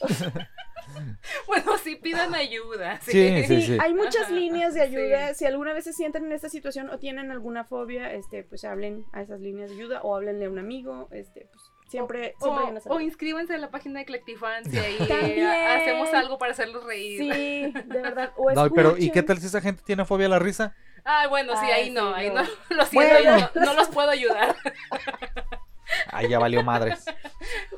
bueno, 1.46 1.76
sí 1.76 1.96
pidan 1.96 2.34
ayuda. 2.34 2.98
Sí, 3.02 3.44
sí, 3.46 3.60
sí. 3.62 3.78
Hay 3.78 3.92
muchas 3.92 4.22
Ajá, 4.24 4.32
líneas 4.32 4.72
de 4.72 4.80
ayuda. 4.80 5.28
sí. 5.28 5.34
Si 5.40 5.44
alguna 5.44 5.74
vez 5.74 5.84
se 5.84 5.92
sienten 5.92 6.24
en 6.24 6.32
esta 6.32 6.48
situación 6.48 6.88
o 6.88 6.98
tienen 6.98 7.30
alguna 7.30 7.64
fobia, 7.64 8.10
este, 8.14 8.42
pues 8.42 8.64
hablen 8.64 9.04
a 9.12 9.20
esas 9.20 9.38
líneas 9.40 9.68
de 9.68 9.76
ayuda 9.76 10.00
o 10.02 10.16
háblenle 10.16 10.46
a 10.46 10.50
un 10.50 10.58
amigo. 10.58 11.08
Este, 11.12 11.48
pues 11.52 11.62
siempre, 11.88 12.34
O, 12.40 12.44
siempre 12.44 12.64
hay 12.64 12.70
una 12.70 12.78
o 12.78 12.82
salida. 12.82 13.02
inscríbanse 13.02 13.54
en 13.54 13.60
la 13.60 13.70
página 13.70 14.00
de 14.00 14.06
Collectifans 14.06 14.72
y 14.72 14.78
ahí 14.78 14.96
También. 15.08 15.46
hacemos 15.46 16.08
algo 16.14 16.38
para 16.38 16.52
hacerlos 16.52 16.84
reír. 16.84 17.18
Sí, 17.18 17.72
de 17.86 18.00
verdad. 18.00 18.32
O 18.38 18.50
No, 18.52 18.70
pero 18.70 18.96
¿y 18.96 19.10
qué 19.10 19.22
tal 19.22 19.36
si 19.38 19.46
esa 19.46 19.60
gente 19.60 19.82
tiene 19.84 20.06
fobia 20.06 20.24
a 20.24 20.30
la 20.30 20.38
risa? 20.38 20.74
Ah, 21.04 21.26
bueno, 21.28 21.52
sí, 21.54 21.66
Ah, 21.70 21.74
ahí 21.74 21.84
sí, 21.86 21.90
no, 21.90 22.14
ahí 22.14 22.28
no. 22.28 22.42
no. 22.42 22.48
Lo 22.76 22.86
siento, 22.86 23.14
Bueno. 23.22 23.50
no, 23.54 23.64
no 23.64 23.74
los 23.74 23.88
puedo 23.88 24.10
ayudar. 24.10 24.54
Ay, 26.10 26.28
ya 26.28 26.38
valió 26.38 26.62
madres. 26.62 27.04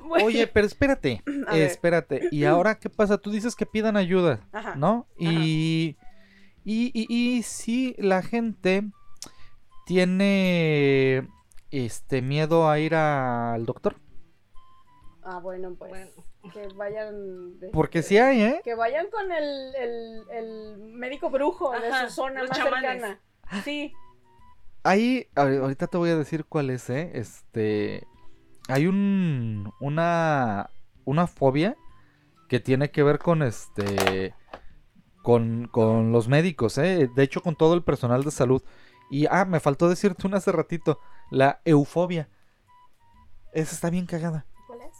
Bueno, 0.06 0.26
Oye, 0.26 0.46
pero 0.46 0.66
espérate, 0.66 1.22
espérate. 1.52 2.28
¿Y 2.30 2.44
ahora 2.44 2.78
qué 2.78 2.90
pasa? 2.90 3.16
Tú 3.18 3.30
dices 3.30 3.56
que 3.56 3.64
pidan 3.64 3.96
ayuda, 3.96 4.46
Ajá. 4.52 4.74
¿no? 4.76 5.06
Y, 5.18 5.96
y, 6.62 6.90
y, 6.92 7.06
y 7.08 7.42
si 7.42 7.94
la 7.98 8.22
gente 8.22 8.84
tiene 9.86 11.26
este 11.70 12.20
miedo 12.22 12.68
a 12.68 12.78
ir 12.78 12.94
al 12.94 13.64
doctor. 13.66 13.96
Ah, 15.22 15.38
bueno, 15.40 15.74
pues 15.78 15.90
Bueno. 15.90 16.10
Que 16.52 16.68
vayan. 16.74 17.58
de- 17.58 17.68
Porque 17.70 18.02
sí 18.02 18.18
hay, 18.18 18.42
¿eh? 18.42 18.60
Que 18.64 18.74
vayan 18.74 19.06
con 19.10 19.30
el, 19.32 19.74
el, 19.76 20.24
el 20.30 20.78
médico 20.78 21.30
brujo 21.30 21.70
de 21.72 21.88
Ajá, 21.88 22.08
su 22.08 22.14
zona 22.16 22.42
más 22.42 22.50
chamanes. 22.50 22.90
cercana. 23.00 23.20
Sí. 23.64 23.92
Ahí, 24.82 25.28
ahor- 25.34 25.62
ahorita 25.62 25.86
te 25.86 25.96
voy 25.96 26.10
a 26.10 26.16
decir 26.16 26.44
cuál 26.44 26.70
es, 26.70 26.88
¿eh? 26.90 27.12
Este, 27.14 28.06
hay 28.68 28.86
un, 28.86 29.72
una, 29.80 30.70
una 31.04 31.26
fobia 31.26 31.76
que 32.48 32.60
tiene 32.60 32.90
que 32.90 33.02
ver 33.02 33.18
con 33.18 33.42
este, 33.42 34.34
con, 35.22 35.66
con 35.68 36.12
los 36.12 36.28
médicos, 36.28 36.76
¿eh? 36.78 37.08
De 37.14 37.22
hecho, 37.22 37.40
con 37.42 37.56
todo 37.56 37.74
el 37.74 37.82
personal 37.82 38.22
de 38.24 38.30
salud. 38.30 38.62
Y, 39.10 39.26
ah, 39.30 39.44
me 39.44 39.60
faltó 39.60 39.88
decirte 39.88 40.26
una 40.26 40.38
hace 40.38 40.52
ratito, 40.52 40.98
la 41.30 41.60
eufobia. 41.64 42.28
Esa 43.52 43.74
está 43.74 43.90
bien 43.90 44.06
cagada. 44.06 44.46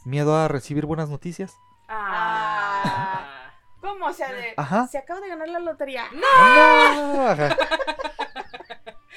Miedo 0.05 0.37
a 0.37 0.49
recibir 0.49 0.87
buenas 0.87 1.09
noticias. 1.09 1.57
Ah. 1.89 3.51
¿Cómo? 3.81 4.07
O 4.07 4.13
sea, 4.13 4.33
de. 4.33 4.55
Ajá. 4.57 4.87
Se 4.89 4.99
acaba 4.99 5.21
de 5.21 5.29
ganar 5.29 5.49
la 5.49 5.61
lotería. 5.61 6.05
¡No! 6.13 7.27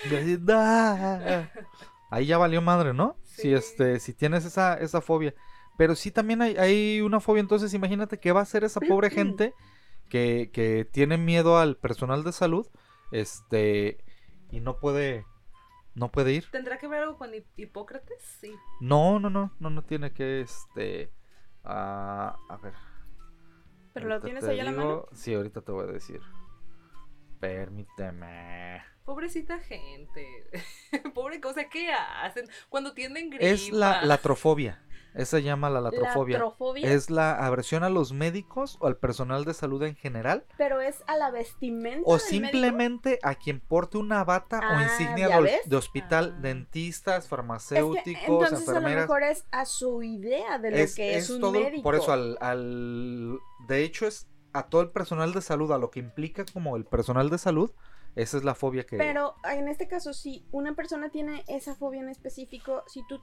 Ahí 2.09 2.25
ya 2.25 2.37
valió 2.37 2.61
madre, 2.61 2.93
¿no? 2.93 3.17
Si 3.23 3.53
este, 3.53 3.99
si 3.99 4.13
tienes 4.13 4.45
esa, 4.45 4.75
esa 4.75 5.01
fobia. 5.01 5.33
Pero 5.77 5.95
sí 5.95 6.11
también 6.11 6.41
hay, 6.41 6.57
hay 6.57 7.01
una 7.01 7.19
fobia, 7.19 7.41
entonces 7.41 7.73
imagínate 7.73 8.19
qué 8.19 8.31
va 8.31 8.39
a 8.39 8.43
hacer 8.43 8.63
esa 8.63 8.79
pobre 8.79 9.09
gente 9.11 9.53
que, 10.09 10.49
que 10.51 10.85
tiene 10.85 11.17
miedo 11.17 11.57
al 11.57 11.77
personal 11.77 12.23
de 12.23 12.31
salud, 12.31 12.67
este, 13.11 13.97
y 14.51 14.59
no 14.59 14.79
puede, 14.79 15.25
no 15.97 16.11
puede 16.11 16.31
ir. 16.33 16.45
¿Tendrá 16.51 16.77
que 16.77 16.87
ver 16.87 17.01
algo 17.03 17.17
con 17.17 17.33
Hip- 17.33 17.47
Hipócrates? 17.57 18.21
Sí. 18.39 18.53
No, 18.79 19.19
no, 19.19 19.29
no, 19.29 19.51
no, 19.59 19.69
no 19.71 19.83
tiene 19.83 20.13
que, 20.13 20.41
este, 20.41 21.11
ah, 21.63 22.37
a 22.49 22.57
ver. 22.57 22.73
¿Pero 23.93 24.07
lo 24.07 24.21
tienes 24.21 24.43
ahí 24.43 24.59
a 24.59 24.63
la 24.63 24.71
mano? 24.71 25.07
Sí, 25.11 25.33
ahorita 25.33 25.61
te 25.61 25.71
voy 25.71 25.85
a 25.89 25.91
decir. 25.91 26.21
Permíteme. 27.39 28.83
Pobrecita 29.05 29.57
gente. 29.59 30.27
Pobre 31.15 31.41
cosa, 31.41 31.67
¿qué 31.69 31.91
hacen 31.91 32.45
cuando 32.69 32.93
tienen 32.93 33.29
gripa? 33.29 33.45
Es 33.45 33.71
la 33.71 34.03
latrofobia. 34.03 34.83
Esa 35.17 35.39
llama 35.39 35.69
la 35.69 35.81
latrofobia. 35.81 36.37
Latrofobia, 36.37 36.91
Es 36.91 37.09
la 37.09 37.33
aversión 37.45 37.83
a 37.83 37.89
los 37.89 38.13
médicos 38.13 38.77
o 38.79 38.87
al 38.87 38.97
personal 38.97 39.45
de 39.45 39.53
salud 39.53 39.81
en 39.83 39.95
general. 39.95 40.45
pero 40.57 40.79
es 40.79 41.03
a 41.07 41.17
la 41.17 41.31
vestimenta. 41.31 42.01
O 42.05 42.17
del 42.17 42.21
médico. 42.21 42.29
simplemente 42.51 43.19
a 43.23 43.35
quien 43.35 43.59
porte 43.59 43.97
una 43.97 44.23
bata 44.23 44.59
o 44.59 44.63
Ah, 44.63 44.83
insignia 44.83 45.29
¿ya 45.29 45.41
de, 45.65 45.75
hospital, 45.75 46.35
Ah. 46.37 46.41
dentistas, 46.41 47.17
Es 47.17 47.23
que, 47.23 47.29
farmacéuticos, 47.29 48.21
entonces 48.27 48.69
a 48.69 48.73
lo 48.79 48.81
mejor 48.81 49.23
es 49.23 49.45
a 49.51 49.65
su 49.65 50.03
idea 50.03 50.59
de 50.59 50.71
lo 50.71 50.77
es, 50.77 50.95
que 50.95 51.17
es, 51.17 51.23
es 51.25 51.29
un 51.31 51.41
todo, 51.41 51.51
médico. 51.53 51.83
por 51.83 51.95
eso 51.95 52.11
al, 52.11 52.37
al- 52.39 53.39
de 53.67 53.83
hecho 53.83 54.05
es 54.07 54.27
a 54.53 54.63
todo 54.69 54.81
el 54.81 54.89
personal 54.91 55.33
de 55.33 55.41
salud, 55.41 55.71
a 55.71 55.77
lo 55.77 55.91
que 55.91 55.99
implica 55.99 56.45
como 56.51 56.77
el 56.77 56.85
personal 56.85 57.29
de 57.29 57.37
salud, 57.37 57.71
esa 58.15 58.37
es 58.37 58.43
la 58.43 58.55
fobia 58.55 58.83
que 58.85 58.97
Pero 58.97 59.35
en 59.43 59.67
este 59.67 59.87
caso, 59.87 60.13
si 60.13 60.43
una 60.51 60.73
persona 60.73 61.09
tiene 61.09 61.43
esa 61.47 61.75
fobia 61.75 62.01
en 62.01 62.09
específico, 62.09 62.83
si 62.87 63.05
tú... 63.07 63.19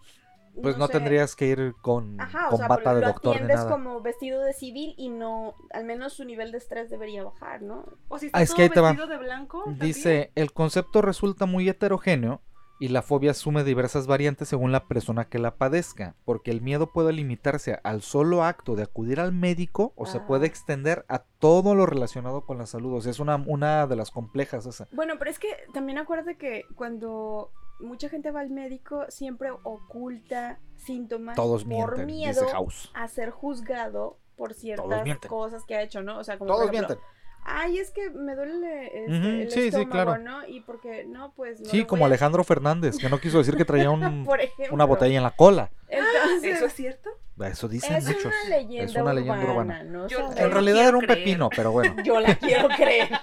pues 0.62 0.76
no, 0.78 0.86
sé, 0.86 0.92
tendrías 0.94 1.34
que 1.36 1.46
ir 1.46 1.74
con, 1.82 2.20
Ajá, 2.20 2.46
o 2.48 2.50
con 2.50 2.58
sea, 2.58 2.68
bata 2.68 2.94
de 2.94 3.00
lo 3.00 3.06
doctor 3.08 3.32
ni 3.32 3.36
atiendes 3.42 3.56
nada. 3.64 3.70
como 3.70 4.00
vestido 4.00 4.40
de 4.42 4.52
civil 4.52 4.94
y 4.96 5.08
no, 5.10 5.54
al 5.72 5.84
menos 5.84 6.12
su 6.12 6.24
nivel 6.24 6.52
de 6.52 6.58
estrés 6.58 6.90
debería 6.90 7.24
bajar, 7.24 7.62
¿no? 7.62 7.84
O 8.08 8.18
si 8.18 8.26
está 8.26 8.38
Ah, 8.38 8.42
es 8.42 8.50
todo 8.50 8.56
que 8.56 8.62
ahí 8.62 8.68
te 8.70 8.80
va. 8.80 8.88
vestido 8.92 9.08
de 9.08 9.18
blanco. 9.18 9.62
también. 9.64 9.86
Dice, 9.86 10.32
el 10.34 10.52
concepto 10.52 11.02
resulta 11.02 11.46
muy 11.46 11.68
heterogéneo 11.68 12.40
Y 12.80 12.88
la 12.88 13.02
fobia 13.02 13.30
asume 13.30 13.62
diversas 13.62 14.08
variantes 14.08 14.48
según 14.48 14.72
la 14.72 14.88
persona 14.88 15.28
que 15.28 15.38
la 15.38 15.54
padezca, 15.56 16.16
porque 16.24 16.50
el 16.50 16.60
miedo 16.60 16.92
puede 16.92 17.12
limitarse 17.12 17.78
al 17.84 18.02
solo 18.02 18.42
acto 18.42 18.74
de 18.74 18.82
acudir 18.82 19.20
al 19.20 19.32
médico 19.32 19.92
o 19.94 20.06
se 20.06 20.18
puede 20.18 20.46
Ah. 20.46 20.48
extender 20.48 21.04
a 21.08 21.20
todo 21.38 21.76
lo 21.76 21.86
relacionado 21.86 22.44
con 22.44 22.58
la 22.58 22.66
salud. 22.66 22.94
O 22.96 23.00
sea, 23.00 23.12
es 23.12 23.20
una, 23.20 23.36
una 23.36 23.86
de 23.86 23.94
las 23.94 24.10
complejas 24.10 24.66
esa. 24.66 24.88
Bueno, 24.90 25.14
pero 25.20 25.30
es 25.30 25.38
que 25.38 25.48
también 25.72 25.98
acuérdate 25.98 26.36
que 26.36 26.64
cuando 26.74 27.52
mucha 27.80 28.08
gente 28.08 28.30
va 28.30 28.40
al 28.40 28.50
médico 28.50 29.04
siempre 29.08 29.50
oculta 29.62 30.58
síntomas 30.76 31.36
Todos 31.36 31.64
por 31.64 31.68
mienten, 31.98 32.06
miedo 32.06 32.46
House. 32.48 32.90
a 32.94 33.08
ser 33.08 33.30
juzgado 33.30 34.18
por 34.36 34.54
ciertas 34.54 35.18
cosas 35.28 35.64
que 35.64 35.74
ha 35.76 35.82
hecho, 35.82 36.02
¿no? 36.02 36.18
O 36.18 36.24
sea, 36.24 36.38
como 36.38 36.48
Todos 36.52 36.66
por 36.66 36.74
ejemplo, 36.74 36.96
mienten. 36.96 37.14
ay, 37.44 37.78
es 37.78 37.90
que 37.92 38.10
me 38.10 38.34
duele 38.34 38.86
este, 39.04 39.18
Ujú, 39.18 39.26
el 39.28 39.50
sí, 39.50 39.60
sí, 39.60 39.66
estómago, 39.68 39.90
claro. 39.90 40.18
¿no? 40.18 40.46
Y 40.46 40.60
porque, 40.60 41.04
no, 41.04 41.32
pues 41.34 41.60
no 41.60 41.66
Sí, 41.70 41.84
como 41.84 42.04
a- 42.04 42.08
Alejandro 42.08 42.42
Fernández, 42.44 42.96
que 42.98 43.08
no 43.08 43.18
quiso 43.20 43.38
decir 43.38 43.56
que 43.56 43.64
traía 43.64 43.90
un- 43.90 44.26
una 44.72 44.84
botella 44.84 45.16
en 45.16 45.22
la 45.22 45.30
cola. 45.30 45.70
Entonces, 45.88 46.56
¿Eso 46.56 46.66
es 46.66 46.72
cierto? 46.74 47.10
Eso 47.40 47.68
dicen 47.68 47.94
es 47.96 48.06
muchos. 48.06 48.26
una 48.26 48.56
leyenda 48.56 48.84
es 48.84 48.94
una 48.96 49.12
leyenda 49.12 49.38
urbana, 49.44 49.52
urbana. 49.52 49.84
¿no? 49.84 50.06
Yo- 50.08 50.18
sabemos. 50.18 50.38
En 50.40 50.50
realidad 50.50 50.88
era 50.88 50.96
un 50.96 51.04
creer. 51.04 51.18
pepino, 51.18 51.48
pero 51.54 51.72
bueno. 51.72 51.96
Yo 52.04 52.20
la 52.20 52.34
quiero 52.36 52.68
creer. 52.68 53.08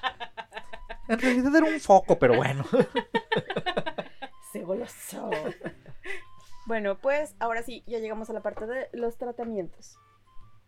En 1.08 1.20
realidad 1.20 1.54
era 1.58 1.66
un 1.66 1.80
foco, 1.82 2.18
pero 2.18 2.36
bueno. 2.38 2.64
Se 4.52 4.64
goloso. 4.64 5.30
Bueno, 6.68 7.00
pues 7.00 7.36
ahora 7.40 7.64
sí, 7.64 7.84
ya 7.88 7.98
llegamos 7.98 8.30
a 8.30 8.34
la 8.34 8.42
parte 8.42 8.68
de 8.68 8.88
los 8.94 9.18
tratamientos. 9.18 9.98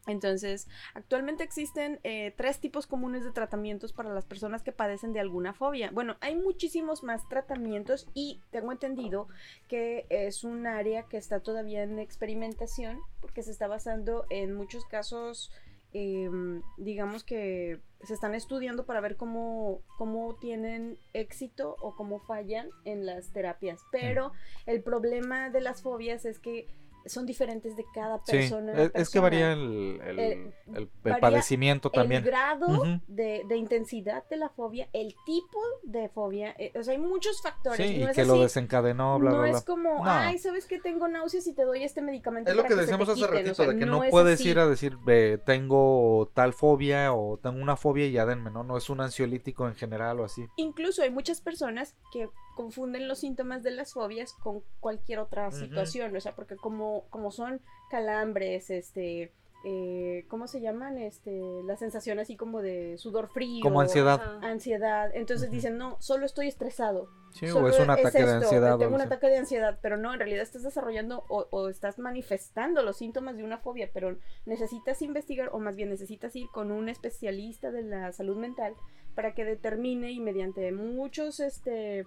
Entonces, 0.05 0.67
actualmente 0.95 1.43
existen 1.43 1.99
eh, 2.03 2.33
tres 2.35 2.59
tipos 2.59 2.87
comunes 2.87 3.23
de 3.23 3.31
tratamientos 3.31 3.93
para 3.93 4.13
las 4.13 4.25
personas 4.25 4.63
que 4.63 4.73
padecen 4.73 5.13
de 5.13 5.21
alguna 5.21 5.53
fobia. 5.53 5.91
Bueno, 5.91 6.17
hay 6.19 6.35
muchísimos 6.35 7.03
más 7.03 7.27
tratamientos 7.29 8.07
y 8.13 8.41
tengo 8.51 8.73
entendido 8.73 9.29
que 9.69 10.05
es 10.09 10.43
un 10.43 10.67
área 10.67 11.03
que 11.03 11.17
está 11.17 11.39
todavía 11.39 11.83
en 11.83 11.99
experimentación 11.99 12.99
porque 13.21 13.43
se 13.43 13.51
está 13.51 13.67
basando 13.67 14.25
en 14.29 14.53
muchos 14.53 14.85
casos, 14.85 15.51
em, 15.93 16.61
digamos 16.77 17.23
que 17.23 17.79
se 18.01 18.13
están 18.13 18.35
estudiando 18.35 18.85
para 18.85 19.01
ver 19.01 19.15
cómo, 19.15 19.81
cómo 19.97 20.35
tienen 20.35 20.97
éxito 21.13 21.75
o 21.79 21.95
cómo 21.95 22.19
fallan 22.19 22.69
en 22.85 23.05
las 23.05 23.31
terapias. 23.31 23.81
Pero 23.91 24.33
el 24.65 24.83
problema 24.83 25.49
de 25.49 25.61
las 25.61 25.81
fobias 25.81 26.25
es 26.25 26.39
que 26.39 26.67
son 27.05 27.25
diferentes 27.25 27.75
de 27.75 27.85
cada 27.93 28.19
Sí, 28.25 28.31
persona. 28.37 28.71
a 28.73 28.81
es, 28.83 28.91
es 28.93 29.09
que 29.09 29.19
varía 29.19 29.53
el, 29.53 29.99
el- 30.05 30.19
Eh, 30.19 30.53
el- 30.67 30.75
el 30.77 30.89
varía 31.03 31.19
padecimiento 31.19 31.89
también. 31.89 32.23
El 32.23 32.29
grado 32.29 32.67
de, 33.07 33.43
de 33.47 33.57
intensidad 33.57 34.23
de 34.29 34.37
la 34.37 34.49
fobia, 34.49 34.87
el 34.93 35.13
tipo 35.25 35.59
de 35.83 36.09
fobia, 36.09 36.55
eh, 36.57 36.71
o 36.77 36.83
sea, 36.83 36.93
hay 36.93 36.99
muchos 36.99 37.41
factores. 37.41 37.77
Sí, 37.77 37.97
no 37.99 38.07
y 38.07 38.09
es 38.09 38.15
que 38.15 38.25
lo 38.25 38.41
desencadenó, 38.41 39.19
bla, 39.19 39.31
no 39.31 39.37
bla, 39.39 39.49
bla. 39.49 39.57
es 39.59 39.65
como, 39.65 40.03
No. 40.03 40.09
ay, 40.11 40.37
¿sabes 40.39 40.65
que 40.65 40.79
tengo 40.79 41.07
náuseas 41.07 41.45
y 41.47 41.53
te 41.53 41.63
doy 41.63 41.83
este 41.83 42.01
medicamento? 42.01 42.49
Es 42.49 42.55
lo 42.55 42.63
para 42.63 42.75
que 42.75 42.81
decíamos 42.81 43.09
hace 43.09 43.15
quiten", 43.19 43.33
o 43.33 43.37
ratito, 43.37 43.55
sea, 43.55 43.67
de 43.67 43.77
que 43.77 43.85
no, 43.85 44.03
es 44.03 44.11
puedes 44.11 44.39
así. 44.39 44.49
ir 44.49 44.59
a 44.59 44.67
decir, 44.67 44.97
"Ve, 45.05 45.39
tengo 45.45 46.29
tal 46.33 46.53
fobia 46.53 47.13
o 47.13 47.37
tengo 47.37 47.61
una 47.61 47.75
fobia 47.75 48.05
y 48.05 48.11
ya 48.13 48.25
denme, 48.25 48.49
¿no? 48.51 48.63
No 48.63 48.77
es 48.77 48.89
un 48.89 49.01
ansiolítico 49.01 49.67
en 49.67 49.75
general 49.75 50.19
o 50.19 50.23
así. 50.23 50.47
Incluso 50.57 51.01
hay 51.03 51.09
muchas 51.11 51.41
personas 51.41 51.95
que 52.11 52.29
confunden 52.55 53.07
los 53.07 53.19
síntomas 53.19 53.63
de 53.63 53.71
las 53.71 53.93
fobias 53.93 54.33
con 54.33 54.63
cualquier 54.79 55.19
otra 55.19 55.51
situación, 55.51 56.15
o 56.15 56.19
sea, 56.19 56.35
porque 56.35 56.55
como, 56.55 57.05
como 57.09 57.31
son 57.31 57.61
calambres, 57.89 58.69
este, 58.69 59.31
eh, 59.65 60.25
¿cómo 60.27 60.47
se 60.47 60.59
llaman? 60.59 60.97
Este, 60.97 61.41
la 61.63 61.77
sensación 61.77 62.19
así 62.19 62.35
como 62.35 62.61
de 62.61 62.97
sudor 62.97 63.29
frío. 63.29 63.61
Como 63.61 63.79
ansiedad. 63.79 64.21
Ajá. 64.21 64.39
Ansiedad. 64.41 65.09
Entonces 65.13 65.49
dicen, 65.49 65.77
no, 65.77 65.95
solo 66.01 66.25
estoy 66.25 66.49
estresado. 66.49 67.07
Sí, 67.31 67.47
Solo 67.47 67.67
o 67.67 67.69
es 67.69 67.79
un 67.79 67.89
ataque 67.89 68.19
de 68.19 68.23
esto, 68.25 68.35
ansiedad. 68.35 68.75
o 68.75 68.77
Tengo 68.77 68.95
un 68.95 69.01
ataque 69.01 69.27
de 69.27 69.37
ansiedad, 69.37 69.79
pero 69.81 69.97
no, 69.97 70.13
en 70.13 70.19
realidad 70.19 70.43
estás 70.43 70.63
desarrollando 70.63 71.23
o, 71.29 71.47
o 71.49 71.69
estás 71.69 71.97
manifestando 71.97 72.83
los 72.83 72.97
síntomas 72.97 73.37
de 73.37 73.43
una 73.43 73.57
fobia, 73.57 73.89
pero 73.93 74.17
necesitas 74.45 75.01
investigar 75.01 75.49
o 75.53 75.59
más 75.59 75.75
bien 75.75 75.89
necesitas 75.89 76.35
ir 76.35 76.47
con 76.53 76.71
un 76.71 76.89
especialista 76.89 77.71
de 77.71 77.83
la 77.83 78.11
salud 78.11 78.35
mental 78.35 78.75
para 79.15 79.33
que 79.33 79.45
determine 79.45 80.11
y 80.11 80.19
mediante 80.19 80.71
muchos, 80.71 81.39
este, 81.39 82.05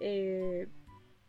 eh, 0.00 0.68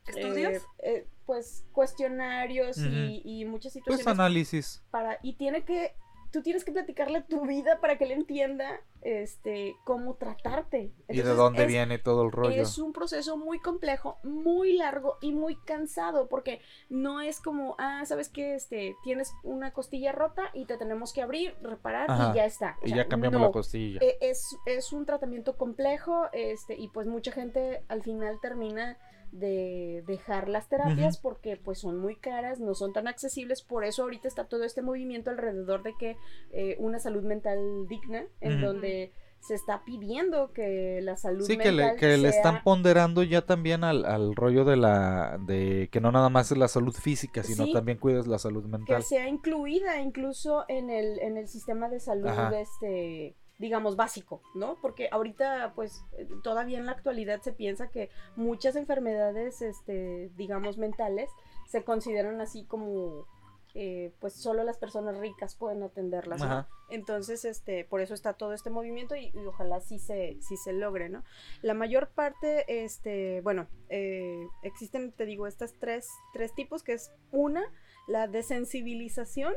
¿Estudios? 0.08 0.54
eh, 0.54 0.62
eh, 0.84 1.08
pues 1.26 1.66
cuestionarios 1.74 2.78
y, 2.78 3.22
y 3.26 3.46
muchas 3.46 3.74
situaciones 3.74 4.06
Pues 4.06 4.14
análisis. 4.20 4.82
para 4.92 5.20
y 5.22 5.34
tiene 5.34 5.66
que 5.66 5.94
tú 6.32 6.42
tienes 6.42 6.64
que 6.66 6.72
platicarle 6.72 7.22
tu 7.22 7.46
vida 7.46 7.80
para 7.80 7.98
que 7.98 8.04
él 8.06 8.12
entienda 8.12 8.82
este 9.02 9.76
cómo 9.86 10.16
tratarte 10.16 10.92
Y 11.08 11.22
de 11.22 11.34
dónde 11.34 11.62
es- 11.64 11.68
viene 11.68 11.98
todo 12.00 12.24
el 12.24 12.32
rollo. 12.32 12.62
es 12.62 12.78
un 12.78 12.92
proceso 12.94 13.38
muy 13.38 13.60
complejo, 13.60 14.18
muy 14.24 14.74
largo 14.74 15.18
y 15.22 15.32
muy 15.34 15.56
cansado, 15.56 16.28
porque 16.28 16.60
no 16.90 17.22
es 17.22 17.40
como, 17.40 17.76
ah, 17.80 18.04
sabes 18.06 18.28
que 18.30 18.56
este, 18.56 18.96
tienes 19.04 19.34
una 19.44 19.72
costilla 19.72 20.12
rota 20.12 20.44
y 20.54 20.66
te 20.66 20.78
tenemos 20.78 21.14
que 21.14 21.22
abrir, 21.22 21.56
reparar 21.62 22.10
Ajá. 22.12 22.32
y 22.32 22.36
ya 22.36 22.46
está. 22.46 22.78
O 22.82 22.86
Y 22.86 22.90
sea, 22.90 22.98
ya 22.98 23.08
cambiamos 23.08 23.40
no. 23.40 23.48
la 23.48 23.52
costilla. 23.54 24.00
Eh, 24.02 24.18
Es, 24.22 24.58
es 24.66 24.92
un 24.92 25.06
tratamiento 25.06 25.56
complejo, 25.58 26.28
este, 26.34 26.76
y 26.76 26.90
pues 26.90 27.08
mucha 27.08 27.32
gente 27.32 27.84
al 27.88 28.02
final 28.04 28.40
termina 28.42 28.98
de 29.32 30.04
dejar 30.08 30.50
las 30.50 30.68
terapias 30.70 31.18
porque 31.18 31.58
pues 31.58 31.80
son 31.80 31.98
muy 32.00 32.16
caras, 32.16 32.60
no 32.60 32.74
son 32.76 32.94
tan 32.94 33.08
accesibles, 33.08 33.62
por 33.62 33.84
eso 33.86 34.04
ahorita 34.04 34.28
está 34.28 34.46
todo 34.46 34.64
este 34.64 34.82
movimiento 34.82 35.30
alrededor 35.30 35.84
de 35.84 35.94
que 36.00 36.18
eh, 36.52 36.76
una 36.80 37.00
salud 37.00 37.24
mental 37.24 37.60
digna, 37.88 38.26
en 38.42 38.62
donde 38.62 39.12
se 39.40 39.54
está 39.54 39.84
pidiendo 39.86 40.52
que 40.52 41.00
la 41.04 41.16
salud 41.16 41.46
Sí, 41.46 41.58
que 41.60 41.72
mental 41.72 41.94
le, 41.94 41.96
que 42.00 42.18
le 42.18 42.30
están 42.30 42.64
ponderando 42.64 43.22
ya 43.22 43.44
también 43.46 43.84
al, 43.84 44.04
al 44.06 44.36
rollo 44.36 44.66
de 44.66 44.78
la 44.78 45.38
de 45.46 45.90
que 45.92 46.02
no 46.02 46.12
nada 46.12 46.30
más 46.30 46.52
es 46.52 46.58
la 46.58 46.68
salud 46.68 46.96
física, 46.96 47.44
sino 47.44 47.66
Sí. 47.66 47.72
también 47.74 48.00
cuides 48.00 48.26
la 48.26 48.40
salud 48.40 48.64
que 48.64 48.70
mental. 48.70 49.04
sea 49.04 49.28
incluida 49.28 50.02
incluso 50.02 50.66
en 50.68 50.90
el, 50.90 51.20
en 51.20 51.38
el 51.38 51.48
sistema 51.48 51.88
de 51.88 52.00
salud, 52.00 52.28
Ajá. 52.30 52.60
este, 52.60 53.36
digamos, 53.60 53.96
básico, 53.96 54.42
¿no? 54.54 54.78
Porque 54.82 55.10
ahorita, 55.12 55.74
pues, 55.76 56.04
todavía 56.44 56.78
en 56.78 56.86
la 56.86 56.92
actualidad 56.92 57.42
se 57.42 57.54
piensa 57.54 57.90
que 57.90 58.10
muchas 58.36 58.76
enfermedades, 58.76 59.62
este, 59.62 60.30
digamos, 60.38 60.78
mentales, 60.78 61.30
se 61.68 61.84
consideran 61.84 62.40
así 62.40 62.66
como, 62.66 63.26
eh, 63.74 64.14
pues, 64.20 64.34
solo 64.34 64.64
las 64.64 64.78
personas 64.78 65.18
ricas 65.18 65.56
pueden 65.56 65.82
atenderlas, 65.82 66.40
¿no? 66.42 66.68
Entonces, 66.90 67.46
este, 67.46 67.84
por 67.84 68.00
eso 68.00 68.14
está 68.14 68.34
todo 68.34 68.54
este 68.54 68.70
movimiento 68.70 69.16
y, 69.16 69.32
y 69.34 69.46
ojalá 69.46 69.82
sí 69.82 69.98
se, 69.98 70.38
sí 70.40 70.56
se 70.56 70.74
logre, 70.74 71.10
¿no? 71.10 71.24
La 71.62 71.74
mayor 71.74 72.10
parte, 72.10 72.84
este, 72.84 73.42
bueno, 73.42 73.68
eh, 73.90 74.48
existen, 74.62 75.12
te 75.12 75.26
digo, 75.26 75.48
estas 75.48 75.74
tres, 75.80 76.10
tres 76.32 76.54
tipos, 76.54 76.84
que 76.84 76.94
es 76.94 77.12
una, 77.32 77.64
la 78.08 78.28
desensibilización, 78.28 79.54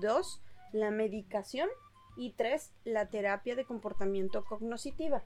dos, 0.00 0.40
la 0.72 0.90
medicación 0.92 1.68
y 2.16 2.32
tres, 2.32 2.72
la 2.84 3.08
terapia 3.08 3.56
de 3.56 3.64
comportamiento 3.64 4.44
cognoscitiva. 4.44 5.24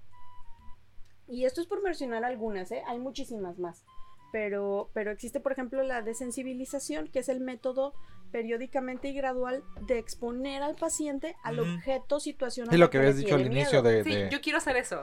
Y 1.27 1.45
esto 1.45 1.61
es 1.61 1.67
por 1.67 1.83
mencionar 1.83 2.25
algunas, 2.25 2.71
¿eh? 2.71 2.83
hay 2.87 2.99
muchísimas 2.99 3.59
más. 3.59 3.85
Pero, 4.33 4.91
pero 4.93 5.11
existe, 5.11 5.41
por 5.41 5.53
ejemplo, 5.53 5.83
la 5.83 6.03
desensibilización, 6.03 7.09
que 7.09 7.21
es 7.21 7.29
el 7.29 7.41
método 7.41 7.95
periódicamente 8.35 9.07
y 9.07 9.15
gradual 9.15 9.63
de 9.83 9.97
exponer 9.97 10.61
al 10.65 10.75
paciente 10.75 11.37
al 11.45 11.61
objeto, 11.61 12.19
situación. 12.19 12.67
a 12.69 12.73
Sí, 12.73 12.79
lo 12.79 12.91
que 12.91 12.99
habías 12.99 13.17
dicho 13.17 13.37
al 13.37 13.47
inicio 13.47 13.81
de, 13.81 14.03
Sí, 14.03 14.25
yo 14.29 14.41
quiero 14.41 14.59
hacer 14.59 14.77
eso. 14.77 15.01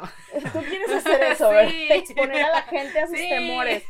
Tú 0.52 0.60
quieres 0.68 0.92
hacer 0.92 1.24
eso, 1.32 1.48
¿verdad? 1.50 1.72
Sí. 1.72 1.88
Exponer 1.92 2.44
a 2.44 2.52
la 2.52 2.62
gente 2.64 3.00
a 3.00 3.08
sus 3.08 3.18
Sí. 3.18 3.30
temores. 3.30 3.84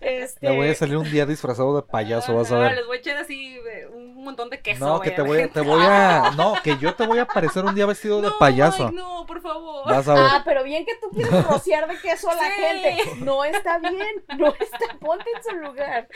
Este, 0.00 0.48
Le 0.48 0.54
voy 0.56 0.68
a 0.68 0.74
salir 0.76 0.96
un 0.98 1.10
día 1.10 1.26
disfrazado 1.26 1.74
de 1.74 1.82
payaso, 1.82 2.32
vas 2.36 2.52
a 2.52 2.58
ver. 2.58 2.76
Les 2.76 2.86
voy 2.86 2.98
a 2.98 3.00
echar 3.00 3.16
así 3.16 3.56
eh, 3.56 3.88
un 3.92 4.22
montón 4.22 4.50
de 4.50 4.60
queso. 4.60 4.86
No, 4.86 5.00
que 5.00 5.10
te 5.10 5.22
voy, 5.22 5.48
te 5.48 5.60
voy 5.62 5.82
a... 5.84 6.30
No, 6.36 6.54
que 6.62 6.76
yo 6.78 6.94
te 6.94 7.04
voy 7.08 7.18
a 7.18 7.22
aparecer 7.22 7.64
un 7.64 7.74
día 7.74 7.86
vestido 7.86 8.20
de 8.22 8.28
No, 8.28 8.38
payaso. 8.38 8.92
No, 8.92 9.26
por 9.26 9.40
favor. 9.42 9.84
Vas 9.84 10.06
a 10.06 10.14
ver. 10.14 10.22
Ah, 10.30 10.42
pero 10.44 10.62
bien 10.62 10.86
que 10.86 10.94
tú 11.00 11.10
quieres 11.10 11.44
rociar 11.44 11.88
de 11.88 11.98
queso 12.00 12.30
a 12.30 12.36
la 12.36 12.42
Sí. 12.42 12.52
gente. 12.62 13.24
No 13.24 13.44
está 13.44 13.78
bien, 13.80 14.24
no 14.38 14.54
está, 14.54 14.96
ponte 15.00 15.24
en 15.34 15.42
su 15.42 15.56
lugar. 15.56 16.06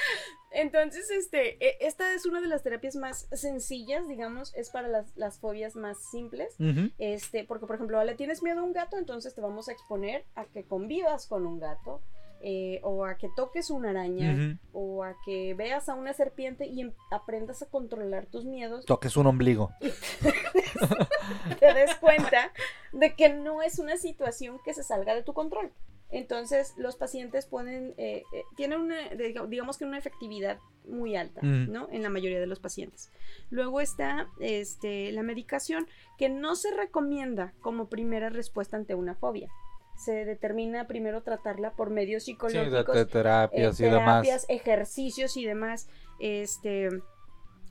Entonces, 0.53 1.11
este, 1.11 1.65
e- 1.65 1.79
esta 1.87 2.13
es 2.15 2.27
una 2.27 2.41
de 2.41 2.49
las 2.49 2.63
terapias 2.63 2.97
más 2.97 3.29
sencillas, 3.33 4.09
digamos, 4.09 4.55
es 4.57 4.71
para 4.71 4.89
las, 4.89 5.17
las 5.17 5.39
fobias 5.39 5.77
más 5.77 5.99
simples. 6.11 6.55
Este, 6.99 7.45
porque 7.45 7.67
por 7.67 7.77
ejemplo, 7.77 8.03
le 8.05 8.15
tienes 8.17 8.43
miedo 8.43 8.61
a 8.61 8.65
un 8.65 8.73
gato, 8.73 8.99
entonces 8.99 9.35
te 9.35 9.41
vamos 9.41 9.69
a 9.69 9.73
exponer 9.73 10.25
a 10.35 10.45
que 10.47 10.65
convivas 10.65 11.27
con 11.27 11.47
un 11.47 11.59
gato, 11.61 12.03
eh, 12.43 12.81
o 12.83 13.05
a 13.05 13.17
que 13.19 13.29
toques 13.37 13.69
una 13.71 13.91
araña, 13.91 14.59
o 14.73 15.05
a 15.05 15.15
que 15.27 15.53
veas 15.55 15.91
a 15.91 15.95
una 15.95 16.15
serpiente 16.15 16.67
y 16.67 16.81
em- 16.81 16.95
aprendas 17.11 17.61
a 17.63 17.67
controlar 17.67 18.25
tus 18.27 18.47
miedos 18.47 18.87
Toques 18.87 19.17
un 19.19 19.27
ombligo. 19.27 19.71
te 21.61 21.75
des 21.75 21.95
cuenta 21.97 22.53
de 22.93 23.15
que 23.15 23.29
no 23.29 23.63
es 23.63 23.79
una 23.79 23.97
situación 23.99 24.59
que 24.65 24.75
se 24.75 24.83
salga 24.83 25.15
de 25.15 25.23
tu 25.23 25.35
control. 25.35 25.71
Entonces, 26.13 26.75
los 26.77 26.97
pacientes 26.97 27.47
pueden, 27.47 27.95
eh, 27.97 28.25
eh, 28.33 28.43
tienen 28.57 28.81
una, 28.81 29.11
diga- 29.11 29.47
digamos 29.47 29.79
que 29.79 29.85
una 29.85 29.99
efectividad 29.99 30.59
muy 30.89 31.15
alta, 31.15 31.41
Mm. 31.43 31.71
¿no? 31.71 31.89
En 31.93 32.03
la 32.03 32.09
mayoría 32.11 32.41
de 32.41 32.47
los 32.47 32.59
pacientes. 32.59 33.13
Luego 33.51 33.81
está 33.81 34.29
este, 34.41 35.13
la 35.13 35.23
medicación, 35.23 35.87
que 36.19 36.29
no 36.29 36.57
se 36.57 36.75
recomienda 36.75 37.53
como 37.61 37.89
primera 37.89 38.29
respuesta 38.29 38.77
ante 38.77 38.95
una 38.95 39.15
fobia. 39.15 39.49
se 39.97 40.25
determina 40.25 40.87
primero 40.87 41.23
tratarla 41.23 41.73
por 41.73 41.91
medios 41.91 42.25
Sí, 42.25 42.33
psicológicos, 42.33 42.97
eh, 42.97 43.05
terapias 43.05 43.79
y 43.79 43.85
demás. 43.85 44.23
terapias, 44.23 44.47
ejercicios 44.49 45.37
y 45.37 45.45
demás. 45.45 45.91
Este, 46.19 46.89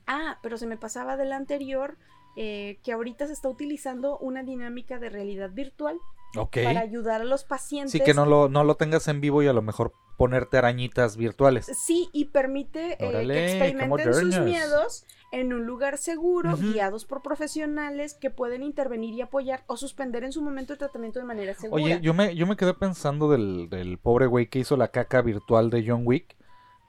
ah, 0.05 0.37
pero 0.43 0.57
se 0.57 0.67
me 0.67 0.77
pasaba 0.77 1.17
del 1.17 1.31
anterior 1.31 1.97
eh, 2.35 2.77
que 2.83 2.91
ahorita 2.91 3.25
se 3.25 3.33
está 3.33 3.49
utilizando 3.49 4.19
una 4.19 4.43
dinámica 4.43 4.99
de 4.99 5.09
realidad 5.09 5.49
virtual 5.49 5.97
Para 6.33 6.81
ayudar 6.81 7.21
a 7.21 7.25
los 7.25 7.43
pacientes. 7.43 7.91
Sí, 7.91 8.01
que 8.01 8.13
no 8.13 8.25
lo, 8.25 8.49
no 8.49 8.63
lo 8.63 8.75
tengas 8.75 9.07
en 9.07 9.21
vivo 9.21 9.41
y 9.41 9.47
a 9.47 9.53
lo 9.53 9.61
mejor 9.61 9.93
ponerte 10.17 10.57
arañitas 10.57 11.17
virtuales. 11.17 11.65
Sí, 11.65 12.09
y 12.13 12.25
permite 12.25 12.93
eh, 12.93 13.27
que 13.27 13.45
experimenten 13.45 14.13
sus 14.13 14.39
miedos 14.39 15.05
en 15.31 15.53
un 15.53 15.65
lugar 15.65 15.97
seguro, 15.97 16.57
guiados 16.57 17.05
por 17.05 17.21
profesionales 17.21 18.15
que 18.15 18.29
pueden 18.29 18.63
intervenir 18.63 19.13
y 19.13 19.21
apoyar 19.21 19.63
o 19.67 19.77
suspender 19.77 20.23
en 20.23 20.31
su 20.31 20.41
momento 20.41 20.73
el 20.73 20.79
tratamiento 20.79 21.19
de 21.19 21.25
manera 21.25 21.53
segura. 21.53 21.83
Oye, 21.83 21.99
yo 22.01 22.13
me, 22.13 22.35
yo 22.35 22.47
me 22.47 22.55
quedé 22.55 22.73
pensando 22.73 23.29
del, 23.29 23.69
del 23.69 23.97
pobre 23.97 24.25
güey 24.25 24.47
que 24.49 24.59
hizo 24.59 24.75
la 24.75 24.89
caca 24.89 25.21
virtual 25.21 25.69
de 25.69 25.85
John 25.87 26.01
Wick. 26.05 26.35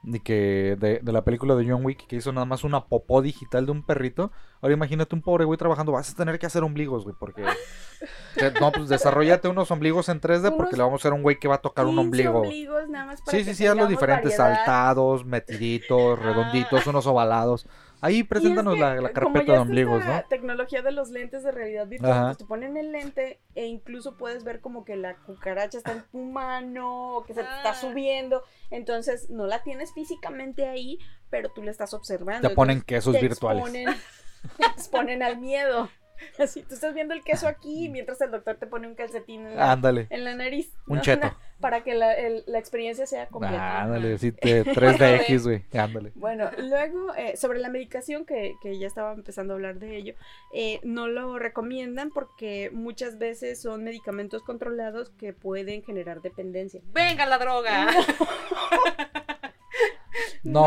Y 0.03 0.19
que 0.21 0.75
de, 0.79 0.99
de 0.99 1.11
la 1.11 1.23
película 1.23 1.55
de 1.55 1.69
John 1.69 1.85
Wick 1.85 2.07
que 2.07 2.15
hizo 2.15 2.31
nada 2.31 2.45
más 2.45 2.63
una 2.63 2.85
popó 2.85 3.21
digital 3.21 3.67
de 3.67 3.71
un 3.71 3.83
perrito. 3.85 4.31
Ahora 4.61 4.73
imagínate 4.73 5.13
un 5.15 5.21
pobre 5.21 5.45
güey 5.45 5.57
trabajando. 5.59 5.91
Vas 5.91 6.11
a 6.11 6.15
tener 6.15 6.39
que 6.39 6.47
hacer 6.47 6.63
ombligos, 6.63 7.03
güey. 7.03 7.15
Porque. 7.19 7.43
que- 8.35 8.51
no, 8.59 8.71
pues 8.71 8.89
desarrollate 8.89 9.47
unos 9.47 9.69
ombligos 9.69 10.09
en 10.09 10.19
3D 10.19 10.55
porque 10.57 10.75
le 10.75 10.81
vamos 10.83 10.99
a 10.99 11.01
hacer 11.01 11.13
un 11.13 11.21
güey 11.21 11.37
que 11.37 11.47
va 11.47 11.55
a 11.55 11.61
tocar 11.61 11.85
un 11.85 11.91
15 11.95 12.01
ombligo. 12.07 12.39
ombligos 12.41 12.89
nada 12.89 13.05
más 13.05 13.21
para 13.21 13.37
Sí, 13.37 13.43
sí, 13.43 13.53
sí, 13.53 13.65
hazlo 13.65 13.75
tengamos 13.85 13.89
diferentes. 13.91 14.37
variedad. 14.37 14.55
Saltados, 14.65 15.25
metiditos, 15.25 16.19
Ah. 16.21 16.23
redonditos, 16.23 16.87
unos 16.87 17.05
ovalados. 17.05 17.67
Ahí 18.01 18.23
preséntanos 18.23 18.73
que, 18.73 18.79
la, 18.81 18.95
la 18.95 19.11
carpeta 19.11 19.53
de 19.53 19.59
ombligos, 19.59 20.03
¿no? 20.05 20.23
tecnología 20.27 20.81
de 20.81 20.91
los 20.91 21.09
lentes 21.11 21.43
de 21.43 21.51
realidad 21.51 21.87
virtual, 21.87 22.11
Ajá. 22.11 22.25
pues 22.25 22.37
te 22.39 22.45
ponen 22.45 22.75
el 22.75 22.91
lente 22.91 23.39
e 23.53 23.67
incluso 23.67 24.17
puedes 24.17 24.43
ver 24.43 24.59
como 24.59 24.83
que 24.83 24.95
la 24.95 25.15
cucaracha 25.17 25.77
está 25.77 25.91
en 25.91 26.03
tu 26.11 26.17
mano 26.19 27.17
o 27.17 27.23
que 27.23 27.33
se 27.35 27.41
te 27.43 27.47
está 27.57 27.69
Ah. 27.71 27.75
subiendo. 27.75 28.43
Entonces 28.71 29.29
no 29.29 29.45
la 29.45 29.61
tienes 29.63 29.93
físicamente 29.93 30.65
ahí, 30.67 30.97
pero 31.29 31.49
tú 31.49 31.61
la 31.63 31.69
estás 31.71 31.93
observando. 31.93 32.49
Te 32.49 32.55
ponen 32.55 32.77
Entonces, 32.77 32.87
quesos 32.87 33.13
te 33.13 33.21
virtuales. 33.21 33.63
exponen- 33.65 33.95
te 34.57 34.65
exponen 34.65 35.21
al 35.23 35.37
miedo. 35.37 35.89
Así, 36.39 36.63
tú 36.63 36.73
estás 36.75 36.93
viendo 36.93 37.13
el 37.13 37.23
queso 37.23 37.47
aquí 37.47 37.89
mientras 37.89 38.19
el 38.21 38.31
doctor 38.31 38.55
te 38.57 38.67
pone 38.67 38.87
un 38.87 38.95
calcetín 38.95 39.45
en 39.47 39.55
la, 39.55 39.71
Ándale. 39.71 40.07
en 40.09 40.23
la 40.23 40.35
nariz. 40.35 40.71
Un 40.87 40.97
¿no? 40.97 41.01
cheto. 41.01 41.35
Para 41.61 41.83
que 41.83 41.93
la, 41.93 42.13
el- 42.15 42.43
la 42.47 42.57
experiencia 42.57 43.05
sea 43.05 43.27
completa. 43.27 43.83
Ándale, 43.83 44.17
sí, 44.17 44.31
te- 44.31 44.65
3DX, 44.65 45.43
güey. 45.43 45.65
Ándale. 45.79 46.11
Bueno, 46.15 46.49
luego 46.57 47.13
eh, 47.15 47.37
sobre 47.37 47.59
la 47.59 47.69
medicación, 47.69 48.25
que, 48.25 48.53
que 48.63 48.79
ya 48.79 48.87
estaba 48.87 49.13
empezando 49.13 49.53
a 49.53 49.57
hablar 49.57 49.77
de 49.77 49.95
ello, 49.95 50.15
eh, 50.53 50.79
no 50.83 51.07
lo 51.07 51.37
recomiendan 51.37 52.09
porque 52.09 52.71
muchas 52.73 53.19
veces 53.19 53.61
son 53.61 53.83
medicamentos 53.83 54.41
controlados 54.41 55.11
que 55.11 55.33
pueden 55.33 55.83
generar 55.83 56.21
dependencia. 56.23 56.81
Venga 56.93 57.27
la 57.27 57.37
droga. 57.37 57.85
No, 57.85 57.91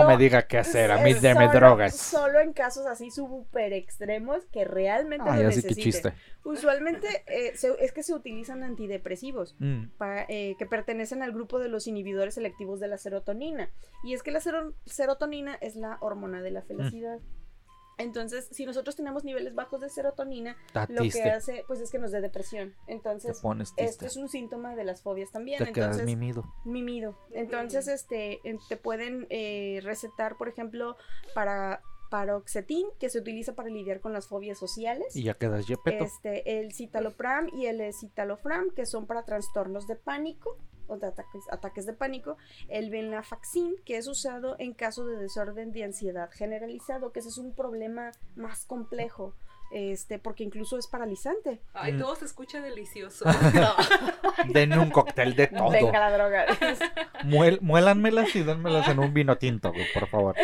me 0.07 0.17
diga 0.17 0.43
qué 0.47 0.59
hacer, 0.59 0.91
a 0.93 0.99
mí 1.03 1.11
Es 1.13 1.23
deme 1.23 1.47
solo- 1.47 1.53
drogas. 1.59 1.97
Solo 1.97 2.41
en 2.41 2.53
casos 2.53 2.87
así 2.87 3.11
súper 3.11 3.73
extremos 3.73 4.45
que 4.53 4.65
realmente 4.65 5.29
Ay, 5.29 5.43
lo 5.43 5.49
así 5.49 5.63
que 5.63 5.69
necesiten. 5.69 5.93
chiste. 5.93 6.13
Usualmente 6.45 7.07
eh, 7.27 7.57
se- 7.57 7.75
es 7.85 7.93
que 7.93 8.03
se 8.03 8.15
utilizan 8.15 8.63
antidepresivos. 8.63 9.57
Mm. 9.59 9.85
eh, 10.29 10.55
que 10.59 10.67
pertenecen 10.67 11.23
al 11.23 11.33
grupo 11.33 11.59
de 11.59 11.69
los 11.69 11.87
inhibidores 11.87 12.35
selectivos 12.35 12.81
de 12.81 12.89
la 12.89 12.99
serotonina. 12.99 13.71
Y 14.03 14.15
es 14.15 14.23
que 14.23 14.31
la 14.31 14.41
sero- 14.41 14.75
serotonina 14.87 15.55
es 15.61 15.77
la 15.77 15.99
hormona 16.01 16.43
de 16.43 16.51
la 16.51 16.61
Mm. 16.61 16.65
Entonces, 17.99 18.49
si 18.51 18.67
nosotros 18.67 18.97
tenemos 18.97 19.25
niveles 19.25 19.55
bajos 19.55 19.81
de 19.81 19.89
serotonina, 19.89 20.57
lo 20.89 21.03
que 21.03 21.23
hace 21.23 21.65
pues 21.67 21.81
es 21.81 21.91
que 21.91 21.99
nos 21.99 22.11
dé 22.11 22.21
depresión. 22.21 22.75
Entonces, 22.87 23.41
esto 23.77 24.07
es 24.07 24.17
un 24.17 24.29
síntoma 24.29 24.75
de 24.75 24.85
las 24.85 25.03
fobias 25.03 25.31
también. 25.31 25.59
Te 25.59 25.73
quedas 25.73 25.99
Entonces, 25.99 26.07
mimido. 26.07 26.45
mimido. 26.65 27.19
Entonces, 27.33 27.89
este, 27.89 28.41
te 28.69 28.77
pueden 28.77 29.27
eh, 29.31 29.81
recetar, 29.83 30.37
por 30.37 30.49
ejemplo, 30.49 30.97
para 31.35 31.83
paroxetín, 32.11 32.87
que 33.01 33.11
se 33.11 33.19
utiliza 33.19 33.55
para 33.55 33.69
lidiar 33.71 34.01
con 34.01 34.13
las 34.13 34.29
fobias 34.29 34.59
sociales. 34.59 35.17
Y 35.17 35.25
ya 35.25 35.35
quedas 35.35 35.67
yepeto. 35.67 36.05
Este, 36.05 36.61
el 36.61 36.73
citalopram 36.73 37.49
y 37.53 37.67
el 37.67 37.81
escitalopram, 37.81 38.71
que 38.71 38.87
son 38.87 39.07
para 39.07 39.25
trastornos 39.25 39.87
de 39.89 39.97
pánico 39.97 40.57
o 40.89 40.97
de 40.97 41.07
ataques, 41.07 41.43
ataques 41.51 41.87
de 41.87 41.93
pánico. 41.93 42.37
El 42.69 42.91
venlafaxin, 42.91 43.77
que 43.85 43.97
es 43.97 44.07
usado 44.07 44.57
en 44.59 44.75
caso 44.75 45.07
de 45.07 45.17
desorden 45.17 45.73
de 45.73 45.85
ansiedad 45.85 46.31
generalizado, 46.33 47.13
que 47.13 47.21
ese 47.21 47.29
es 47.29 47.39
un 47.39 47.55
problema 47.55 48.13
más 48.37 48.65
complejo, 48.65 49.35
este, 49.73 50.19
porque 50.19 50.45
incluso 50.45 50.79
es 50.79 50.87
paralizante. 50.87 51.61
Ay, 51.73 51.93
Mm. 51.95 51.99
todo 52.01 52.15
se 52.17 52.25
escucha 52.27 52.61
delicioso. 52.61 53.25
Denme 54.53 54.79
un 54.79 54.91
cóctel 54.91 55.35
de 55.35 55.47
todo. 55.49 55.71
Venga 55.71 55.99
la 55.99 56.13
droga. 56.17 56.47
Muel- 57.25 57.61
muélanmelas 57.61 58.35
y 58.37 58.43
denmelas 58.43 58.89
en 58.89 58.99
un 58.99 59.13
vino 59.15 59.37
tinto, 59.39 59.73
por 59.95 60.09
favor. 60.09 60.37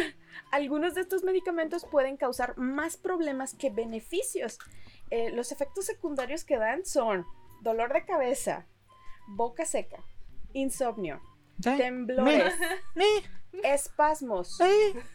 Algunos 0.53 0.95
de 0.95 1.03
estos 1.03 1.23
medicamentos 1.23 1.85
pueden 1.85 2.17
causar 2.17 2.57
más 2.59 2.97
problemas 2.97 3.55
que 3.55 3.71
beneficios. 3.71 4.59
Eh, 5.11 5.31
los 5.33 5.53
efectos 5.53 5.85
secundarios 5.87 6.45
que 6.45 6.57
dan 6.57 6.85
son 6.85 7.25
dolor 7.61 7.93
de 7.93 8.05
cabeza, 8.05 8.67
boca 9.29 9.65
seca, 9.65 10.03
insomnio, 10.53 11.21
temblores, 11.63 12.55
espasmos, 13.63 14.59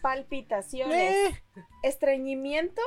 palpitaciones, 0.01 1.41
estreñimiento 1.83 2.81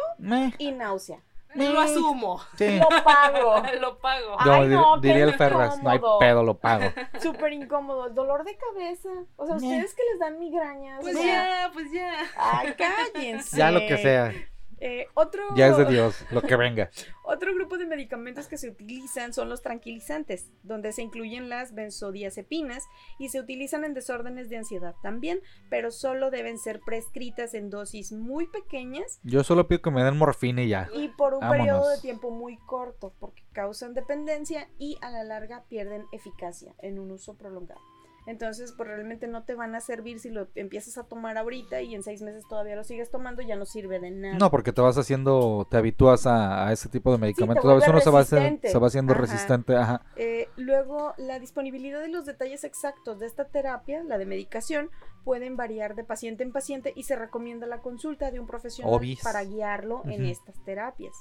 y 0.58 0.72
náusea. 0.72 1.22
Lo 1.54 1.80
asumo. 1.80 2.40
sí. 2.56 2.78
Lo 2.78 2.88
pago. 3.02 3.62
Lo 3.80 3.98
pago. 3.98 4.36
Ay, 4.38 4.68
no, 4.68 5.00
qué 5.00 5.08
diría 5.08 5.24
el 5.24 5.34
Ferras, 5.34 5.82
no 5.82 5.90
hay 5.90 6.00
pedo, 6.20 6.42
lo 6.42 6.58
pago. 6.58 6.84
Súper 7.20 7.52
incómodo. 7.52 8.10
Dolor 8.10 8.44
de 8.44 8.56
cabeza. 8.56 9.08
O 9.36 9.46
sea, 9.46 9.56
ustedes 9.56 9.94
que 9.94 10.02
les 10.10 10.20
dan 10.20 10.38
migrañas. 10.38 11.00
Pues 11.00 11.16
o 11.16 11.22
sea, 11.22 11.66
ya, 11.66 11.72
pues 11.72 11.90
ya. 11.92 12.12
Ay, 12.36 12.74
cállense. 13.14 13.56
Ya 13.56 13.70
lo 13.70 13.80
que 13.80 13.96
sea, 13.98 14.32
Eh, 14.80 15.06
otro, 15.14 15.42
ya 15.56 15.68
es 15.68 15.76
de 15.76 15.84
Dios, 15.86 16.24
lo 16.30 16.42
que 16.42 16.56
venga. 16.56 16.90
Otro 17.24 17.54
grupo 17.54 17.76
de 17.76 17.84
medicamentos 17.84 18.46
que 18.48 18.56
se 18.56 18.70
utilizan 18.70 19.34
son 19.34 19.50
los 19.50 19.60
tranquilizantes, 19.60 20.50
donde 20.62 20.92
se 20.92 21.02
incluyen 21.02 21.50
las 21.50 21.74
benzodiazepinas 21.74 22.84
y 23.18 23.28
se 23.28 23.38
utilizan 23.38 23.84
en 23.84 23.92
desórdenes 23.92 24.48
de 24.48 24.56
ansiedad 24.56 24.94
también, 25.02 25.40
pero 25.68 25.90
solo 25.90 26.30
deben 26.30 26.58
ser 26.58 26.80
prescritas 26.80 27.52
en 27.52 27.68
dosis 27.68 28.12
muy 28.12 28.46
pequeñas 28.46 29.20
Yo 29.24 29.44
solo 29.44 29.68
pido 29.68 29.82
que 29.82 29.90
me 29.90 30.02
den 30.04 30.16
morfina 30.16 30.62
y 30.62 30.68
ya. 30.68 30.88
y 30.94 31.08
por 31.08 31.34
un 31.34 31.40
Vámonos. 31.40 31.58
periodo 31.58 31.88
de 31.90 32.00
tiempo 32.00 32.30
muy 32.30 32.56
corto, 32.66 33.12
porque 33.18 33.42
causan 33.52 33.92
dependencia 33.92 34.68
y 34.78 34.96
a 35.02 35.10
la 35.10 35.22
larga 35.24 35.64
pierden 35.68 36.04
eficacia 36.12 36.74
en 36.78 36.98
un 36.98 37.10
uso 37.10 37.36
prolongado. 37.36 37.80
Entonces, 38.28 38.72
pues 38.76 38.86
realmente 38.86 39.26
no 39.26 39.42
te 39.44 39.54
van 39.54 39.74
a 39.74 39.80
servir 39.80 40.20
si 40.20 40.28
lo 40.28 40.48
empiezas 40.54 40.98
a 40.98 41.04
tomar 41.04 41.38
ahorita 41.38 41.80
y 41.80 41.94
en 41.94 42.02
seis 42.02 42.20
meses 42.20 42.44
todavía 42.46 42.76
lo 42.76 42.84
sigues 42.84 43.10
tomando, 43.10 43.40
ya 43.40 43.56
no 43.56 43.64
sirve 43.64 43.98
de 44.00 44.10
nada. 44.10 44.36
No, 44.38 44.50
porque 44.50 44.70
te 44.72 44.82
vas 44.82 44.98
haciendo, 44.98 45.66
te 45.70 45.78
habitúas 45.78 46.26
a, 46.26 46.68
a 46.68 46.72
ese 46.72 46.90
tipo 46.90 47.10
de 47.10 47.16
medicamentos. 47.16 47.64
a 47.64 47.68
vuelve 47.68 47.80
veces 47.86 47.90
uno 47.90 48.00
se 48.00 48.10
va, 48.10 48.20
hacer- 48.20 48.60
se 48.62 48.78
va 48.78 48.86
haciendo 48.88 49.14
Ajá. 49.14 49.22
resistente. 49.22 49.74
Ajá. 49.76 50.02
Eh, 50.16 50.46
luego, 50.56 51.14
la 51.16 51.38
disponibilidad 51.38 52.00
de 52.02 52.08
los 52.08 52.26
detalles 52.26 52.64
exactos 52.64 53.18
de 53.18 53.24
esta 53.26 53.46
terapia, 53.46 54.02
la 54.04 54.18
de 54.18 54.26
medicación, 54.26 54.90
pueden 55.24 55.56
variar 55.56 55.94
de 55.94 56.04
paciente 56.04 56.42
en 56.42 56.52
paciente 56.52 56.92
y 56.94 57.04
se 57.04 57.16
recomienda 57.16 57.66
la 57.66 57.78
consulta 57.78 58.30
de 58.30 58.40
un 58.40 58.46
profesional 58.46 58.92
Obis. 58.94 59.22
para 59.22 59.42
guiarlo 59.44 60.02
en 60.04 60.26
estas 60.26 60.62
terapias. 60.64 61.14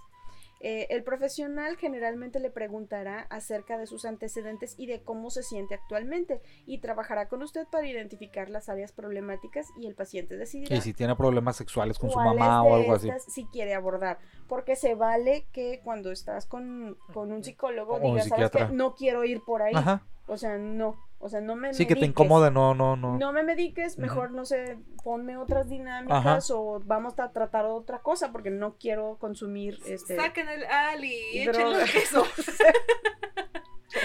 Eh, 0.60 0.88
el 0.90 1.04
profesional 1.04 1.78
generalmente 1.78 2.40
le 2.40 2.50
preguntará 2.50 3.22
acerca 3.30 3.78
de 3.78 3.88
sus 3.88 4.06
antecedentes 4.06 4.76
y 4.78 4.88
de 4.88 5.02
cómo 5.02 5.30
se 5.30 5.44
siente 5.44 5.76
actualmente 5.76 6.42
y 6.66 6.80
trabajará 6.80 7.28
con 7.28 7.44
usted 7.44 7.68
para 7.68 7.88
identificar 7.88 8.50
las 8.50 8.70
áreas 8.70 8.92
problemáticas 8.92 9.68
y 9.78 9.88
el 9.88 9.96
paciente 9.96 10.38
decidirá 10.38 10.76
Y 10.76 10.82
si 10.82 10.94
tiene 10.94 11.16
problemas 11.16 11.56
sexuales 11.56 12.00
con 12.00 12.10
su 12.10 12.20
mamá 12.20 12.64
o 12.64 12.76
algo 12.76 12.94
así. 12.94 13.10
si 13.28 13.46
quiere 13.46 13.74
abordar. 13.74 14.20
Porque 14.48 14.76
se 14.76 14.96
vale 14.96 15.46
que 15.52 15.82
cuando 15.84 16.12
estás 16.12 16.46
con, 16.46 16.98
con 17.14 17.32
un 17.32 17.44
psicólogo 17.44 17.96
O 17.96 17.98
un 17.98 18.16
digas, 18.16 18.28
¿sabes 18.28 18.52
qué? 18.52 18.68
No 18.72 18.96
quiero 18.96 19.24
ir 19.24 19.42
por 19.46 19.62
ahí. 19.62 19.74
Ajá. 19.76 20.04
O 20.28 20.38
sea, 20.38 20.58
no. 20.58 21.07
O 21.20 21.30
sea, 21.30 21.42
no 21.42 21.56
me 21.56 21.74
Sí, 21.74 21.86
que 21.86 21.96
te 21.96 22.02
mediques. 22.02 22.10
incomode, 22.10 22.52
no, 22.52 22.76
no, 22.76 22.96
no. 22.96 23.18
No 23.18 23.34
me 23.34 23.42
mediques, 23.44 23.98
mejor, 23.98 24.32
no 24.32 24.46
sé, 24.46 24.78
ponme 25.04 25.36
otras 25.38 25.68
dinámicas 25.68 26.16
Ajá. 26.52 26.56
o 26.56 26.80
vamos 26.86 27.18
a 27.20 27.32
tratar 27.32 27.66
otra 27.66 28.00
cosa 28.04 28.32
porque 28.32 28.52
no 28.52 28.76
quiero 28.78 29.18
consumir 29.20 29.80
este... 29.88 30.16
Saquen 30.16 30.48
el 30.48 30.64
Ali 30.66 31.40
échenle 31.40 31.86
queso. 31.92 32.24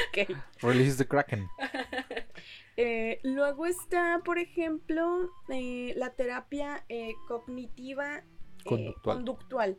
Ok. 0.09 0.37
Release 0.63 0.97
the 0.97 1.07
Kraken. 1.07 1.49
Eh, 2.79 3.21
luego 3.23 3.67
está, 3.67 4.23
por 4.25 4.39
ejemplo, 4.39 5.29
eh, 5.51 5.93
la 5.95 6.09
terapia 6.15 6.87
eh, 6.89 7.13
cognitiva 7.29 8.17
eh, 8.17 8.25
Conductual. 8.65 9.17
conductual, 9.17 9.79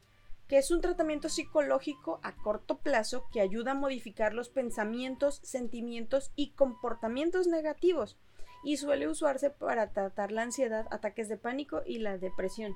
es 0.58 0.72
un 0.72 0.82
tratamiento 0.82 1.30
psicológico 1.30 2.20
a 2.24 2.36
corto 2.36 2.78
plazo 2.80 3.26
que 3.32 3.42
ayuda 3.42 3.72
a 3.72 3.76
modificar 3.76 4.34
los 4.34 4.50
pensamientos, 4.50 5.40
sentimientos 5.44 6.32
y 6.36 6.52
comportamientos 6.52 7.48
negativos 7.48 8.18
y 8.64 8.78
suele 8.78 9.08
usarse 9.08 9.50
para 9.50 9.92
tratar 9.92 10.32
la 10.32 10.44
ansiedad, 10.44 10.88
ataques 10.92 11.28
de 11.30 11.38
pánico 11.38 11.82
y 11.86 12.00
la 12.00 12.18
depresión. 12.18 12.76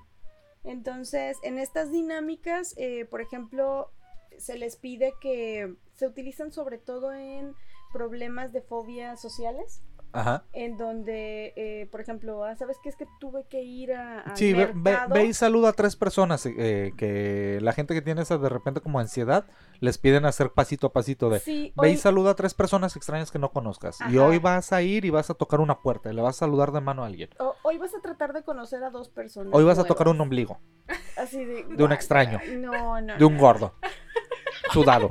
Entonces, 0.63 1.37
en 1.43 1.59
estas 1.59 1.91
dinámicas, 1.91 2.73
eh, 2.77 3.05
por 3.05 3.21
ejemplo, 3.21 3.91
se 4.37 4.57
les 4.57 4.75
pide 4.75 5.13
que 5.21 5.75
se 5.93 6.07
utilizan 6.07 6.51
sobre 6.51 6.77
todo 6.77 7.13
en 7.13 7.55
problemas 7.93 8.51
de 8.51 8.61
fobias 8.61 9.21
sociales, 9.21 9.81
Ajá. 10.17 10.43
en 10.53 10.77
donde, 10.77 11.53
eh, 11.55 11.87
por 11.91 12.01
ejemplo, 12.01 12.43
ah, 12.43 12.55
¿sabes 12.55 12.77
qué? 12.81 12.89
Es 12.89 12.95
que 12.95 13.05
tuve 13.19 13.45
que 13.49 13.61
ir 13.61 13.93
a, 13.93 14.21
al 14.21 14.35
Sí, 14.37 14.53
ve, 14.53 14.65
ve- 14.67 14.73
mercado. 14.73 15.13
ve 15.13 15.25
y 15.25 15.33
saluda 15.33 15.69
a 15.69 15.73
tres 15.73 15.95
personas 15.95 16.45
eh, 16.45 16.91
que 16.97 17.59
la 17.61 17.71
gente 17.73 17.93
que 17.93 18.01
tiene 18.01 18.21
esa 18.23 18.37
de 18.37 18.49
repente 18.49 18.81
como 18.81 18.99
ansiedad 18.99 19.45
les 19.79 19.97
piden 19.99 20.25
hacer 20.25 20.49
pasito 20.51 20.87
a 20.87 20.93
pasito 20.93 21.29
de 21.29 21.39
Sí, 21.39 21.71
ve 21.79 21.91
y 21.91 21.97
saluda 21.97 22.31
a 22.31 22.35
tres 22.35 22.53
personas 22.55 22.95
extrañas 22.95 23.29
que 23.31 23.37
no 23.39 23.51
conozcas 23.51 23.99
y 24.09 24.17
hoy 24.17 24.39
vas 24.39 24.73
a 24.73 24.81
ir 24.81 25.05
y 25.05 25.09
vas 25.11 25.29
a 25.29 25.35
tocar 25.35 25.59
una 25.59 25.79
puerta 25.81 26.09
y 26.11 26.15
le 26.15 26.21
vas 26.23 26.37
a 26.37 26.39
saludar 26.39 26.71
de 26.71 26.81
mano 26.81 27.03
a 27.03 27.07
alguien. 27.07 27.29
o- 27.39 27.55
hoy 27.63 27.77
vas 27.77 27.93
a 27.93 27.99
tratar 28.01 28.33
de 28.33 28.43
conocer 28.43 28.83
a 28.83 28.89
dos 28.89 29.09
personas. 29.09 29.53
Hoy 29.53 29.63
vas 29.63 29.77
a 29.77 29.83
tocar 29.83 30.07
un 30.07 30.19
ombligo 30.19 30.59
Así 31.17 31.43
de, 31.45 31.63
de 31.63 31.83
un 31.83 31.91
extraño, 31.91 32.39
No, 32.57 32.99
no. 33.01 33.17
de 33.17 33.25
un 33.25 33.37
gordo, 33.37 33.75
sudado. 34.73 35.09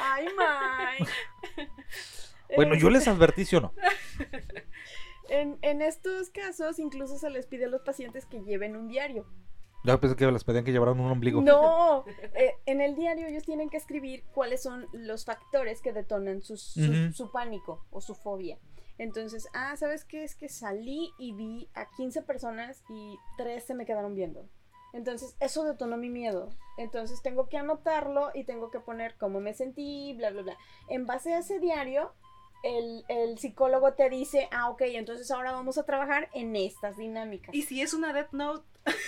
Ay, 0.00 0.26
Mike. 0.26 1.10
Bueno, 2.56 2.74
yo 2.74 2.90
les 2.90 3.06
advertí, 3.08 3.44
¿sí 3.44 3.56
o 3.56 3.60
no? 3.60 3.72
En, 5.30 5.58
en 5.62 5.80
estos 5.80 6.28
casos, 6.28 6.78
incluso 6.78 7.16
se 7.16 7.30
les 7.30 7.46
pide 7.46 7.64
a 7.64 7.68
los 7.68 7.80
pacientes 7.80 8.26
que 8.26 8.42
lleven 8.42 8.76
un 8.76 8.88
diario. 8.88 9.26
Yo 9.82 9.98
pensé 10.00 10.16
que 10.16 10.30
les 10.30 10.44
pedían 10.44 10.64
que 10.64 10.72
llevaran 10.72 11.00
un 11.00 11.10
ombligo. 11.10 11.40
No, 11.42 12.04
eh, 12.34 12.54
en 12.66 12.80
el 12.80 12.94
diario 12.94 13.26
ellos 13.26 13.42
tienen 13.44 13.68
que 13.70 13.76
escribir 13.76 14.24
cuáles 14.34 14.62
son 14.62 14.86
los 14.92 15.24
factores 15.24 15.80
que 15.80 15.92
detonan 15.92 16.42
su, 16.42 16.54
Ujú. 16.54 17.12
su 17.12 17.30
pánico 17.30 17.84
o 17.90 18.00
su 18.00 18.14
fobia. 18.14 18.58
Entonces, 18.96 19.48
ah, 19.54 19.76
¿sabes 19.76 20.04
qué? 20.04 20.24
Es 20.24 20.34
que 20.34 20.48
salí 20.48 21.10
y 21.18 21.32
vi 21.32 21.68
a 21.74 21.90
15 21.90 22.22
personas 22.22 22.82
y 22.88 23.18
3 23.36 23.64
se 23.64 23.74
me 23.74 23.86
quedaron 23.86 24.14
viendo. 24.14 24.48
Entonces, 24.92 25.36
eso 25.40 25.64
detonó 25.64 25.96
mi 25.96 26.08
miedo. 26.08 26.50
Entonces, 26.78 27.20
tengo 27.20 27.48
que 27.48 27.58
anotarlo 27.58 28.30
y 28.32 28.44
tengo 28.44 28.70
que 28.70 28.78
poner 28.78 29.16
cómo 29.16 29.40
me 29.40 29.52
sentí, 29.52 30.14
bla, 30.16 30.30
bla, 30.30 30.42
bla. 30.42 30.56
En 30.88 31.04
base 31.06 31.34
a 31.34 31.38
ese 31.38 31.58
diario, 31.58 32.12
el, 32.64 33.04
el 33.08 33.38
psicólogo 33.38 33.92
te 33.92 34.10
dice, 34.10 34.48
ah, 34.50 34.70
ok, 34.70 34.82
entonces 34.86 35.30
ahora 35.30 35.52
vamos 35.52 35.78
a 35.78 35.84
trabajar 35.84 36.28
en 36.34 36.56
estas 36.56 36.96
dinámicas. 36.96 37.54
Y 37.54 37.62
si 37.62 37.80
es 37.82 37.94
una 37.94 38.12
Death 38.12 38.32
Note, 38.32 38.64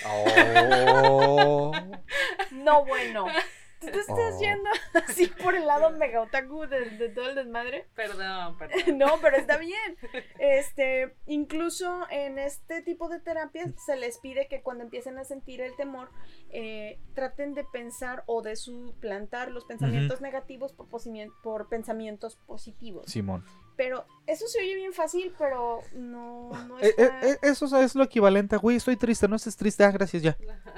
Oh. 0.06 1.72
No, 2.50 2.84
bueno. 2.84 3.26
¿Tú 3.86 3.92
te 3.92 4.00
estás 4.00 4.34
Oh. 4.34 4.40
yendo 4.40 4.70
así 5.06 5.26
por 5.42 5.54
el 5.54 5.66
lado 5.66 5.90
mega 5.90 6.20
otaku 6.22 6.66
de, 6.66 6.90
de 6.90 7.08
todo 7.08 7.28
el 7.30 7.34
desmadre? 7.34 7.86
perdón, 7.94 8.56
perdón. 8.58 8.98
No, 8.98 9.18
pero 9.20 9.36
está 9.36 9.56
bien. 9.58 9.96
Este, 10.38 11.14
incluso 11.26 12.06
en 12.10 12.38
este 12.38 12.82
tipo 12.82 13.08
de 13.08 13.20
terapias 13.20 13.70
se 13.84 13.96
les 13.96 14.18
pide 14.18 14.48
que 14.48 14.62
cuando 14.62 14.84
empiecen 14.84 15.18
a 15.18 15.24
sentir 15.24 15.60
el 15.60 15.74
temor, 15.76 16.10
eh, 16.50 16.98
traten 17.14 17.54
de 17.54 17.64
pensar 17.64 18.22
o 18.26 18.42
de 18.42 18.56
suplantar 18.56 19.50
los 19.50 19.64
pensamientos 19.64 20.20
negativos 20.20 20.72
por 21.42 21.68
pensamientos 21.68 22.36
positivos. 22.46 23.06
Simón. 23.10 23.44
Pero 23.76 24.06
eso 24.26 24.46
se 24.48 24.58
oye 24.60 24.74
bien 24.74 24.92
fácil, 24.94 25.34
pero 25.38 25.80
no, 25.94 26.50
no 26.66 26.78
Eh, 26.80 26.94
está... 26.96 27.02
eh, 27.26 27.32
eh, 27.32 27.38
eso 27.42 27.66
es 27.78 27.94
lo 27.94 28.04
equivalente 28.04 28.56
a, 28.56 28.58
güey, 28.58 28.76
estoy 28.78 28.96
triste, 28.96 29.28
no 29.28 29.36
estés 29.36 29.56
triste, 29.56 29.84
ah, 29.84 29.90
gracias 29.90 30.22
ya. 30.22 30.36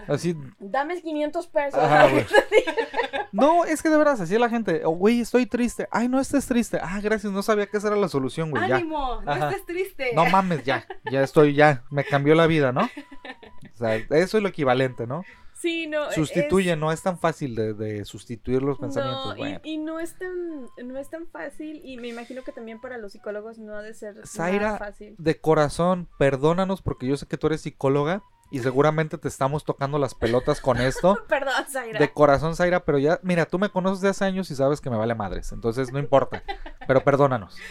Así, 0.08 0.36
Dame 0.58 1.00
500 1.00 1.46
pesos. 1.46 1.80
Ajá, 1.80 2.08
no, 3.32 3.64
es 3.64 3.82
que 3.82 3.88
de 3.88 3.96
veras, 3.96 4.20
así 4.20 4.36
la 4.38 4.48
gente, 4.48 4.82
oh, 4.84 4.90
güey, 4.90 5.20
estoy 5.20 5.46
triste, 5.46 5.86
ay, 5.90 6.08
no 6.08 6.18
estés 6.20 6.46
triste, 6.46 6.78
ah, 6.82 7.00
gracias, 7.00 7.32
no 7.32 7.42
sabía 7.42 7.66
que 7.66 7.76
esa 7.76 7.86
era 7.88 7.96
la 7.96 8.08
solución, 8.08 8.50
güey, 8.50 8.68
ya. 8.68 8.76
¡Ánimo! 8.76 9.20
No 9.22 9.30
Ajá. 9.30 9.50
estés 9.50 9.66
triste. 9.66 10.10
No 10.14 10.26
mames, 10.26 10.64
ya, 10.64 10.84
ya 11.10 11.22
estoy, 11.22 11.54
ya, 11.54 11.84
me 11.90 12.04
cambió 12.04 12.34
la 12.34 12.46
vida, 12.46 12.72
¿no? 12.72 12.82
O 12.82 13.76
sea, 13.78 13.94
eso 13.94 14.36
es 14.38 14.42
lo 14.42 14.48
equivalente, 14.48 15.06
¿no? 15.06 15.24
Sí, 15.60 15.86
no. 15.88 16.08
es- 16.08 16.14
Sustituye, 16.14 16.76
no 16.76 16.92
es 16.92 17.02
tan 17.02 17.18
fácil 17.18 17.54
de, 17.54 17.74
de 17.74 18.04
sustituir 18.04 18.62
los 18.62 18.78
pensamientos, 18.78 19.36
No, 19.36 19.60
y- 19.64 19.78
no 19.78 19.98
es 20.00 20.16
tan 20.16 20.66
no 20.84 20.98
es 20.98 21.10
tan 21.10 21.26
fácil 21.26 21.80
y 21.84 21.96
me 21.96 22.08
imagino 22.08 22.42
que 22.44 22.52
también 22.52 22.80
para 22.80 22.96
los 22.98 23.12
psicólogos 23.12 23.58
no 23.58 23.74
ha 23.74 23.82
de 23.82 23.92
ser 23.94 24.26
Zaira, 24.26 24.66
nada 24.66 24.78
fácil. 24.78 25.16
De 25.18 25.40
corazón, 25.40 26.08
perdónanos 26.18 26.80
porque 26.82 27.06
yo 27.06 27.16
sé 27.16 27.26
que 27.26 27.36
tú 27.38 27.48
eres 27.48 27.62
psicóloga 27.62 28.22
y 28.50 28.60
seguramente 28.60 29.18
te 29.18 29.28
estamos 29.28 29.64
tocando 29.64 29.98
las 29.98 30.14
pelotas 30.14 30.60
con 30.60 30.78
esto. 30.78 31.18
Perdón, 31.28 31.52
Zaira. 31.68 31.98
De 31.98 32.10
corazón, 32.12 32.56
Zaira, 32.56 32.84
pero 32.84 32.98
ya, 32.98 33.18
mira, 33.22 33.44
tú 33.44 33.58
me 33.58 33.68
conoces 33.68 34.00
de 34.00 34.08
hace 34.08 34.24
años 34.24 34.50
y 34.50 34.54
sabes 34.54 34.80
que 34.80 34.88
me 34.90 34.96
vale 34.96 35.14
madres, 35.14 35.52
entonces 35.52 35.92
no 35.92 35.98
importa, 35.98 36.42
pero 36.86 37.02
perdónanos. 37.02 37.56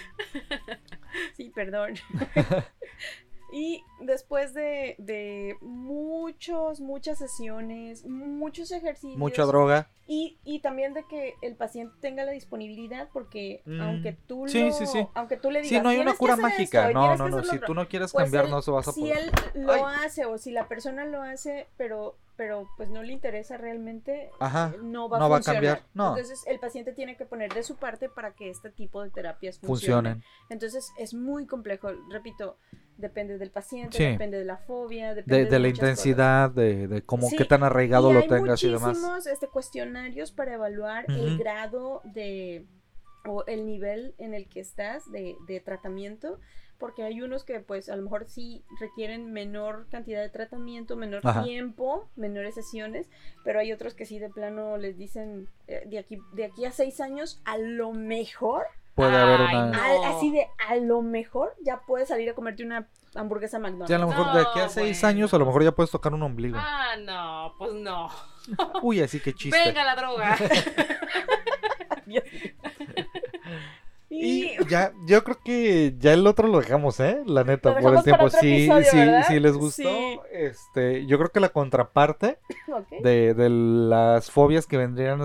Sí, 1.36 1.50
perdón. 1.50 1.96
y 3.54 3.84
después 4.02 4.54
de, 4.54 4.96
de 5.00 5.56
muchos, 5.62 6.80
muchas 6.82 7.18
sesiones, 7.18 8.06
muchos 8.06 8.72
ejercicios. 8.72 9.18
Mucha 9.18 9.44
droga. 9.44 9.90
Y, 10.10 10.38
y 10.46 10.60
también 10.62 10.94
de 10.94 11.04
que 11.06 11.34
el 11.42 11.56
paciente 11.56 11.94
tenga 12.00 12.24
la 12.24 12.32
disponibilidad, 12.32 13.10
porque 13.12 13.62
Mm. 13.66 13.82
aunque 13.82 14.14
tú 14.14 14.48
Sí, 14.48 14.64
lo- 14.68 14.72
sí, 14.72 14.86
sí. 14.86 15.06
aunque 15.14 15.36
tú 15.36 15.52
le 15.52 15.62
digas, 15.62 15.70
Sí, 15.78 15.84
no 15.84 15.90
hay 15.90 15.96
una 15.98 16.04
"Tienes 16.06 16.14
que 16.14 16.20
cura 16.20 16.36
mágica. 16.38 16.92
No, 16.92 17.18
no, 17.18 17.28
no. 17.28 17.44
Si 17.44 17.56
otro", 17.58 17.68
tú 17.68 17.74
no 17.74 17.88
quieres 17.90 18.12
Pues 18.14 18.24
cambiar, 18.26 18.46
él- 18.46 18.52
no 18.52 18.62
se 18.62 18.72
vas 18.72 18.88
a 18.88 18.92
si 18.94 19.02
poder. 19.02 19.18
él 19.54 19.66
lo 19.66 19.74
Ay. 19.74 19.82
hace 20.06 20.26
o 20.26 20.38
si 20.38 20.52
la 20.52 20.68
persona 20.68 21.06
lo 21.06 21.22
hace, 21.22 21.68
pero 21.78 22.16
pero 22.38 22.68
pues 22.78 22.88
no 22.92 23.02
le 23.02 23.14
interesa 23.14 23.58
realmente, 23.58 24.30
Ajá, 24.40 24.72
eh, 24.76 24.78
no 24.84 25.10
va, 25.10 25.18
no 25.18 25.28
va 25.28 25.38
a 25.38 25.42
cambiar, 25.42 25.82
no. 25.96 26.10
Entonces 26.10 26.44
el 26.46 26.60
paciente 26.60 26.94
tiene 26.94 27.18
que 27.18 27.26
poner 27.26 27.52
de 27.52 27.64
su 27.64 27.78
parte 27.78 28.10
para 28.10 28.36
que 28.36 28.52
este 28.52 28.70
tipo 28.70 29.02
de 29.02 29.10
terapias 29.10 29.58
funcionen. 29.58 30.18
Funcionen. 30.18 30.24
Entonces 30.52 30.92
es 31.00 31.16
muy 31.16 31.48
complejo, 31.48 31.90
repito, 32.12 32.60
depende 32.98 33.40
del 33.40 33.50
paciente, 33.50 33.87
Sí. 33.92 34.04
depende 34.04 34.38
de 34.38 34.46
la 34.46 34.58
fobia, 34.58 35.14
depende 35.14 35.38
De, 35.38 35.46
de, 35.46 35.52
de 35.52 35.60
la 35.60 35.68
muchas 35.68 35.80
cosas. 35.92 35.96
intensidad, 35.96 36.50
de, 36.52 36.88
de 36.88 37.02
cómo, 37.04 37.30
Sí, 37.30 37.38
qué 37.38 37.46
tan 37.46 37.64
arraigado 37.64 38.10
y 38.10 38.14
lo 38.14 38.20
hay 38.20 38.28
tengas 38.28 38.64
y 38.64 38.68
demás. 38.70 38.98
muchísimos 38.98 39.28
este, 39.28 39.48
cuestionarios 39.48 40.32
para 40.32 40.54
evaluar 40.54 41.06
el 41.06 41.34
Ujú. 41.34 41.44
grado 41.44 42.02
de 42.06 42.66
o 43.26 43.44
el 43.46 43.66
nivel 43.66 44.16
en 44.20 44.34
el 44.34 44.48
que 44.48 44.62
estás 44.62 45.12
de, 45.12 45.36
de 45.48 45.60
tratamiento, 45.60 46.40
porque 46.78 47.04
hay 47.04 47.22
unos 47.22 47.44
que 47.44 47.60
pues 47.60 47.90
a 47.90 47.96
lo 47.98 48.04
mejor 48.04 48.26
sí 48.30 48.64
requieren 48.80 49.34
menor 49.34 49.88
cantidad 49.90 50.22
de 50.22 50.30
tratamiento, 50.30 50.96
menor 50.96 51.22
Ajá. 51.26 51.44
tiempo, 51.44 52.08
menores 52.16 52.56
sesiones, 52.56 53.10
pero 53.44 53.60
hay 53.60 53.74
otros 53.74 53.96
que 53.96 54.06
sí 54.06 54.18
de 54.20 54.30
plano 54.30 54.78
les 54.78 54.98
dicen 54.98 55.50
eh, 55.68 55.84
de 55.88 56.00
aquí 56.00 56.20
de 56.34 56.46
aquí 56.46 56.64
a 56.66 56.72
seis 56.72 57.02
años 57.02 57.42
a 57.44 57.58
lo 57.58 57.92
mejor, 57.92 58.68
Puede 58.98 59.16
haber 59.16 59.40
una. 59.42 59.66
no. 59.68 59.82
al- 59.82 60.16
así 60.16 60.32
de 60.32 60.48
a 60.68 60.76
lo 60.76 61.02
mejor 61.02 61.54
ya 61.64 61.80
puedes 61.88 62.10
salir 62.10 62.30
a 62.30 62.34
comerte 62.34 62.64
una 62.64 62.88
hamburguesa 63.16 63.60
McDonald's. 63.60 63.90
Ya 63.90 63.96
a 63.96 64.00
lo 64.00 64.08
mejor 64.08 64.34
de 64.34 64.42
aquí 64.42 64.60
a 64.60 64.68
seis 64.70 65.00
bueno. 65.02 65.08
años, 65.18 65.34
a 65.34 65.38
lo 65.38 65.46
mejor 65.46 65.64
ya 65.64 65.72
puedes 65.72 65.92
tocar 65.92 66.14
un 66.14 66.24
ombligo. 66.24 66.58
Ah, 66.60 66.96
no, 67.00 67.54
pues 67.58 67.74
no. 67.74 68.10
Uy, 68.82 69.00
así 69.02 69.20
que 69.20 69.34
chiste. 69.34 69.58
Venga 69.66 69.84
la 69.84 69.96
droga. 69.96 70.36
Y 74.10 74.56
ya, 74.70 74.94
yo 75.06 75.24
creo 75.24 75.38
que 75.44 75.96
ya 76.00 76.14
el 76.14 76.26
otro 76.28 76.48
lo 76.48 76.60
dejamos, 76.62 77.00
¿eh? 77.02 77.22
La 77.26 77.44
neta, 77.44 77.78
por 77.78 77.94
el 77.96 78.04
tiempo. 78.04 78.30
Sí, 78.30 78.64
episodio, 78.70 78.86
sí, 78.90 78.98
¿verdad? 78.98 79.26
sí 79.28 79.40
les 79.40 79.58
gustó. 79.58 79.84
Sí. 79.90 80.20
Este, 80.32 81.06
yo 81.06 81.18
creo 81.18 81.30
que 81.30 81.42
la 81.42 81.50
contraparte 81.50 82.40
de, 83.04 83.34
de 83.34 83.50
las 83.50 84.32
fobias 84.32 84.66
que 84.66 84.78
vendrían, 84.78 85.20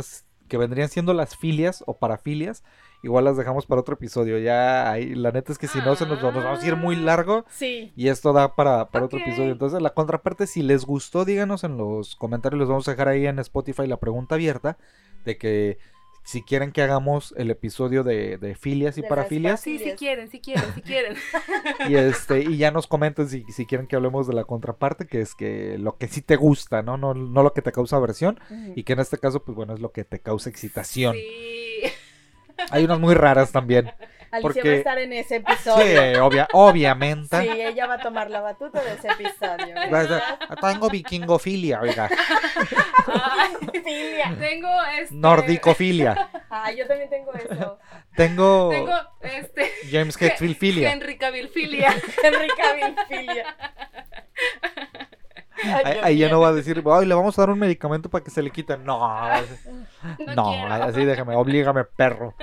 que 0.49 0.59
vendrían 0.59 0.89
siendo 0.89 1.15
las 1.15 1.37
filias 1.37 1.85
o 1.87 1.97
parafilias, 1.97 2.65
igual 3.03 3.25
las 3.25 3.37
dejamos 3.37 3.67
para 3.67 3.81
otro 3.81 3.95
episodio. 3.95 4.39
Ya 4.39 4.91
ahí, 4.91 5.15
la 5.15 5.31
neta 5.33 5.53
es 5.53 5.59
que 5.59 5.69
si 5.69 5.79
no 5.79 5.97
se 5.97 6.07
nos, 6.07 6.23
nos 6.23 6.35
vamos 6.35 6.63
a 6.63 6.67
ir 6.67 6.77
muy 6.77 6.97
largo. 6.97 7.45
Sí. 7.51 7.93
Y 7.97 8.09
esto 8.09 8.33
da 8.33 8.55
para, 8.55 8.89
para 8.91 9.05
otro 9.05 9.19
episodio. 9.19 9.53
Entonces, 9.53 9.83
la 9.83 9.91
contraparte, 9.91 10.47
si 10.47 10.63
les 10.63 10.85
gustó, 10.85 11.25
díganos 11.25 11.65
en 11.65 11.77
los 11.77 12.17
comentarios. 12.17 12.61
Les 12.61 12.69
vamos 12.69 12.89
a 12.89 12.93
dejar 12.93 13.09
ahí 13.09 13.27
en 13.27 13.39
Spotify 13.39 13.87
la 13.87 13.99
pregunta 13.99 14.37
abierta 14.37 14.79
de 15.25 15.39
que 15.39 15.79
si 16.25 16.43
quieren 16.43 16.71
que 16.71 16.83
hagamos 16.83 17.35
el 17.37 17.51
episodio 17.51 18.05
de, 18.05 18.39
de 18.39 18.55
filias 18.55 18.97
y 18.97 19.03
De 19.03 19.09
parafilias. 19.09 19.61
Sí, 19.61 19.73
sí 19.73 19.79
Filias. 19.79 19.99
quieren, 19.99 20.31
sí 20.31 20.41
quieren, 20.41 20.65
sí 20.75 20.83
quieren. 20.83 21.17
Y 21.89 21.97
este, 21.97 22.43
y 22.43 22.59
ya 22.59 22.71
nos 22.71 22.87
comenten 22.87 23.29
si, 23.29 23.45
si 23.53 23.67
quieren 23.67 23.89
que 23.89 23.97
hablemos 23.97 24.29
de 24.29 24.35
la 24.35 24.45
contraparte, 24.45 25.07
que 25.07 25.21
es 25.21 25.35
que 25.35 25.79
lo 25.79 25.97
que 25.97 26.07
sí 26.07 26.23
te 26.23 26.37
gusta, 26.37 26.83
¿no? 26.83 26.97
No, 26.97 27.15
no 27.15 27.43
lo 27.43 27.53
que 27.53 27.63
te 27.63 27.73
causa 27.73 27.97
aversión. 27.97 28.39
Y 28.77 28.85
que 28.85 28.93
en 28.93 29.01
este 29.01 29.19
caso, 29.19 29.43
pues 29.43 29.57
bueno, 29.57 29.75
es 29.75 29.81
lo 29.81 29.91
que 29.91 30.05
te 30.05 30.21
causa 30.21 30.49
excitación. 30.49 31.17
Sí. 31.17 31.72
Hay 32.71 32.85
unas 32.85 32.99
muy 32.99 33.15
raras 33.15 33.53
también. 33.53 33.93
Alicia 34.31 34.41
Porque- 34.41 34.63
va 34.69 34.75
a 34.75 34.79
estar 34.79 34.99
en 34.99 35.13
ese 35.13 35.29
Sí, 35.29 35.45
episodio. 35.47 36.25
obvia, 36.25 36.49
obviamente. 36.55 37.39
Sí, 37.43 37.49
ella 37.51 37.87
va 37.87 37.95
a 37.95 37.99
tomar 37.99 38.31
la 38.31 38.41
batuta 38.41 38.81
de 38.83 38.95
ese 38.95 39.09
episodio. 39.09 39.75
Ser, 40.09 40.23
Tengo 40.59 40.89
vikingofilia, 40.89 41.81
oiga. 41.83 42.09
Ay, 43.07 43.51
Filia. 43.85 44.35
tengo 44.41 44.69
este. 44.99 45.15
Nordicofilia. 45.15 46.31
Ah, 46.49 46.71
yo 46.73 46.87
también 46.87 47.11
tengo 47.11 47.31
eso. 47.35 47.79
Tengo, 48.17 48.71
Tengo 48.71 48.95
este. 49.21 49.71
James 49.91 50.17
Hetfield 50.21 50.57
filia. 50.57 50.93
Henry 50.93 51.19
Cavill 51.19 51.49
filia. 51.51 51.95
Henry 52.23 52.49
Cavill 52.57 52.97
Filia. 53.09 53.45
Ay, 55.85 55.99
Ahí, 56.03 56.19
ya 56.19 56.29
no 56.31 56.41
va 56.41 56.49
a 56.49 56.53
decir, 56.53 56.83
ay, 56.93 57.07
le 57.07 57.15
vamos 57.15 57.39
a 57.39 57.43
dar 57.43 57.51
un 57.51 57.59
medicamento 57.59 58.09
para 58.11 58.25
que 58.25 58.31
se 58.31 58.43
le 58.43 58.51
quite. 58.51 58.77
No, 58.79 58.99
No, 60.37 60.67
así 60.67 61.05
déjame, 61.05 61.35
oblígame, 61.37 61.85
perro. 61.85 62.35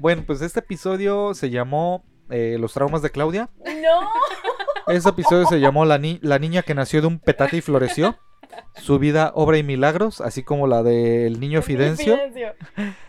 Bueno, 0.00 0.22
pues 0.26 0.42
este 0.42 0.60
episodio 0.60 1.34
se 1.34 1.50
llamó 1.50 2.04
eh, 2.30 2.56
Los 2.58 2.72
traumas 2.74 3.02
de 3.02 3.10
Claudia. 3.10 3.48
No. 3.64 4.92
Ese 4.92 5.08
episodio 5.08 5.46
se 5.46 5.58
llamó 5.60 5.84
La, 5.84 5.98
ni- 5.98 6.18
la 6.22 6.38
niña 6.38 6.62
que 6.62 6.74
nació 6.74 7.00
de 7.00 7.06
un 7.08 7.18
petate 7.18 7.56
y 7.56 7.60
floreció. 7.60 8.16
su 8.76 8.98
vida, 8.98 9.32
obra 9.34 9.58
y 9.58 9.62
milagros, 9.62 10.20
así 10.20 10.42
como 10.42 10.66
la 10.66 10.82
del 10.82 11.40
niño 11.40 11.60
Fidencio. 11.62 12.14
Fidencio. 12.16 12.54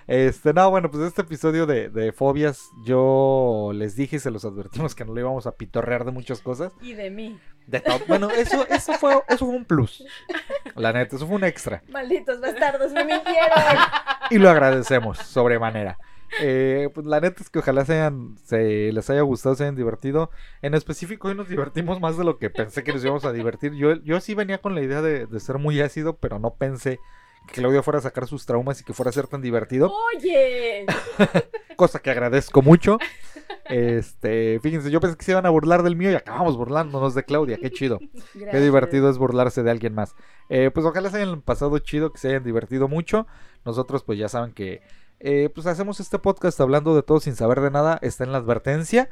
Este, 0.08 0.54
no, 0.54 0.70
bueno, 0.72 0.90
pues 0.90 1.04
este 1.04 1.22
episodio 1.22 1.66
de, 1.66 1.90
de 1.90 2.12
fobias, 2.14 2.70
yo 2.86 3.72
les 3.74 3.96
dije 3.96 4.16
y 4.16 4.20
se 4.20 4.32
los 4.32 4.46
advertimos 4.46 4.96
que 4.96 5.06
no 5.06 5.14
le 5.14 5.22
íbamos 5.22 5.46
a 5.46 5.52
pitorrear 5.52 6.06
de 6.06 6.12
muchas 6.12 6.42
cosas. 6.42 6.72
Y 6.82 6.94
de 6.94 7.10
mí. 7.12 7.38
De. 7.68 7.84
Bueno, 8.07 8.30
eso, 8.31 8.65
eso 8.69 8.94
fue, 8.94 9.14
eso 9.27 9.45
fue 9.45 9.56
un 9.56 9.65
plus. 9.65 10.03
La 10.76 10.94
neta, 10.94 11.15
eso 11.18 11.27
fue 11.27 11.35
un 11.35 11.44
extra. 11.44 11.84
Malditos 11.89 12.39
bastardos, 12.41 12.91
me 12.94 13.03
mintieron. 13.06 13.49
Y 14.31 14.38
lo 14.39 14.49
agradecemos 14.49 15.18
sobremanera. 15.19 15.98
Eh, 16.41 16.89
pues 16.94 17.06
la 17.07 17.22
neta 17.22 17.41
es 17.41 17.49
que 17.49 17.60
ojalá 17.60 17.85
se, 17.85 17.94
hayan- 17.94 18.35
se 18.44 18.91
les 18.91 19.10
haya 19.10 19.22
gustado, 19.22 19.56
se 19.56 19.64
hayan 19.64 19.76
divertido. 19.77 20.30
En 20.61 20.73
específico, 20.73 21.27
hoy 21.30 21.35
nos 21.35 21.48
divertimos 21.48 22.02
más 22.02 22.18
de 22.18 22.26
lo 22.26 22.38
que 22.38 22.49
pensé 22.49 22.84
que 22.84 22.91
nos 22.94 23.03
íbamos 23.03 23.23
a 23.26 23.31
divertir. 23.31 23.73
Yo, 23.73 23.95
yo 24.03 24.19
sí 24.19 24.34
venía 24.34 24.57
con 24.57 24.76
la 24.76 24.81
idea 24.81 25.02
de, 25.02 25.26
de 25.27 25.39
ser 25.39 25.57
muy 25.60 25.80
ácido, 25.80 26.18
pero 26.18 26.39
no 26.39 26.56
pensé 26.56 26.99
que 27.48 27.53
Claudia 27.61 27.81
fuera 27.84 27.99
a 27.99 28.02
sacar 28.02 28.27
sus 28.27 28.45
traumas 28.45 28.81
y 28.81 28.84
que 28.84 28.91
fuera 28.94 29.10
a 29.10 29.14
ser 29.14 29.27
tan 29.27 29.41
divertido. 29.41 29.94
Oye. 30.18 30.85
Cosa 31.77 31.99
que 31.99 32.11
agradezco 32.11 32.61
mucho. 32.61 32.98
Este, 33.69 34.60
fíjense, 34.61 34.91
yo 34.91 34.99
pensé 34.99 35.18
que 35.18 35.26
se 35.26 35.31
iban 35.31 35.45
a 35.45 35.49
burlar 35.49 35.84
del 35.84 35.95
mío 35.95 36.11
y 36.11 36.15
acabamos 36.15 36.57
burlándonos 36.57 37.15
de 37.15 37.23
Claudia. 37.23 37.57
Qué 37.57 37.72
chido. 37.72 37.99
Qué 38.34 38.60
divertido 38.60 39.10
es 39.10 39.18
burlarse 39.18 39.64
de 39.64 39.72
alguien 39.72 39.94
más. 39.94 40.15
Eh, 40.49 40.72
pues 40.73 40.85
ojalá 40.85 41.10
se 41.10 41.18
hayan 41.18 41.41
pasado 41.41 41.77
chido, 41.80 42.11
que 42.11 42.19
se 42.19 42.30
hayan 42.30 42.44
divertido 42.44 42.88
mucho. 42.88 43.27
Nosotros 43.65 44.03
pues 44.03 44.18
ya 44.18 44.30
saben 44.30 44.53
que 44.53 44.81
eh, 45.19 45.49
pues 45.53 45.68
hacemos 45.68 45.99
este 45.99 46.19
podcast 46.19 46.60
hablando 46.61 46.95
de 46.95 47.03
todo 47.03 47.19
sin 47.19 47.35
saber 47.35 47.61
de 47.61 47.72
nada. 47.72 47.99
Está 48.02 48.23
en 48.23 48.31
la 48.31 48.38
advertencia. 48.38 49.10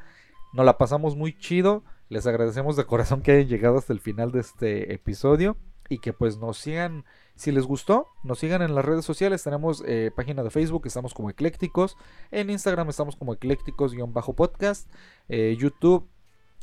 Nos 0.54 0.66
la 0.66 0.78
pasamos 0.78 1.16
muy 1.16 1.38
chido. 1.38 1.84
Les 2.10 2.28
agradecemos 2.28 2.76
de 2.76 2.86
corazón 2.86 3.22
que 3.22 3.32
hayan 3.32 3.48
llegado 3.48 3.78
hasta 3.78 3.94
el 3.94 4.00
final 4.00 4.32
de 4.32 4.40
este 4.42 4.94
episodio. 4.94 5.58
Y 5.90 6.00
que 6.00 6.14
pues 6.14 6.38
nos 6.38 6.58
sigan, 6.58 7.06
si 7.36 7.52
les 7.52 7.66
gustó, 7.66 8.08
nos 8.24 8.40
sigan 8.40 8.62
en 8.62 8.76
las 8.76 8.86
redes 8.86 9.04
sociales. 9.04 9.44
Tenemos 9.44 9.84
eh, 9.86 10.12
página 10.16 10.42
de 10.42 10.50
Facebook, 10.50 10.88
estamos 10.88 11.14
como 11.14 11.30
eclécticos. 11.30 11.98
En 12.32 12.50
Instagram 12.50 12.90
estamos 12.90 13.16
como 13.18 13.34
eclécticos-podcast. 13.34 14.90
Eh, 15.28 15.58
YouTube, 15.60 16.08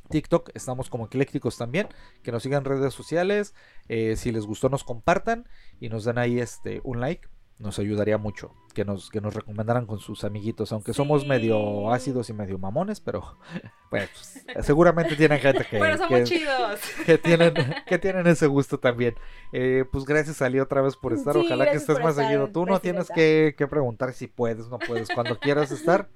TikTok, 0.09 0.51
estamos 0.55 0.89
como 0.89 1.07
eclécticos 1.07 1.59
también. 1.59 1.89
Que 2.23 2.33
nos 2.33 2.43
sigan 2.43 2.61
en 2.61 2.65
redes 2.65 2.95
sociales. 2.95 3.55
eh, 3.89 4.17
si 4.17 4.33
les 4.33 4.47
gustó, 4.47 4.71
nos 4.71 4.83
compartan 4.83 5.47
y 5.79 5.91
nos 5.91 6.05
den 6.05 6.17
ahí 6.17 6.41
este 6.41 6.81
un 6.85 7.01
like. 7.01 7.29
Nos 7.59 7.79
ayudaría 7.79 8.19
mucho 8.19 8.53
que 8.75 8.85
nos, 8.85 9.09
que 9.11 9.21
nos 9.21 9.35
recomendaran 9.35 9.87
con 9.87 10.01
sus 10.01 10.25
amiguitos. 10.25 10.73
Aunque 10.73 10.93
somos 10.93 11.27
medio 11.27 11.93
ácidos 11.93 12.29
y 12.29 12.33
medio 12.33 12.59
mamones, 12.59 13.01
pero 13.01 13.39
pues, 13.91 14.45
seguramente 14.63 15.15
tienen 15.15 15.39
gente 15.39 15.65
que, 15.71 15.79
Pero 15.79 15.97
somos 15.97 16.09
que- 16.19 16.25
chidos. 16.25 16.81
que 17.07 17.19
tienen, 17.19 17.55
que 17.87 17.99
tienen 17.99 18.27
ese 18.27 18.47
gusto 18.47 18.79
también. 18.79 19.15
Eh, 19.53 19.85
pues 19.93 20.05
gracias 20.05 20.43
Ali 20.43 20.59
otra 20.59 20.83
vez 20.83 20.97
por 20.97 21.13
estar. 21.13 21.35
Sí, 21.35 21.43
Ojalá 21.45 21.71
que 21.71 21.77
estés 21.77 22.01
más 22.01 22.11
estar, 22.13 22.25
seguido. 22.27 22.49
Tú 22.49 22.67
no 22.67 22.81
tienes 22.81 23.09
que, 23.11 23.55
que 23.57 23.67
preguntar 23.69 24.13
si 24.13 24.27
puedes, 24.27 24.69
no 24.69 24.79
puedes. 24.79 25.09
Cuando 25.11 25.39
quieras 25.39 25.71
estar, 25.71 26.09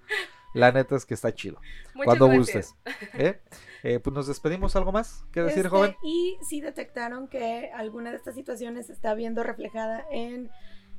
la 0.54 0.72
neta 0.72 0.96
es 0.96 1.04
que 1.06 1.14
está 1.14 1.32
chido. 1.34 1.60
Muchas 1.94 2.04
cuando 2.06 2.28
gracias. 2.28 2.74
gustes. 2.84 3.10
¿eh? 3.14 3.40
Eh, 3.84 4.00
pues 4.00 4.12
nos 4.14 4.26
despedimos. 4.26 4.74
¿Algo 4.74 4.90
más 4.90 5.24
que 5.30 5.42
decir, 5.42 5.58
Este, 5.58 5.68
joven? 5.68 5.94
Y 6.02 6.38
si 6.48 6.60
detectaron 6.60 7.28
que 7.28 7.70
alguna 7.72 8.10
de 8.10 8.16
estas 8.16 8.34
situaciones 8.34 8.86
se 8.86 8.92
está 8.94 9.14
viendo 9.14 9.44
reflejada 9.44 10.04
en 10.10 10.50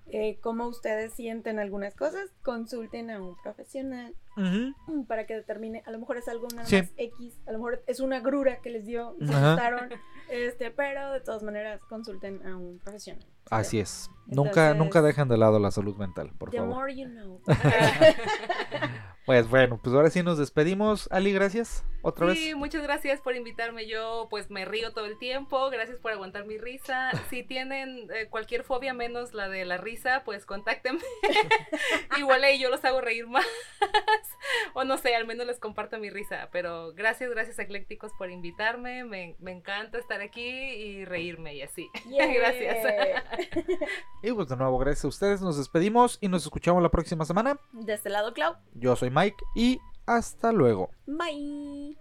eh, 0.10 0.38
cómo 0.42 0.68
ustedes 0.68 1.14
sienten 1.14 1.60
algunas 1.60 1.96
cosas, 1.96 2.30
consulten 2.44 3.10
a 3.10 3.22
un 3.22 3.36
profesional 3.42 4.16
Mm, 4.38 5.04
para 5.08 5.26
que 5.26 5.34
determine, 5.36 5.82
a 5.86 5.92
lo 5.92 6.00
mejor 6.00 6.18
es 6.18 6.28
algo 6.28 6.48
nada 6.54 6.66
Sí. 6.68 6.78
más 6.78 6.92
X, 6.96 7.40
a 7.48 7.52
lo 7.52 7.58
mejor 7.58 7.84
es 7.88 8.00
una 8.00 8.20
grura 8.20 8.62
que 8.62 8.70
les 8.70 8.86
dio 8.86 9.16
se 9.20 9.34
Ajá. 9.34 9.54
asustaron, 9.54 9.90
este, 10.30 10.72
pero 10.72 11.12
de 11.12 11.22
todas 11.22 11.42
maneras 11.44 11.82
consulten 11.90 12.46
a 12.46 12.56
un 12.56 12.80
profesional. 12.80 13.26
Así 13.50 13.80
es. 13.80 14.10
Nunca, 14.26 14.72
Entonces- 14.72 14.78
nunca 14.78 15.02
dejen 15.02 15.28
de 15.30 15.38
lado 15.38 15.58
la 15.58 15.72
salud 15.72 15.96
mental, 15.98 16.32
por 16.38 16.52
The 16.52 16.58
favor. 16.58 16.76
more 16.76 16.96
you 16.96 17.08
know. 17.08 17.42
Pues 19.26 19.50
bueno, 19.50 19.78
pues 19.84 19.94
ahora 19.94 20.10
sí 20.10 20.24
nos 20.24 20.38
despedimos. 20.38 21.10
Ali, 21.12 21.34
gracias. 21.34 21.84
Otra 22.02 22.34
Sí, 22.34 22.46
vez. 22.46 22.56
muchas 22.56 22.82
gracias 22.82 23.20
por 23.20 23.36
invitarme. 23.36 23.86
Yo 23.86 24.28
pues 24.30 24.50
me 24.50 24.64
río 24.64 24.94
todo 24.94 25.06
el 25.06 25.18
tiempo. 25.20 25.70
Gracias 25.70 26.00
por 26.00 26.14
aguantar 26.14 26.46
mi 26.46 26.58
risa. 26.58 27.12
Si 27.30 27.44
tienen 27.44 28.08
eh, 28.16 28.28
cualquier 28.30 28.64
fobia 28.64 28.94
menos 28.94 29.34
la 29.34 29.50
de 29.50 29.66
la 29.66 29.76
risa, 29.76 30.22
pues 30.24 30.46
contáctenme. 30.46 31.02
Igual 32.18 32.42
ahí 32.46 32.58
yo 32.58 32.70
los 32.70 32.86
hago 32.86 33.02
reír 33.02 33.28
más. 33.28 33.44
o 34.74 34.84
no 34.84 34.98
sé, 34.98 35.16
al 35.16 35.26
menos 35.26 35.46
les 35.48 35.60
comparto 35.60 35.98
mi 36.00 36.10
risa. 36.10 36.50
Pero 36.52 36.94
gracias, 36.94 37.30
gracias 37.30 37.60
Eclécticos 37.60 38.12
por 38.18 38.30
invitarme. 38.30 39.04
Me, 39.04 39.36
me 39.40 39.52
encanta 39.52 39.98
estar 39.98 40.22
aquí 40.22 40.48
y 40.48 41.06
reírme 41.06 41.56
y 41.56 41.62
así. 41.62 41.90
Yeah. 42.08 42.34
gracias. 42.34 42.78
y 44.24 44.32
pues 44.32 44.48
de 44.48 44.56
nuevo, 44.56 44.78
gracias 44.78 45.06
a 45.06 45.08
ustedes. 45.10 45.42
Nos 45.42 45.58
despedimos 45.58 46.18
y 46.22 46.30
nos 46.30 46.44
escuchamos 46.44 46.82
la 46.82 46.90
próxima 46.90 47.26
semana. 47.26 47.60
De 47.74 47.94
este 47.94 48.10
lado, 48.10 48.34
Clau. 48.34 48.56
Yo 48.74 48.96
soy 48.96 49.10
Mike 49.10 49.44
y 49.56 49.80
hasta 50.06 50.52
luego. 50.52 50.90
Bye. 51.06 51.98